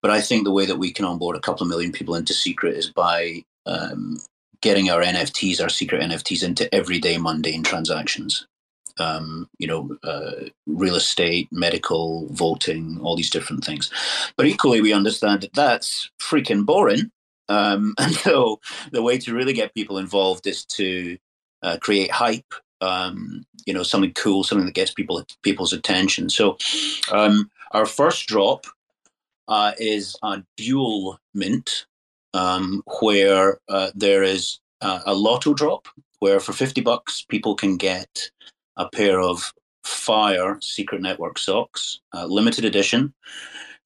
But 0.00 0.10
I 0.10 0.22
think 0.22 0.44
the 0.44 0.50
way 0.50 0.64
that 0.64 0.78
we 0.78 0.94
can 0.94 1.04
onboard 1.04 1.36
a 1.36 1.40
couple 1.40 1.64
of 1.64 1.68
million 1.68 1.92
people 1.92 2.14
into 2.14 2.32
Secret 2.32 2.74
is 2.74 2.90
by 2.90 3.44
um, 3.66 4.16
getting 4.62 4.88
our 4.88 5.02
NFTs, 5.02 5.60
our 5.60 5.68
secret 5.68 6.00
NFTs, 6.00 6.42
into 6.42 6.74
everyday 6.74 7.18
mundane 7.18 7.62
transactions. 7.62 8.46
Um, 9.00 9.48
you 9.58 9.66
know, 9.66 9.96
uh, 10.04 10.50
real 10.66 10.94
estate, 10.94 11.48
medical, 11.50 12.28
voting, 12.32 13.00
all 13.02 13.16
these 13.16 13.30
different 13.30 13.64
things. 13.64 13.90
But 14.36 14.44
equally, 14.44 14.82
we 14.82 14.92
understand 14.92 15.40
that 15.40 15.54
that's 15.54 16.10
freaking 16.20 16.66
boring. 16.66 17.10
Um, 17.48 17.94
and 17.98 18.14
so 18.14 18.60
the 18.92 19.02
way 19.02 19.18
to 19.18 19.34
really 19.34 19.54
get 19.54 19.74
people 19.74 19.98
involved 19.98 20.46
is 20.46 20.64
to 20.66 21.18
uh, 21.62 21.78
create 21.80 22.10
hype, 22.10 22.54
um, 22.80 23.44
you 23.66 23.74
know, 23.74 23.82
something 23.82 24.12
cool, 24.14 24.44
something 24.44 24.66
that 24.66 24.74
gets 24.74 24.92
people 24.92 25.24
people's 25.42 25.72
attention. 25.72 26.30
So 26.30 26.56
um, 27.12 27.50
our 27.72 27.86
first 27.86 28.26
drop 28.26 28.66
uh, 29.48 29.72
is 29.78 30.16
a 30.22 30.42
dual 30.56 31.18
mint, 31.34 31.86
um, 32.34 32.82
where 33.00 33.58
uh, 33.68 33.90
there 33.94 34.22
is 34.22 34.60
a 34.82 35.12
lotto 35.14 35.52
drop, 35.52 35.88
where 36.20 36.40
for 36.40 36.52
fifty 36.52 36.80
bucks 36.80 37.22
people 37.22 37.54
can 37.54 37.76
get 37.76 38.30
a 38.76 38.88
pair 38.88 39.20
of 39.20 39.52
Fire 39.84 40.58
Secret 40.60 41.00
Network 41.00 41.38
socks, 41.38 42.00
uh, 42.14 42.26
limited 42.26 42.64
edition. 42.64 43.14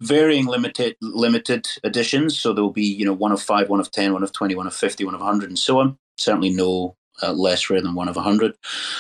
Varying 0.01 0.47
limited 0.47 0.97
limited 1.01 1.68
editions, 1.85 2.39
so 2.39 2.53
there 2.53 2.64
will 2.64 2.72
be 2.72 2.82
you 2.85 3.07
know 3.07 3.12
one 3.12 3.32
of 3.32 3.41
five, 3.41 3.68
one 3.68 3.80
of 3.80 3.91
ten, 3.93 4.12
one 4.12 4.24
of 4.24 4.32
twenty, 4.32 4.55
one 4.55 4.66
of 4.66 4.74
fifty, 4.74 5.05
one 5.05 5.14
of 5.14 5.20
hundred, 5.20 5.49
and 5.49 5.59
so 5.59 5.78
on. 5.78 5.97
Certainly 6.18 6.51
no 6.51 6.97
uh, 7.22 7.32
less 7.32 7.70
rare 7.70 7.80
than 7.80 7.95
one 7.95 8.09
of 8.09 8.16
a 8.16 8.22
hundred. 8.22 8.55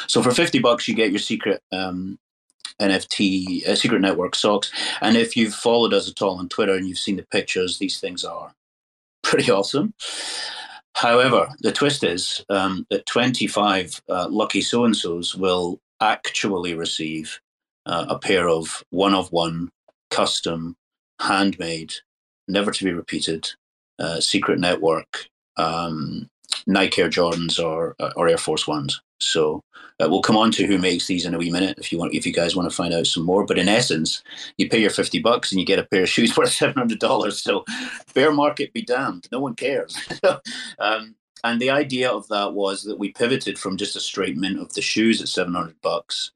So 0.06 0.22
for 0.22 0.30
fifty 0.30 0.60
bucks, 0.60 0.86
you 0.86 0.94
get 0.94 1.10
your 1.10 1.18
secret 1.18 1.60
um, 1.72 2.18
NFT, 2.80 3.66
uh, 3.66 3.76
secret 3.76 4.00
network 4.00 4.34
socks. 4.34 4.70
And 5.00 5.16
if 5.16 5.36
you've 5.36 5.54
followed 5.54 5.94
us 5.94 6.08
at 6.08 6.22
all 6.22 6.38
on 6.38 6.48
Twitter 6.48 6.74
and 6.74 6.88
you've 6.88 6.98
seen 6.98 7.16
the 7.16 7.26
pictures, 7.30 7.78
these 7.78 8.00
things 8.00 8.24
are 8.24 8.54
pretty 9.22 9.50
awesome. 9.50 9.94
However, 10.94 11.48
the 11.60 11.72
twist 11.72 12.04
is 12.04 12.44
um, 12.48 12.86
that 12.90 13.06
twenty-five 13.06 14.00
uh, 14.08 14.28
lucky 14.28 14.60
so 14.60 14.84
and 14.84 14.96
so's 14.96 15.34
will 15.34 15.80
actually 16.00 16.74
receive 16.74 17.40
uh, 17.86 18.06
a 18.08 18.18
pair 18.18 18.48
of 18.48 18.82
one 18.90 19.14
of 19.14 19.30
one 19.32 19.70
custom, 20.10 20.76
handmade, 21.20 21.92
never 22.48 22.70
to 22.70 22.84
be 22.84 22.92
repeated, 22.92 23.50
uh, 23.98 24.20
secret 24.20 24.58
network 24.58 25.26
um, 25.56 26.28
Nike 26.66 27.02
Air 27.02 27.08
Jordans 27.08 27.62
or 27.62 27.96
or 28.16 28.28
Air 28.28 28.38
Force 28.38 28.66
Ones. 28.66 29.00
So 29.18 29.62
uh, 30.00 30.08
we'll 30.08 30.22
come 30.22 30.36
on 30.36 30.50
to 30.52 30.66
who 30.66 30.78
makes 30.78 31.06
these 31.06 31.24
in 31.24 31.34
a 31.34 31.38
wee 31.38 31.50
minute 31.50 31.78
if 31.78 31.92
you 31.92 31.98
want 31.98 32.14
if 32.14 32.26
you 32.26 32.32
guys 32.32 32.56
want 32.56 32.68
to 32.68 32.76
find 32.76 32.92
out 32.92 33.06
some 33.06 33.24
more. 33.24 33.46
But 33.46 33.58
in 33.58 33.68
essence, 33.68 34.22
you 34.58 34.68
pay 34.68 34.80
your 34.80 34.90
fifty 34.90 35.20
bucks 35.20 35.52
and 35.52 35.60
you 35.60 35.66
get 35.66 35.78
a 35.78 35.84
pair 35.84 36.02
of 36.02 36.08
shoes 36.08 36.36
worth 36.36 36.52
seven 36.52 36.74
hundred 36.74 36.98
dollars. 36.98 37.42
So 37.42 37.64
bear 38.14 38.32
market 38.32 38.72
be 38.72 38.82
damned, 38.82 39.28
no 39.30 39.40
one 39.40 39.54
cares. 39.54 39.96
um, 40.78 41.14
and 41.44 41.60
the 41.60 41.70
idea 41.70 42.10
of 42.10 42.26
that 42.28 42.54
was 42.54 42.84
that 42.84 42.98
we 42.98 43.12
pivoted 43.12 43.58
from 43.58 43.76
just 43.76 43.96
a 43.96 44.00
straight 44.00 44.36
mint 44.36 44.58
of 44.58 44.72
the 44.74 44.82
shoes 44.82 45.20
at 45.20 45.28
seven 45.28 45.54
hundred 45.54 45.80
bucks 45.82 46.32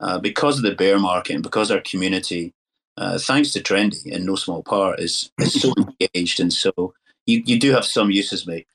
uh, 0.00 0.18
because 0.18 0.56
of 0.56 0.64
the 0.64 0.74
bear 0.74 0.98
market 0.98 1.34
and 1.34 1.42
because 1.42 1.70
our 1.70 1.80
community, 1.80 2.54
uh, 2.96 3.18
thanks 3.18 3.52
to 3.52 3.60
Trendy 3.60 4.06
in 4.06 4.24
no 4.24 4.34
small 4.34 4.62
part, 4.62 4.98
is 5.00 5.30
is 5.38 5.60
so 5.60 5.72
engaged 6.00 6.40
and 6.40 6.52
so 6.52 6.94
you, 7.26 7.42
you 7.44 7.58
do 7.58 7.72
have 7.72 7.84
some 7.84 8.10
uses, 8.10 8.46
mate. 8.46 8.66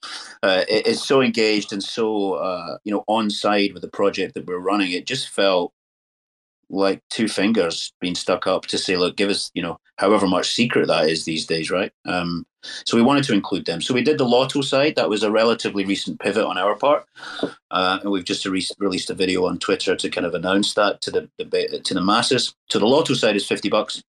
Uh, 0.42 0.64
it, 0.68 0.86
it's 0.86 1.04
so 1.04 1.20
engaged 1.20 1.72
and 1.72 1.82
so 1.82 2.34
uh, 2.34 2.76
you 2.84 2.92
know 2.92 3.04
on 3.08 3.30
side 3.30 3.72
with 3.72 3.82
the 3.82 3.88
project 3.88 4.34
that 4.34 4.46
we're 4.46 4.58
running. 4.58 4.92
It 4.92 5.06
just 5.06 5.28
felt 5.28 5.72
like 6.70 7.02
two 7.10 7.28
fingers 7.28 7.92
being 8.00 8.14
stuck 8.14 8.46
up 8.46 8.64
to 8.66 8.78
say, 8.78 8.96
look, 8.96 9.16
give 9.16 9.30
us 9.30 9.50
you 9.54 9.62
know 9.62 9.78
however 9.96 10.26
much 10.26 10.52
secret 10.52 10.86
that 10.88 11.08
is 11.08 11.24
these 11.24 11.46
days, 11.46 11.70
right? 11.70 11.92
Um, 12.06 12.46
so 12.84 12.96
we 12.96 13.02
wanted 13.02 13.24
to 13.24 13.34
include 13.34 13.66
them. 13.66 13.80
So 13.80 13.92
we 13.92 14.02
did 14.02 14.18
the 14.18 14.24
Lotto 14.24 14.60
side. 14.60 14.94
That 14.94 15.08
was 15.08 15.22
a 15.22 15.32
relatively 15.32 15.84
recent 15.84 16.20
pivot 16.20 16.44
on 16.44 16.58
our 16.58 16.76
part, 16.76 17.06
uh, 17.70 17.98
and 18.02 18.10
we've 18.10 18.24
just 18.24 18.44
re- 18.46 18.66
released 18.78 19.10
a 19.10 19.14
video 19.14 19.46
on 19.46 19.58
Twitter 19.58 19.96
to 19.96 20.10
kind 20.10 20.26
of 20.26 20.34
announce 20.34 20.74
that 20.74 21.00
to 21.02 21.10
the, 21.10 21.30
the 21.38 21.80
to 21.84 21.94
the 21.94 22.02
masses. 22.02 22.54
So 22.70 22.78
the 22.78 22.86
Lotto 22.86 23.14
side 23.14 23.36
is 23.36 23.46
fifty 23.46 23.68
bucks 23.68 24.02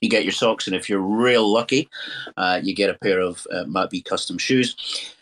you 0.00 0.08
get 0.08 0.24
your 0.24 0.32
socks, 0.32 0.66
and 0.66 0.76
if 0.76 0.88
you're 0.88 1.00
real 1.00 1.50
lucky, 1.50 1.88
uh, 2.36 2.60
you 2.62 2.74
get 2.74 2.90
a 2.90 2.98
pair 2.98 3.20
of 3.20 3.46
uh, 3.52 3.64
Matt 3.64 3.90
B 3.90 4.02
custom 4.02 4.38
shoes. 4.38 5.14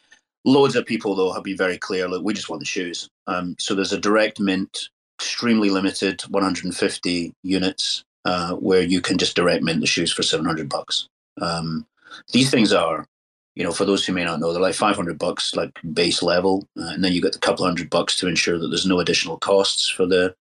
Loads 0.45 0.77
of 0.77 0.87
people 0.87 1.15
though 1.15 1.33
have 1.33 1.43
been 1.43 1.57
very 1.57 1.79
clear. 1.79 2.09
Look, 2.09 2.25
we 2.25 2.35
just 2.35 2.49
want 2.49 2.61
the 2.61 2.67
shoes. 2.67 3.09
Um, 3.27 3.57
so 3.59 3.75
there's 3.75 3.93
a 3.93 4.01
direct 4.01 4.39
mint 4.39 4.89
extremely 5.19 5.71
limited 5.71 6.21
150 6.29 7.33
units 7.43 8.05
uh, 8.25 8.55
where 8.55 8.83
you 8.83 9.01
can 9.01 9.19
just 9.19 9.37
direct 9.37 9.63
mint 9.63 9.81
the 9.81 9.87
shoes 9.87 10.13
for 10.13 10.23
700 10.23 10.69
bucks. 10.69 11.09
Um, 11.41 11.87
these 12.33 12.51
things 12.51 12.73
are, 12.73 13.07
you 13.55 13.65
know, 13.65 13.73
for 13.73 13.85
those 13.85 14.05
who 14.05 14.13
may 14.13 14.25
not 14.25 14.41
know, 14.41 14.53
they're 14.53 14.61
like 14.61 14.75
500 14.75 15.19
bucks, 15.19 15.55
like 15.55 15.71
base 15.95 16.23
level, 16.23 16.67
uh, 16.79 16.89
and 16.89 17.03
then 17.03 17.13
you 17.13 17.23
get 17.23 17.37
a 17.37 17.41
couple 17.41 17.65
hundred 17.65 17.89
bucks 17.89 18.17
to 18.17 18.29
ensure 18.29 18.59
that 18.59 18.69
there's 18.69 18.87
no 18.87 19.01
additional 19.01 19.39
costs 19.39 19.89
for 19.89 20.07
the 20.07 20.35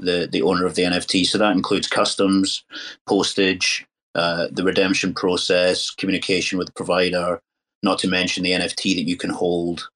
the 0.00 0.28
the 0.30 0.42
owner 0.42 0.66
of 0.66 0.74
the 0.74 0.82
NFT. 0.82 1.26
So 1.26 1.38
that 1.38 1.56
includes 1.56 1.88
customs, 1.88 2.64
postage, 3.06 3.86
uh, 4.14 4.48
the 4.50 4.64
redemption 4.64 5.14
process, 5.14 5.90
communication 5.90 6.58
with 6.58 6.66
the 6.66 6.72
provider, 6.72 7.40
not 7.82 7.98
to 8.00 8.08
mention 8.08 8.42
the 8.42 8.52
NFT 8.52 8.94
that 8.96 9.08
you 9.08 9.16
can 9.16 9.30
hold. 9.30 9.88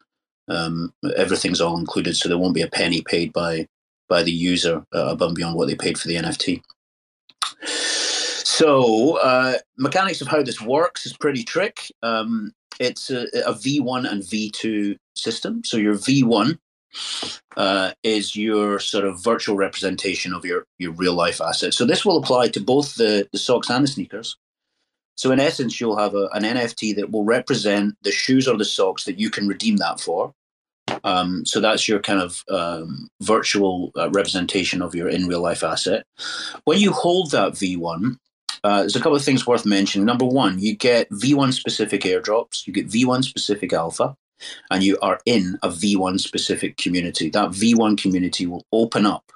Um, 0.48 0.93
everything's 1.16 1.60
all 1.60 1.78
included, 1.78 2.16
so 2.16 2.28
there 2.28 2.39
won't 2.39 2.55
be 2.55 2.62
a 2.62 2.68
penny 2.68 3.02
paid 3.02 3.32
by 3.32 3.66
by 4.09 4.22
the 4.22 4.32
user 4.32 4.85
uh, 4.94 5.06
above 5.06 5.28
and 5.31 5.36
beyond 5.36 5.56
what 5.56 5.68
they 5.68 5.74
paid 5.74 5.98
for 5.98 6.09
the 6.09 6.16
NFT. 6.16 6.62
So, 7.64 9.16
uh, 9.18 9.59
mechanics 9.78 10.20
of 10.20 10.28
how 10.28 10.43
this 10.43 10.60
works 10.60 11.06
is 11.06 11.16
pretty 11.16 11.43
trick. 11.43 11.90
Um, 12.02 12.52
it's 12.78 13.10
a 13.10 13.22
a 13.47 13.55
V1 13.55 14.10
and 14.10 14.22
V2 14.22 14.97
system. 15.14 15.64
So, 15.64 15.76
your 15.76 15.94
V1 15.94 16.59
uh, 17.57 17.93
is 18.03 18.37
your 18.37 18.79
sort 18.79 19.05
of 19.05 19.23
virtual 19.23 19.57
representation 19.57 20.33
of 20.33 20.45
your, 20.45 20.66
your 20.79 20.93
real 20.93 21.15
life 21.15 21.41
asset. 21.41 21.75
So, 21.75 21.85
this 21.85 22.05
will 22.05 22.19
apply 22.19 22.49
to 22.49 22.61
both 22.61 22.95
the, 22.97 23.29
the 23.33 23.39
socks 23.39 23.71
and 23.71 23.85
the 23.85 23.89
sneakers. 23.89 24.37
So, 25.16 25.31
in 25.31 25.41
essence, 25.41 25.81
you'll 25.81 25.99
have 25.99 26.15
a, 26.15 26.29
an 26.33 26.43
NFT 26.43 26.97
that 26.97 27.11
will 27.11 27.25
represent 27.25 27.95
the 28.03 28.12
shoes 28.12 28.49
or 28.49 28.57
the 28.57 28.65
socks 28.65 29.05
that 29.05 29.19
you 29.19 29.31
can 29.31 29.49
redeem 29.49 29.77
that 29.77 30.01
for. 30.01 30.35
Um, 31.03 31.45
so 31.45 31.61
that's 31.61 31.89
your 31.89 32.01
kind 32.01 32.21
of 32.21 32.43
um, 32.51 33.09
virtual 33.21 33.91
uh, 33.97 34.11
representation 34.11 34.83
of 34.83 34.95
your 34.95 35.09
in 35.09 35.27
real 35.27 35.41
life 35.41 35.62
asset. 35.62 36.05
When 36.65 36.79
you 36.79 36.93
hold 36.93 37.31
that 37.31 37.53
V1, 37.53 38.16
uh, 38.62 38.81
there's 38.81 38.97
a 38.97 39.01
couple 39.01 39.16
of 39.16 39.25
things 39.25 39.47
worth 39.47 39.66
mentioning. 39.66 40.07
Number 40.07 40.25
one, 40.25 40.59
you 40.59 40.75
get 40.75 41.11
V1 41.11 41.53
specific 41.53 42.03
airdrops, 42.03 42.66
you 42.66 42.73
get 42.73 42.89
V1 42.89 43.25
specific 43.25 43.73
alpha, 43.73 44.16
and 44.71 44.83
you 44.83 44.99
are 45.01 45.21
in 45.27 45.59
a 45.62 45.69
V1 45.69 46.21
specific 46.21 46.77
community. 46.77 47.31
That 47.31 47.51
V1 47.51 48.01
community 48.01 48.47
will 48.47 48.65
open 48.73 49.07
up 49.07 49.33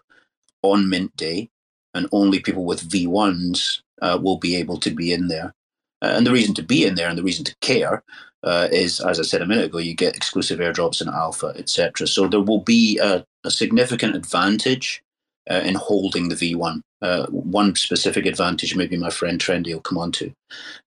on 0.63 0.89
Mint 0.89 1.17
Day, 1.17 1.51
and 1.95 2.09
only 2.13 2.41
people 2.41 2.65
with 2.65 2.89
V1s 2.89 3.81
uh, 4.03 4.19
will 4.21 4.39
be 4.39 4.57
able 4.57 4.79
to 4.79 4.91
be 4.91 5.13
in 5.13 5.29
there. 5.29 5.55
Uh, 6.03 6.15
and 6.17 6.27
the 6.27 6.33
reason 6.33 6.55
to 6.55 6.63
be 6.63 6.85
in 6.85 6.95
there 6.95 7.09
and 7.09 7.19
the 7.19 7.25
reason 7.25 7.45
to 7.45 7.57
care 7.61 8.05
uh, 8.45 8.69
is, 8.71 9.01
as 9.01 9.19
I 9.19 9.25
said 9.25 9.43
a 9.43 9.47
minute 9.47 9.67
ago, 9.67 9.79
you 9.79 9.95
get 9.95 10.17
exclusive 10.17 10.61
airdrops 10.61 11.03
in 11.03 11.09
alpha, 11.09 11.53
etc. 11.57 12.07
So 12.07 12.29
there 12.29 12.41
will 12.41 12.61
be 12.61 12.99
a, 12.99 13.25
a 13.45 13.51
significant 13.51 14.15
advantage 14.15 15.03
uh, 15.51 15.63
in 15.65 15.75
holding 15.75 16.29
the 16.29 16.35
V1. 16.35 16.81
Uh, 17.01 17.27
one 17.27 17.75
specific 17.77 18.27
advantage, 18.27 18.75
maybe 18.75 18.97
my 18.97 19.11
friend 19.11 19.41
Trendy 19.41 19.73
will 19.73 19.81
come 19.81 19.99
on 19.99 20.11
to 20.13 20.33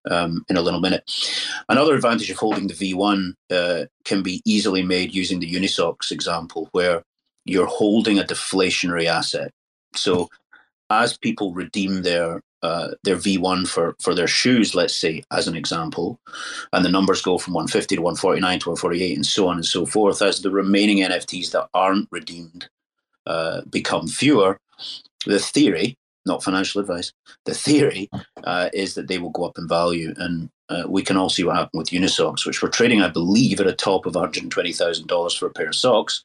um, 0.10 0.46
in 0.50 0.58
a 0.58 0.62
little 0.62 0.82
minute. 0.82 1.10
Another 1.70 1.96
advantage 1.96 2.30
of 2.30 2.38
holding 2.38 2.68
the 2.68 2.74
V1 2.74 3.34
uh, 3.50 3.86
can 4.04 4.22
be 4.22 4.42
easily 4.46 4.84
made 4.84 5.14
using 5.14 5.40
the 5.40 5.52
Unisocks 5.52 6.12
example, 6.12 6.68
where 6.74 7.04
you're 7.46 7.68
holding 7.68 8.20
a 8.20 8.24
deflationary 8.24 9.06
asset. 9.06 9.52
So 9.96 10.30
as 10.90 11.18
people 11.18 11.54
redeem 11.54 12.02
their 12.04 12.42
uh, 12.64 12.90
their 13.04 13.16
V1 13.16 13.68
for, 13.68 13.96
for 14.00 14.14
their 14.14 14.28
shoes, 14.28 14.76
let's 14.76 14.94
say, 14.94 15.24
as 15.32 15.48
an 15.48 15.56
example, 15.56 16.20
and 16.74 16.86
the 16.86 16.90
numbers 16.90 17.20
go 17.20 17.40
from 17.40 17.56
150 17.56 17.96
to 17.96 18.02
149 18.04 18.60
to 18.60 18.70
148 18.70 19.16
and 19.16 19.26
so 19.26 19.48
on 19.48 19.56
and 19.56 19.66
so 19.66 19.84
forth, 19.84 20.22
as 20.22 20.42
the 20.42 20.52
remaining 20.52 20.98
NFTs 20.98 21.52
that 21.54 21.70
aren't 21.74 22.08
redeemed 22.12 22.70
uh, 23.26 23.62
become 23.70 24.08
fewer, 24.08 24.60
the 25.26 25.40
theory, 25.40 25.98
not 26.26 26.44
financial 26.44 26.82
advice, 26.82 27.14
the 27.46 27.54
theory 27.54 28.10
uh, 28.44 28.70
is 28.74 28.96
that 28.96 29.08
they 29.08 29.18
will 29.18 29.30
go 29.30 29.46
up 29.46 29.58
in 29.58 29.68
value. 29.68 30.14
And 30.18 30.50
uh, 30.70 30.84
we 30.88 31.04
can 31.04 31.18
all 31.18 31.30
see 31.30 31.44
what 31.44 31.56
happened 31.56 31.80
with 31.80 31.90
Unisocks, 31.90 32.46
which 32.46 32.62
were 32.62 32.70
trading, 32.70 33.02
I 33.02 33.10
believe, 33.10 33.60
at 33.60 33.68
a 33.68 33.74
top 33.74 34.06
of 34.06 34.14
$120,000 34.14 35.38
for 35.38 35.46
a 35.46 35.52
pair 35.52 35.68
of 35.68 35.76
socks. 35.76 36.24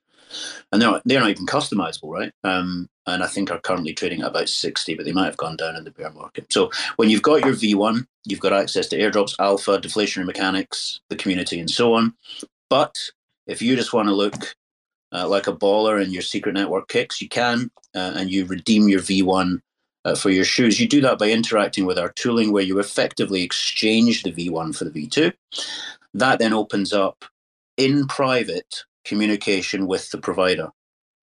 And 0.72 0.82
they're 0.82 1.00
they're 1.04 1.20
not 1.20 1.30
even 1.30 1.46
customizable, 1.46 2.10
right? 2.10 2.32
Um, 2.42 2.88
and 3.06 3.22
I 3.22 3.28
think 3.28 3.50
are 3.50 3.60
currently 3.60 3.94
trading 3.94 4.22
at 4.22 4.28
about 4.28 4.48
60, 4.48 4.94
but 4.94 5.06
they 5.06 5.12
might 5.12 5.26
have 5.26 5.36
gone 5.36 5.56
down 5.56 5.76
in 5.76 5.84
the 5.84 5.92
bear 5.92 6.10
market. 6.10 6.52
So 6.52 6.70
when 6.96 7.08
you've 7.08 7.22
got 7.22 7.44
your 7.44 7.54
V1, 7.54 8.04
you've 8.24 8.40
got 8.40 8.52
access 8.52 8.88
to 8.88 8.98
airdrops, 8.98 9.36
alpha, 9.38 9.78
deflationary 9.78 10.26
mechanics, 10.26 11.00
the 11.08 11.16
community, 11.16 11.60
and 11.60 11.70
so 11.70 11.94
on. 11.94 12.14
But 12.68 12.98
if 13.46 13.62
you 13.62 13.76
just 13.76 13.92
want 13.92 14.08
to 14.08 14.14
look 14.14 14.56
uh, 15.12 15.28
like 15.28 15.46
a 15.46 15.52
baller 15.52 16.02
in 16.02 16.12
your 16.12 16.22
secret 16.22 16.54
network 16.54 16.88
kicks, 16.88 17.20
you 17.20 17.28
can, 17.28 17.70
uh, 17.94 18.12
and 18.16 18.30
you 18.30 18.44
redeem 18.44 18.88
your 18.88 19.00
V1 19.00 19.60
uh, 20.04 20.14
for 20.14 20.30
your 20.30 20.44
shoes. 20.44 20.80
You 20.80 20.88
do 20.88 21.00
that 21.00 21.18
by 21.18 21.30
interacting 21.30 21.86
with 21.86 21.98
our 21.98 22.12
tooling 22.12 22.52
where 22.52 22.62
you 22.62 22.78
effectively 22.78 23.42
exchange 23.42 24.22
the 24.22 24.32
V1 24.32 24.76
for 24.76 24.84
the 24.84 24.90
V2. 24.90 25.32
That 26.14 26.38
then 26.38 26.52
opens 26.52 26.92
up 26.92 27.24
in 27.76 28.06
private 28.06 28.84
communication 29.04 29.86
with 29.86 30.10
the 30.10 30.18
provider. 30.18 30.68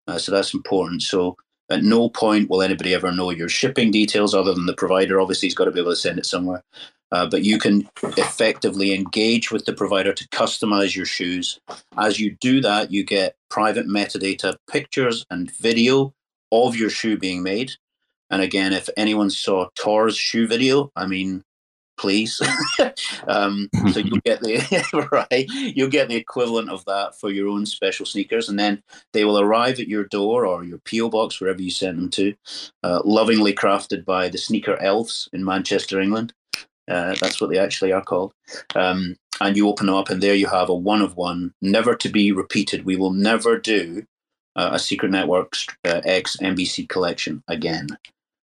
Uh, 0.08 0.18
so 0.18 0.32
that's 0.32 0.54
important. 0.54 1.02
So 1.02 1.38
at 1.70 1.84
no 1.84 2.10
point 2.10 2.50
will 2.50 2.62
anybody 2.62 2.94
ever 2.94 3.12
know 3.12 3.30
your 3.30 3.50
shipping 3.50 3.92
details 3.92 4.34
other 4.34 4.54
than 4.54 4.66
the 4.66 4.74
provider. 4.74 5.20
Obviously, 5.20 5.48
he's 5.48 5.56
got 5.56 5.66
to 5.66 5.72
be 5.72 5.80
able 5.80 5.92
to 5.92 5.96
send 5.96 6.18
it 6.18 6.26
somewhere. 6.26 6.64
Uh, 7.12 7.28
but 7.28 7.44
you 7.44 7.58
can 7.58 7.90
effectively 8.18 8.94
engage 8.94 9.52
with 9.52 9.66
the 9.66 9.74
provider 9.74 10.14
to 10.14 10.28
customize 10.30 10.96
your 10.96 11.06
shoes. 11.06 11.60
As 11.98 12.20
you 12.20 12.38
do 12.40 12.62
that, 12.62 12.92
you 12.92 13.04
get 13.04 13.36
private 13.50 13.88
metadata 13.88 14.56
pictures 14.70 15.26
and 15.30 15.52
video 15.52 16.14
of 16.52 16.76
your 16.76 16.90
shoe 16.90 17.18
being 17.18 17.44
made. 17.44 17.74
And 18.30 18.42
again, 18.42 18.74
if 18.74 18.90
anyone 18.96 19.30
saw 19.30 19.70
Tor's 19.76 20.16
shoe 20.16 20.48
video, 20.48 20.92
I 20.96 21.08
mean, 21.08 21.44
please. 22.00 22.42
um, 23.28 23.70
so 23.92 24.00
you'll 24.00 24.20
get 24.20 24.40
the 24.42 25.08
right, 25.12 25.46
you'll 25.50 25.90
get 25.90 26.08
the 26.08 26.16
equivalent 26.16 26.70
of 26.70 26.86
that 26.86 27.20
for 27.20 27.30
your 27.30 27.50
own 27.50 27.66
special 27.66 28.06
sneakers, 28.06 28.50
and 28.50 28.58
then 28.58 28.82
they 29.14 29.26
will 29.26 29.40
arrive 29.40 29.80
at 29.80 29.88
your 29.88 30.06
door 30.06 30.46
or 30.46 30.64
your 30.64 30.80
PO 30.80 31.10
box 31.10 31.40
wherever 31.40 31.62
you 31.62 31.72
send 31.72 31.98
them 31.98 32.10
to, 32.12 32.34
uh, 32.84 33.02
lovingly 33.04 33.54
crafted 33.54 34.06
by 34.06 34.30
the 34.30 34.38
sneaker 34.38 34.78
elves 34.78 35.28
in 35.34 35.44
Manchester, 35.44 36.00
England. 36.00 36.34
Uh, 36.90 37.16
that's 37.22 37.40
what 37.40 37.50
they 37.50 37.58
actually 37.58 37.92
are 37.92 38.04
called. 38.04 38.34
Um, 38.76 39.16
and 39.42 39.56
you 39.56 39.70
open 39.70 39.86
them 39.86 39.96
up, 39.96 40.10
and 40.10 40.22
there 40.22 40.36
you 40.36 40.48
have 40.48 40.70
a 40.70 40.74
one 40.74 41.02
of 41.02 41.16
one, 41.16 41.54
never 41.62 41.96
to 41.96 42.10
be 42.10 42.32
repeated. 42.32 42.86
We 42.86 42.96
will 42.96 43.14
never 43.14 43.58
do 43.58 44.06
uh, 44.56 44.72
a 44.74 44.80
Secret 44.80 45.12
Networks 45.12 45.68
uh, 45.86 46.02
X 46.04 46.36
NBC 46.42 46.90
collection 46.90 47.44
again. 47.48 47.88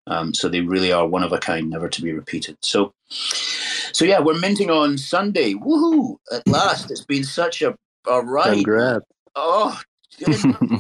Um, 0.08 0.34
so 0.34 0.50
they 0.50 0.62
really 0.62 0.92
are 0.92 1.06
one 1.06 1.24
of 1.24 1.32
a 1.32 1.38
kind, 1.38 1.70
never 1.70 1.88
to 1.90 2.02
be 2.02 2.14
repeated. 2.14 2.58
So, 2.62 2.94
so 3.10 4.06
yeah, 4.06 4.20
we're 4.20 4.40
minting 4.40 4.72
on 4.72 4.98
Sunday. 4.98 5.54
Woohoo! 5.54 6.18
At 6.32 6.48
last, 6.48 6.90
it's 6.90 7.06
been 7.06 7.24
such 7.24 7.62
a 7.62 7.76
a 8.08 8.22
ride. 8.22 8.56
Congrats. 8.56 9.06
Oh, 9.36 9.80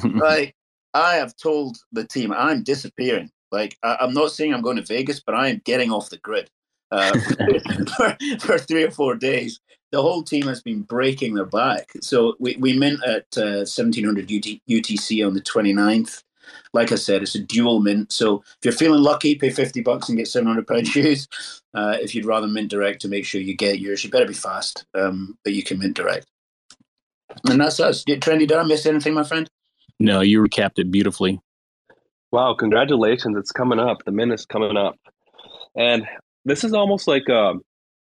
right. 0.06 0.54
I 0.96 1.16
have 1.16 1.36
told 1.38 1.78
the 1.92 2.08
team 2.08 2.34
I'm 2.34 2.64
disappearing. 2.64 3.30
Like 3.52 3.78
I, 3.84 3.98
am 4.02 4.14
not 4.14 4.32
saying 4.32 4.54
I'm 4.54 4.62
going 4.62 4.78
to 4.78 4.84
Vegas, 4.84 5.20
but 5.20 5.36
I 5.36 5.50
am 5.50 5.62
getting 5.64 5.92
off 5.92 6.10
the 6.10 6.18
grid 6.18 6.50
uh, 6.92 7.18
for, 7.98 8.18
for, 8.40 8.58
three 8.58 8.84
or 8.84 8.92
four 8.92 9.16
days. 9.16 9.60
The 9.92 10.02
whole 10.02 10.22
team 10.22 10.48
has 10.48 10.62
been 10.62 10.84
breaking 10.84 11.34
their 11.34 11.46
back. 11.46 11.92
So 12.02 12.36
we, 12.40 12.56
we 12.58 12.78
mint 12.78 13.00
at 13.04 13.26
uh, 13.38 13.66
1700 13.66 14.26
UT, 14.26 14.60
UTC 14.70 15.26
on 15.26 15.34
the 15.34 15.42
29th 15.42 16.24
like 16.74 16.92
I 16.92 16.96
said, 16.96 17.22
it's 17.22 17.36
a 17.36 17.40
dual 17.40 17.80
mint. 17.80 18.12
So 18.12 18.44
if 18.58 18.58
you're 18.64 18.74
feeling 18.74 19.02
lucky, 19.02 19.36
pay 19.36 19.50
50 19.50 19.82
bucks 19.82 20.10
and 20.10 20.18
get 20.18 20.28
700 20.28 20.68
pound 20.68 20.88
shoes. 20.94 21.28
Uh, 21.74 21.98
if 22.00 22.14
you'd 22.14 22.26
rather 22.26 22.48
mint 22.48 22.70
direct 22.70 23.02
to 23.02 23.08
make 23.08 23.26
sure 23.26 23.42
you 23.42 23.56
get 23.56 23.80
yours, 23.80 24.04
you 24.04 24.10
better 24.10 24.28
be 24.28 24.34
fast, 24.34 24.86
um, 24.96 25.38
but 25.44 25.54
you 25.54 25.64
can 25.64 25.80
mint 25.80 25.96
direct. 25.96 26.28
And 27.50 27.62
that's 27.62 27.80
us. 27.80 28.04
Trendy, 28.06 28.48
did 28.48 28.54
I 28.54 28.64
miss 28.64 28.86
anything, 28.86 29.14
my 29.14 29.24
friend? 29.24 29.48
No, 30.00 30.22
you 30.22 30.42
recapped 30.42 30.80
it 30.80 30.92
beautifully. 30.92 31.40
Wow, 32.32 32.56
congratulations. 32.56 33.38
It's 33.38 33.52
coming 33.52 33.80
up. 33.80 34.04
The 34.06 34.12
mint 34.12 34.32
is 34.32 34.46
coming 34.46 34.78
up. 34.78 34.96
And 35.76 36.08
this 36.46 36.64
is 36.64 36.74
almost 36.74 37.08
like 37.08 37.30
uh, 37.30 37.54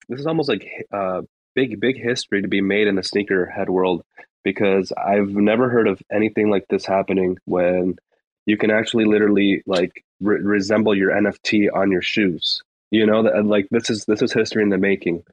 this 0.09 0.19
is 0.19 0.27
almost 0.27 0.49
like 0.49 0.67
uh, 0.91 1.21
big, 1.55 1.79
big 1.79 1.97
history 2.01 2.41
to 2.41 2.47
be 2.47 2.61
made 2.61 2.87
in 2.87 2.95
the 2.95 3.01
sneakerhead 3.01 3.69
world 3.69 4.03
because 4.43 4.91
I've 4.91 5.29
never 5.29 5.69
heard 5.69 5.87
of 5.87 6.01
anything 6.11 6.49
like 6.49 6.65
this 6.69 6.85
happening 6.85 7.37
when 7.45 7.97
you 8.45 8.57
can 8.57 8.69
actually 8.69 9.05
literally 9.05 9.63
like 9.65 10.03
re- 10.21 10.39
resemble 10.41 10.95
your 10.95 11.11
NFT 11.11 11.69
on 11.73 11.91
your 11.91 12.01
shoes. 12.01 12.61
You 12.91 13.05
know 13.05 13.23
that 13.23 13.45
like 13.45 13.67
this 13.71 13.89
is 13.89 14.05
this 14.05 14.21
is 14.21 14.31
history 14.31 14.61
in 14.63 14.69
the 14.69 14.77
making. 14.77 15.23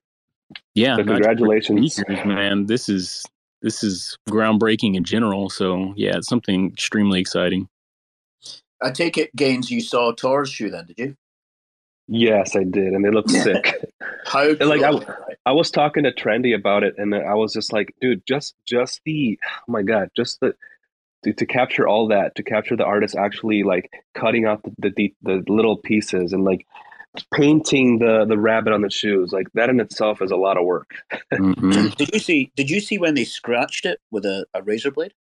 Yeah, 0.74 0.96
so 0.96 1.04
congratulations, 1.04 2.02
man. 2.08 2.66
This 2.66 2.88
is 2.88 3.24
this 3.60 3.84
is 3.84 4.16
groundbreaking 4.28 4.96
in 4.96 5.04
general. 5.04 5.50
So 5.50 5.92
yeah, 5.96 6.16
it's 6.16 6.28
something 6.28 6.72
extremely 6.72 7.20
exciting. 7.20 7.68
I 8.82 8.90
take 8.90 9.16
it, 9.16 9.34
Gainzz, 9.36 9.70
you 9.70 9.80
saw 9.80 10.12
Tor's 10.12 10.50
shoe 10.50 10.68
then, 10.68 10.86
did 10.86 10.98
you? 10.98 11.16
Yes, 12.08 12.56
I 12.56 12.64
did, 12.64 12.92
and 12.92 13.04
they 13.04 13.10
look 13.10 13.30
sick. 13.30 13.84
How 14.26 14.54
cool. 14.54 14.66
like 14.68 14.82
I, 14.82 15.30
I 15.46 15.52
was 15.52 15.70
talking 15.70 16.04
to 16.04 16.12
Trendy 16.12 16.54
about 16.54 16.82
it, 16.82 16.94
and 16.98 17.14
I 17.14 17.34
was 17.34 17.52
just 17.52 17.72
like, 17.72 17.94
dude, 18.00 18.26
just 18.26 18.54
just 18.66 19.00
the 19.04 19.38
oh 19.46 19.72
my 19.72 19.82
god, 19.82 20.10
just 20.16 20.40
the 20.40 20.54
to, 21.24 21.32
to 21.32 21.46
capture 21.46 21.86
all 21.86 22.08
that, 22.08 22.34
to 22.34 22.42
capture 22.42 22.76
the 22.76 22.84
artist 22.84 23.14
actually 23.16 23.62
like 23.62 23.90
cutting 24.14 24.44
out 24.44 24.62
the, 24.78 24.90
the 24.90 25.14
the 25.22 25.44
little 25.48 25.76
pieces 25.76 26.32
and 26.32 26.44
like 26.44 26.66
painting 27.32 27.98
the 27.98 28.24
the 28.24 28.38
rabbit 28.38 28.72
on 28.72 28.80
the 28.80 28.90
shoes 28.90 29.32
like 29.32 29.46
that 29.52 29.68
in 29.68 29.80
itself 29.80 30.22
is 30.22 30.30
a 30.30 30.36
lot 30.36 30.56
of 30.56 30.64
work 30.64 30.94
mm-hmm. 31.30 31.88
did 31.98 32.08
you 32.12 32.18
see 32.18 32.50
did 32.56 32.70
you 32.70 32.80
see 32.80 32.96
when 32.96 33.14
they 33.14 33.24
scratched 33.24 33.84
it 33.84 34.00
with 34.10 34.24
a, 34.24 34.46
a 34.54 34.62
razor 34.62 34.90
blade 34.90 35.12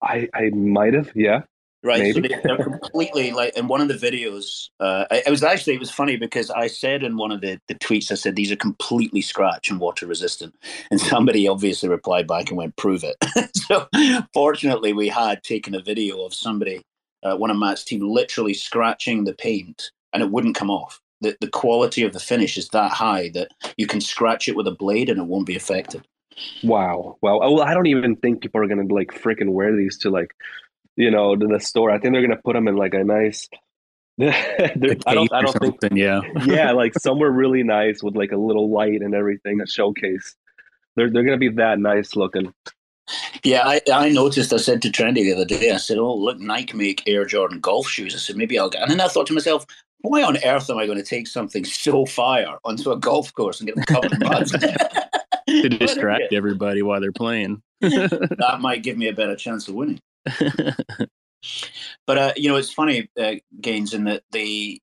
i 0.00 0.28
i 0.32 0.48
might 0.50 0.94
have 0.94 1.10
yeah 1.16 1.42
right 1.82 2.00
Maybe. 2.00 2.28
so 2.28 2.40
they, 2.42 2.50
are 2.50 2.62
completely 2.80 3.32
like 3.32 3.56
in 3.56 3.68
one 3.68 3.80
of 3.80 3.88
the 3.88 3.94
videos 3.94 4.68
uh 4.80 5.06
it 5.10 5.30
was 5.30 5.42
actually 5.42 5.74
it 5.74 5.80
was 5.80 5.90
funny 5.90 6.16
because 6.16 6.50
i 6.50 6.66
said 6.66 7.02
in 7.02 7.16
one 7.16 7.32
of 7.32 7.40
the, 7.40 7.58
the 7.68 7.74
tweets 7.76 8.10
i 8.10 8.14
said 8.14 8.36
these 8.36 8.52
are 8.52 8.56
completely 8.56 9.20
scratch 9.20 9.70
and 9.70 9.80
water 9.80 10.06
resistant 10.06 10.54
and 10.90 11.00
somebody 11.12 11.48
obviously 11.48 11.88
replied 11.88 12.26
back 12.26 12.48
and 12.48 12.58
went 12.58 12.76
prove 12.76 13.04
it 13.04 13.16
so 13.56 13.86
fortunately 14.34 14.92
we 14.92 15.08
had 15.08 15.42
taken 15.42 15.74
a 15.74 15.82
video 15.82 16.22
of 16.24 16.34
somebody 16.34 16.82
uh, 17.22 17.36
one 17.36 17.50
of 17.50 17.56
matt's 17.56 17.84
team 17.84 18.00
literally 18.00 18.54
scratching 18.54 19.24
the 19.24 19.34
paint 19.34 19.90
and 20.12 20.22
it 20.22 20.30
wouldn't 20.30 20.56
come 20.56 20.70
off. 20.70 21.00
The, 21.20 21.36
the 21.40 21.48
quality 21.48 22.02
of 22.02 22.12
the 22.12 22.20
finish 22.20 22.56
is 22.56 22.68
that 22.68 22.92
high 22.92 23.30
that 23.34 23.48
you 23.76 23.86
can 23.86 24.00
scratch 24.00 24.48
it 24.48 24.56
with 24.56 24.66
a 24.66 24.72
blade 24.72 25.10
and 25.10 25.20
it 25.20 25.26
won't 25.26 25.46
be 25.46 25.56
affected. 25.56 26.06
Wow. 26.62 27.18
Wow. 27.20 27.40
Oh, 27.42 27.52
well, 27.52 27.62
I 27.62 27.74
don't 27.74 27.86
even 27.86 28.16
think 28.16 28.40
people 28.40 28.62
are 28.62 28.66
going 28.66 28.86
to 28.86 28.94
like 28.94 29.08
freaking 29.08 29.50
wear 29.50 29.76
these 29.76 29.98
to 29.98 30.10
like, 30.10 30.34
you 31.00 31.10
know, 31.10 31.34
to 31.34 31.46
the 31.46 31.60
store. 31.60 31.90
I 31.90 31.98
think 31.98 32.12
they're 32.12 32.26
going 32.26 32.36
to 32.36 32.42
put 32.42 32.54
them 32.54 32.68
in 32.68 32.76
like 32.76 32.94
a 32.94 33.02
nice, 33.02 33.48
I 34.20 34.74
don't, 34.78 35.32
I 35.32 35.42
don't 35.42 35.80
think, 35.80 35.94
yeah, 35.94 36.20
yeah, 36.44 36.72
like 36.72 36.94
somewhere 36.98 37.30
really 37.30 37.62
nice 37.62 38.02
with 38.02 38.16
like 38.16 38.32
a 38.32 38.36
little 38.36 38.70
light 38.70 39.00
and 39.00 39.14
everything, 39.14 39.60
a 39.60 39.66
showcase. 39.66 40.36
They're 40.96 41.10
they're 41.10 41.22
gonna 41.22 41.38
be 41.38 41.48
that 41.50 41.78
nice 41.78 42.16
looking. 42.16 42.52
Yeah, 43.42 43.62
I, 43.64 43.80
I 43.92 44.10
noticed. 44.10 44.52
I 44.52 44.58
said 44.58 44.82
to 44.82 44.88
Trendy 44.88 45.22
the 45.22 45.32
other 45.32 45.44
day. 45.44 45.70
I 45.70 45.78
said, 45.78 45.98
"Oh, 45.98 46.14
look, 46.14 46.38
Nike 46.38 46.76
make 46.76 47.02
Air 47.06 47.24
Jordan 47.24 47.60
golf 47.60 47.88
shoes." 47.88 48.14
I 48.14 48.18
said, 48.18 48.36
"Maybe 48.36 48.58
I'll 48.58 48.68
get." 48.68 48.82
And 48.82 48.90
then 48.90 49.00
I 49.00 49.08
thought 49.08 49.26
to 49.28 49.32
myself, 49.32 49.64
why 50.02 50.22
on 50.22 50.36
earth 50.44 50.68
am 50.70 50.78
I 50.78 50.86
going 50.86 50.98
to 50.98 51.04
take 51.04 51.26
something 51.26 51.64
so 51.64 52.04
fire 52.06 52.56
onto 52.64 52.90
a 52.90 52.98
golf 52.98 53.32
course 53.34 53.60
and 53.60 53.68
get 53.68 53.76
them 53.76 53.84
covered 53.84 54.12
in 54.12 54.18
mud? 54.20 54.46
to 55.48 55.66
uh, 55.66 55.78
distract 55.78 56.32
everybody 56.32 56.82
while 56.82 57.00
they're 57.00 57.12
playing. 57.12 57.62
that 57.80 58.58
might 58.60 58.82
give 58.82 58.96
me 58.96 59.08
a 59.08 59.14
better 59.14 59.36
chance 59.36 59.68
of 59.68 59.74
winning. 59.74 60.00
but 62.06 62.18
uh, 62.18 62.32
you 62.36 62.48
know, 62.48 62.56
it's 62.56 62.72
funny, 62.72 63.08
uh, 63.18 63.34
Gainzz, 63.60 63.94
in 63.94 64.04
that 64.04 64.22
the 64.32 64.80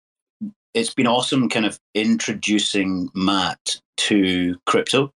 it's 0.73 0.93
been 0.93 1.07
awesome, 1.07 1.49
kind 1.49 1.65
of 1.65 1.79
introducing 1.93 3.09
Matt 3.15 3.81
to 3.97 4.55
crypto. 4.65 5.11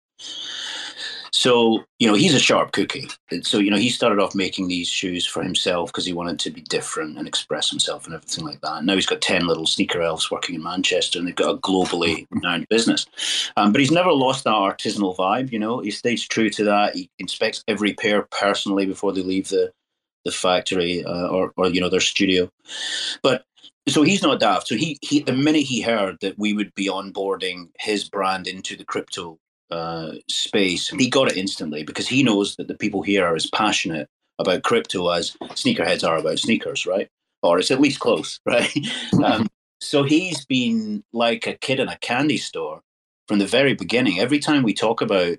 So, 1.31 1.85
you 1.99 2.09
know, 2.09 2.15
he's 2.15 2.35
a 2.35 2.41
sharp 2.41 2.73
cookie. 2.73 3.09
So, 3.43 3.59
you 3.59 3.71
know, 3.71 3.77
he 3.77 3.91
started 3.91 4.19
off 4.19 4.35
making 4.35 4.69
these 4.69 4.89
shoes 4.89 5.27
for 5.27 5.43
himself 5.43 5.93
because 5.93 6.07
he 6.07 6.13
wanted 6.13 6.39
to 6.41 6.51
be 6.51 6.63
different 6.63 7.19
and 7.19 7.29
express 7.29 7.71
himself 7.71 8.07
and 8.07 8.15
everything 8.15 8.45
like 8.45 8.61
that. 8.63 8.79
And 8.79 8.87
now 8.87 8.95
he's 8.95 9.07
got 9.07 9.21
10 9.21 9.47
little 9.47 9.67
sneaker 9.67 10.01
elves 10.01 10.31
working 10.31 10.55
in 10.55 10.63
Manchester 10.63 11.19
and 11.19 11.29
they've 11.29 11.35
got 11.35 11.55
a 11.55 11.59
globally 11.59 12.27
renowned 12.31 12.67
business. 12.69 13.07
Um, 13.57 13.73
but 13.73 13.81
he's 13.81 13.91
never 13.91 14.11
lost 14.11 14.45
that 14.45 14.51
artisanal 14.51 15.17
vibe, 15.17 15.53
you 15.53 15.59
know, 15.59 15.81
he 15.81 15.91
stays 15.91 16.27
true 16.27 16.51
to 16.51 16.65
that. 16.65 16.97
He 16.97 17.11
inspects 17.19 17.63
every 17.69 17.95
pair 17.95 18.27
personally 18.31 18.87
before 18.87 19.13
they 19.13 19.23
leave 19.23 19.49
the, 19.49 19.73
the 20.29 20.37
factory 20.37 21.03
uh, 21.05 21.29
or, 21.29 21.53
or, 21.57 21.69
you 21.69 21.81
know, 21.81 21.89
their 21.89 22.01
studio. 22.01 22.51
But 23.23 23.45
so 23.89 24.03
he's 24.03 24.23
not 24.23 24.41
daft. 24.41 24.69
So 24.69 24.77
he, 24.77 24.99
he, 25.01 25.21
the 25.21 25.33
minute 25.33 25.63
he 25.63 25.81
heard 25.81 26.19
that 26.21 26.39
we 26.39 26.53
would 26.53 26.75
be 26.75 26.89
onboarding 26.89 27.71
his 27.81 28.09
brand 28.09 28.47
into 28.47 28.77
the 28.77 28.85
crypto 28.85 29.39
uh, 29.71 30.13
space, 30.29 30.91
he 30.91 31.09
got 31.09 31.31
it 31.31 31.39
instantly 31.39 31.83
because 31.83 32.07
he 32.07 32.23
knows 32.23 32.57
that 32.57 32.69
the 32.69 32.77
people 32.77 33.03
here 33.03 33.25
are 33.25 33.35
as 33.35 33.49
passionate 33.51 34.09
about 34.39 34.63
crypto 34.63 35.09
as 35.09 35.37
sneakerheads 35.55 36.07
are 36.07 36.19
about 36.19 36.39
sneakers, 36.39 36.85
right? 36.87 37.09
Or 37.43 37.59
it's 37.59 37.71
at 37.71 37.81
least 37.81 38.01
close, 38.01 38.39
right? 38.47 38.77
um, 39.25 39.49
so 39.81 40.03
he's 40.03 40.45
been 40.45 41.03
like 41.13 41.47
a 41.47 41.55
kid 41.55 41.81
in 41.81 41.89
a 41.89 41.99
candy 41.99 42.37
store 42.37 42.83
from 43.27 43.39
the 43.39 43.47
very 43.47 43.75
beginning. 43.75 44.19
Every 44.19 44.39
time 44.39 44.63
we 44.63 44.75
talk 44.75 45.01
about 45.01 45.39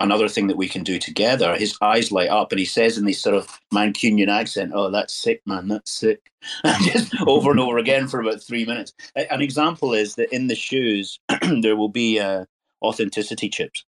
another 0.00 0.28
thing 0.28 0.48
that 0.48 0.56
we 0.56 0.68
can 0.68 0.82
do 0.82 0.98
together, 0.98 1.56
his 1.56 1.76
eyes 1.80 2.10
light 2.10 2.28
up 2.28 2.52
and 2.52 2.58
he 2.58 2.64
says 2.64 2.98
in 2.98 3.04
this 3.04 3.20
sort 3.20 3.34
of 3.34 3.48
Mancunian 3.72 4.28
accent, 4.28 4.72
Oh, 4.74 4.90
that's 4.90 5.14
sick, 5.14 5.40
man, 5.46 5.68
that's 5.68 5.92
sick. 5.92 6.30
Just 6.82 7.14
over 7.26 7.50
and 7.50 7.60
over 7.60 7.78
again 7.78 8.08
for 8.08 8.20
about 8.20 8.42
three 8.42 8.64
minutes. 8.64 8.92
An 9.14 9.40
example 9.40 9.94
is 9.94 10.16
that 10.16 10.34
in 10.34 10.48
the 10.48 10.54
shoes, 10.54 11.18
there 11.62 11.76
will 11.76 11.88
be 11.88 12.18
a, 12.18 12.46
authenticity 12.84 13.48
chips 13.48 13.84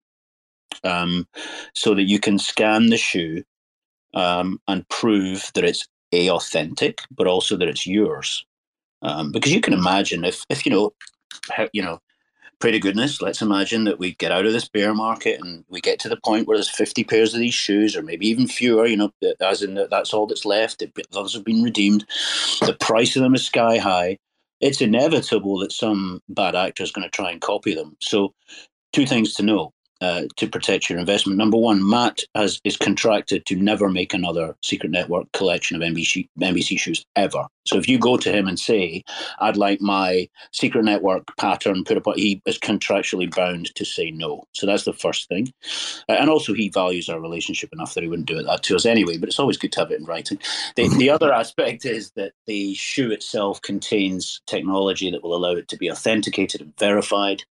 um, 0.84 1.28
so 1.74 1.94
that 1.94 2.04
you 2.04 2.20
can 2.20 2.40
scan 2.40 2.88
the 2.88 2.98
shoe 2.98 3.44
um, 4.14 4.60
and 4.68 4.88
prove 4.90 5.52
that 5.54 5.66
it's 5.66 5.88
a 6.12 6.30
authentic, 6.30 7.02
but 7.12 7.28
also 7.28 7.58
that 7.58 7.68
it's 7.68 7.86
yours. 7.86 8.46
Um, 9.02 9.32
because 9.32 9.54
you 9.54 9.62
can 9.62 9.74
imagine 9.74 10.24
if, 10.24 10.44
if 10.50 10.66
you 10.66 10.72
know, 10.72 10.94
you 11.74 11.82
know, 11.82 12.00
pray 12.66 12.72
to 12.72 12.80
goodness, 12.80 13.22
let's 13.22 13.44
imagine 13.44 13.84
that 13.84 14.00
we 14.00 14.16
get 14.16 14.32
out 14.32 14.48
of 14.48 14.52
this 14.52 14.68
bear 14.68 14.92
market 14.92 15.40
and 15.40 15.64
we 15.70 15.80
get 15.80 16.00
to 16.00 16.10
the 16.10 16.18
point 16.26 16.48
where 16.48 16.58
there's 16.58 16.68
50 16.68 17.04
pairs 17.04 17.32
of 17.32 17.40
these 17.40 17.54
shoes, 17.54 17.96
or 17.96 18.02
maybe 18.02 18.28
even 18.28 18.48
fewer, 18.48 18.88
you 18.88 18.98
know, 18.98 19.12
as 19.40 19.62
in 19.62 19.76
that's 19.92 20.16
all 20.16 20.26
that's 20.26 20.46
left. 20.46 20.84
Those 21.12 21.36
have 21.36 21.44
been 21.44 21.62
redeemed. 21.62 22.08
The 22.62 22.76
price 22.80 23.16
of 23.16 23.22
them 23.22 23.36
is 23.36 23.46
sky 23.46 23.78
high. 23.78 24.18
It's 24.62 24.82
inevitable 24.82 25.60
that 25.60 25.74
some 25.74 26.24
bad 26.30 26.56
actor 26.56 26.82
is 26.82 26.92
going 26.92 27.04
to 27.08 27.12
try 27.12 27.30
and 27.30 27.40
copy 27.40 27.76
them. 27.76 27.98
So 28.02 28.34
two 28.94 29.06
things 29.06 29.36
to 29.36 29.44
know 29.44 29.72
uh, 30.02 30.24
to 30.36 30.48
protect 30.48 30.90
your 30.90 31.00
investment. 31.00 31.38
Number 31.38 31.58
one, 31.58 31.88
Matt 31.88 32.22
has 32.36 32.60
is 32.64 32.78
contracted 32.78 33.46
to 33.46 33.56
never 33.56 33.90
make 33.90 34.14
another 34.14 34.56
Secret 34.62 34.92
Network 34.92 35.32
collection 35.32 35.76
of 35.76 35.82
NBC 35.82 36.28
NBC 36.42 36.80
shoes 36.80 37.06
ever. 37.16 37.46
So 37.66 37.78
if 37.78 37.88
you 37.88 37.98
go 37.98 38.18
to 38.18 38.32
him 38.32 38.48
and 38.48 38.60
say, 38.60 39.04
"I'd 39.40 39.58
like 39.58 39.82
my 39.82 40.30
Secret 40.52 40.86
Network 40.86 41.36
pattern 41.38 41.84
put 41.84 41.98
up," 41.98 42.06
he 42.16 42.42
is 42.46 42.60
contractually 42.60 43.34
bound 43.34 43.74
to 43.76 43.86
say 43.86 44.12
no. 44.12 44.44
So 44.54 44.66
that's 44.66 44.84
the 44.84 44.94
first 44.94 45.28
thing. 45.28 45.54
Uh, 46.10 46.14
and 46.14 46.30
also, 46.30 46.54
he 46.54 46.70
values 46.70 47.10
our 47.10 47.20
relationship 47.20 47.72
enough 47.74 47.94
that 47.94 48.04
he 48.04 48.10
wouldn't 48.10 48.28
do 48.28 48.38
it 48.38 48.44
that 48.44 48.64
to 48.64 48.76
us 48.76 48.86
anyway. 48.86 49.18
But 49.18 49.30
it's 49.30 49.40
always 49.40 49.58
good 49.58 49.72
to 49.74 49.80
have 49.80 49.92
it 49.92 50.00
in 50.00 50.06
writing. 50.06 50.40
The, 50.76 50.90
the 50.98 51.10
other 51.10 51.34
aspect 51.34 51.86
is 51.86 52.12
that 52.12 52.34
the 52.46 52.74
shoe 52.76 53.12
itself 53.12 53.62
contains 53.62 54.42
technology 54.46 55.10
that 55.12 55.24
will 55.24 55.36
allow 55.36 55.52
it 55.52 55.68
to 55.70 55.78
be 55.78 55.92
authenticated 55.92 56.62
and 56.62 56.78
verified. 56.78 57.44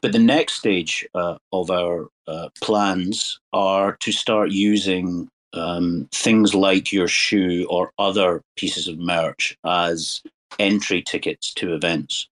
But 0.00 0.12
the 0.12 0.18
next 0.18 0.54
stage 0.54 1.06
uh, 1.14 1.36
of 1.62 1.70
our 1.70 2.08
uh, 2.26 2.48
plans 2.62 3.38
are 3.52 3.96
to 4.00 4.12
start 4.12 4.50
using 4.50 5.28
um, 5.52 6.08
things 6.12 6.54
like 6.54 6.92
your 6.92 7.08
shoe 7.08 7.66
or 7.70 7.92
other 7.98 8.42
pieces 8.56 8.88
of 8.88 8.98
merch 8.98 9.56
as 9.64 10.22
entry 10.58 11.02
tickets 11.02 11.52
to 11.54 11.74
events. 11.74 12.28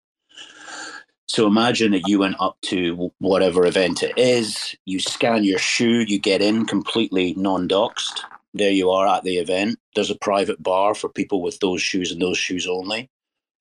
So 1.27 1.47
imagine 1.47 1.93
that 1.93 2.07
you 2.07 2.19
went 2.19 2.37
up 2.39 2.57
to 2.67 3.11
whatever 3.19 3.67
event 3.67 4.03
it 4.03 4.17
is, 4.17 4.77
you 4.85 5.01
scan 5.01 5.43
your 5.43 5.59
shoe, 5.59 6.05
you 6.07 6.19
get 6.19 6.43
in 6.43 6.67
completely 6.67 7.35
non 7.37 7.67
doxed. 7.67 8.21
There 8.53 8.71
you 8.71 8.91
are 8.91 9.07
at 9.07 9.25
the 9.25 9.39
event. 9.39 9.79
There's 9.95 10.11
a 10.11 10.19
private 10.19 10.63
bar 10.63 10.95
for 10.95 11.09
people 11.09 11.43
with 11.43 11.59
those 11.59 11.83
shoes 11.83 12.13
and 12.13 12.23
those 12.23 12.39
shoes 12.39 12.69
only. 12.69 13.11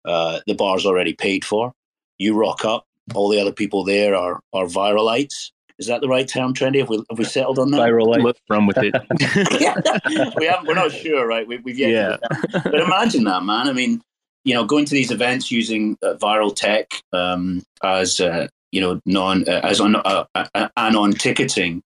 Uh, 0.05 0.41
the 0.45 0.53
bar's 0.53 0.85
already 0.85 1.13
paid 1.13 1.45
for. 1.45 1.73
You 2.19 2.35
rock 2.35 2.63
up. 2.65 2.85
All 3.13 3.29
the 3.29 3.39
other 3.39 3.51
people 3.51 3.83
there 3.83 4.15
are 4.15 4.39
are 4.53 4.65
viralites. 4.65 5.51
Is 5.79 5.87
that 5.87 6.01
the 6.01 6.07
right 6.07 6.27
term, 6.27 6.53
Trendy? 6.53 6.79
Have 6.79 6.89
we, 6.89 7.03
have 7.09 7.17
we 7.17 7.25
settled 7.25 7.57
on 7.57 7.71
that? 7.71 7.81
Viral 7.81 8.23
Let's 8.23 8.39
run 8.49 8.67
with 8.67 8.77
it. 8.77 8.93
we 10.37 10.45
haven't, 10.45 10.67
we're 10.67 10.75
not 10.75 10.91
sure, 10.91 11.25
right? 11.25 11.47
We, 11.47 11.55
have 11.55 11.67
yet 11.67 11.89
yeah. 11.89 12.59
But 12.63 12.79
imagine 12.79 13.23
that, 13.23 13.43
man. 13.43 13.67
I 13.67 13.73
mean, 13.73 14.01
you 14.45 14.53
know, 14.53 14.65
going 14.65 14.85
to 14.85 14.93
these 14.93 15.09
events 15.09 15.51
using 15.51 15.97
uh, 16.03 16.13
V-IRL 16.13 16.55
tech 16.55 16.91
um, 17.11 17.63
as, 17.83 18.19
uh, 18.19 18.47
you 18.71 18.81
know, 18.81 19.01
non, 19.05 19.47
uh, 19.49 19.61
as 19.63 19.79
on, 19.81 19.95
uh, 19.95 20.25
uh, 20.35 20.69
anon 20.77 21.13
ticketing 21.13 21.81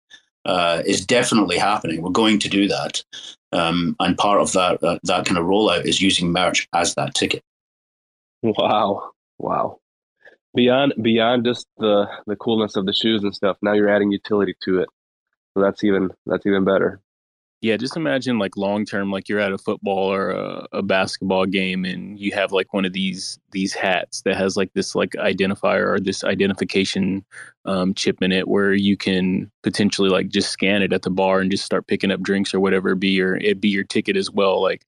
uh, 0.44 0.82
is 0.86 1.04
definitely 1.04 1.58
happening. 1.58 2.02
We're 2.02 2.10
going 2.10 2.38
to 2.38 2.48
do 2.48 2.68
that. 2.68 3.02
Um, 3.50 3.96
and 3.98 4.16
part 4.16 4.40
of 4.40 4.52
that, 4.52 4.80
that 4.80 5.26
kind 5.26 5.38
of 5.38 5.44
rollout 5.44 5.84
is 5.84 6.00
using 6.00 6.30
merch 6.30 6.68
as 6.72 6.94
that 6.94 7.14
ticket. 7.14 7.42
Wow. 8.42 9.10
Wow 9.38 9.80
beyond 10.54 10.94
beyond 11.00 11.44
just 11.44 11.66
the 11.78 12.06
the 12.26 12.36
coolness 12.36 12.76
of 12.76 12.86
the 12.86 12.92
shoes 12.92 13.22
and 13.22 13.34
stuff 13.34 13.56
now 13.62 13.72
you're 13.72 13.88
adding 13.88 14.10
utility 14.10 14.54
to 14.64 14.80
it. 14.80 14.88
So 15.54 15.62
that's 15.62 15.84
even 15.84 16.10
that's 16.26 16.46
even 16.46 16.64
better. 16.64 17.00
Yeah 17.60 17.76
just 17.76 17.96
imagine 17.96 18.40
like 18.40 18.56
long 18.56 18.84
term 18.84 19.12
like 19.12 19.28
you're 19.28 19.38
at 19.38 19.52
a 19.52 19.58
football 19.58 20.12
or 20.12 20.30
a, 20.30 20.66
a, 20.72 20.82
basketball 20.82 21.46
game 21.46 21.84
and 21.84 22.18
you 22.18 22.32
have 22.32 22.50
like 22.50 22.72
one 22.72 22.84
of 22.84 22.92
these 22.92 23.38
these 23.52 23.72
hats 23.72 24.22
that 24.22 24.36
has 24.36 24.56
like 24.56 24.72
this 24.72 24.96
like 24.96 25.10
identifier 25.10 25.86
or 25.86 26.00
this 26.00 26.24
identification 26.24 27.24
um, 27.64 27.94
chip 27.94 28.20
in 28.20 28.32
it 28.32 28.48
where 28.48 28.72
you 28.72 28.96
can 28.96 29.48
potentially 29.62 30.08
like 30.08 30.28
just 30.28 30.50
scan 30.50 30.82
it 30.82 30.92
at 30.92 31.02
the 31.02 31.10
bar 31.10 31.38
and 31.38 31.52
just 31.52 31.64
start 31.64 31.86
picking 31.86 32.10
up 32.10 32.20
drinks 32.20 32.52
or 32.52 32.58
whatever 32.58 32.90
it 32.90 32.98
be 32.98 33.10
your 33.10 33.36
it 33.36 33.60
be 33.60 33.68
your 33.68 33.84
ticket 33.84 34.16
as 34.16 34.28
well. 34.28 34.60
Like 34.60 34.84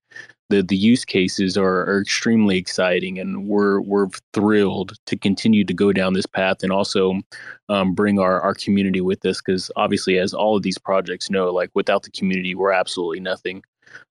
the 0.51 0.63
the 0.63 0.77
use 0.77 1.05
cases 1.05 1.57
are, 1.57 1.83
are 1.83 2.01
extremely 2.01 2.57
exciting, 2.59 3.19
and 3.19 3.47
we're 3.49 3.81
we're 3.81 4.09
thrilled 4.33 4.93
to 5.07 5.17
continue 5.17 5.65
to 5.65 5.75
go 5.75 5.93
down 5.93 6.13
this 6.13 6.27
path 6.27 6.63
and 6.63 6.73
also 6.73 7.21
um, 7.69 7.95
bring 7.95 8.19
our 8.19 8.41
our 8.41 8.55
community 8.55 9.01
with 9.01 9.25
us 9.25 9.41
because 9.41 9.71
obviously, 9.77 10.19
as 10.19 10.35
all 10.35 10.57
of 10.57 10.63
these 10.63 10.79
projects 10.79 11.31
know, 11.31 11.51
like 11.51 11.71
without 11.75 12.03
the 12.03 12.11
community, 12.11 12.55
we're 12.55 12.73
absolutely 12.73 13.21
nothing. 13.21 13.63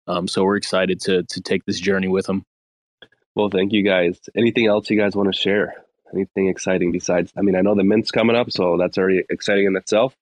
Um, 0.08 0.28
so 0.28 0.44
we're 0.44 0.56
excited 0.56 1.00
to 1.02 1.24
to 1.24 1.42
take 1.42 1.66
this 1.66 1.80
journey 1.80 2.08
with 2.08 2.26
them. 2.26 2.44
Well, 3.36 3.50
thank 3.50 3.72
you 3.72 3.84
guys. 3.84 4.20
Anything 4.36 4.68
else 4.68 4.90
you 4.90 5.00
guys 5.00 5.16
want 5.16 5.34
to 5.34 5.40
share? 5.40 5.76
Anything 6.14 6.48
exciting 6.48 6.92
besides? 6.92 7.32
I 7.36 7.42
mean, 7.42 7.56
I 7.56 7.62
know 7.62 7.74
the 7.74 7.84
mint's 7.84 8.12
coming 8.12 8.36
up, 8.36 8.52
so 8.52 8.78
that's 8.78 8.98
already 8.98 9.24
exciting 9.30 9.66
in 9.66 9.76
itself. 9.76 10.16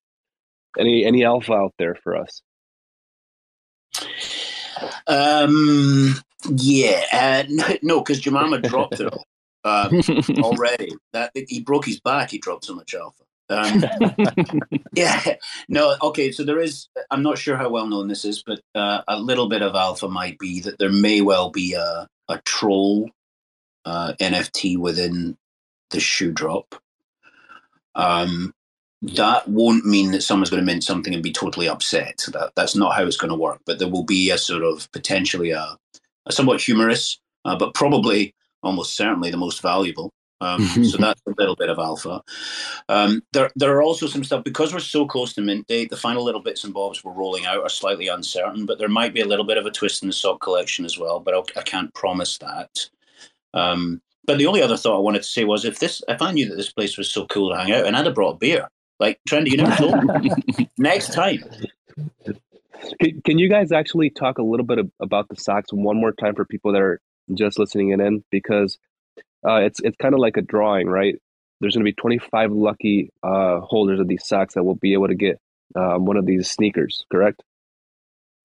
Any 0.77 1.05
any 1.05 1.23
alpha 1.23 1.53
out 1.53 1.73
there 1.77 1.95
for 1.95 2.15
us? 2.15 2.41
Um, 5.07 6.15
yeah, 6.49 7.05
uh, 7.13 7.77
no, 7.81 7.99
because 7.99 8.19
Jemima 8.19 8.59
dropped 8.61 8.99
it 8.99 9.13
um, 9.63 10.01
already. 10.43 10.93
That 11.13 11.31
he 11.35 11.61
broke 11.61 11.85
his 11.85 11.99
back. 11.99 12.31
He 12.31 12.37
dropped 12.37 12.65
so 12.65 12.75
much 12.75 12.93
alpha. 12.93 13.23
Um, 13.49 13.83
yeah, 14.93 15.35
no, 15.69 15.95
okay. 16.01 16.31
So 16.31 16.43
there 16.43 16.59
is. 16.59 16.87
I'm 17.09 17.23
not 17.23 17.37
sure 17.37 17.57
how 17.57 17.69
well 17.69 17.87
known 17.87 18.07
this 18.07 18.25
is, 18.25 18.43
but 18.43 18.61
uh, 18.73 19.01
a 19.07 19.19
little 19.19 19.49
bit 19.49 19.61
of 19.61 19.75
alpha 19.75 20.07
might 20.07 20.39
be 20.39 20.61
that 20.61 20.79
there 20.79 20.91
may 20.91 21.21
well 21.21 21.49
be 21.49 21.73
a 21.73 22.07
a 22.29 22.37
troll 22.45 23.09
uh, 23.85 24.13
NFT 24.19 24.77
within 24.77 25.37
the 25.89 25.99
shoe 25.99 26.31
drop. 26.31 26.75
Um, 27.93 28.53
that 29.01 29.47
won't 29.47 29.85
mean 29.85 30.11
that 30.11 30.21
someone's 30.21 30.49
going 30.49 30.61
to 30.61 30.65
mint 30.65 30.83
something 30.83 31.13
and 31.13 31.23
be 31.23 31.31
totally 31.31 31.67
upset. 31.67 32.23
That 32.31 32.51
that's 32.55 32.75
not 32.75 32.95
how 32.95 33.03
it's 33.03 33.17
going 33.17 33.31
to 33.31 33.37
work. 33.37 33.59
But 33.65 33.79
there 33.79 33.89
will 33.89 34.03
be 34.03 34.29
a 34.29 34.37
sort 34.37 34.63
of 34.63 34.91
potentially 34.91 35.51
a, 35.51 35.77
a 36.25 36.31
somewhat 36.31 36.61
humorous, 36.61 37.19
uh, 37.45 37.55
but 37.55 37.73
probably 37.73 38.35
almost 38.61 38.95
certainly 38.95 39.31
the 39.31 39.37
most 39.37 39.61
valuable. 39.61 40.11
Um, 40.39 40.67
so 40.83 40.97
that's 40.97 41.21
a 41.27 41.33
little 41.37 41.55
bit 41.55 41.69
of 41.69 41.79
alpha. 41.79 42.21
Um, 42.89 43.23
there 43.33 43.49
there 43.55 43.75
are 43.75 43.81
also 43.81 44.05
some 44.05 44.23
stuff 44.23 44.43
because 44.43 44.71
we're 44.71 44.79
so 44.79 45.07
close 45.07 45.33
to 45.33 45.41
mint 45.41 45.65
date. 45.67 45.89
The 45.89 45.97
final 45.97 46.23
little 46.23 46.41
bits 46.41 46.63
and 46.63 46.73
bobs 46.73 47.03
we're 47.03 47.13
rolling 47.13 47.47
out 47.47 47.63
are 47.63 47.69
slightly 47.69 48.07
uncertain, 48.07 48.67
but 48.67 48.77
there 48.77 48.89
might 48.89 49.15
be 49.15 49.21
a 49.21 49.27
little 49.27 49.45
bit 49.45 49.57
of 49.57 49.65
a 49.65 49.71
twist 49.71 50.03
in 50.03 50.09
the 50.09 50.13
sock 50.13 50.41
collection 50.41 50.85
as 50.85 50.99
well. 50.99 51.19
But 51.19 51.33
I'll, 51.33 51.45
I 51.55 51.63
can 51.63 51.85
not 51.85 51.93
promise 51.95 52.37
that. 52.37 52.89
Um, 53.55 54.01
but 54.25 54.37
the 54.37 54.45
only 54.45 54.61
other 54.61 54.77
thought 54.77 54.97
I 54.97 55.01
wanted 55.01 55.23
to 55.23 55.27
say 55.27 55.43
was 55.43 55.65
if 55.65 55.79
this 55.79 56.03
if 56.07 56.21
I 56.21 56.31
knew 56.31 56.47
that 56.49 56.55
this 56.55 56.71
place 56.71 56.97
was 56.97 57.11
so 57.11 57.25
cool 57.25 57.49
to 57.49 57.57
hang 57.57 57.71
out, 57.71 57.85
and 57.85 57.95
I'd 57.95 58.05
have 58.05 58.13
brought 58.13 58.35
a 58.35 58.37
beer. 58.37 58.69
Like 59.01 59.19
Trendy, 59.27 59.49
you 59.49 59.57
never 59.57 59.75
told 59.75 60.03
me. 60.03 60.69
Next 60.77 61.11
time. 61.13 61.43
Can, 63.01 63.21
can 63.25 63.39
you 63.39 63.49
guys 63.49 63.71
actually 63.71 64.11
talk 64.11 64.37
a 64.37 64.43
little 64.43 64.65
bit 64.65 64.77
of, 64.77 64.91
about 64.99 65.27
the 65.27 65.35
socks 65.35 65.73
one 65.73 65.99
more 65.99 66.11
time 66.11 66.35
for 66.35 66.45
people 66.45 66.73
that 66.73 66.81
are 66.83 67.01
just 67.33 67.57
listening 67.57 67.89
in? 67.89 68.23
Because 68.29 68.77
uh, 69.43 69.55
it's 69.55 69.79
it's 69.79 69.97
kind 69.97 70.13
of 70.13 70.19
like 70.19 70.37
a 70.37 70.43
drawing, 70.43 70.87
right? 70.87 71.15
There's 71.59 71.73
going 71.73 71.83
to 71.83 71.91
be 71.91 71.95
25 71.95 72.51
lucky 72.51 73.09
uh, 73.23 73.61
holders 73.61 73.99
of 73.99 74.07
these 74.07 74.27
socks 74.27 74.53
that 74.53 74.63
will 74.63 74.75
be 74.75 74.93
able 74.93 75.07
to 75.07 75.15
get 75.15 75.39
um, 75.75 76.05
one 76.05 76.17
of 76.17 76.27
these 76.27 76.51
sneakers, 76.51 77.03
correct? 77.11 77.41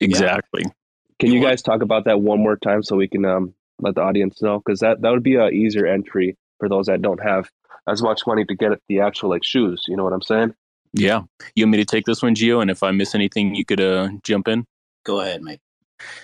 Exactly. 0.00 0.62
Yeah. 0.64 0.72
Can 1.20 1.32
you 1.32 1.42
guys 1.42 1.60
talk 1.60 1.82
about 1.82 2.06
that 2.06 2.22
one 2.22 2.40
more 2.40 2.56
time 2.56 2.82
so 2.82 2.96
we 2.96 3.08
can 3.08 3.26
um, 3.26 3.52
let 3.78 3.94
the 3.94 4.02
audience 4.02 4.40
know? 4.40 4.58
Because 4.58 4.80
that, 4.80 5.02
that 5.02 5.10
would 5.10 5.22
be 5.22 5.36
an 5.36 5.52
easier 5.52 5.86
entry 5.86 6.38
for 6.58 6.70
those 6.70 6.86
that 6.86 7.02
don't 7.02 7.22
have 7.22 7.50
as 7.88 8.02
much 8.02 8.22
money 8.26 8.44
to 8.44 8.54
get 8.54 8.72
the 8.88 9.00
actual 9.00 9.30
like 9.30 9.44
shoes. 9.44 9.84
You 9.88 9.96
know 9.96 10.04
what 10.04 10.12
I'm 10.12 10.22
saying? 10.22 10.54
Yeah. 10.92 11.22
You 11.54 11.64
want 11.64 11.72
me 11.72 11.78
to 11.78 11.84
take 11.84 12.06
this 12.06 12.22
one, 12.22 12.34
Geo? 12.34 12.60
And 12.60 12.70
if 12.70 12.82
I 12.82 12.90
miss 12.90 13.14
anything, 13.14 13.54
you 13.54 13.64
could 13.64 13.80
uh, 13.80 14.08
jump 14.22 14.48
in. 14.48 14.64
Go 15.04 15.20
ahead, 15.20 15.42
mate. 15.42 15.60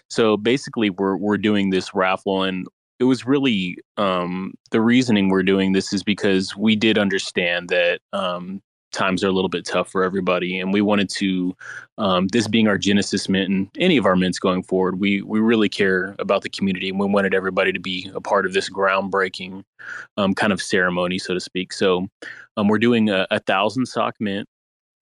So 0.09 0.37
basically, 0.37 0.91
we're 0.91 1.17
we're 1.17 1.39
doing 1.39 1.71
this 1.71 1.95
raffle, 1.95 2.43
and 2.43 2.67
it 2.99 3.05
was 3.05 3.27
really 3.27 3.79
um, 3.97 4.53
the 4.71 4.81
reasoning 4.81 5.29
we're 5.29 5.43
doing 5.43 5.73
this 5.73 5.93
is 5.93 6.03
because 6.03 6.57
we 6.57 6.77
did 6.77 6.99
understand 6.99 7.69
that 7.71 8.01
um, 8.13 8.61
times 8.93 9.25
are 9.25 9.29
a 9.29 9.33
little 9.33 9.49
bit 9.49 9.65
tough 9.65 9.91
for 9.91 10.05
everybody, 10.05 10.59
and 10.59 10.73
we 10.73 10.81
wanted 10.81 11.09
to, 11.11 11.57
um, 11.99 12.29
this 12.29 12.47
being 12.47 12.69
our 12.69 12.79
Genesis 12.79 13.29
mint 13.29 13.51
and 13.51 13.71
any 13.79 13.97
of 13.97 14.07
our 14.07 14.17
mints 14.17 14.39
going 14.39 14.63
forward, 14.63 15.01
we 15.01 15.23
we 15.23 15.41
really 15.41 15.69
care 15.69 16.15
about 16.19 16.43
the 16.43 16.51
community, 16.51 16.89
and 16.89 16.99
we 16.99 17.07
wanted 17.07 17.35
everybody 17.35 17.73
to 17.73 17.81
be 17.81 18.11
a 18.15 18.21
part 18.21 18.47
of 18.47 18.53
this 18.53 18.71
groundbreaking 18.71 19.65
um, 20.17 20.35
kind 20.35 20.53
of 20.53 20.63
ceremony, 20.63 21.19
so 21.19 21.35
to 21.35 21.41
speak. 21.41 21.73
So 21.73 22.07
um, 22.57 22.69
we're 22.69 22.79
doing 22.79 23.11
a, 23.11 23.27
a 23.31 23.41
thousand 23.41 23.87
sock 23.87 24.15
mint 24.21 24.49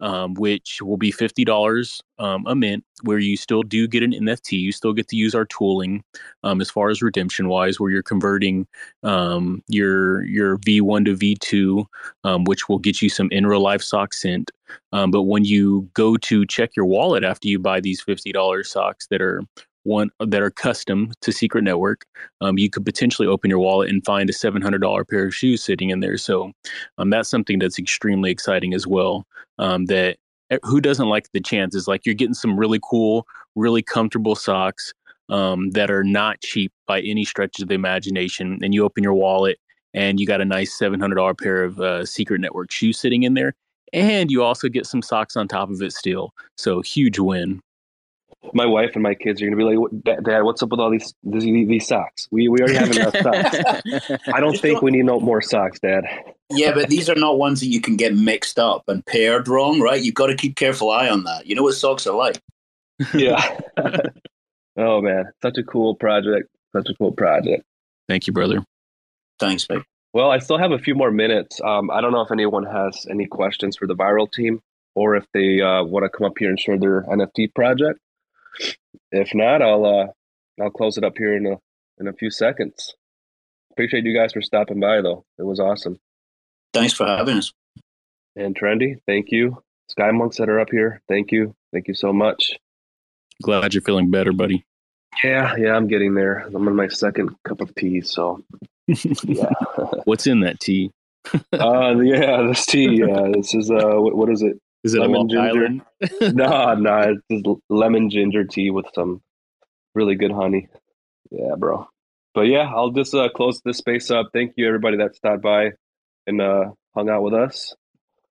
um, 0.01 0.35
which 0.35 0.81
will 0.83 0.97
be 0.97 1.11
fifty 1.11 1.45
dollars 1.45 2.01
um, 2.19 2.45
a 2.47 2.55
mint, 2.55 2.85
where 3.03 3.19
you 3.19 3.37
still 3.37 3.63
do 3.63 3.87
get 3.89 4.03
an 4.03 4.13
NFT. 4.13 4.53
You 4.53 4.73
still 4.73 4.93
get 4.93 5.09
to 5.09 5.17
use 5.17 5.35
our 5.35 5.47
tooling 5.47 6.03
um, 6.43 6.61
as 6.61 6.71
far 6.71 6.91
as 6.91 7.03
redemption 7.03 7.49
wise, 7.49 7.79
where 7.79 7.91
you're 7.91 8.03
converting 8.03 8.67
um, 9.03 9.63
your 9.69 10.25
your 10.25 10.59
V1 10.59 11.05
to 11.07 11.17
V2, 11.17 11.85
um, 12.25 12.45
which 12.45 12.69
will 12.69 12.79
get 12.79 13.03
you 13.03 13.09
some 13.09 13.29
in 13.31 13.47
real 13.47 13.63
life 13.63 13.83
socks 13.83 14.21
sent. 14.21 14.51
Um, 14.93 15.11
but 15.11 15.23
when 15.23 15.45
you 15.45 15.89
go 15.95 16.17
to 16.17 16.47
check 16.47 16.77
your 16.77 16.87
wallet 16.87 17.25
after 17.25 17.49
you 17.49 17.59
buy 17.59 17.81
these 17.81 18.01
fifty 18.01 18.33
dollars 18.33 18.71
socks 18.71 19.07
that 19.09 19.21
are 19.23 19.43
one 19.85 20.11
that 20.21 20.43
are 20.43 20.51
custom 20.51 21.13
to 21.23 21.33
Secret 21.33 21.65
Network, 21.65 22.05
um, 22.41 22.59
you 22.59 22.69
could 22.69 22.85
potentially 22.85 23.27
open 23.27 23.51
your 23.51 23.59
wallet 23.59 23.89
and 23.89 24.05
find 24.05 24.29
a 24.29 24.33
seven 24.33 24.63
hundred 24.63 24.81
dollar 24.81 25.05
pair 25.05 25.27
of 25.27 25.35
shoes 25.35 25.63
sitting 25.63 25.91
in 25.91 26.01
there. 26.01 26.17
So 26.17 26.53
um, 26.99 27.11
that's 27.11 27.29
something 27.29 27.59
that's 27.59 27.79
extremely 27.79 28.31
exciting 28.31 28.75
as 28.75 28.87
well. 28.87 29.27
Um, 29.59 29.87
that 29.87 30.17
eh, 30.51 30.59
who 30.63 30.81
doesn't 30.81 31.09
like 31.09 31.31
the 31.33 31.41
chances? 31.41 31.89
Like 31.89 32.05
you're 32.05 32.15
getting 32.15 32.35
some 32.35 32.59
really 32.59 32.81
cool, 32.83 33.27
really 33.57 33.83
comfortable 33.83 34.35
socks 34.35 34.93
um, 35.29 35.71
that 35.71 35.91
are 35.91 36.05
not 36.05 36.41
cheap 36.41 36.73
by 36.87 37.01
any 37.01 37.25
stretch 37.25 37.61
of 37.61 37.69
the 37.69 37.75
imagination, 37.75 38.59
and 38.63 38.75
you 38.75 38.85
open 38.85 39.03
your 39.03 39.15
wallet 39.15 39.59
and 39.95 40.21
you 40.21 40.27
got 40.27 40.41
a 40.41 40.45
nice 40.45 40.77
seven 40.79 41.01
hundred 41.01 41.17
dollar 41.17 41.35
pair 41.35 41.65
of 41.65 41.81
uh, 41.81 42.05
Secret 42.05 42.41
Network 42.41 42.71
shoes 42.71 42.99
sitting 42.99 43.23
in 43.23 43.35
there. 43.35 43.55
And 43.93 44.31
you 44.31 44.45
also 44.45 44.69
get 44.69 44.87
some 44.87 45.03
socks 45.03 45.37
on 45.37 45.49
top 45.49 45.69
of 45.69 45.83
it 45.83 45.93
still. 45.93 46.33
So 46.57 46.81
huge 46.81 47.19
win 47.19 47.61
my 48.55 48.67
wife 48.67 48.91
and 48.95 49.03
my 49.03 49.15
kids 49.15 49.41
are 49.41 49.47
going 49.47 49.59
to 49.59 49.65
be 49.65 49.77
like, 49.77 50.25
Dad, 50.25 50.43
what's 50.43 50.63
up 50.63 50.71
with 50.71 50.81
all 50.81 50.91
these 50.91 51.15
these, 51.23 51.45
these 51.45 51.87
socks? 51.87 52.27
We 52.31 52.49
we 52.49 52.61
already 52.61 52.77
have 52.77 52.91
enough 52.91 53.17
socks. 53.17 54.11
I 54.33 54.41
don't 54.41 54.59
think 54.59 54.83
we 54.83 54.91
need 54.91 55.05
no 55.05 55.21
more 55.21 55.43
socks, 55.43 55.79
Dad. 55.81 56.05
Yeah, 56.51 56.73
but 56.73 56.89
these 56.89 57.09
are 57.09 57.15
not 57.15 57.39
ones 57.39 57.61
that 57.61 57.69
you 57.69 57.81
can 57.81 57.97
get 57.97 58.15
mixed 58.15 58.59
up 58.59 58.85
and 58.89 59.05
paired 59.05 59.47
wrong, 59.47 59.81
right? 59.81 60.03
You've 60.03 60.15
got 60.15 60.29
to 60.29 60.35
keep 60.35 60.57
careful 60.57 60.91
eye 60.91 61.09
on 61.09 61.25
that. 61.25 61.47
You 61.47 61.55
know 61.55 61.63
what 61.63 61.75
socks 61.75 62.07
are 62.07 62.17
like. 62.17 62.41
yeah. 63.15 63.61
oh 64.77 65.01
man, 65.01 65.27
such 65.43 65.59
a 65.59 65.63
cool 65.63 65.95
project. 65.95 66.49
Such 66.75 66.89
a 66.89 66.95
cool 66.95 67.13
project. 67.13 67.65
Thank 68.09 68.27
you, 68.27 68.33
brother. 68.33 68.65
Thanks, 69.39 69.69
mate. 69.69 69.83
Well, 70.13 70.31
I 70.31 70.39
still 70.39 70.59
have 70.59 70.73
a 70.73 70.79
few 70.79 70.95
more 70.95 71.11
minutes. 71.11 71.61
Um, 71.63 71.91
I 71.91 72.01
don't 72.01 72.13
know 72.13 72.23
if 72.23 72.33
anyone 72.33 72.65
has 72.65 73.07
any 73.09 73.27
questions 73.27 73.77
for 73.77 73.87
the 73.87 73.95
V-IRL 73.95 74.33
team 74.33 74.61
or 74.97 75.15
if 75.15 75.25
they 75.33 75.61
uh, 75.61 75.85
want 75.85 76.05
to 76.05 76.09
come 76.09 76.27
up 76.27 76.35
here 76.37 76.49
and 76.49 76.59
share 76.59 76.79
their 76.79 77.03
NFT 77.03 77.55
project. 77.55 78.01
If 79.13 79.35
not, 79.35 79.63
I'll 79.63 79.85
uh, 79.85 80.07
I'll 80.63 80.71
close 80.71 80.97
it 80.97 81.05
up 81.05 81.15
here 81.17 81.37
in 81.37 81.47
a 81.47 81.59
in 81.99 82.09
a 82.09 82.13
few 82.13 82.31
seconds. 82.31 82.95
Appreciate 83.73 84.05
you 84.05 84.17
guys 84.17 84.33
for 84.33 84.43
stopping 84.43 84.81
by, 84.81 85.01
though. 85.01 85.25
It 85.39 85.45
was 85.45 85.61
awesome. 85.61 85.99
Thanks 86.73 86.93
for 86.93 87.07
having 87.07 87.39
us. 87.39 87.53
And 88.37 88.57
Trendy, 88.59 89.01
thank 89.07 89.31
you. 89.31 89.63
Sky 89.89 90.11
Monks 90.13 90.37
that 90.37 90.49
are 90.49 90.61
up 90.61 90.71
here, 90.71 91.03
thank 91.09 91.33
you. 91.33 91.55
Thank 91.73 91.89
you 91.89 91.95
so 91.95 92.13
much. 92.13 92.53
Glad 93.43 93.75
you're 93.75 93.83
feeling 93.83 94.11
better, 94.11 94.33
buddy. 94.33 94.65
Yeah, 95.25 95.57
yeah, 95.57 95.75
I'm 95.75 95.89
getting 95.89 96.15
there. 96.15 96.47
I'm 96.47 96.69
on 96.69 96.77
my 96.77 96.89
second 96.89 97.35
cup 97.45 97.61
of 97.61 97.75
tea, 97.75 98.01
so 98.01 98.45
yeah. 98.87 99.51
What's 100.05 100.27
in 100.27 100.41
that 100.41 100.61
tea? 100.61 100.93
uh 101.53 101.97
yeah, 101.99 102.43
this 102.47 102.67
tea. 102.67 103.01
Yeah, 103.01 103.31
this 103.35 103.55
is 103.55 103.71
uh, 103.71 103.97
what, 103.97 104.17
what 104.17 104.31
is 104.31 104.43
it? 104.43 104.59
Is 104.83 104.95
it 104.95 105.01
lemon 105.01 105.29
ginger? 105.29 105.69
no, 106.33 106.75
no, 106.75 107.15
it's 107.31 107.45
just 107.45 107.61
lemon 107.69 108.11
ginger 108.11 108.45
tea 108.45 108.71
with 108.71 108.87
some 108.95 109.21
really 109.95 110.15
good 110.15 110.33
honey. 110.33 110.69
Yeah, 111.31 111.55
bro. 111.57 111.87
But 112.35 112.43
yeah, 112.43 112.71
I'll 112.75 112.91
just 112.91 113.15
uh, 113.15 113.29
close 113.29 113.61
this 113.65 113.79
space 113.79 114.11
up. 114.11 114.31
Thank 114.33 114.55
you, 114.57 114.67
everybody 114.67 114.99
that 114.99 115.17
stopped 115.17 115.43
by 115.43 115.73
and 116.27 116.41
uh, 116.41 116.71
hung 116.95 117.09
out 117.09 117.23
with 117.23 117.35
us. 117.35 117.75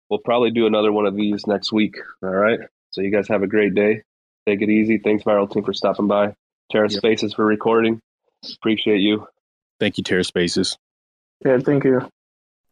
We'll 0.10 0.20
probably 0.20 0.52
do 0.52 0.66
another 0.66 0.92
one 0.92 1.06
of 1.06 1.16
these 1.16 1.46
next 1.46 1.72
week. 1.72 1.98
All 2.24 2.30
right. 2.30 2.60
So 2.92 3.02
you 3.02 3.12
guys 3.12 3.28
have 3.28 3.44
a 3.44 3.48
great 3.48 3.76
day. 3.76 4.02
Take 4.48 4.62
it 4.62 4.70
easy. 4.70 4.98
Thanks, 4.98 5.24
V-IRL 5.24 5.52
Team, 5.52 5.64
for 5.64 5.74
stopping 5.74 6.08
by. 6.08 6.34
Terra 6.72 6.90
yep. 6.90 6.98
Spaces 6.98 7.34
for 7.34 7.46
recording. 7.46 8.00
Appreciate 8.56 9.00
you. 9.00 9.28
Thank 9.80 9.98
you, 9.98 10.04
Terra 10.04 10.24
Spaces. 10.24 10.78
Yeah, 11.46 11.60
thank 11.60 11.84
you. 11.84 12.10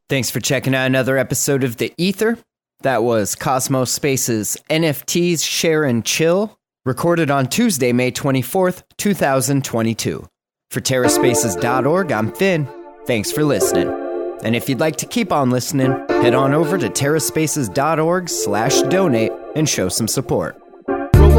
Thanks 0.09 0.31
for 0.31 0.39
checking 0.39 0.73
out 0.73 0.85
another 0.85 1.17
episode 1.17 1.63
of 1.63 1.77
The 1.77 1.93
Ether. 1.97 2.37
That 2.81 3.03
was 3.03 3.33
Cosmos 3.33 3.91
Space's 3.91 4.55
NFTs 4.69 5.43
Share 5.43 5.83
and 5.83 6.05
Chill, 6.05 6.59
recorded 6.85 7.31
on 7.31 7.47
Tuesday, 7.47 7.91
May 7.91 8.11
24th, 8.11 8.83
2022. 8.97 10.27
For 10.69 10.81
TerraSpaces.org, 10.81 12.11
I'm 12.11 12.31
Finn. 12.33 12.67
Thanks 13.07 13.31
for 13.31 13.43
listening. 13.43 13.89
And 14.43 14.55
if 14.55 14.69
you'd 14.69 14.79
like 14.79 14.97
to 14.97 15.07
keep 15.07 15.31
on 15.31 15.49
listening, 15.49 15.91
head 16.09 16.35
on 16.35 16.53
over 16.53 16.77
to 16.77 16.87
TerraSpaces.org 16.87 18.29
slash 18.29 18.81
donate 18.83 19.31
and 19.55 19.67
show 19.67 19.89
some 19.89 20.07
support. 20.07 20.61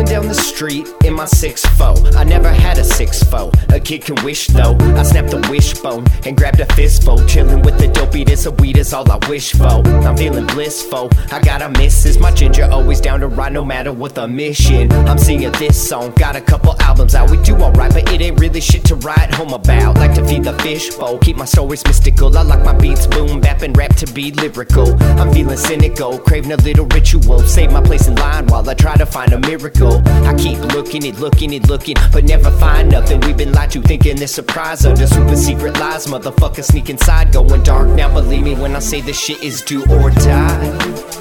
Down 0.08 0.26
the 0.26 0.34
street 0.34 0.88
in 1.04 1.12
my 1.12 1.26
six 1.26 1.64
foe. 1.76 1.94
I 2.16 2.24
never 2.24 2.48
had 2.48 2.78
a 2.78 2.84
six 2.84 3.22
foe. 3.22 3.52
A 3.68 3.78
kid 3.78 4.04
can 4.06 4.16
wish 4.24 4.46
though. 4.46 4.74
I 4.96 5.02
snapped 5.02 5.30
the 5.30 5.46
wishbone 5.50 6.06
and 6.24 6.34
grabbed 6.34 6.60
a 6.60 6.66
fistful. 6.74 7.26
Chilling 7.26 7.60
with 7.60 7.78
the 7.78 7.88
dopey, 7.88 8.24
this 8.24 8.46
a 8.46 8.50
weed 8.52 8.78
is 8.78 8.94
all 8.94 9.08
I 9.10 9.18
wish 9.28 9.52
for. 9.52 9.66
I'm 9.66 10.16
feeling 10.16 10.46
blissful. 10.46 11.10
I 11.30 11.40
got 11.40 11.60
a 11.60 11.68
missus. 11.68 12.18
My 12.18 12.30
ginger 12.30 12.64
always 12.64 13.02
down 13.02 13.20
to 13.20 13.28
ride 13.28 13.52
no 13.52 13.64
matter 13.64 13.92
what 13.92 14.14
the 14.14 14.26
mission. 14.26 14.90
I'm 14.92 15.18
singing 15.18 15.52
this 15.52 15.76
song. 15.88 16.12
Got 16.12 16.36
a 16.36 16.40
couple 16.40 16.74
albums 16.80 17.14
out. 17.14 17.30
We 17.30 17.36
do 17.42 17.54
alright, 17.56 17.92
it 18.20 18.24
ain't 18.24 18.40
really 18.40 18.60
shit 18.60 18.84
to 18.84 18.96
write 18.96 19.32
home 19.34 19.52
about. 19.52 19.96
Like 19.96 20.14
to 20.14 20.26
feed 20.26 20.44
the 20.44 20.52
fish 20.54 20.88
fishbowl. 20.88 21.18
Keep 21.18 21.36
my 21.36 21.44
stories 21.44 21.84
mystical. 21.84 22.36
I 22.36 22.42
like 22.42 22.64
my 22.64 22.72
beats 22.72 23.06
boom 23.06 23.40
bap 23.40 23.62
and 23.62 23.76
rap 23.76 23.94
to 23.96 24.06
be 24.12 24.32
lyrical. 24.32 25.00
I'm 25.20 25.32
feeling 25.32 25.56
cynical. 25.56 26.18
Craving 26.18 26.52
a 26.52 26.56
little 26.56 26.86
ritual. 26.86 27.40
Save 27.40 27.72
my 27.72 27.80
place 27.80 28.08
in 28.08 28.16
line 28.16 28.46
while 28.46 28.68
I 28.68 28.74
try 28.74 28.96
to 28.96 29.06
find 29.06 29.32
a 29.32 29.38
miracle. 29.38 30.02
I 30.26 30.34
keep 30.34 30.58
looking 30.74 31.06
and 31.06 31.18
looking 31.18 31.54
and 31.54 31.68
looking, 31.68 31.96
but 32.12 32.24
never 32.24 32.50
find 32.58 32.90
nothing. 32.90 33.20
We've 33.20 33.36
been 33.36 33.52
lied 33.52 33.70
to 33.72 33.82
thinking 33.82 34.16
this 34.16 34.34
surprise 34.34 34.84
under 34.84 35.06
super 35.06 35.36
secret 35.36 35.78
lies. 35.78 36.06
Motherfucker 36.06 36.64
sneak 36.64 36.90
inside, 36.90 37.32
going 37.32 37.62
dark. 37.62 37.88
Now 37.88 38.12
believe 38.12 38.42
me 38.42 38.54
when 38.54 38.74
I 38.74 38.80
say 38.80 39.00
this 39.00 39.18
shit 39.18 39.42
is 39.42 39.62
do 39.62 39.82
or 39.90 40.10
die. 40.10 41.18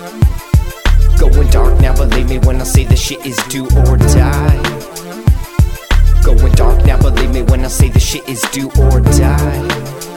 Going 1.20 1.50
dark 1.50 1.80
now, 1.80 1.96
believe 1.96 2.30
me 2.30 2.38
when 2.40 2.62
I 2.62 2.64
say 2.64 2.86
this 2.86 3.02
shit 3.02 3.26
is 3.26 3.38
do 3.50 3.66
or 3.88 3.98
die. 3.98 4.77
Going 6.28 6.52
dark 6.56 6.86
now, 6.86 6.98
believe 6.98 7.32
me 7.32 7.42
when 7.44 7.64
I 7.64 7.70
say 7.70 7.88
this 7.88 8.04
shit 8.04 8.28
is 8.28 8.42
do 8.52 8.70
or 8.82 9.00
die. 9.00 10.17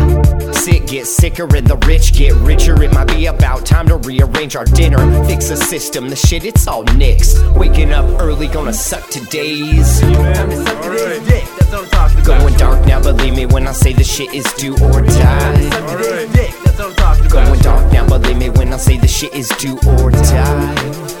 sick 0.53 0.87
get 0.87 1.07
sicker 1.07 1.47
and 1.55 1.65
the 1.65 1.77
rich 1.87 2.13
get 2.13 2.33
richer, 2.35 2.81
it 2.83 2.93
might 2.93 3.07
be 3.07 3.25
about 3.25 3.65
time 3.65 3.87
to 3.87 3.97
rearrange 3.97 4.55
our 4.55 4.65
dinner. 4.65 4.99
Fix 5.25 5.49
the 5.49 5.57
system, 5.57 6.09
the 6.09 6.15
shit, 6.15 6.45
it's 6.45 6.67
all 6.67 6.83
nixed. 6.85 7.55
Waking 7.57 7.91
up 7.91 8.05
early, 8.21 8.47
gonna 8.47 8.73
suck 8.73 9.07
today's. 9.09 10.01
I'm. 10.03 11.51
Going 12.23 12.53
dark 12.55 12.85
now, 12.85 13.01
believe 13.01 13.35
me 13.35 13.45
when 13.47 13.67
I 13.67 13.71
say 13.71 13.93
the 13.93 14.03
shit 14.03 14.33
is 14.33 14.45
do 14.53 14.73
or 14.73 15.01
die. 15.01 15.69
Going 17.29 17.59
dark 17.61 17.91
now, 17.91 18.07
believe 18.07 18.37
me 18.37 18.49
when 18.49 18.71
I 18.73 18.77
say 18.77 18.97
this 18.97 19.15
shit 19.15 19.33
is 19.33 19.47
do 19.59 19.77
or 19.87 20.11
die. 20.11 21.20